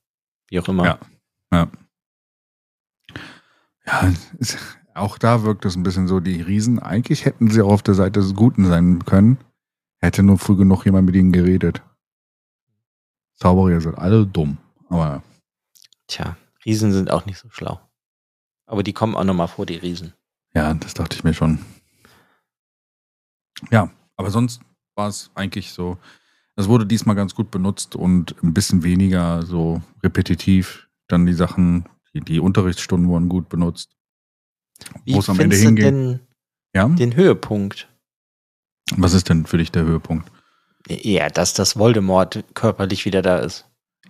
wie 0.47 0.61
auch 0.61 0.69
immer. 0.69 0.85
Ja. 0.85 0.99
Ja. 1.53 1.67
Ja, 3.85 4.13
auch 4.95 5.17
da 5.17 5.43
wirkt 5.43 5.65
es 5.65 5.75
ein 5.75 5.83
bisschen 5.83 6.07
so, 6.07 6.19
die 6.19 6.41
Riesen, 6.41 6.79
eigentlich 6.79 7.25
hätten 7.25 7.49
sie 7.49 7.61
auch 7.61 7.73
auf 7.73 7.83
der 7.83 7.93
Seite 7.95 8.21
des 8.21 8.33
Guten 8.33 8.65
sein 8.65 9.03
können. 9.05 9.37
Hätte 9.99 10.23
nur 10.23 10.37
früh 10.39 10.55
genug 10.55 10.85
jemand 10.85 11.05
mit 11.05 11.15
ihnen 11.15 11.31
geredet. 11.31 11.81
Zauberer 13.35 13.81
sind 13.81 13.97
alle 13.97 14.25
dumm. 14.25 14.57
Aber 14.89 15.21
Tja, 16.07 16.37
Riesen 16.65 16.91
sind 16.91 17.11
auch 17.11 17.25
nicht 17.25 17.37
so 17.37 17.49
schlau. 17.49 17.79
Aber 18.65 18.83
die 18.83 18.93
kommen 18.93 19.15
auch 19.15 19.23
nochmal 19.23 19.47
vor, 19.47 19.65
die 19.65 19.75
Riesen. 19.77 20.13
ja, 20.55 20.73
das 20.73 20.93
dachte 20.93 21.15
ich 21.15 21.23
mir 21.23 21.33
schon. 21.33 21.59
Ja, 23.71 23.89
aber 24.15 24.29
sonst 24.31 24.61
war 24.95 25.07
es 25.07 25.31
eigentlich 25.35 25.71
so. 25.71 25.97
Es 26.55 26.67
wurde 26.67 26.85
diesmal 26.85 27.15
ganz 27.15 27.33
gut 27.35 27.49
benutzt 27.51 27.95
und 27.95 28.35
ein 28.43 28.53
bisschen 28.53 28.83
weniger 28.83 29.43
so 29.43 29.81
repetitiv. 30.03 30.82
Dann 31.07 31.25
die 31.25 31.33
Sachen, 31.33 31.85
die, 32.13 32.21
die 32.21 32.39
Unterrichtsstunden 32.39 33.09
wurden 33.09 33.29
gut 33.29 33.49
benutzt. 33.49 33.95
Wie 35.05 35.13
Wo 35.15 35.19
es 35.19 35.29
am 35.29 35.39
Ende 35.39 35.57
denn 35.73 36.19
Ja? 36.75 36.87
den 36.87 37.15
Höhepunkt? 37.15 37.87
Was 38.97 39.13
ist 39.13 39.29
denn 39.29 39.45
für 39.45 39.57
dich 39.57 39.71
der 39.71 39.83
Höhepunkt? 39.83 40.29
Ja, 40.87 41.29
dass 41.29 41.53
das 41.53 41.77
Voldemort 41.77 42.43
körperlich 42.53 43.05
wieder 43.05 43.21
da 43.21 43.37
ist. 43.39 43.65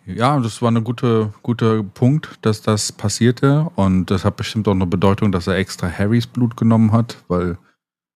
Ja, 0.05 0.37
das 0.39 0.61
war 0.61 0.71
ein 0.71 0.83
gute, 0.83 1.33
guter 1.43 1.83
Punkt, 1.83 2.39
dass 2.41 2.61
das 2.61 2.91
passierte. 2.91 3.69
Und 3.75 4.07
das 4.07 4.25
hat 4.25 4.35
bestimmt 4.35 4.67
auch 4.67 4.71
eine 4.73 4.87
Bedeutung, 4.87 5.31
dass 5.31 5.47
er 5.47 5.55
extra 5.55 5.89
Harrys 5.89 6.27
Blut 6.27 6.57
genommen 6.57 6.91
hat, 6.91 7.23
weil 7.27 7.57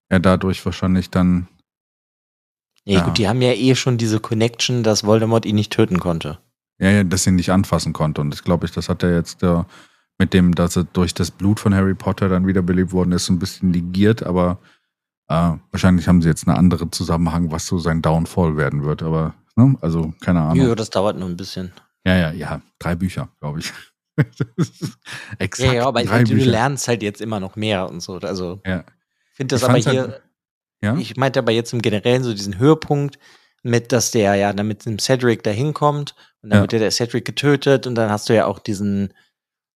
er 0.09 0.19
dadurch 0.19 0.65
wahrscheinlich 0.65 1.09
dann. 1.09 1.47
Ja, 2.84 2.99
Ja. 2.99 3.05
gut, 3.05 3.17
die 3.19 3.28
haben 3.30 3.41
ja 3.41 3.53
eh 3.53 3.75
schon 3.75 3.97
diese 3.97 4.19
Connection, 4.19 4.84
dass 4.84 5.03
Voldemort 5.05 5.45
ihn 5.45 5.55
nicht 5.55 5.71
töten 5.71 5.99
konnte. 5.99 6.39
Ja, 6.80 6.89
ja, 6.91 7.03
dass 7.03 7.25
ihn 7.28 7.36
nicht 7.36 7.51
anfassen 7.51 7.91
konnte. 7.93 8.21
Und 8.21 8.30
das 8.30 8.43
glaube 8.43 8.65
ich, 8.65 8.71
das 8.71 8.88
hat 8.89 9.01
er 9.03 9.13
jetzt 9.15 9.41
äh, 9.43 9.63
mit 10.19 10.34
dem, 10.34 10.53
dass 10.55 10.75
er 10.75 10.84
durch 10.84 11.13
das 11.13 11.32
Blut 11.32 11.59
von 11.59 11.73
Harry 11.73 11.95
Potter 11.95 12.30
dann 12.30 12.45
wiederbelebt 12.47 12.91
worden 12.91 13.11
ist, 13.11 13.25
so 13.25 13.34
ein 13.34 13.39
bisschen 13.39 13.71
negiert. 13.71 14.23
Aber 14.23 14.59
äh, 15.28 15.53
wahrscheinlich 15.71 16.07
haben 16.07 16.21
sie 16.21 16.30
jetzt 16.30 16.47
einen 16.47 16.57
anderen 16.57 16.91
Zusammenhang, 16.91 17.51
was 17.51 17.65
so 17.65 17.78
sein 17.80 18.01
Downfall 18.01 18.57
werden 18.57 18.84
wird. 18.84 19.01
Aber, 19.03 19.34
ne? 19.55 19.75
also 19.82 20.13
keine 20.21 20.41
Ahnung. 20.41 20.67
Ja, 20.67 20.75
das 20.75 20.89
dauert 20.91 21.17
nur 21.17 21.28
ein 21.30 21.38
bisschen. 21.38 21.71
Ja, 22.05 22.15
ja, 22.15 22.32
ja. 22.32 22.61
Drei 22.80 22.95
Bücher, 22.95 23.30
glaube 23.39 23.59
ich. 23.59 23.73
Exakt. 25.39 25.67
Ja, 25.67 25.73
ja, 25.73 25.88
aber 25.88 26.03
drei 26.03 26.23
du 26.23 26.34
Bücher. 26.36 26.45
lernst 26.49 26.88
halt 26.88 27.03
jetzt 27.03 27.21
immer 27.21 27.39
noch 27.39 27.55
mehr 27.55 27.89
und 27.89 28.01
so. 28.01 28.17
Also, 28.17 28.61
Ja. 28.65 28.80
ich 29.32 29.36
finde 29.38 29.55
das 29.55 29.63
aber 29.63 29.73
fand's 29.73 29.89
hier, 29.89 30.01
halt- 30.01 30.21
Ja? 30.82 30.95
ich 30.97 31.17
meinte 31.17 31.39
aber 31.39 31.51
jetzt 31.51 31.73
im 31.73 31.82
Generellen 31.82 32.23
so 32.23 32.34
diesen 32.34 32.57
Höhepunkt 32.59 33.19
mit, 33.68 33.91
dass 33.91 34.11
der 34.11 34.36
ja 34.36 34.53
dann 34.53 34.68
mit 34.68 34.86
dem 34.86 34.99
Cedric 34.99 35.43
da 35.43 35.51
hinkommt 35.51 36.15
und 36.41 36.49
dann 36.49 36.57
Ja. 36.59 36.61
wird 36.63 36.82
der 36.82 36.91
Cedric 36.91 37.26
getötet 37.26 37.86
und 37.88 37.95
dann 37.95 38.09
hast 38.09 38.30
du 38.30 38.36
ja 38.36 38.45
auch 38.45 38.59
diesen 38.59 39.13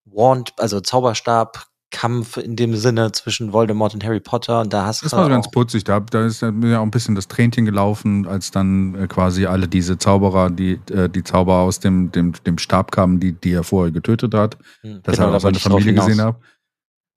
Wand, 0.05 0.53
also 0.57 0.79
Zauberstab-Kampf 0.81 2.37
in 2.37 2.55
dem 2.55 2.75
Sinne 2.75 3.11
zwischen 3.11 3.53
Voldemort 3.53 3.93
und 3.93 4.03
Harry 4.03 4.19
Potter 4.19 4.61
und 4.61 4.73
da 4.73 4.85
hast 4.85 5.03
Das 5.03 5.11
du 5.11 5.17
war 5.17 5.29
ganz 5.29 5.49
putzig. 5.51 5.83
Da, 5.83 5.99
da 5.99 6.25
ist 6.25 6.41
ja 6.41 6.49
auch 6.49 6.81
ein 6.83 6.91
bisschen 6.91 7.15
das 7.15 7.27
Tränchen 7.27 7.65
gelaufen, 7.65 8.27
als 8.27 8.51
dann 8.51 8.95
äh, 8.95 9.07
quasi 9.07 9.45
alle 9.45 9.67
diese 9.67 9.97
Zauberer, 9.97 10.49
die, 10.49 10.79
äh, 10.91 11.09
die 11.09 11.23
Zauber 11.23 11.55
aus 11.59 11.79
dem, 11.79 12.11
dem, 12.11 12.33
dem 12.45 12.57
Stab 12.57 12.91
kamen, 12.91 13.19
die, 13.19 13.33
die 13.33 13.51
er 13.53 13.63
vorher 13.63 13.91
getötet 13.91 14.33
hat, 14.33 14.57
Hm, 14.81 15.01
dass 15.03 15.15
genau, 15.17 15.29
er 15.29 15.35
auch 15.37 15.41
seine 15.41 15.59
Familie 15.59 15.93
gesehen 15.93 16.21
hat. 16.21 16.35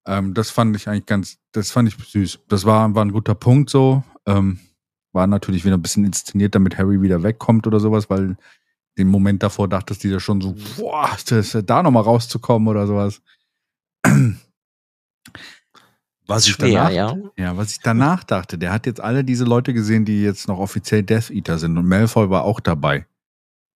Ähm, 0.07 0.33
das 0.33 0.51
fand 0.51 0.75
ich 0.75 0.87
eigentlich 0.87 1.07
ganz, 1.07 1.37
das 1.53 1.71
fand 1.71 1.87
ich 1.89 1.95
süß. 1.95 2.39
Das 2.47 2.65
war, 2.65 2.93
war 2.93 3.03
ein 3.03 3.11
guter 3.11 3.33
Punkt 3.35 3.69
so. 3.71 4.03
Ähm, 4.27 4.59
war 5.15 5.25
natürlich 5.25 5.65
wieder 5.65 5.77
ein 5.77 5.81
bisschen 5.81 6.05
inszeniert, 6.05 6.53
damit 6.53 6.77
Harry 6.77 7.01
wieder 7.01 7.23
wegkommt 7.23 7.65
oder 7.65 7.79
sowas, 7.79 8.09
weil 8.09 8.37
den 8.97 9.07
Moment 9.07 9.41
davor 9.41 9.67
dachtest 9.67 10.03
du 10.03 10.09
dir 10.09 10.19
schon 10.19 10.41
so, 10.41 10.55
boah, 10.77 11.09
das, 11.27 11.57
da 11.65 11.81
nochmal 11.81 12.03
rauszukommen 12.03 12.67
oder 12.67 12.85
sowas. 12.85 13.21
Was 16.27 16.47
ich 16.47 16.57
danach, 16.57 16.89
ja. 16.89 17.15
ja, 17.37 17.55
was 17.55 17.73
ich 17.73 17.81
danach 17.81 18.23
dachte, 18.23 18.57
der 18.57 18.73
hat 18.73 18.87
jetzt 18.87 18.99
alle 18.99 19.23
diese 19.23 19.43
Leute 19.43 19.75
gesehen, 19.75 20.05
die 20.05 20.23
jetzt 20.23 20.47
noch 20.47 20.57
offiziell 20.57 21.03
Death 21.03 21.29
Eater 21.29 21.59
sind 21.59 21.77
und 21.77 21.87
Malfoy 21.87 22.31
war 22.31 22.45
auch 22.45 22.59
dabei. 22.59 23.05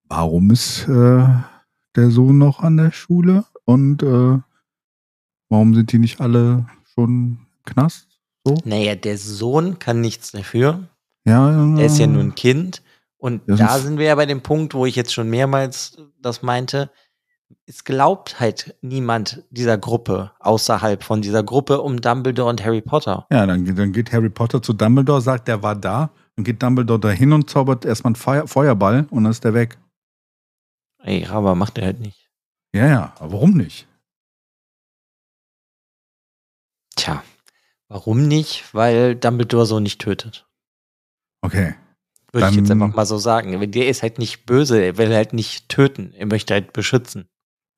Warum 0.06 0.50
ist 0.50 0.88
äh, 0.88 1.28
der 1.96 2.10
Sohn 2.10 2.40
noch 2.40 2.62
an 2.62 2.78
der 2.78 2.92
Schule 2.92 3.46
und 3.66 4.02
äh, 4.02 4.40
warum 5.50 5.76
sind 5.76 5.92
die 5.92 6.00
nicht 6.00 6.22
alle 6.22 6.66
schon 6.96 7.08
im 7.10 7.38
Knast? 7.66 8.08
So? 8.44 8.58
Naja, 8.66 8.96
der 8.96 9.20
Sohn 9.20 9.78
kann 9.78 10.02
nichts 10.02 10.32
dafür. 10.32 10.90
Ja, 11.30 11.78
Er 11.78 11.86
ist 11.86 12.00
ja 12.00 12.08
nur 12.08 12.22
ein 12.24 12.36
Kind. 12.36 12.82
Und 13.18 13.42
da 13.58 13.78
sind 13.80 13.98
wir 13.98 14.06
ja 14.06 14.16
bei 14.16 14.26
dem 14.26 14.42
Punkt, 14.42 14.74
wo 14.74 14.86
ich 14.86 14.96
jetzt 14.96 15.14
schon 15.14 15.30
mehrmals 15.30 15.98
das 16.22 16.42
meinte. 16.42 16.90
Es 17.66 17.84
glaubt 17.84 18.40
halt 18.40 18.76
niemand 18.82 19.44
dieser 19.50 19.78
Gruppe 19.78 20.32
außerhalb 20.40 21.04
von 21.04 21.22
dieser 21.22 21.44
Gruppe 21.44 21.82
um 21.82 22.00
Dumbledore 22.02 22.50
und 22.50 22.64
Harry 22.64 22.82
Potter. 22.82 23.28
Ja, 23.32 23.46
dann, 23.46 23.66
geht- 23.66 23.78
dann 23.78 23.92
geht 23.92 24.12
Harry 24.12 24.30
Potter 24.30 24.62
zu 24.62 24.74
Dumbledore, 24.74 25.22
sagt, 25.22 25.48
der 25.48 25.62
war 25.64 25.76
da. 25.76 26.12
Dann 26.36 26.44
geht 26.46 26.62
Dumbledore 26.64 27.00
dahin 27.00 27.34
und 27.34 27.50
zaubert 27.50 27.86
erstmal 27.86 28.10
einen 28.10 28.16
Feuer, 28.16 28.48
Feuerball 28.48 29.08
und 29.10 29.24
dann 29.24 29.32
ist 29.32 29.44
der 29.44 29.54
weg. 29.54 29.78
Ey, 31.04 31.26
aber 31.26 31.56
macht 31.56 31.78
er 31.78 31.86
halt 31.86 32.00
nicht. 32.00 32.30
Ja, 32.74 32.88
ja, 32.88 33.14
aber 33.20 33.34
warum 33.34 33.52
nicht? 33.52 33.88
Tja, 36.96 37.24
warum 37.88 38.28
nicht? 38.28 38.74
Weil 38.74 39.16
Dumbledore 39.16 39.66
so 39.66 39.80
nicht 39.80 40.02
tötet. 40.02 40.48
Okay. 41.42 41.76
Würde 42.32 42.50
ich 42.50 42.56
jetzt 42.58 42.70
Dann- 42.70 42.82
einfach 42.84 42.96
mal 42.96 43.06
so 43.06 43.18
sagen. 43.18 43.72
Der 43.72 43.88
ist 43.88 44.04
halt 44.04 44.20
nicht 44.20 44.46
böse, 44.46 44.82
er 44.82 44.98
will 44.98 45.14
halt 45.14 45.34
nicht 45.34 45.68
töten. 45.70 46.14
Er 46.16 46.26
möchte 46.28 46.54
halt 46.54 46.74
beschützen. 46.74 47.28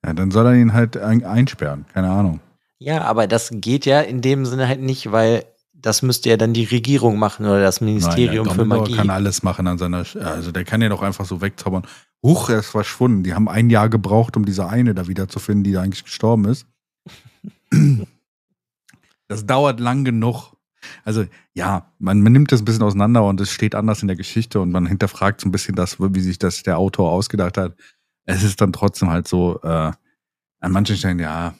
Ja, 0.06 0.14
dann 0.14 0.32
soll 0.32 0.46
er 0.48 0.56
ihn 0.56 0.74
halt 0.74 0.98
ein, 0.98 1.24
einsperren. 1.24 1.86
Keine 1.94 2.10
Ahnung. 2.10 2.40
Ja, 2.80 3.04
aber 3.04 3.28
das 3.28 3.50
geht 3.54 3.86
ja 3.86 4.02
in 4.02 4.22
dem 4.22 4.46
Sinne 4.46 4.68
halt 4.68 4.82
nicht, 4.82 5.12
weil 5.12 5.46
das 5.74 6.02
müsste 6.02 6.30
ja 6.30 6.38
dann 6.38 6.54
die 6.54 6.64
Regierung 6.66 7.18
machen 7.20 7.46
oder 7.46 7.62
das 7.62 7.82
Ministerium 7.82 8.46
Nein, 8.48 8.56
für 8.56 8.68
der 8.68 8.78
Magie. 8.78 8.96
kann 8.96 9.10
alles 9.10 9.42
machen 9.44 9.68
an 9.68 9.78
seiner. 9.78 10.02
Sch- 10.04 10.20
Also 10.20 10.52
der 10.52 10.64
kann 10.66 10.82
ja 10.82 10.90
doch 10.90 11.02
einfach 11.02 11.26
so 11.26 11.42
wegzaubern. 11.42 11.84
Huch, 12.24 12.50
er 12.50 12.60
ist 12.60 12.70
verschwunden. 12.70 13.24
Die 13.24 13.34
haben 13.34 13.48
ein 13.48 13.70
Jahr 13.70 13.90
gebraucht, 13.90 14.36
um 14.38 14.46
diese 14.46 14.68
eine 14.68 14.94
da 14.94 15.08
wieder 15.08 15.28
zu 15.28 15.40
finden, 15.40 15.64
die 15.64 15.72
da 15.74 15.82
eigentlich 15.82 16.04
gestorben 16.04 16.46
ist. 16.46 16.66
Das 19.28 19.46
dauert 19.46 19.80
lang 19.80 20.04
genug. 20.04 20.52
Also 21.04 21.26
ja, 21.54 21.92
man, 22.00 22.22
man 22.22 22.34
nimmt 22.34 22.52
das 22.52 22.62
ein 22.62 22.66
bisschen 22.66 22.84
auseinander 22.84 23.24
und 23.24 23.40
es 23.42 23.52
steht 23.52 23.76
anders 23.76 24.02
in 24.02 24.08
der 24.08 24.18
Geschichte 24.18 24.60
und 24.60 24.72
man 24.72 24.86
hinterfragt 24.86 25.42
so 25.42 25.48
ein 25.48 25.52
bisschen 25.52 25.76
das, 25.76 26.00
wie 26.00 26.22
sich 26.22 26.40
das 26.40 26.64
der 26.64 26.78
Autor 26.78 27.12
ausgedacht 27.12 27.58
hat. 27.58 27.76
Es 28.26 28.44
ist 28.44 28.62
dann 28.62 28.74
trotzdem 28.74 29.10
halt 29.10 29.28
so, 29.28 29.60
äh, 29.64 29.92
an 30.62 30.72
manchen 30.72 30.96
Stellen, 30.96 31.20
ja, 31.20 31.56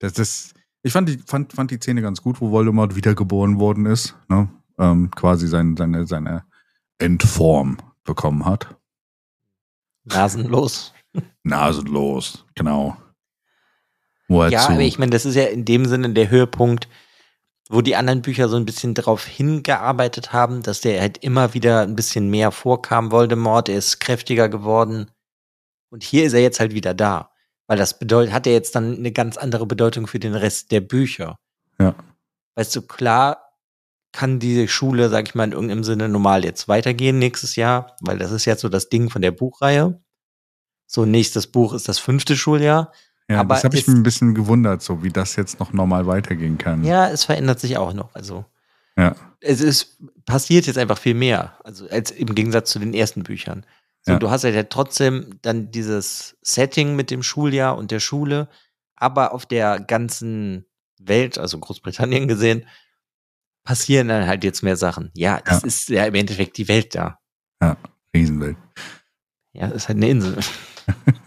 das 0.00 0.18
ist, 0.18 0.54
ich 0.82 0.92
fand 0.92 1.08
die, 1.08 1.18
fand, 1.18 1.52
fand 1.52 1.70
die 1.70 1.76
Szene 1.76 2.02
ganz 2.02 2.20
gut, 2.20 2.40
wo 2.40 2.50
Voldemort 2.50 2.96
wiedergeboren 2.96 3.58
worden 3.58 3.86
ist, 3.86 4.16
ne? 4.28 4.48
ähm, 4.78 5.10
quasi 5.12 5.46
sein, 5.46 5.76
seine, 5.76 6.06
seine 6.06 6.44
Endform 6.98 7.78
bekommen 8.04 8.44
hat. 8.44 8.76
Nasenlos. 10.04 10.92
Nasenlos, 11.44 12.44
genau. 12.54 12.96
Wo 14.28 14.42
er 14.42 14.50
Ja, 14.50 14.60
zu, 14.60 14.72
aber 14.72 14.82
ich 14.82 14.98
meine, 14.98 15.10
das 15.10 15.24
ist 15.24 15.36
ja 15.36 15.44
in 15.44 15.64
dem 15.64 15.86
Sinne 15.86 16.10
der 16.10 16.30
Höhepunkt, 16.30 16.88
wo 17.68 17.80
die 17.80 17.96
anderen 17.96 18.22
Bücher 18.22 18.48
so 18.48 18.56
ein 18.56 18.64
bisschen 18.64 18.94
darauf 18.94 19.24
hingearbeitet 19.24 20.32
haben, 20.32 20.62
dass 20.62 20.80
der 20.80 21.00
halt 21.00 21.18
immer 21.18 21.54
wieder 21.54 21.80
ein 21.82 21.96
bisschen 21.96 22.28
mehr 22.28 22.50
vorkam, 22.50 23.10
Voldemort, 23.10 23.68
er 23.68 23.78
ist 23.78 24.00
kräftiger 24.00 24.48
geworden. 24.48 25.10
Und 25.90 26.02
hier 26.02 26.24
ist 26.24 26.32
er 26.32 26.40
jetzt 26.40 26.60
halt 26.60 26.74
wieder 26.74 26.94
da. 26.94 27.30
Weil 27.66 27.78
das 27.78 27.98
bedeutet, 27.98 28.32
hat 28.32 28.46
er 28.46 28.52
jetzt 28.52 28.74
dann 28.74 28.96
eine 28.96 29.12
ganz 29.12 29.36
andere 29.36 29.66
Bedeutung 29.66 30.06
für 30.06 30.18
den 30.18 30.34
Rest 30.34 30.72
der 30.72 30.80
Bücher. 30.80 31.36
Ja. 31.78 31.94
Weißt 32.56 32.74
du, 32.76 32.82
klar 32.82 33.52
kann 34.12 34.38
diese 34.38 34.68
Schule, 34.68 35.08
sag 35.08 35.28
ich 35.28 35.34
mal, 35.34 35.44
in 35.44 35.52
irgendeinem 35.52 35.84
Sinne 35.84 36.08
normal 36.08 36.44
jetzt 36.44 36.68
weitergehen 36.68 37.18
nächstes 37.18 37.56
Jahr, 37.56 37.96
weil 38.00 38.18
das 38.18 38.30
ist 38.30 38.44
jetzt 38.44 38.60
so 38.60 38.68
das 38.68 38.90
Ding 38.90 39.08
von 39.08 39.22
der 39.22 39.30
Buchreihe. 39.30 40.02
So, 40.86 41.06
nächstes 41.06 41.46
Buch 41.46 41.72
ist 41.72 41.88
das 41.88 41.98
fünfte 41.98 42.36
Schuljahr. 42.36 42.92
Ja, 43.30 43.40
aber 43.40 43.54
das 43.54 43.64
habe 43.64 43.76
ich 43.76 43.86
mir 43.86 43.94
ein 43.94 44.02
bisschen 44.02 44.34
gewundert, 44.34 44.82
so 44.82 45.02
wie 45.02 45.10
das 45.10 45.36
jetzt 45.36 45.58
noch 45.60 45.72
normal 45.72 46.06
weitergehen 46.06 46.58
kann. 46.58 46.84
Ja, 46.84 47.08
es 47.08 47.24
verändert 47.24 47.60
sich 47.60 47.76
auch 47.78 47.92
noch. 47.92 48.14
Also 48.14 48.44
Ja. 48.98 49.14
es 49.40 49.60
ist 49.60 49.98
passiert 50.26 50.66
jetzt 50.66 50.78
einfach 50.78 50.98
viel 50.98 51.14
mehr, 51.14 51.54
also 51.64 51.88
als 51.88 52.10
im 52.10 52.34
Gegensatz 52.34 52.70
zu 52.70 52.78
den 52.78 52.94
ersten 52.94 53.22
Büchern. 53.22 53.64
So, 54.02 54.12
Ja. 54.12 54.18
du 54.18 54.30
hast 54.30 54.44
halt 54.44 54.54
ja 54.54 54.64
trotzdem 54.64 55.38
dann 55.42 55.70
dieses 55.70 56.36
Setting 56.42 56.96
mit 56.96 57.10
dem 57.10 57.22
Schuljahr 57.22 57.76
und 57.78 57.90
der 57.90 58.00
Schule, 58.00 58.48
aber 58.96 59.32
auf 59.32 59.46
der 59.46 59.80
ganzen 59.80 60.66
Welt, 61.00 61.38
also 61.38 61.58
Großbritannien 61.58 62.28
gesehen, 62.28 62.66
passieren 63.64 64.08
dann 64.08 64.26
halt 64.26 64.42
jetzt 64.44 64.62
mehr 64.62 64.76
Sachen. 64.76 65.10
Ja, 65.14 65.40
das 65.44 65.62
Ja. 65.62 65.66
ist 65.66 65.88
ja 65.88 66.04
im 66.06 66.14
Endeffekt 66.16 66.56
die 66.58 66.68
Welt 66.68 66.94
da. 66.94 67.18
Riesenwelt. 68.14 68.56
Ja, 69.52 69.68
das 69.68 69.76
ist 69.84 69.88
halt 69.88 69.96
eine 69.98 70.08
Insel. 70.08 70.38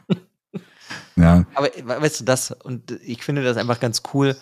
Ja, 1.18 1.46
Aber 1.56 1.68
we- 1.76 2.02
weißt 2.02 2.22
du 2.22 2.24
das, 2.26 2.52
und 2.52 2.92
ich 3.04 3.24
finde 3.24 3.44
das 3.44 3.58
einfach 3.58 3.80
ganz 3.80 4.04
cool, 4.14 4.36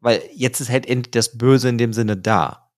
weil 0.00 0.22
jetzt 0.34 0.60
ist 0.60 0.70
halt 0.70 0.86
endlich 0.86 1.10
das 1.10 1.36
Böse 1.36 1.68
in 1.68 1.78
dem 1.78 1.92
Sinne 1.92 2.16
da. 2.16 2.70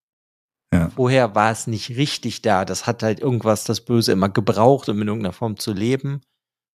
Ja. 0.72 0.88
Vorher 0.90 1.34
war 1.34 1.50
es 1.52 1.66
nicht 1.66 1.90
richtig 1.90 2.40
da. 2.42 2.64
Das 2.64 2.86
hat 2.86 3.02
halt 3.02 3.20
irgendwas, 3.20 3.64
das 3.64 3.82
Böse 3.82 4.12
immer 4.12 4.30
gebraucht, 4.30 4.88
um 4.88 5.02
in 5.02 5.08
irgendeiner 5.08 5.34
Form 5.34 5.58
zu 5.58 5.72
leben. 5.74 6.22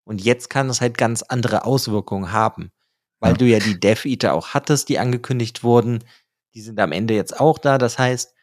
Und 0.07 0.21
jetzt 0.23 0.49
kann 0.49 0.69
es 0.69 0.79
halt 0.79 0.97
ganz 0.97 1.21
andere 1.21 1.65
Auswirkungen 1.65 2.31
haben. 2.31 2.71
Weil 3.19 3.31
Ja. 3.33 3.37
du 3.37 3.45
ja 3.45 3.59
die 3.59 3.77
Death 3.77 4.05
Eater 4.05 4.33
auch 4.33 4.49
hattest, 4.53 4.87
die 4.87 4.99
angekündigt 4.99 5.63
wurden. 5.63 6.03
Die 6.55 6.61
sind 6.61 6.79
am 6.79 6.93
Ende 6.93 7.13
jetzt 7.13 7.37
auch 7.39 7.57
da. 7.57 7.77
Das 7.77 7.99
heißt, 7.99 8.33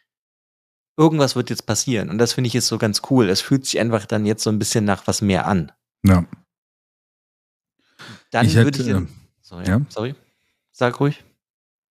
irgendwas 0.97 1.35
wird 1.35 1.49
jetzt 1.49 1.65
passieren. 1.65 2.09
Und 2.11 2.19
das 2.19 2.33
finde 2.33 2.47
ich 2.49 2.55
ist 2.55 2.67
so 2.67 2.77
ganz 2.77 3.01
cool. 3.09 3.27
Es 3.29 3.41
fühlt 3.41 3.65
sich 3.65 3.79
einfach 3.79 4.05
dann 4.05 4.25
jetzt 4.27 4.43
so 4.43 4.51
ein 4.51 4.59
bisschen 4.59 4.85
nach 4.85 5.07
was 5.07 5.21
mehr 5.21 5.47
an. 5.47 5.71
ja. 6.05 6.23
Dann 8.31 8.45
Ich 8.45 8.55
würde 8.55 8.67
hätte, 8.67 8.81
ich. 8.83 8.87
In, 8.89 9.07
sorry, 9.41 9.67
ja? 9.67 9.81
sorry. 9.89 10.15
Sag 10.71 10.99
ruhig. 10.99 11.23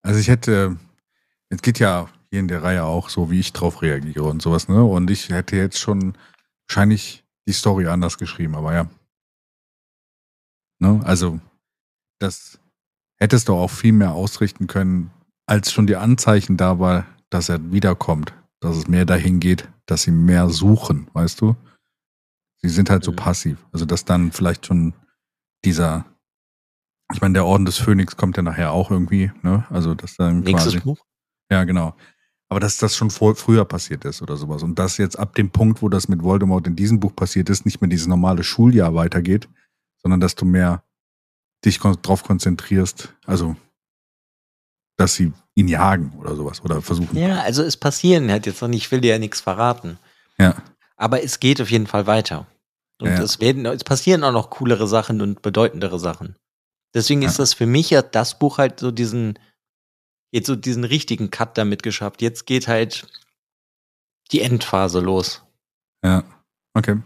Also 0.03 0.21
ich 0.21 0.29
hätte, 0.29 0.77
es 1.49 1.63
geht 1.63 1.79
ja 1.79 2.09
hier 2.31 2.41
in 2.41 2.49
der 2.49 2.63
Reihe 2.63 2.85
auch 2.85 3.09
so, 3.09 3.31
wie 3.31 3.41
ich 3.41 3.53
drauf 3.53 3.83
reagiere 3.83 4.25
und 4.25 4.43
sowas, 4.43 4.69
ne? 4.69 4.85
Und 4.85 5.11
ich 5.11 5.29
hätte 5.31 5.57
jetzt 5.57 5.79
schon 5.79 6.17
wahrscheinlich 6.69 7.25
die 7.49 7.53
Story 7.53 7.87
anders 7.87 8.19
geschrieben, 8.19 8.55
aber 8.55 8.75
ja. 8.75 8.91
Ne? 10.79 11.01
Also, 11.05 11.41
das 12.19 12.59
hättest 13.19 13.49
du 13.49 13.55
auch 13.55 13.71
viel 13.71 13.93
mehr 13.93 14.13
ausrichten 14.13 14.67
können, 14.67 15.11
als 15.47 15.73
schon 15.73 15.87
die 15.87 15.97
Anzeichen 15.97 16.57
da 16.57 16.79
war, 16.79 17.07
dass 17.31 17.49
er 17.49 17.73
wiederkommt, 17.73 18.33
dass 18.61 18.77
es 18.77 18.89
mehr 18.89 19.05
dahin 19.07 19.41
geht, 19.41 19.69
dass 19.87 20.03
sie 20.03 20.11
mehr 20.11 20.49
suchen, 20.51 21.09
weißt 21.13 21.41
du? 21.41 21.57
Sie 22.63 22.69
sind 22.69 22.91
halt 22.91 23.05
so 23.05 23.13
Mhm. 23.13 23.17
passiv. 23.17 23.59
Also, 23.73 23.87
dass 23.87 24.05
dann 24.05 24.33
vielleicht 24.33 24.67
schon 24.67 24.93
dieser, 25.65 26.05
ich 27.13 27.21
meine, 27.21 27.35
der 27.35 27.47
Orden 27.47 27.65
des 27.65 27.79
Phönix 27.79 28.17
kommt 28.17 28.37
ja 28.37 28.43
nachher 28.43 28.73
auch 28.73 28.91
irgendwie, 28.91 29.31
ne? 29.43 29.65
Also, 29.71 29.95
dass 29.95 30.17
dann 30.17 30.41
Nächstes 30.41 30.75
quasi. 30.75 30.81
Buch? 30.85 30.99
Ja, 31.51 31.65
genau. 31.65 31.95
Aber 32.49 32.61
dass 32.61 32.79
das 32.79 32.97
schon 32.97 33.11
vor, 33.11 33.35
früher 33.35 33.65
passiert 33.65 34.05
ist 34.05 34.23
oder 34.23 34.37
sowas. 34.37 34.63
Und 34.63 34.79
dass 34.79 34.99
jetzt 34.99 35.19
ab 35.19 35.35
dem 35.35 35.51
Punkt, 35.51 35.83
wo 35.83 35.89
das 35.89 36.09
mit 36.09 36.23
Voldemort 36.23 36.67
in 36.67 36.77
diesem 36.77 37.01
Buch 37.01 37.15
passiert 37.15 37.49
ist, 37.51 37.65
nicht 37.65 37.81
mehr 37.81 37.89
dieses 37.89 38.07
normale 38.07 38.45
Schuljahr 38.45 38.95
weitergeht, 38.95 39.49
sondern 40.03 40.21
dass 40.21 40.35
du 40.37 40.45
mehr 40.45 40.85
dich 41.65 41.81
kon 41.81 41.97
drauf 42.03 42.23
konzentrierst, 42.23 43.15
also 43.25 43.57
dass 44.97 45.15
sie 45.15 45.33
ihn 45.55 45.69
jagen 45.69 46.13
oder 46.19 46.37
sowas 46.37 46.63
oder 46.65 46.81
versuchen. 46.83 47.17
Ja, 47.19 47.41
also 47.41 47.63
es 47.63 47.77
passieren 47.77 48.31
halt 48.31 48.47
jetzt 48.47 48.63
noch 48.63 48.69
nicht, 48.69 48.85
ich 48.85 48.93
will 48.93 49.01
dir 49.01 49.13
ja 49.13 49.19
nichts 49.19 49.41
verraten. 49.41 49.99
Ja. 50.39 50.55
Aber 50.97 51.23
es 51.23 51.41
geht 51.41 51.61
auf 51.61 51.71
jeden 51.71 51.87
Fall 51.87 52.07
weiter. 52.07 52.47
Und 53.01 53.09
Ja. 53.09 53.23
es 53.23 53.41
werden, 53.41 53.67
es 53.67 53.85
passieren 53.85 54.25
auch 54.25 54.33
noch 54.33 54.51
coolere 54.51 54.87
Sachen 54.87 55.21
und 55.21 55.43
bedeutendere 55.43 55.99
Sachen. 55.99 56.37
Deswegen 56.97 57.21
ist 57.23 57.35
Ja. 57.37 57.43
das 57.43 57.53
für 57.55 57.67
mich 57.67 57.91
ja 57.91 58.01
das 58.03 58.39
Buch 58.39 58.57
halt 58.59 58.81
so 58.81 58.91
diesen, 58.91 59.39
jetzt 60.33 60.47
so 60.47 60.57
diesen 60.57 60.83
richtigen 60.83 61.31
Cut 61.31 61.59
damit 61.59 61.83
geschafft. 61.83 62.23
Jetzt 62.23 62.47
geht 62.47 62.67
halt 62.69 63.07
die 64.33 64.41
Endphase 64.41 65.01
los. 65.01 65.43
Ja, 66.03 66.25
okay. 66.75 67.01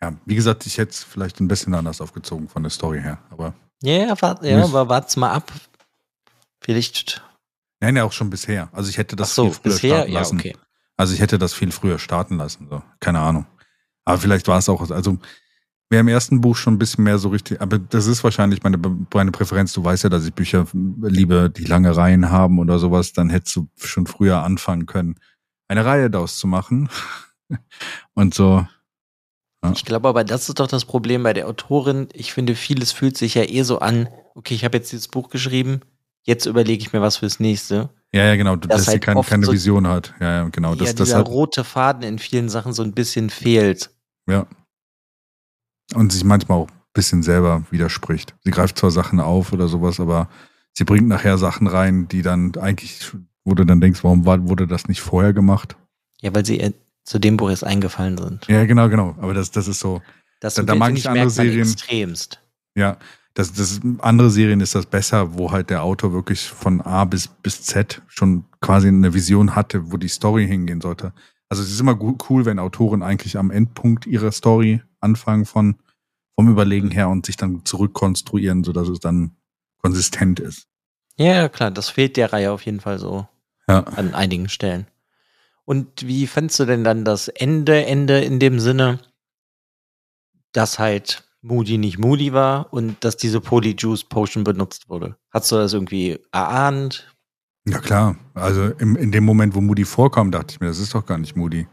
Ja, 0.00 0.16
wie 0.24 0.36
gesagt, 0.36 0.66
ich 0.66 0.78
hätte 0.78 0.92
es 0.92 1.02
vielleicht 1.02 1.40
ein 1.40 1.48
bisschen 1.48 1.74
anders 1.74 2.00
aufgezogen 2.00 2.48
von 2.48 2.62
der 2.62 2.70
Story 2.70 3.00
her. 3.02 3.18
Aber 3.30 3.54
Ja, 3.82 3.94
ja, 4.06 4.22
wart, 4.22 4.44
ja 4.44 4.62
aber 4.62 4.88
wart's 4.88 5.16
mal 5.16 5.32
ab. 5.32 5.52
Vielleicht. 6.60 7.22
nein, 7.80 7.96
ja 7.96 8.04
auch 8.04 8.12
schon 8.12 8.30
bisher. 8.30 8.68
Also 8.72 8.88
ich 8.88 8.98
hätte 8.98 9.16
das 9.16 9.34
so, 9.34 9.44
viel 9.46 9.52
früher 9.54 9.72
bisher, 9.72 9.90
starten 9.96 10.12
ja, 10.12 10.18
lassen. 10.20 10.38
okay. 10.38 10.56
Also 10.96 11.12
ich 11.12 11.20
hätte 11.20 11.38
das 11.38 11.54
viel 11.54 11.72
früher 11.72 11.98
starten 11.98 12.36
lassen. 12.36 12.68
So. 12.70 12.82
Keine 13.00 13.18
Ahnung. 13.20 13.46
Aber 14.04 14.18
vielleicht 14.18 14.46
war 14.48 14.58
es 14.58 14.68
auch, 14.68 14.88
also 14.90 15.18
wäre 15.90 16.00
im 16.00 16.08
ersten 16.08 16.40
Buch 16.40 16.56
schon 16.56 16.74
ein 16.74 16.78
bisschen 16.78 17.04
mehr 17.04 17.18
so 17.18 17.28
richtig, 17.28 17.60
aber 17.60 17.78
das 17.78 18.06
ist 18.06 18.24
wahrscheinlich 18.24 18.62
meine, 18.62 18.78
meine 19.14 19.30
Präferenz. 19.30 19.72
Du 19.72 19.84
weißt 19.84 20.04
ja, 20.04 20.10
dass 20.10 20.26
ich 20.26 20.34
Bücher 20.34 20.66
liebe, 21.02 21.48
die 21.50 21.64
lange 21.64 21.96
Reihen 21.96 22.30
haben 22.30 22.58
oder 22.58 22.78
sowas. 22.78 23.12
Dann 23.12 23.30
hättest 23.30 23.54
du 23.56 23.68
schon 23.76 24.06
früher 24.06 24.42
anfangen 24.42 24.86
können, 24.86 25.16
eine 25.68 25.84
Reihe 25.84 26.10
daraus 26.10 26.36
zu 26.38 26.46
machen. 26.46 26.88
Und 28.14 28.34
so, 28.34 28.66
Ich 29.72 29.84
glaube 29.84 30.08
aber, 30.08 30.24
das 30.24 30.48
ist 30.48 30.58
doch 30.58 30.66
das 30.66 30.84
Problem 30.84 31.22
bei 31.22 31.32
der 31.32 31.46
Autorin. 31.48 32.08
Ich 32.12 32.32
finde, 32.32 32.54
vieles 32.56 32.92
fühlt 32.92 33.16
sich 33.16 33.34
ja 33.34 33.42
eh 33.44 33.62
so 33.62 33.78
an, 33.78 34.08
okay, 34.34 34.54
ich 34.54 34.64
habe 34.64 34.76
jetzt 34.78 34.90
dieses 34.92 35.08
Buch 35.08 35.28
geschrieben, 35.30 35.80
jetzt 36.24 36.46
überlege 36.46 36.82
ich 36.82 36.92
mir 36.92 37.00
was 37.02 37.18
fürs 37.18 37.38
nächste. 37.38 37.90
ja, 38.12 38.24
ja, 38.24 38.34
genau, 38.36 38.56
Das 38.56 38.68
dass 38.78 38.84
sie 38.86 38.90
halt 38.92 39.02
keine, 39.02 39.20
oft 39.20 39.30
keine 39.30 39.46
so- 39.46 39.52
Vision 39.52 39.86
hat. 39.86 40.14
Ja, 40.20 40.32
ja, 40.42 40.48
genau. 40.48 40.70
ja, 40.70 40.76
Das, 40.76 40.94
das 40.96 41.06
dieser 41.08 41.18
hat, 41.18 41.28
rote 41.28 41.62
Faden 41.62 42.02
in 42.02 42.18
vielen 42.18 42.48
Sachen 42.48 42.72
so 42.72 42.82
ein 42.82 42.92
bisschen 42.92 43.30
fehlt. 43.30 43.90
ja. 44.28 44.46
Und 45.94 46.12
sich 46.12 46.24
manchmal 46.24 46.58
auch 46.58 46.68
ein 46.68 46.72
bisschen 46.94 47.22
selber 47.22 47.62
widerspricht. 47.70 48.34
Sie 48.44 48.50
greift 48.50 48.78
zwar 48.78 48.90
Sachen 48.90 49.20
auf 49.20 49.52
oder 49.52 49.68
sowas, 49.68 50.00
aber 50.00 50.28
sie 50.72 50.84
bringt 50.84 51.08
nachher 51.08 51.38
Sachen 51.38 51.66
rein, 51.66 52.08
die 52.08 52.22
dann 52.22 52.52
eigentlich, 52.56 53.12
wo 53.44 53.54
du 53.54 53.64
dann 53.64 53.80
denkst, 53.80 54.02
warum 54.02 54.26
war, 54.26 54.48
wurde 54.48 54.66
das 54.66 54.88
nicht 54.88 55.00
vorher 55.00 55.32
gemacht? 55.32 55.76
Ja, 56.20 56.34
weil 56.34 56.44
sie 56.44 56.58
äh, 56.60 56.72
zu 57.04 57.18
dem 57.18 57.36
Buch 57.36 57.50
erst 57.50 57.64
eingefallen 57.64 58.18
sind. 58.18 58.46
Ja, 58.48 58.64
genau, 58.64 58.88
genau. 58.88 59.14
Aber 59.20 59.32
das, 59.34 59.50
das 59.50 59.68
ist 59.68 59.78
so, 59.80 60.02
Das 60.40 60.54
Da- 60.54 60.62
da 60.64 60.74
mag 60.74 60.92
ich 60.96 61.08
andere 61.08 61.30
Serien- 61.30 61.60
extremst. 61.62 62.40
ja, 62.74 62.96
das, 63.34 63.52
das 63.52 63.80
andere 64.00 64.30
Serien 64.30 64.60
ist 64.60 64.74
das 64.74 64.86
besser, 64.86 65.34
wo 65.38 65.52
halt 65.52 65.68
der 65.70 65.82
Autor 65.82 66.12
wirklich 66.12 66.48
von 66.48 66.80
A 66.80 67.04
bis, 67.04 67.28
bis 67.28 67.62
Z 67.62 68.02
schon 68.08 68.44
quasi 68.60 68.88
eine 68.88 69.12
Vision 69.14 69.54
hatte, 69.54 69.92
wo 69.92 69.98
die 69.98 70.08
Story 70.08 70.46
hingehen 70.48 70.80
sollte. 70.80 71.12
Also 71.48 71.62
es 71.62 71.70
ist 71.70 71.78
immer 71.80 71.94
gu- 71.94 72.16
cool, 72.28 72.44
wenn 72.44 72.58
Autoren 72.58 73.02
eigentlich 73.02 73.36
am 73.38 73.50
Endpunkt 73.50 74.06
ihrer 74.06 74.32
Story 74.32 74.82
anfangen 75.06 75.46
von 75.46 75.76
vom 76.34 76.50
Überlegen 76.50 76.90
her 76.90 77.08
und 77.08 77.24
sich 77.24 77.36
dann 77.38 77.64
zurückkonstruieren, 77.64 78.62
sodass 78.62 78.88
es 78.88 79.00
dann 79.00 79.34
konsistent 79.80 80.38
ist. 80.38 80.66
Ja, 81.16 81.32
ja, 81.34 81.48
klar, 81.48 81.70
das 81.70 81.88
fehlt 81.88 82.18
der 82.18 82.30
Reihe 82.30 82.52
auf 82.52 82.66
jeden 82.66 82.80
Fall 82.80 82.98
so 82.98 83.26
Ja. 83.66 83.80
an 83.84 84.12
einigen 84.14 84.50
Stellen. 84.50 84.86
Und 85.64 86.06
wie 86.06 86.26
fandst 86.26 86.60
du 86.60 86.66
denn 86.66 86.84
dann 86.84 87.04
das 87.06 87.28
Ende, 87.28 87.86
Ende 87.86 88.20
in 88.22 88.38
dem 88.38 88.60
Sinne, 88.60 88.98
dass 90.52 90.78
halt 90.78 91.24
Moody 91.40 91.78
nicht 91.78 91.98
Moody 91.98 92.32
war 92.32 92.72
und 92.72 93.02
dass 93.04 93.16
diese 93.16 93.40
Polyjuice 93.40 94.04
Potion 94.04 94.44
benutzt 94.44 94.88
wurde? 94.90 95.16
Hast 95.30 95.50
du 95.50 95.56
das 95.56 95.72
irgendwie 95.72 96.18
erahnt? 96.32 97.12
Ja 97.66 97.78
klar. 97.80 98.16
Also 98.34 98.64
im, 98.78 98.94
in 98.96 99.10
dem 99.10 99.24
Moment, 99.24 99.54
wo 99.54 99.60
Moody 99.60 99.84
vorkam, 99.84 100.30
dachte 100.30 100.52
ich 100.52 100.60
mir, 100.60 100.66
das 100.68 100.78
ist 100.78 100.94
doch 100.94 101.06
gar 101.06 101.18
nicht 101.18 101.34
Moody. 101.34 101.66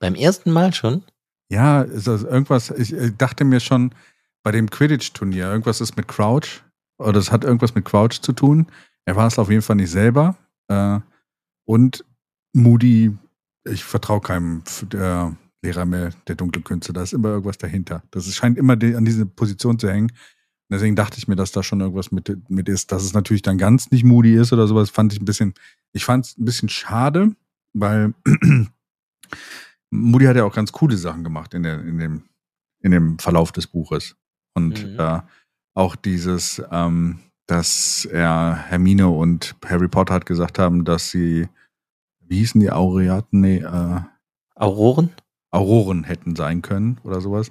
Beim 0.00 0.14
ersten 0.14 0.50
Mal 0.50 0.72
schon? 0.72 1.04
Ja, 1.50 1.82
ist 1.82 2.06
das 2.06 2.22
irgendwas, 2.24 2.70
ich 2.70 2.94
dachte 3.16 3.44
mir 3.44 3.60
schon 3.60 3.92
bei 4.42 4.52
dem 4.52 4.68
Quidditch-Turnier, 4.70 5.46
irgendwas 5.46 5.80
ist 5.80 5.96
mit 5.96 6.08
Crouch, 6.08 6.62
oder 6.98 7.18
es 7.18 7.32
hat 7.32 7.44
irgendwas 7.44 7.74
mit 7.74 7.84
Crouch 7.84 8.20
zu 8.20 8.32
tun. 8.32 8.66
Er 9.04 9.16
war 9.16 9.26
es 9.26 9.38
auf 9.38 9.50
jeden 9.50 9.62
Fall 9.62 9.76
nicht 9.76 9.90
selber. 9.90 10.36
Äh, 10.68 11.00
und 11.64 12.04
Moody, 12.52 13.16
ich 13.64 13.84
vertraue 13.84 14.20
keinem 14.20 14.62
der 14.90 15.36
Lehrer 15.62 15.86
mehr 15.86 16.10
der 16.28 16.36
dunklen 16.36 16.64
Künste, 16.64 16.92
da 16.92 17.02
ist 17.02 17.12
immer 17.12 17.30
irgendwas 17.30 17.58
dahinter. 17.58 18.02
Das 18.10 18.32
scheint 18.34 18.58
immer 18.58 18.74
an 18.74 19.04
diese 19.04 19.26
Position 19.26 19.78
zu 19.78 19.88
hängen. 19.88 20.12
Deswegen 20.70 20.96
dachte 20.96 21.18
ich 21.18 21.26
mir, 21.26 21.36
dass 21.36 21.50
da 21.50 21.62
schon 21.62 21.80
irgendwas 21.80 22.12
mit, 22.12 22.50
mit 22.50 22.68
ist. 22.68 22.92
Dass 22.92 23.02
es 23.02 23.14
natürlich 23.14 23.42
dann 23.42 23.58
ganz 23.58 23.90
nicht 23.90 24.04
Moody 24.04 24.34
ist 24.34 24.52
oder 24.52 24.66
sowas, 24.66 24.90
fand 24.90 25.12
ich 25.12 25.20
ein 25.20 25.24
bisschen, 25.24 25.54
ich 25.92 26.04
fand 26.04 26.26
es 26.26 26.38
ein 26.38 26.44
bisschen 26.44 26.68
schade, 26.68 27.34
weil 27.72 28.12
Moody 29.90 30.26
hat 30.26 30.36
ja 30.36 30.44
auch 30.44 30.54
ganz 30.54 30.72
coole 30.72 30.96
Sachen 30.96 31.24
gemacht 31.24 31.54
in, 31.54 31.62
der, 31.62 31.80
in, 31.80 31.98
dem, 31.98 32.22
in 32.80 32.90
dem 32.90 33.18
Verlauf 33.18 33.52
des 33.52 33.66
Buches. 33.66 34.16
Und 34.54 34.84
Mhm. 34.92 34.98
äh, 34.98 35.20
auch 35.74 35.96
dieses, 35.96 36.62
ähm, 36.70 37.20
dass 37.46 38.04
er 38.04 38.56
Hermine 38.68 39.08
und 39.08 39.54
Harry 39.66 39.88
Potter 39.88 40.14
hat 40.14 40.26
gesagt 40.26 40.58
haben, 40.58 40.84
dass 40.84 41.10
sie, 41.10 41.48
wie 42.20 42.38
hießen 42.38 42.60
die 42.60 42.70
Aureaten? 42.70 43.40
Nee, 43.40 43.58
äh, 43.58 44.00
Auroren? 44.54 45.10
Auroren 45.50 46.04
hätten 46.04 46.36
sein 46.36 46.60
können 46.62 46.98
oder 47.04 47.20
sowas. 47.20 47.50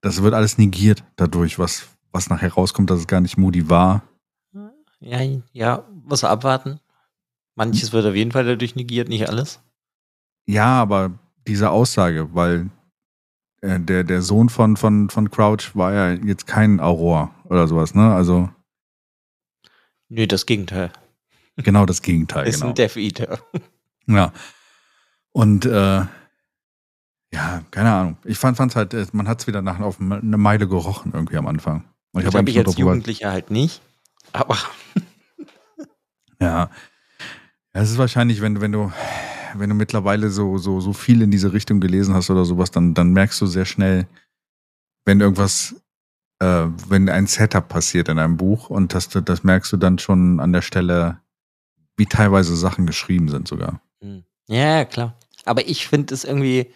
Das 0.00 0.22
wird 0.22 0.34
alles 0.34 0.58
negiert 0.58 1.04
dadurch, 1.16 1.58
was, 1.58 1.88
was 2.12 2.28
nachher 2.28 2.52
rauskommt, 2.52 2.90
dass 2.90 3.00
es 3.00 3.06
gar 3.06 3.20
nicht 3.20 3.38
Moody 3.38 3.70
war. 3.70 4.02
Ja, 5.00 5.20
ja, 5.52 5.84
muss 6.04 6.24
abwarten. 6.24 6.80
Manches 7.54 7.92
wird 7.92 8.04
auf 8.06 8.14
jeden 8.14 8.32
Fall 8.32 8.44
dadurch 8.44 8.74
negiert, 8.76 9.08
nicht 9.08 9.28
alles. 9.28 9.60
Ja, 10.46 10.80
aber 10.80 11.18
diese 11.48 11.70
Aussage, 11.70 12.34
weil 12.34 12.70
äh, 13.60 13.80
der, 13.80 14.04
der 14.04 14.22
Sohn 14.22 14.48
von, 14.48 14.76
von, 14.76 15.10
von 15.10 15.30
Crouch 15.30 15.74
war 15.74 15.92
ja 15.92 16.12
jetzt 16.12 16.46
kein 16.46 16.78
Auror 16.78 17.34
oder 17.44 17.66
sowas, 17.66 17.94
ne? 17.94 18.14
Also 18.14 18.48
Nö, 20.08 20.26
das 20.26 20.46
Gegenteil. 20.46 20.92
genau 21.56 21.84
das 21.84 22.02
Gegenteil. 22.02 22.46
Ist 22.48 22.60
genau. 22.60 22.68
ein 22.68 22.74
Death 22.74 22.96
Eater. 22.96 23.40
Ja. 24.06 24.32
Und 25.32 25.66
äh, 25.66 26.02
ja, 27.30 27.62
keine 27.70 27.92
Ahnung. 27.92 28.16
Ich 28.24 28.38
fand 28.38 28.58
es 28.58 28.76
halt, 28.76 28.94
äh, 28.94 29.06
man 29.12 29.28
hat 29.28 29.40
es 29.40 29.46
wieder 29.46 29.60
nach 29.60 29.80
auf 29.80 30.00
eine 30.00 30.38
Meile 30.38 30.66
gerochen 30.66 31.12
irgendwie 31.14 31.36
am 31.36 31.46
Anfang. 31.46 31.84
Und 32.12 32.22
Ich 32.22 32.26
hab 32.26 32.32
glaube, 32.32 32.38
eigentlich 32.38 32.56
ich 32.56 32.66
als. 32.66 32.78
Jugendlicher 32.78 33.30
halt 33.32 33.50
nicht. 33.50 33.82
Aber 34.32 34.56
Ja. 36.40 36.70
Es 37.72 37.90
ist 37.90 37.98
wahrscheinlich, 37.98 38.40
wenn, 38.40 38.60
wenn 38.60 38.72
du, 38.72 38.90
wenn 39.54 39.70
du 39.70 39.74
mittlerweile 39.74 40.30
so, 40.30 40.58
so, 40.58 40.80
so 40.80 40.92
viel 40.92 41.22
in 41.22 41.30
diese 41.30 41.52
Richtung 41.52 41.80
gelesen 41.80 42.14
hast 42.14 42.30
oder 42.30 42.44
sowas, 42.44 42.70
dann, 42.70 42.94
dann 42.94 43.12
merkst 43.12 43.40
du 43.40 43.46
sehr 43.46 43.64
schnell, 43.64 44.06
wenn 45.04 45.20
irgendwas, 45.20 45.74
äh, 46.40 46.66
wenn 46.88 47.08
ein 47.08 47.26
Setup 47.26 47.68
passiert 47.68 48.08
in 48.08 48.18
einem 48.18 48.36
Buch 48.36 48.70
und 48.70 48.94
das, 48.94 49.08
das 49.08 49.44
merkst 49.44 49.72
du 49.72 49.76
dann 49.76 49.98
schon 49.98 50.40
an 50.40 50.52
der 50.52 50.62
Stelle, 50.62 51.20
wie 51.96 52.06
teilweise 52.06 52.56
Sachen 52.56 52.86
geschrieben 52.86 53.28
sind 53.28 53.48
sogar. 53.48 53.80
Hm. 54.00 54.24
Ja, 54.48 54.78
ja, 54.78 54.84
klar. 54.84 55.16
Aber 55.44 55.66
ich 55.66 55.88
finde 55.88 56.14
es 56.14 56.24
irgendwie 56.24 56.72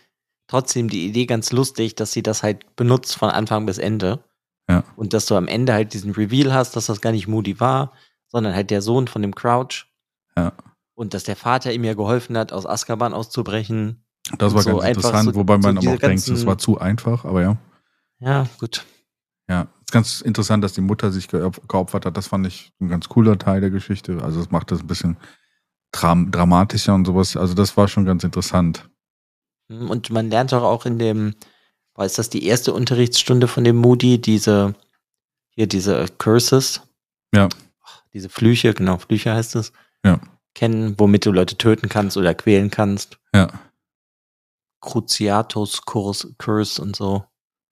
trotzdem 0.46 0.88
die 0.88 1.06
Idee 1.06 1.26
ganz 1.26 1.52
lustig, 1.52 1.94
dass 1.94 2.12
sie 2.12 2.22
das 2.22 2.42
halt 2.42 2.76
benutzt 2.76 3.16
von 3.16 3.30
Anfang 3.30 3.66
bis 3.66 3.78
Ende. 3.78 4.24
Ja. 4.68 4.84
Und 4.96 5.12
dass 5.12 5.26
du 5.26 5.36
am 5.36 5.48
Ende 5.48 5.72
halt 5.72 5.92
diesen 5.92 6.12
Reveal 6.12 6.52
hast, 6.52 6.76
dass 6.76 6.86
das 6.86 7.00
gar 7.00 7.12
nicht 7.12 7.28
Moody 7.28 7.60
war, 7.60 7.92
sondern 8.28 8.54
halt 8.54 8.70
der 8.70 8.82
Sohn 8.82 9.08
von 9.08 9.22
dem 9.22 9.34
Crouch. 9.34 9.86
Ja. 10.36 10.52
Und 11.02 11.14
dass 11.14 11.24
der 11.24 11.34
Vater 11.34 11.72
ihm 11.72 11.82
ja 11.82 11.94
geholfen 11.94 12.38
hat, 12.38 12.52
aus 12.52 12.64
Azkaban 12.64 13.12
auszubrechen. 13.12 14.04
Das 14.38 14.54
war 14.54 14.62
so 14.62 14.76
ganz 14.78 14.96
interessant, 14.96 15.24
so- 15.30 15.34
wobei 15.34 15.58
man 15.58 15.74
so 15.74 15.80
aber 15.88 15.96
auch 15.96 16.00
denkt, 16.00 16.24
ganzen- 16.26 16.46
war 16.46 16.56
zu 16.58 16.78
einfach, 16.78 17.24
aber 17.24 17.42
ja. 17.42 17.56
Ja, 18.20 18.46
gut. 18.60 18.86
Ja, 19.48 19.62
ist 19.80 19.90
ganz 19.90 20.20
interessant, 20.20 20.62
dass 20.62 20.74
die 20.74 20.80
Mutter 20.80 21.10
sich 21.10 21.26
geop- 21.26 21.66
geopfert 21.66 22.06
hat. 22.06 22.16
Das 22.16 22.28
fand 22.28 22.46
ich 22.46 22.72
ein 22.80 22.86
ganz 22.88 23.08
cooler 23.08 23.36
Teil 23.36 23.60
der 23.60 23.70
Geschichte. 23.70 24.22
Also 24.22 24.40
es 24.40 24.52
macht 24.52 24.70
das 24.70 24.78
ein 24.80 24.86
bisschen 24.86 25.16
dram 25.90 26.30
dramatischer 26.30 26.94
und 26.94 27.04
sowas. 27.04 27.36
Also 27.36 27.54
das 27.54 27.76
war 27.76 27.88
schon 27.88 28.04
ganz 28.04 28.22
interessant. 28.22 28.88
Hm, 29.68 29.90
Und 29.90 30.08
man 30.10 30.30
lernt 30.30 30.52
doch 30.52 30.62
auch 30.62 30.86
in 30.86 31.00
dem, 31.00 31.34
war 31.94 32.06
ist 32.06 32.16
das 32.18 32.30
die 32.30 32.44
erste 32.46 32.72
Unterrichtsstunde 32.72 33.48
von 33.48 33.64
dem 33.64 33.74
Moody, 33.76 34.20
diese, 34.20 34.74
hier 35.50 35.66
diese 35.66 36.06
Curses. 36.18 36.80
Ja. 37.34 37.48
diese 38.14 38.28
Flüche, 38.28 38.72
genau, 38.74 38.98
Flüche 38.98 39.32
heißt 39.34 39.56
es, 39.56 39.72
Ja. 40.04 40.20
Kennen, 40.54 40.94
womit 40.98 41.26
du 41.26 41.32
Leute 41.32 41.56
töten 41.56 41.88
kannst 41.88 42.16
oder 42.16 42.34
quälen 42.34 42.70
kannst. 42.70 43.18
Ja. 43.34 43.48
Cruciatus 44.80 45.82
Curse, 45.86 46.34
Curse 46.38 46.82
und 46.82 46.96
so. 46.96 47.24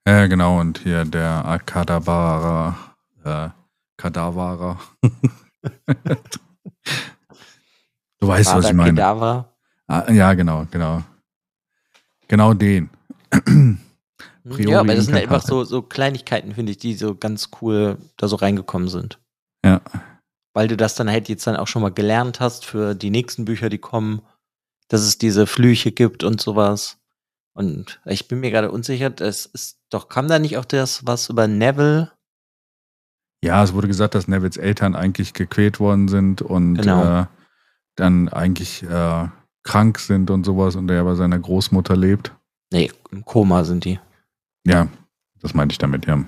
Ja, 0.07 0.27
genau. 0.27 0.61
Und 0.61 0.79
hier 0.79 1.05
der 1.05 1.61
Kadavara, 1.67 2.77
äh, 3.25 3.49
Kadavara. 3.97 4.79
du 8.21 8.27
weißt, 8.27 8.55
was 8.55 8.67
ich 8.67 8.73
meine. 8.73 8.91
Kedavra. 8.91 9.53
Ah, 9.87 10.11
ja, 10.11 10.33
genau, 10.35 10.67
genau. 10.71 11.03
Genau 12.29 12.55
den. 12.55 12.91
Priori 13.29 14.63
Ja, 14.71 14.81
aber 14.81 14.95
das 14.95 15.07
sind 15.07 15.15
Incantate. 15.15 15.35
einfach 15.35 15.47
so, 15.47 15.65
so 15.65 15.83
Kleinigkeiten, 15.83 16.55
finde 16.55 16.71
ich, 16.73 16.79
die 16.79 16.95
so 16.95 17.15
ganz 17.17 17.51
cool 17.61 17.99
da 18.17 18.29
so 18.29 18.37
reingekommen 18.37 18.89
sind. 18.89 19.19
Ja. 19.65 19.81
Weil 20.53 20.69
du 20.69 20.77
das 20.77 20.95
dann 20.95 21.09
halt 21.11 21.29
jetzt 21.29 21.47
dann 21.47 21.57
auch 21.57 21.69
schon 21.69 21.83
mal 21.83 21.93
gelernt 21.93 22.41
hast 22.41 22.65
für 22.67 22.95
die 22.95 23.11
nächsten 23.11 23.45
Bücher, 23.45 23.69
die 23.69 23.79
kommen, 23.79 24.23
dass 24.89 25.03
es 25.03 25.19
diese 25.19 25.47
Flüche 25.47 25.93
gibt 25.93 26.25
und 26.25 26.41
sowas. 26.41 26.99
Und 27.53 28.01
ich 28.05 28.27
bin 28.29 28.41
mir 28.41 28.51
gerade 28.51 28.71
unsicher, 28.71 29.13
es 29.21 29.47
ist 29.47 29.79
doch, 29.91 30.09
kam 30.09 30.29
da 30.29 30.39
nicht 30.39 30.57
auch 30.57 30.65
das 30.65 31.07
was 31.07 31.29
über 31.29 31.47
Neville? 31.47 32.11
Ja, 33.43 33.63
es 33.63 33.73
wurde 33.73 33.89
gesagt, 33.89 34.15
dass 34.15 34.29
Nevils 34.29 34.57
Eltern 34.57 34.95
eigentlich 34.95 35.33
gequält 35.33 35.81
worden 35.81 36.09
sind 36.09 36.43
und 36.43 36.77
Genau. 36.77 37.23
äh, 37.23 37.27
dann 37.97 38.29
eigentlich 38.29 38.83
äh, 38.83 39.29
krank 39.63 39.99
sind 39.99 40.31
und 40.31 40.45
sowas 40.45 40.77
und 40.77 40.91
er 40.91 41.05
bei 41.05 41.15
seiner 41.15 41.39
Großmutter 41.39 41.97
lebt. 41.97 42.33
Nee, 42.73 42.91
im 43.11 43.25
Koma 43.25 43.65
sind 43.65 43.85
die. 43.85 43.99
Ja, 44.67 44.89
das 45.41 45.55
meinte 45.55 45.73
ich 45.73 45.79
damit, 45.79 46.07
ja. 46.07 46.25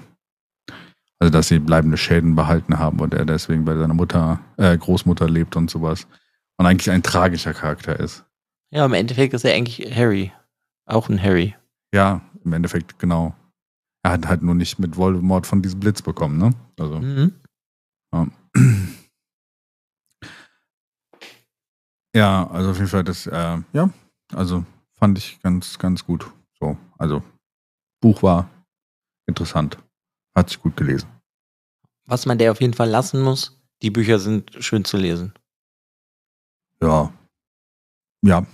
Also, 1.23 1.31
dass 1.31 1.47
sie 1.47 1.61
bleibende 1.61 1.97
Schäden 1.97 2.35
behalten 2.35 2.81
haben 2.81 2.99
und 2.99 3.15
er 3.15 3.25
deswegen 3.25 3.65
bei 3.65 3.77
seiner 3.77 3.95
Mutter, 3.95 4.41
äh, 4.57 4.77
Großmutter 4.77 5.31
lebt 5.31 5.55
und 5.55 5.71
sowas. 5.71 6.09
Und 6.57 6.67
eigentlich 6.67 6.91
ein 6.91 7.05
tragischer 7.05 7.55
Charakter 7.55 8.01
ist. 8.01 8.25
Ja, 8.73 8.85
im 8.85 8.93
Endeffekt 8.93 9.33
ist 9.33 9.45
er 9.45 9.55
eigentlich 9.55 9.95
Harry. 9.95 10.33
Auch 10.85 11.09
ein 11.09 11.23
Harry. 11.23 11.55
Ja, 11.95 12.23
im 12.45 12.53
Endeffekt, 12.55 12.99
genau. 12.99 13.37
Er 14.03 14.11
hat 14.15 14.27
halt 14.27 14.43
nur 14.43 14.57
nicht 14.57 14.81
mit 14.81 14.97
Voldemort 14.97 15.47
von 15.47 15.63
diesem 15.63 15.79
Blitz 15.79 16.03
bekommen, 16.03 16.39
ne? 16.39 16.55
Also, 16.81 16.99
Mhm. 16.99 17.35
ja. 18.13 18.27
Ja, 22.17 22.51
also 22.51 22.71
auf 22.73 22.77
jeden 22.79 22.89
Fall 22.89 23.05
das, 23.05 23.29
äh, 23.29 23.59
ja, 23.73 23.91
also 24.35 24.65
fand 24.99 25.17
ich 25.19 25.41
ganz, 25.41 25.79
ganz 25.79 26.05
gut. 26.05 26.27
So, 26.61 26.77
also 26.99 27.23
Buch 28.01 28.25
war 28.25 28.51
interessant. 29.29 29.79
Hat 30.35 30.49
sich 30.49 30.61
gut 30.61 30.77
gelesen. 30.77 31.09
Was 32.07 32.27
man 32.27 32.39
der 32.39 32.53
auf 32.53 32.61
jeden 32.61 32.75
Fall 32.75 32.89
lassen 32.89 33.21
muss, 33.21 33.61
die 33.83 33.91
Bücher 33.91 34.19
sind 34.19 34.51
schön 34.61 34.85
zu 34.85 34.97
lesen. 34.97 35.33
Ja. 36.81 37.13
Ja, 38.25 38.47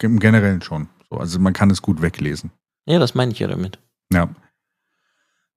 im 0.00 0.18
Generellen 0.18 0.62
schon. 0.62 0.88
So, 1.10 1.18
also 1.18 1.38
man 1.38 1.52
kann 1.52 1.70
es 1.70 1.82
gut 1.82 2.02
weglesen. 2.02 2.50
Ja, 2.86 2.98
das 2.98 3.14
meine 3.14 3.32
ich 3.32 3.38
ja 3.38 3.48
damit. 3.48 3.78
Ja. 4.12 4.28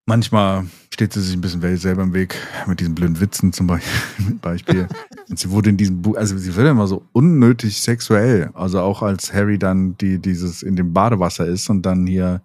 Manchmal 0.05 0.65
steht 0.93 1.11
sie 1.11 1.21
sich 1.21 1.35
ein 1.35 1.41
bisschen 1.41 1.77
selber 1.77 2.03
im 2.03 2.13
Weg 2.13 2.35
mit 2.65 2.79
diesen 2.79 2.95
blöden 2.95 3.19
Witzen 3.19 3.51
zum 3.51 3.67
Be- 3.67 3.81
Beispiel. 4.41 4.87
Und 5.29 5.37
sie 5.37 5.49
wurde 5.49 5.69
in 5.69 5.77
diesem 5.77 6.01
Buch, 6.01 6.15
also 6.15 6.37
sie 6.37 6.55
wird 6.55 6.67
immer 6.67 6.87
so 6.87 7.05
unnötig 7.11 7.81
sexuell. 7.81 8.49
Also 8.53 8.79
auch 8.79 9.01
als 9.01 9.33
Harry 9.33 9.59
dann 9.59 9.97
die, 9.97 10.19
dieses 10.19 10.63
in 10.63 10.77
dem 10.77 10.93
Badewasser 10.93 11.45
ist 11.45 11.69
und 11.69 11.81
dann 11.81 12.07
hier 12.07 12.41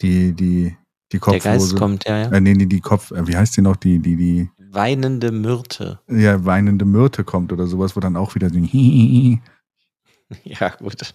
die, 0.00 0.32
die, 0.32 0.76
die 1.12 1.18
Der 1.18 1.20
Kopfhose. 1.20 1.48
Geist 1.48 1.76
kommt, 1.76 2.04
ja, 2.06 2.18
ja. 2.18 2.32
Äh, 2.32 2.40
nee, 2.40 2.54
nee, 2.54 2.66
die 2.66 2.80
Kopf, 2.80 3.10
äh, 3.10 3.26
wie 3.26 3.36
heißt 3.36 3.56
die 3.56 3.62
noch? 3.62 3.76
Die, 3.76 3.98
die, 3.98 4.16
die, 4.16 4.50
Weinende 4.70 5.32
Myrte. 5.32 6.00
ja, 6.08 6.44
weinende 6.44 6.84
Myrte 6.86 7.24
kommt 7.24 7.52
oder 7.52 7.66
sowas, 7.66 7.94
wo 7.94 8.00
dann 8.00 8.16
auch 8.16 8.34
wieder 8.34 8.48
so 8.48 8.58
Ja, 10.44 10.68
gut. 10.78 11.14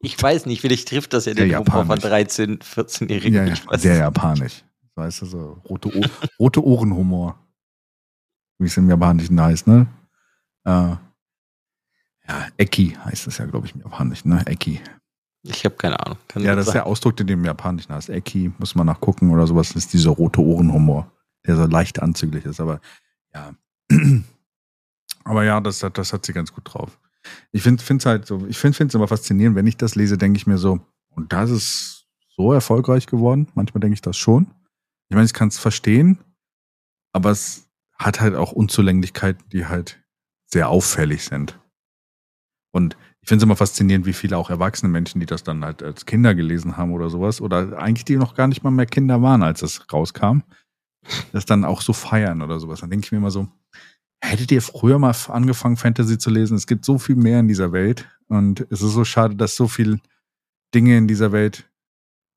Ich 0.00 0.20
weiß 0.20 0.46
nicht, 0.46 0.60
vielleicht 0.60 0.88
trifft 0.88 1.12
das 1.12 1.26
ja 1.26 1.34
den 1.34 1.50
Humor 1.56 1.86
von 1.86 1.98
japanisch. 1.98 2.34
13-, 2.34 2.60
14-Jährigen. 2.62 3.34
Ja, 3.34 3.44
ja, 3.44 3.78
sehr 3.78 3.96
japanisch. 3.96 4.64
Weißt 4.94 5.22
du, 5.22 5.26
so 5.26 5.62
rote, 5.68 5.96
o 5.96 6.02
rote 6.40 6.64
Ohrenhumor. 6.64 7.38
Wie 8.58 8.66
es 8.66 8.76
im 8.76 8.88
Japanischen 8.90 9.40
heißt, 9.40 9.68
ne? 9.68 9.86
Äh, 10.64 10.70
ja, 12.28 12.46
Eki 12.56 12.96
heißt 13.04 13.28
es 13.28 13.38
ja, 13.38 13.46
glaube 13.46 13.66
ich, 13.66 13.74
im 13.74 13.82
Japanischen, 13.82 14.30
ne? 14.30 14.42
Eki. 14.46 14.80
Ich 15.44 15.64
habe 15.64 15.76
keine 15.76 15.98
Ahnung. 16.04 16.18
Kann 16.28 16.42
Ja, 16.42 16.54
das 16.54 16.62
ist 16.66 16.72
sein. 16.72 16.80
der 16.82 16.86
Ausdruck, 16.86 17.16
den 17.16 17.28
im 17.28 17.44
Japanischen 17.44 17.92
heißt. 17.94 18.10
Eki, 18.10 18.52
muss 18.58 18.74
man 18.74 18.86
nachgucken 18.86 19.30
oder 19.30 19.46
sowas. 19.46 19.68
Das 19.68 19.76
ist 19.84 19.92
dieser 19.92 20.10
rote 20.10 20.40
Ohrenhumor, 20.40 21.10
der 21.46 21.56
so 21.56 21.64
leicht 21.66 22.00
anzüglich 22.02 22.44
ist. 22.44 22.60
Aber 22.60 22.80
ja. 23.34 23.52
Aber 25.24 25.44
ja, 25.44 25.60
das, 25.60 25.82
hat- 25.82 25.98
das 25.98 26.12
hat 26.12 26.24
sie 26.26 26.32
ganz 26.32 26.52
gut 26.52 26.64
drauf. 26.72 26.98
Ich 27.52 27.62
finde 27.62 27.82
es 27.96 28.06
halt 28.06 28.26
so, 28.26 28.46
ich 28.48 28.56
finde 28.58 28.84
es 28.86 28.94
immer 28.94 29.08
faszinierend, 29.08 29.56
wenn 29.56 29.66
ich 29.66 29.76
das 29.76 29.94
lese, 29.94 30.16
denke 30.16 30.38
ich 30.38 30.46
mir 30.46 30.56
so, 30.58 30.80
und 31.10 31.32
das 31.32 31.50
ist 31.50 32.06
so 32.28 32.52
erfolgreich 32.52 33.06
geworden. 33.06 33.48
Manchmal 33.54 33.80
denke 33.80 33.94
ich 33.94 34.00
das 34.00 34.16
schon. 34.16 34.46
Ich 35.08 35.14
meine, 35.14 35.26
ich 35.26 35.34
kann 35.34 35.48
es 35.48 35.58
verstehen, 35.58 36.18
aber 37.12 37.30
es 37.30 37.68
hat 37.98 38.20
halt 38.20 38.34
auch 38.34 38.52
Unzulänglichkeiten, 38.52 39.44
die 39.50 39.66
halt 39.66 40.00
sehr 40.46 40.68
auffällig 40.68 41.24
sind. 41.24 41.58
Und 42.78 42.96
ich 43.20 43.28
finde 43.28 43.42
es 43.42 43.42
immer 43.42 43.56
faszinierend, 43.56 44.06
wie 44.06 44.12
viele 44.12 44.38
auch 44.38 44.50
erwachsene 44.50 44.90
Menschen, 44.90 45.18
die 45.18 45.26
das 45.26 45.42
dann 45.42 45.64
halt 45.64 45.82
als 45.82 46.06
Kinder 46.06 46.34
gelesen 46.34 46.76
haben 46.76 46.92
oder 46.92 47.10
sowas, 47.10 47.40
oder 47.40 47.76
eigentlich 47.78 48.04
die 48.04 48.16
noch 48.16 48.34
gar 48.34 48.46
nicht 48.46 48.62
mal 48.62 48.70
mehr 48.70 48.86
Kinder 48.86 49.20
waren, 49.20 49.42
als 49.42 49.60
das 49.60 49.92
rauskam, 49.92 50.42
das 51.32 51.44
dann 51.44 51.64
auch 51.64 51.82
so 51.82 51.92
feiern 51.92 52.40
oder 52.40 52.60
sowas. 52.60 52.80
Dann 52.80 52.90
denke 52.90 53.04
ich 53.04 53.12
mir 53.12 53.18
immer 53.18 53.32
so, 53.32 53.48
hättet 54.20 54.52
ihr 54.52 54.62
früher 54.62 54.98
mal 54.98 55.14
angefangen, 55.28 55.76
Fantasy 55.76 56.18
zu 56.18 56.30
lesen? 56.30 56.56
Es 56.56 56.68
gibt 56.68 56.84
so 56.84 56.98
viel 56.98 57.16
mehr 57.16 57.40
in 57.40 57.48
dieser 57.48 57.72
Welt 57.72 58.08
und 58.28 58.60
es 58.70 58.80
ist 58.80 58.92
so 58.92 59.04
schade, 59.04 59.34
dass 59.34 59.56
so 59.56 59.66
viel 59.66 60.00
Dinge 60.72 60.96
in 60.96 61.08
dieser 61.08 61.32
Welt 61.32 61.68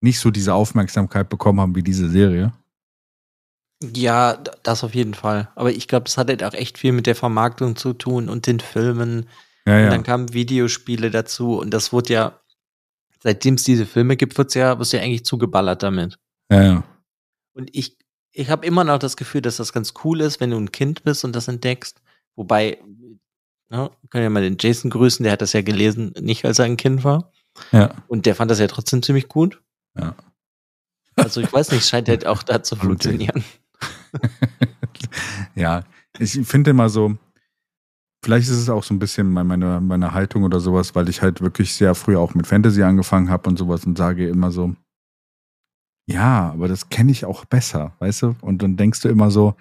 nicht 0.01 0.19
so 0.19 0.31
diese 0.31 0.55
Aufmerksamkeit 0.55 1.29
bekommen 1.29 1.61
haben 1.61 1.75
wie 1.75 1.83
diese 1.83 2.09
Serie. 2.09 2.51
Ja, 3.95 4.37
das 4.63 4.83
auf 4.83 4.95
jeden 4.95 5.13
Fall. 5.13 5.49
Aber 5.55 5.71
ich 5.71 5.87
glaube, 5.87 6.05
das 6.05 6.17
hat 6.17 6.29
halt 6.29 6.43
auch 6.43 6.53
echt 6.53 6.79
viel 6.79 6.91
mit 6.91 7.05
der 7.07 7.15
Vermarktung 7.15 7.75
zu 7.75 7.93
tun 7.93 8.29
und 8.29 8.47
den 8.47 8.59
Filmen. 8.59 9.27
Ja, 9.65 9.77
Und 9.77 9.83
ja. 9.83 9.89
dann 9.89 10.03
kamen 10.03 10.33
Videospiele 10.33 11.11
dazu 11.11 11.59
und 11.59 11.71
das 11.71 11.93
wurde 11.93 12.13
ja, 12.13 12.41
seitdem 13.21 13.55
es 13.55 13.63
diese 13.63 13.85
Filme 13.85 14.17
gibt, 14.17 14.37
wird's 14.37 14.53
ja, 14.53 14.77
wird's 14.77 14.91
ja 14.91 15.01
eigentlich 15.01 15.25
zugeballert 15.25 15.83
damit. 15.83 16.17
ja, 16.51 16.63
ja. 16.63 16.83
Und 17.53 17.69
ich, 17.75 17.97
ich 18.31 18.49
habe 18.49 18.65
immer 18.65 18.85
noch 18.85 18.97
das 18.97 19.17
Gefühl, 19.17 19.41
dass 19.41 19.57
das 19.57 19.73
ganz 19.73 19.93
cool 20.03 20.21
ist, 20.21 20.39
wenn 20.39 20.51
du 20.51 20.57
ein 20.57 20.71
Kind 20.71 21.03
bist 21.03 21.25
und 21.25 21.35
das 21.35 21.49
entdeckst. 21.49 22.01
Wobei, 22.37 22.79
ne, 23.69 23.91
wir 24.01 24.09
können 24.09 24.23
ja 24.23 24.29
mal 24.29 24.41
den 24.41 24.55
Jason 24.57 24.89
grüßen, 24.89 25.23
der 25.23 25.33
hat 25.33 25.41
das 25.41 25.51
ja 25.51 25.61
gelesen, 25.61 26.13
nicht 26.19 26.45
als 26.45 26.59
er 26.59 26.65
ein 26.65 26.77
Kind 26.77 27.03
war. 27.03 27.31
Ja. 27.71 27.93
Und 28.07 28.25
der 28.25 28.35
fand 28.35 28.49
das 28.49 28.59
ja 28.59 28.67
trotzdem 28.67 29.03
ziemlich 29.03 29.27
gut. 29.27 29.61
Ja. 29.99 30.15
Also 31.15 31.41
ich 31.41 31.51
weiß 31.51 31.71
nicht, 31.71 31.85
scheint 31.85 32.07
halt 32.07 32.25
auch 32.25 32.43
da 32.43 32.63
zu 32.63 32.75
funktionieren. 32.75 33.43
ja, 35.55 35.83
ich 36.17 36.31
finde 36.45 36.71
immer 36.71 36.89
so, 36.89 37.17
vielleicht 38.23 38.49
ist 38.49 38.57
es 38.57 38.69
auch 38.69 38.83
so 38.83 38.93
ein 38.93 38.99
bisschen 38.99 39.31
meine, 39.31 39.81
meine 39.81 40.13
Haltung 40.13 40.43
oder 40.43 40.59
sowas, 40.59 40.95
weil 40.95 41.09
ich 41.09 41.21
halt 41.21 41.41
wirklich 41.41 41.73
sehr 41.73 41.95
früh 41.95 42.15
auch 42.15 42.35
mit 42.35 42.47
Fantasy 42.47 42.83
angefangen 42.83 43.29
habe 43.29 43.49
und 43.49 43.57
sowas 43.57 43.85
und 43.85 43.97
sage 43.97 44.27
immer 44.27 44.51
so, 44.51 44.75
ja, 46.07 46.51
aber 46.51 46.67
das 46.67 46.89
kenne 46.89 47.11
ich 47.11 47.25
auch 47.25 47.45
besser, 47.45 47.95
weißt 47.99 48.23
du? 48.23 48.35
Und 48.41 48.61
dann 48.63 48.77
denkst 48.77 49.01
du 49.01 49.09
immer 49.09 49.31
so, 49.31 49.55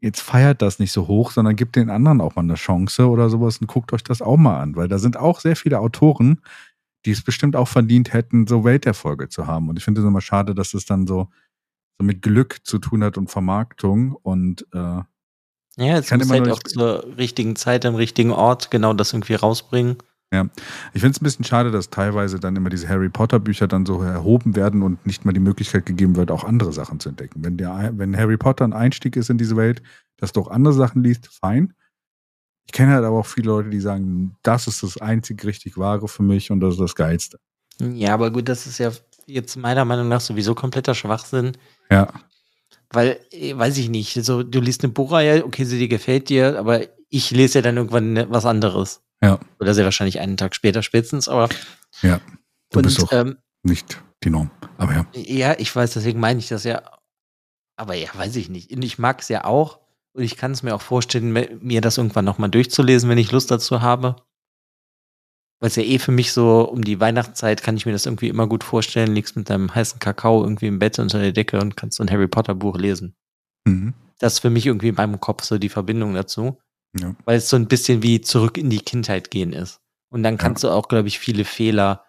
jetzt 0.00 0.20
feiert 0.20 0.62
das 0.62 0.78
nicht 0.78 0.92
so 0.92 1.08
hoch, 1.08 1.30
sondern 1.30 1.56
gibt 1.56 1.76
den 1.76 1.90
anderen 1.90 2.20
auch 2.20 2.36
mal 2.36 2.42
eine 2.42 2.54
Chance 2.54 3.08
oder 3.08 3.30
sowas 3.30 3.58
und 3.58 3.66
guckt 3.66 3.92
euch 3.92 4.04
das 4.04 4.20
auch 4.20 4.36
mal 4.36 4.60
an, 4.60 4.76
weil 4.76 4.88
da 4.88 4.98
sind 4.98 5.16
auch 5.16 5.40
sehr 5.40 5.56
viele 5.56 5.80
Autoren, 5.80 6.40
die 7.06 7.12
es 7.12 7.22
bestimmt 7.22 7.56
auch 7.56 7.68
verdient 7.68 8.12
hätten, 8.12 8.46
so 8.46 8.64
Welterfolge 8.64 9.28
zu 9.28 9.46
haben. 9.46 9.68
Und 9.68 9.78
ich 9.78 9.84
finde 9.84 10.00
es 10.00 10.06
immer 10.06 10.20
schade, 10.20 10.54
dass 10.54 10.74
es 10.74 10.84
dann 10.86 11.06
so, 11.06 11.28
so 11.98 12.04
mit 12.04 12.22
Glück 12.22 12.58
zu 12.64 12.78
tun 12.78 13.02
hat 13.02 13.16
und 13.18 13.30
Vermarktung 13.30 14.12
und 14.12 14.66
äh, 14.72 15.00
Ja, 15.76 15.96
jetzt 15.96 16.08
kann 16.08 16.20
muss 16.20 16.30
halt 16.30 16.48
auch 16.50 16.62
zur 16.62 17.04
richtigen 17.16 17.56
Zeit 17.56 17.84
am 17.84 17.94
richtigen 17.94 18.30
Ort 18.30 18.70
genau 18.70 18.92
das 18.92 19.12
irgendwie 19.12 19.34
rausbringen. 19.34 19.98
Ich 20.92 21.00
finde 21.00 21.14
es 21.14 21.20
ein 21.20 21.24
bisschen 21.24 21.44
schade, 21.44 21.70
dass 21.70 21.90
teilweise 21.90 22.40
dann 22.40 22.56
immer 22.56 22.70
diese 22.70 22.88
Harry 22.88 23.08
Potter 23.08 23.38
Bücher 23.38 23.68
dann 23.68 23.86
so 23.86 24.02
erhoben 24.02 24.56
werden 24.56 24.82
und 24.82 25.06
nicht 25.06 25.24
mal 25.24 25.32
die 25.32 25.40
Möglichkeit 25.40 25.86
gegeben 25.86 26.16
wird, 26.16 26.30
auch 26.30 26.44
andere 26.44 26.72
Sachen 26.72 26.98
zu 26.98 27.10
entdecken. 27.10 27.44
Wenn, 27.44 27.56
der, 27.56 27.92
wenn 27.94 28.16
Harry 28.16 28.36
Potter 28.36 28.64
ein 28.64 28.72
Einstieg 28.72 29.16
ist 29.16 29.30
in 29.30 29.38
diese 29.38 29.56
Welt, 29.56 29.82
dass 30.16 30.32
du 30.32 30.40
auch 30.40 30.48
andere 30.48 30.74
Sachen 30.74 31.04
liest, 31.04 31.28
fein. 31.28 31.74
Ich 32.66 32.72
kenne 32.72 32.92
halt 32.92 33.04
aber 33.04 33.18
auch 33.18 33.26
viele 33.26 33.48
Leute, 33.48 33.70
die 33.70 33.80
sagen, 33.80 34.36
das 34.42 34.66
ist 34.66 34.82
das 34.82 34.96
einzig 34.96 35.44
richtig 35.44 35.76
Wahre 35.76 36.08
für 36.08 36.22
mich 36.22 36.50
und 36.50 36.60
das 36.60 36.74
ist 36.74 36.80
das 36.80 36.94
Geilste. 36.94 37.38
Ja, 37.80 38.14
aber 38.14 38.30
gut, 38.30 38.48
das 38.48 38.66
ist 38.66 38.78
ja 38.78 38.90
jetzt 39.26 39.56
meiner 39.56 39.84
Meinung 39.84 40.08
nach 40.08 40.20
sowieso 40.20 40.54
kompletter 40.54 40.94
Schwachsinn. 40.94 41.52
Ja, 41.90 42.08
Weil, 42.90 43.20
eh, 43.30 43.56
weiß 43.56 43.78
ich 43.78 43.88
nicht, 43.88 44.14
so, 44.24 44.42
du 44.42 44.60
liest 44.60 44.84
eine 44.84 44.92
Buchreihe, 44.92 45.44
okay, 45.44 45.64
sie 45.64 45.78
dir 45.78 45.88
gefällt 45.88 46.28
dir, 46.28 46.58
aber 46.58 46.82
ich 47.08 47.30
lese 47.30 47.58
ja 47.58 47.62
dann 47.62 47.76
irgendwann 47.76 48.12
ne- 48.12 48.26
was 48.30 48.44
anderes. 48.46 49.02
Ja. 49.22 49.40
Oder 49.60 49.74
sehr 49.74 49.84
wahrscheinlich 49.84 50.20
einen 50.20 50.36
Tag 50.36 50.54
später 50.54 50.82
spätestens, 50.82 51.28
aber. 51.28 51.48
Ja, 52.02 52.20
du 52.70 52.82
bist 52.82 52.98
und, 53.00 53.12
doch 53.12 53.12
ähm, 53.12 53.38
nicht 53.62 54.02
die 54.22 54.30
Norm. 54.30 54.50
Aber 54.78 54.92
ja. 54.92 55.06
ja, 55.14 55.54
ich 55.58 55.74
weiß, 55.74 55.92
deswegen 55.94 56.20
meine 56.20 56.38
ich 56.38 56.48
das 56.48 56.64
ja. 56.64 56.82
Aber 57.76 57.94
ja, 57.94 58.08
weiß 58.14 58.36
ich 58.36 58.48
nicht. 58.48 58.70
Und 58.72 58.82
ich 58.82 58.98
mag 58.98 59.20
es 59.20 59.28
ja 59.28 59.44
auch, 59.44 59.80
Und 60.12 60.22
ich 60.22 60.36
kann 60.36 60.52
es 60.52 60.62
mir 60.62 60.74
auch 60.74 60.82
vorstellen, 60.82 61.32
mir 61.60 61.80
das 61.80 61.98
irgendwann 61.98 62.24
nochmal 62.24 62.50
durchzulesen, 62.50 63.08
wenn 63.10 63.18
ich 63.18 63.32
Lust 63.32 63.50
dazu 63.50 63.80
habe. 63.82 64.16
Weil 65.60 65.68
es 65.68 65.76
ja 65.76 65.82
eh 65.82 65.98
für 65.98 66.12
mich 66.12 66.32
so 66.32 66.62
um 66.68 66.82
die 66.82 67.00
Weihnachtszeit 67.00 67.62
kann 67.62 67.76
ich 67.76 67.86
mir 67.86 67.92
das 67.92 68.06
irgendwie 68.06 68.28
immer 68.28 68.46
gut 68.46 68.64
vorstellen. 68.64 69.14
Liegst 69.14 69.36
mit 69.36 69.48
deinem 69.50 69.74
heißen 69.74 69.98
Kakao 70.00 70.42
irgendwie 70.42 70.66
im 70.66 70.78
Bett 70.78 70.98
unter 70.98 71.20
der 71.20 71.32
Decke 71.32 71.60
und 71.60 71.76
kannst 71.76 71.96
so 71.96 72.02
ein 72.04 72.10
Harry 72.10 72.28
Potter 72.28 72.54
Buch 72.54 72.76
lesen. 72.76 73.16
Mhm. 73.66 73.94
Das 74.18 74.34
ist 74.34 74.38
für 74.40 74.50
mich 74.50 74.66
irgendwie 74.66 74.88
in 74.88 74.94
meinem 74.94 75.20
Kopf 75.20 75.42
so 75.44 75.58
die 75.58 75.68
Verbindung 75.68 76.14
dazu. 76.14 76.58
Ja. 76.98 77.14
Weil 77.24 77.38
es 77.38 77.48
so 77.48 77.56
ein 77.56 77.66
bisschen 77.66 78.02
wie 78.02 78.20
zurück 78.20 78.58
in 78.58 78.70
die 78.70 78.78
Kindheit 78.80 79.30
gehen 79.30 79.52
ist. 79.52 79.80
Und 80.10 80.22
dann 80.22 80.38
kannst 80.38 80.62
du 80.64 80.68
auch, 80.70 80.86
glaube 80.88 81.08
ich, 81.08 81.18
viele 81.18 81.44
Fehler 81.44 82.04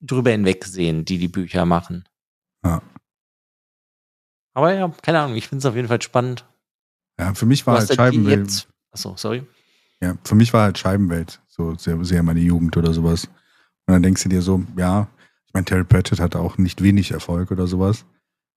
drüber 0.00 0.30
hinwegsehen, 0.30 1.04
die 1.04 1.18
die 1.18 1.28
Bücher 1.28 1.66
machen. 1.66 2.08
Ja. 2.64 2.82
Aber 4.54 4.74
ja, 4.74 4.88
keine 5.02 5.20
Ahnung, 5.20 5.36
ich 5.36 5.46
finde 5.48 5.60
es 5.60 5.66
auf 5.66 5.76
jeden 5.76 5.88
Fall 5.88 6.02
spannend. 6.02 6.44
ja, 7.18 7.34
für 7.34 7.46
mich 7.46 7.66
war 7.66 7.78
halt 7.78 7.88
ja 7.88 7.94
Scheibenwelt. 7.94 8.40
jetzt- 8.40 8.68
Achso, 8.92 9.14
sorry. 9.16 9.46
Ja, 10.00 10.16
für 10.24 10.34
mich 10.34 10.52
war 10.52 10.64
halt 10.64 10.78
Scheibenwelt 10.78 11.40
so 11.60 11.74
sehr, 11.76 12.02
sehr 12.04 12.22
meine 12.22 12.40
Jugend 12.40 12.76
oder 12.76 12.92
sowas. 12.92 13.24
Und 13.86 13.94
dann 13.94 14.02
denkst 14.02 14.22
du 14.22 14.28
dir 14.28 14.42
so, 14.42 14.62
ja, 14.76 15.08
ich 15.46 15.52
meine, 15.54 15.64
Terry 15.64 15.84
Pratchett 15.84 16.20
hatte 16.20 16.38
auch 16.38 16.58
nicht 16.58 16.82
wenig 16.82 17.10
Erfolg 17.10 17.50
oder 17.50 17.66
sowas. 17.66 18.04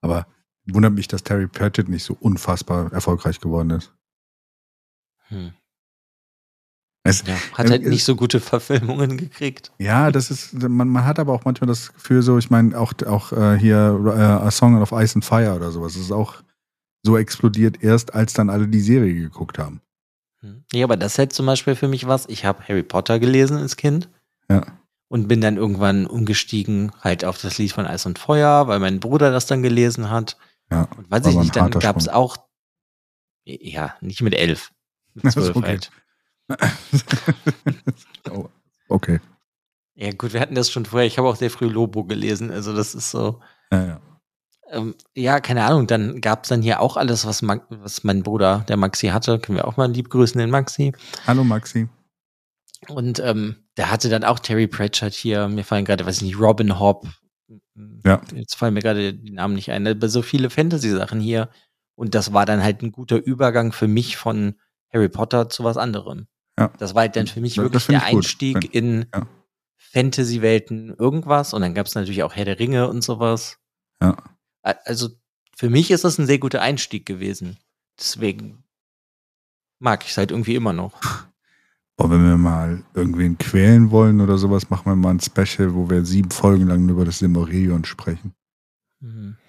Aber 0.02 0.28
wundert 0.66 0.94
mich, 0.94 1.08
dass 1.08 1.24
Terry 1.24 1.48
Pratchett 1.48 1.90
nicht 1.90 2.04
so 2.04 2.16
unfassbar 2.20 2.92
erfolgreich 2.94 3.40
geworden 3.40 3.72
ist. 3.72 3.92
Hm. 5.30 5.52
Es, 7.06 7.24
Ja, 7.28 7.36
hat 7.58 7.70
halt 7.70 7.84
es- 7.84 7.90
nicht 7.90 8.04
so 8.06 8.16
gute 8.16 8.40
Verfilmungen 8.40 9.18
gekriegt. 9.18 9.72
Ja, 9.78 10.10
das 10.12 10.32
ist, 10.32 10.54
man, 10.54 10.88
man 10.88 11.04
hat 11.06 11.20
aber 11.20 11.34
auch 11.34 11.44
manchmal 11.44 11.68
das 11.68 11.92
Gefühl 11.94 12.22
so, 12.22 12.38
ich 12.38 12.50
meine, 12.50 12.80
auch, 12.80 12.94
auch 13.06 13.34
äh, 13.34 13.58
hier 13.60 14.00
äh, 14.06 14.22
A 14.22 14.52
Song 14.52 14.82
of 14.82 14.92
Ice 14.94 15.16
and 15.16 15.26
Fire 15.26 15.54
oder 15.56 15.72
sowas, 15.72 15.94
das 15.94 16.02
ist 16.04 16.12
auch 16.14 16.42
so 17.06 17.18
explodiert 17.18 17.84
erst, 17.84 18.14
als 18.14 18.32
dann 18.34 18.50
alle 18.50 18.68
die 18.70 18.80
Serie 18.80 19.14
geguckt 19.16 19.60
haben. 19.60 19.82
Hm. 20.44 20.65
Ja, 20.74 20.84
aber 20.84 20.98
das 20.98 21.14
ist 21.14 21.20
halt 21.20 21.34
zum 21.34 21.45
Beispiel 21.45 21.76
für 21.76 21.88
mich 21.88 22.06
was. 22.06 22.28
Ich 22.28 22.45
habe 22.45 22.68
Harry 22.68 22.84
Potter 22.84 23.18
gelesen 23.20 23.57
als 23.57 23.78
Kind. 23.78 24.10
Ja. 24.49 24.65
Und 25.07 25.28
bin 25.28 25.41
dann 25.41 25.57
irgendwann 25.57 26.06
umgestiegen 26.06 26.91
halt 27.02 27.24
auf 27.24 27.40
das 27.40 27.57
Lied 27.57 27.72
von 27.72 27.86
Eis 27.86 28.06
und 28.06 28.20
Feuer, 28.20 28.68
weil 28.68 28.80
mein 28.80 28.99
Bruder 28.99 29.32
das 29.32 29.45
dann 29.45 29.61
gelesen 29.61 30.10
hat. 30.10 30.38
Ja, 30.70 30.88
Und 30.98 31.10
weiß 31.10 31.28
ich 31.28 31.36
nicht, 31.36 31.56
dann 31.56 31.72
gab 31.72 31.98
es 31.98 32.10
auch, 32.10 32.38
ja, 33.45 33.95
nicht 34.02 34.22
mit 34.22 34.34
elf. 34.34 34.72
Mit 35.14 35.32
zwölf 35.32 35.56
okay. 35.56 35.68
halt. 35.68 35.91
oh, 38.32 38.49
okay. 38.90 39.20
Ja, 39.95 40.11
gut, 40.11 40.34
wir 40.34 40.41
hatten 40.41 40.56
das 40.56 40.72
schon 40.72 40.86
vorher. 40.86 41.07
Ich 41.07 41.20
habe 41.20 41.30
auch 41.30 41.36
sehr 41.36 41.52
früh 41.52 41.68
Lobo 41.68 42.03
gelesen. 42.03 42.49
Also, 42.49 42.76
das 42.76 42.95
ist 42.95 43.11
so. 43.11 43.40
Ja, 43.72 43.86
ja. 43.86 44.02
Ähm, 44.74 44.95
ja, 45.16 45.40
keine 45.40 45.64
Ahnung. 45.66 45.88
Dann 45.88 46.20
gab 46.22 46.44
es 46.44 46.50
dann 46.50 46.62
hier 46.62 46.82
auch 46.82 46.98
alles, 46.98 47.26
was, 47.26 47.41
Ma 47.41 47.60
was 47.70 48.04
mein 48.04 48.24
Bruder, 48.24 48.66
der 48.68 48.78
Maxi, 48.78 49.08
hatte. 49.08 49.40
Können 49.40 49.58
wir 49.58 49.68
auch 49.68 49.78
mal 49.78 49.91
lieb 49.91 50.10
grüßen, 50.10 50.40
den 50.40 50.50
Maxi. 50.50 50.94
Hallo 51.28 51.44
Maxi. 51.44 51.88
Und 52.90 53.20
ähm, 53.20 53.56
der 53.78 53.91
hatte 53.91 54.10
dann 54.10 54.24
auch 54.24 54.40
Terry 54.40 54.68
Pratchett 54.68 55.14
hier. 55.14 55.48
Mir 55.48 55.64
fallen 55.64 55.86
gerade, 55.86 56.06
weiß 56.06 56.18
ich 56.18 56.24
nicht, 56.24 56.40
Robin 56.40 56.80
Hobb. 56.80 57.08
Ja. 58.06 58.22
Jetzt 58.34 58.56
fallen 58.56 58.74
mir 58.74 58.82
gerade 58.82 59.14
die 59.14 59.32
Namen 59.32 59.56
nicht 59.56 59.72
ein. 59.72 59.88
Aber 59.88 60.10
so 60.10 60.22
viele 60.22 60.50
Fantasy-Sachen 60.50 61.20
hier. 61.20 61.50
Und 61.95 62.16
das 62.16 62.34
war 62.34 62.45
dann 62.45 62.64
halt 62.64 62.82
ein 62.82 62.91
guter 62.91 63.18
Übergang 63.24 63.72
für 63.72 63.88
mich 63.88 64.18
von 64.18 64.56
Harry 64.91 65.10
Potter 65.10 65.50
zu 65.50 65.64
was 65.64 65.78
anderem. 65.78 66.28
Ja. 66.60 66.72
Das 66.80 66.94
war 66.94 67.02
halt 67.02 67.16
dann 67.16 67.28
für 67.28 67.41
mich 67.41 67.56
Das- 67.56 67.64
wirklich 67.64 67.86
der 67.88 68.00
gut. 68.00 68.08
Einstieg 68.10 68.56
Wenn- 68.56 68.72
in 68.72 69.06
ja. 69.14 69.28
Fantasy-Welten 69.91 70.94
irgendwas. 70.98 71.54
Und 71.54 71.62
dann 71.62 71.74
gab 71.74 71.86
es 71.88 71.95
natürlich 71.95 72.24
auch 72.24 72.36
Herr 72.36 72.45
der 72.45 72.60
Ringe 72.60 72.88
und 72.90 73.04
sowas. 73.04 73.58
Ja. 74.02 74.18
Also 74.64 75.10
für 75.56 75.69
mich 75.69 75.91
ist 75.91 76.03
das 76.03 76.18
ein 76.18 76.26
sehr 76.26 76.40
guter 76.40 76.61
Einstieg 76.61 77.06
gewesen. 77.06 77.57
Deswegen 77.99 78.64
mag 79.80 80.03
ich 80.03 80.11
es 80.11 80.18
halt 80.18 80.31
irgendwie 80.31 80.56
immer 80.56 80.73
noch. 80.73 80.99
Boah, 81.95 82.10
wenn 82.10 82.26
wir 82.26 82.38
mal 82.38 82.84
irgendwen 82.95 83.38
quälen 83.38 83.91
wollen 83.91 84.19
oder 84.19 84.40
sowas, 84.40 84.69
machen 84.72 84.85
wir 84.85 84.95
mal 84.95 85.11
ein 85.11 85.19
Special, 85.19 85.76
wo 85.76 85.90
wir 85.91 86.03
sieben 86.06 86.31
Folgen 86.31 86.68
lang 86.68 86.90
über 86.90 87.06
das 87.06 87.19
Silmarillion 87.19 87.85
sprechen. 87.85 88.34
Mhm. 88.99 89.35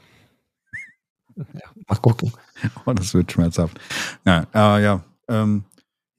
Ja, 1.36 1.68
mal 1.88 1.96
gucken. 1.96 2.32
Oh, 2.86 2.92
das 2.92 3.12
wird 3.12 3.32
schmerzhaft. 3.32 3.80
Ja, 4.24 4.46
äh, 4.54 4.84
ja, 4.84 5.04
ähm, 5.28 5.64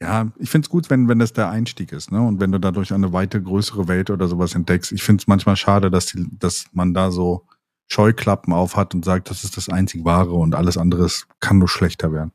ja, 0.02 0.30
ich 0.38 0.50
finde 0.50 0.66
es 0.66 0.70
gut, 0.70 0.90
wenn, 0.90 1.08
wenn 1.08 1.20
das 1.20 1.32
der 1.32 1.50
Einstieg 1.50 1.94
ist, 1.94 2.12
ne? 2.12 2.22
Und 2.22 2.42
wenn 2.42 2.52
du 2.52 2.60
dadurch 2.60 2.94
eine 2.94 3.14
weite, 3.14 3.42
größere 3.42 3.88
Welt 3.88 4.10
oder 4.10 4.28
sowas 4.28 4.54
entdeckst. 4.56 4.92
Ich 4.92 5.04
finde 5.04 5.22
es 5.22 5.28
manchmal 5.28 5.56
schade, 5.56 5.90
dass, 5.90 6.08
die, 6.08 6.28
dass 6.38 6.66
man 6.74 6.94
da 6.94 7.12
so 7.12 7.48
Scheuklappen 7.88 8.54
auf 8.54 8.76
hat 8.76 8.96
und 8.96 9.06
sagt, 9.06 9.30
das 9.30 9.44
ist 9.44 9.58
das 9.58 9.70
einzig 9.70 10.06
Wahre 10.06 10.34
und 10.34 10.56
alles 10.56 10.78
andere 10.78 11.10
kann 11.40 11.60
nur 11.60 11.70
schlechter 11.70 12.12
werden. 12.12 12.32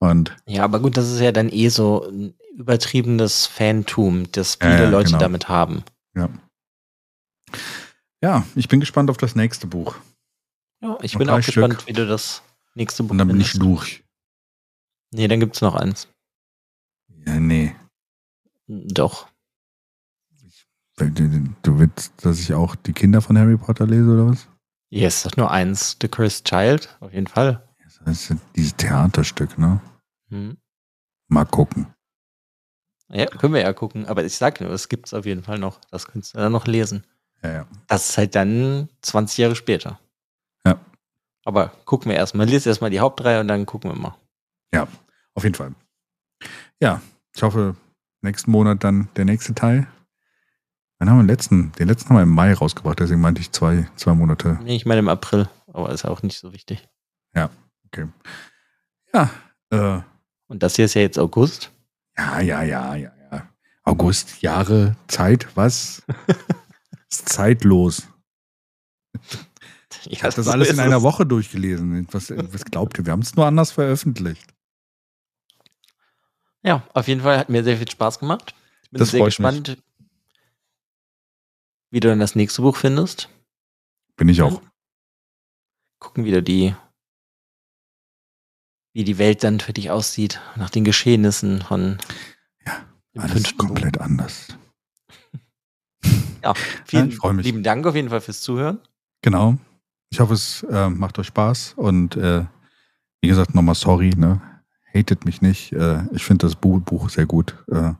Und 0.00 0.36
Ja, 0.46 0.64
aber 0.64 0.80
gut, 0.80 0.96
das 0.96 1.10
ist 1.10 1.20
ja 1.20 1.32
dann 1.32 1.48
eh 1.50 1.68
so 1.68 2.06
ein 2.08 2.34
übertriebenes 2.56 3.46
Fantum, 3.46 4.30
das 4.32 4.56
viele 4.56 4.84
ja, 4.84 4.88
Leute 4.90 5.08
genau. 5.08 5.18
damit 5.18 5.48
haben. 5.48 5.84
ja. 6.14 6.28
Ja, 8.22 8.42
ich 8.54 8.68
bin 8.68 8.80
gespannt 8.80 9.10
auf 9.10 9.18
das 9.18 9.34
nächste 9.34 9.66
Buch. 9.66 9.96
Ja, 10.80 10.96
ich 11.02 11.12
Noch 11.12 11.18
bin 11.18 11.28
auch 11.28 11.36
gespannt, 11.36 11.74
Stück. 11.74 11.88
wie 11.88 11.92
du 11.92 12.06
das 12.06 12.42
nächste 12.74 13.02
Buch 13.02 13.10
Und 13.10 13.18
dann 13.18 13.28
bin 13.28 13.38
ich 13.38 13.52
durch. 13.58 14.02
Nee, 15.10 15.28
dann 15.28 15.40
gibt's 15.40 15.60
noch 15.60 15.74
eins. 15.74 16.08
Ja, 17.26 17.38
nee. 17.38 17.76
Doch. 18.66 19.28
Du 20.96 21.78
willst, 21.78 22.12
dass 22.24 22.40
ich 22.40 22.54
auch 22.54 22.76
die 22.76 22.94
Kinder 22.94 23.20
von 23.20 23.36
Harry 23.36 23.58
Potter 23.58 23.86
lese 23.86 24.10
oder 24.10 24.28
was? 24.28 24.48
Yes, 24.94 25.28
nur 25.36 25.50
eins. 25.50 25.96
The 26.00 26.06
Cursed 26.06 26.46
Child, 26.46 26.96
auf 27.00 27.12
jeden 27.12 27.26
Fall. 27.26 27.66
Das 28.04 28.30
ist 28.30 28.36
dieses 28.54 28.76
Theaterstück, 28.76 29.58
ne? 29.58 29.80
Hm. 30.28 30.56
Mal 31.26 31.46
gucken. 31.46 31.92
Ja, 33.08 33.26
können 33.26 33.54
wir 33.54 33.60
ja 33.60 33.72
gucken. 33.72 34.06
Aber 34.06 34.24
ich 34.24 34.36
sag 34.36 34.60
nur, 34.60 34.70
es 34.70 34.88
gibt's 34.88 35.12
auf 35.12 35.26
jeden 35.26 35.42
Fall 35.42 35.58
noch. 35.58 35.80
Das 35.90 36.06
könntest 36.06 36.34
du 36.34 36.38
dann 36.38 36.52
noch 36.52 36.68
lesen. 36.68 37.04
Ja, 37.42 37.52
ja. 37.52 37.66
Das 37.88 38.10
ist 38.10 38.18
halt 38.18 38.36
dann 38.36 38.88
20 39.02 39.38
Jahre 39.38 39.56
später. 39.56 39.98
Ja. 40.64 40.78
Aber 41.44 41.72
gucken 41.86 42.12
wir 42.12 42.16
erstmal. 42.16 42.46
Lies 42.46 42.64
erstmal 42.64 42.90
die 42.90 43.00
Hauptreihe 43.00 43.40
und 43.40 43.48
dann 43.48 43.66
gucken 43.66 43.90
wir 43.90 43.98
mal. 43.98 44.16
Auf 45.34 45.42
jeden 45.42 45.56
Fall. 45.56 45.74
Ja, 46.80 47.02
ich 47.34 47.42
hoffe, 47.42 47.74
nächsten 48.22 48.52
Monat 48.52 48.84
dann 48.84 49.08
der 49.16 49.24
nächste 49.24 49.54
Teil. 49.54 49.88
Wann 50.98 51.10
haben 51.10 51.16
wir 51.18 51.22
den 51.24 51.28
letzten? 51.28 51.72
Den 51.72 51.88
letzten 51.88 52.10
haben 52.10 52.16
wir 52.16 52.22
im 52.22 52.30
Mai 52.30 52.52
rausgebracht, 52.54 53.00
deswegen 53.00 53.20
meinte 53.20 53.40
ich 53.40 53.50
zwei, 53.52 53.88
zwei 53.96 54.14
Monate. 54.14 54.58
Nee, 54.62 54.76
ich 54.76 54.86
meine 54.86 55.00
im 55.00 55.08
April. 55.08 55.48
Aber 55.72 55.90
ist 55.90 56.04
ja 56.04 56.10
auch 56.10 56.22
nicht 56.22 56.38
so 56.38 56.52
wichtig. 56.52 56.88
Ja, 59.12 59.30
äh, 59.70 60.00
Und 60.48 60.62
das 60.62 60.74
hier 60.76 60.86
ist 60.86 60.94
ja 60.94 61.02
jetzt 61.02 61.18
August. 61.18 61.70
ja, 62.16 62.40
ja, 62.40 62.62
ja, 62.62 62.94
ja, 62.96 63.12
ja. 63.30 63.48
August, 63.84 64.42
Jahre, 64.42 64.96
Zeit, 65.06 65.46
was? 65.54 66.02
ist 67.10 67.28
zeitlos. 67.28 68.08
Ja, 69.14 69.20
Ich 70.06 70.24
habe 70.24 70.34
das 70.34 70.46
so 70.46 70.50
alles 70.50 70.70
in 70.70 70.80
einer. 70.80 71.02
Woche 71.02 71.24
durchgelesen. 71.26 72.08
Was, 72.10 72.30
was 72.30 72.64
glaubt 72.64 72.98
ihr? 72.98 73.06
Wir 73.06 73.12
haben 73.12 73.22
es 73.22 73.36
nur 73.36 73.46
anders 73.46 73.70
veröffentlicht. 73.70 74.52
Ja, 76.62 76.82
auf 76.94 77.06
jeden 77.08 77.20
Fall 77.20 77.38
hat 77.38 77.48
mir 77.50 77.62
sehr 77.62 77.76
viel 77.76 77.90
Spaß 77.90 78.18
gemacht. 78.18 78.54
Ich 78.82 78.90
bin 78.90 78.98
Das 78.98 79.10
sehr 79.10 79.20
freut 79.20 79.38
mich. 79.38 79.76
Wie 81.94 82.00
du 82.00 82.08
dann 82.08 82.18
das 82.18 82.34
nächste 82.34 82.60
Buch 82.60 82.76
findest. 82.76 83.28
Bin 84.16 84.28
ich 84.28 84.42
auch. 84.42 84.60
Gucken, 86.00 86.24
wie 86.24 86.32
du 86.32 86.42
die, 86.42 86.74
wie 88.92 89.04
die 89.04 89.16
Welt 89.18 89.44
dann 89.44 89.60
für 89.60 89.72
dich 89.72 89.92
aussieht, 89.92 90.40
nach 90.56 90.70
den 90.70 90.82
Geschehnissen 90.82 91.62
von 91.62 91.98
Ja, 92.66 92.84
Alles 93.22 93.56
komplett 93.56 94.00
anders. 94.00 94.48
Buch. 96.02 96.10
Ja, 96.42 96.54
vielen 96.84 97.16
mich. 97.36 97.46
lieben 97.46 97.62
Dank 97.62 97.86
auf 97.86 97.94
jeden 97.94 98.10
Fall 98.10 98.20
fürs 98.20 98.40
Zuhören. 98.40 98.80
Genau. 99.22 99.56
Ich 100.10 100.18
hoffe, 100.18 100.34
es 100.34 100.64
äh, 100.64 100.90
macht 100.90 101.20
euch 101.20 101.28
Spaß 101.28 101.74
und 101.76 102.16
äh, 102.16 102.44
wie 103.20 103.28
gesagt, 103.28 103.54
nochmal 103.54 103.76
sorry, 103.76 104.10
ne? 104.16 104.40
Hatet 104.92 105.24
mich 105.24 105.42
nicht. 105.42 105.72
Äh, 105.72 106.06
ich 106.12 106.24
finde 106.24 106.46
das 106.46 106.56
Bu 106.56 106.80
Buch 106.80 107.08
sehr 107.08 107.26
gut. 107.26 107.54
Äh, 107.70 107.92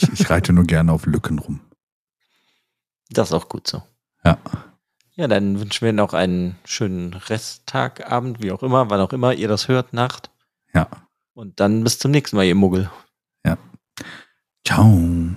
ich, 0.00 0.12
ich 0.12 0.30
reite 0.30 0.52
nur 0.52 0.64
gerne 0.64 0.92
auf 0.92 1.06
Lücken 1.06 1.38
rum. 1.38 1.60
Das 3.10 3.28
ist 3.28 3.34
auch 3.34 3.48
gut 3.48 3.66
so. 3.68 3.82
Ja. 4.24 4.38
Ja, 5.14 5.28
dann 5.28 5.60
wünschen 5.60 5.84
wir 5.84 5.92
noch 5.92 6.12
einen 6.12 6.58
schönen 6.64 7.14
Resttag, 7.14 8.10
Abend, 8.10 8.42
wie 8.42 8.52
auch 8.52 8.62
immer, 8.62 8.90
wann 8.90 9.00
auch 9.00 9.12
immer 9.12 9.32
ihr 9.32 9.48
das 9.48 9.68
hört, 9.68 9.92
Nacht. 9.94 10.30
Ja. 10.74 10.88
Und 11.32 11.60
dann 11.60 11.84
bis 11.84 11.98
zum 11.98 12.10
nächsten 12.10 12.36
Mal, 12.36 12.44
ihr 12.44 12.54
Muggel. 12.54 12.90
Ciao. 14.66 15.36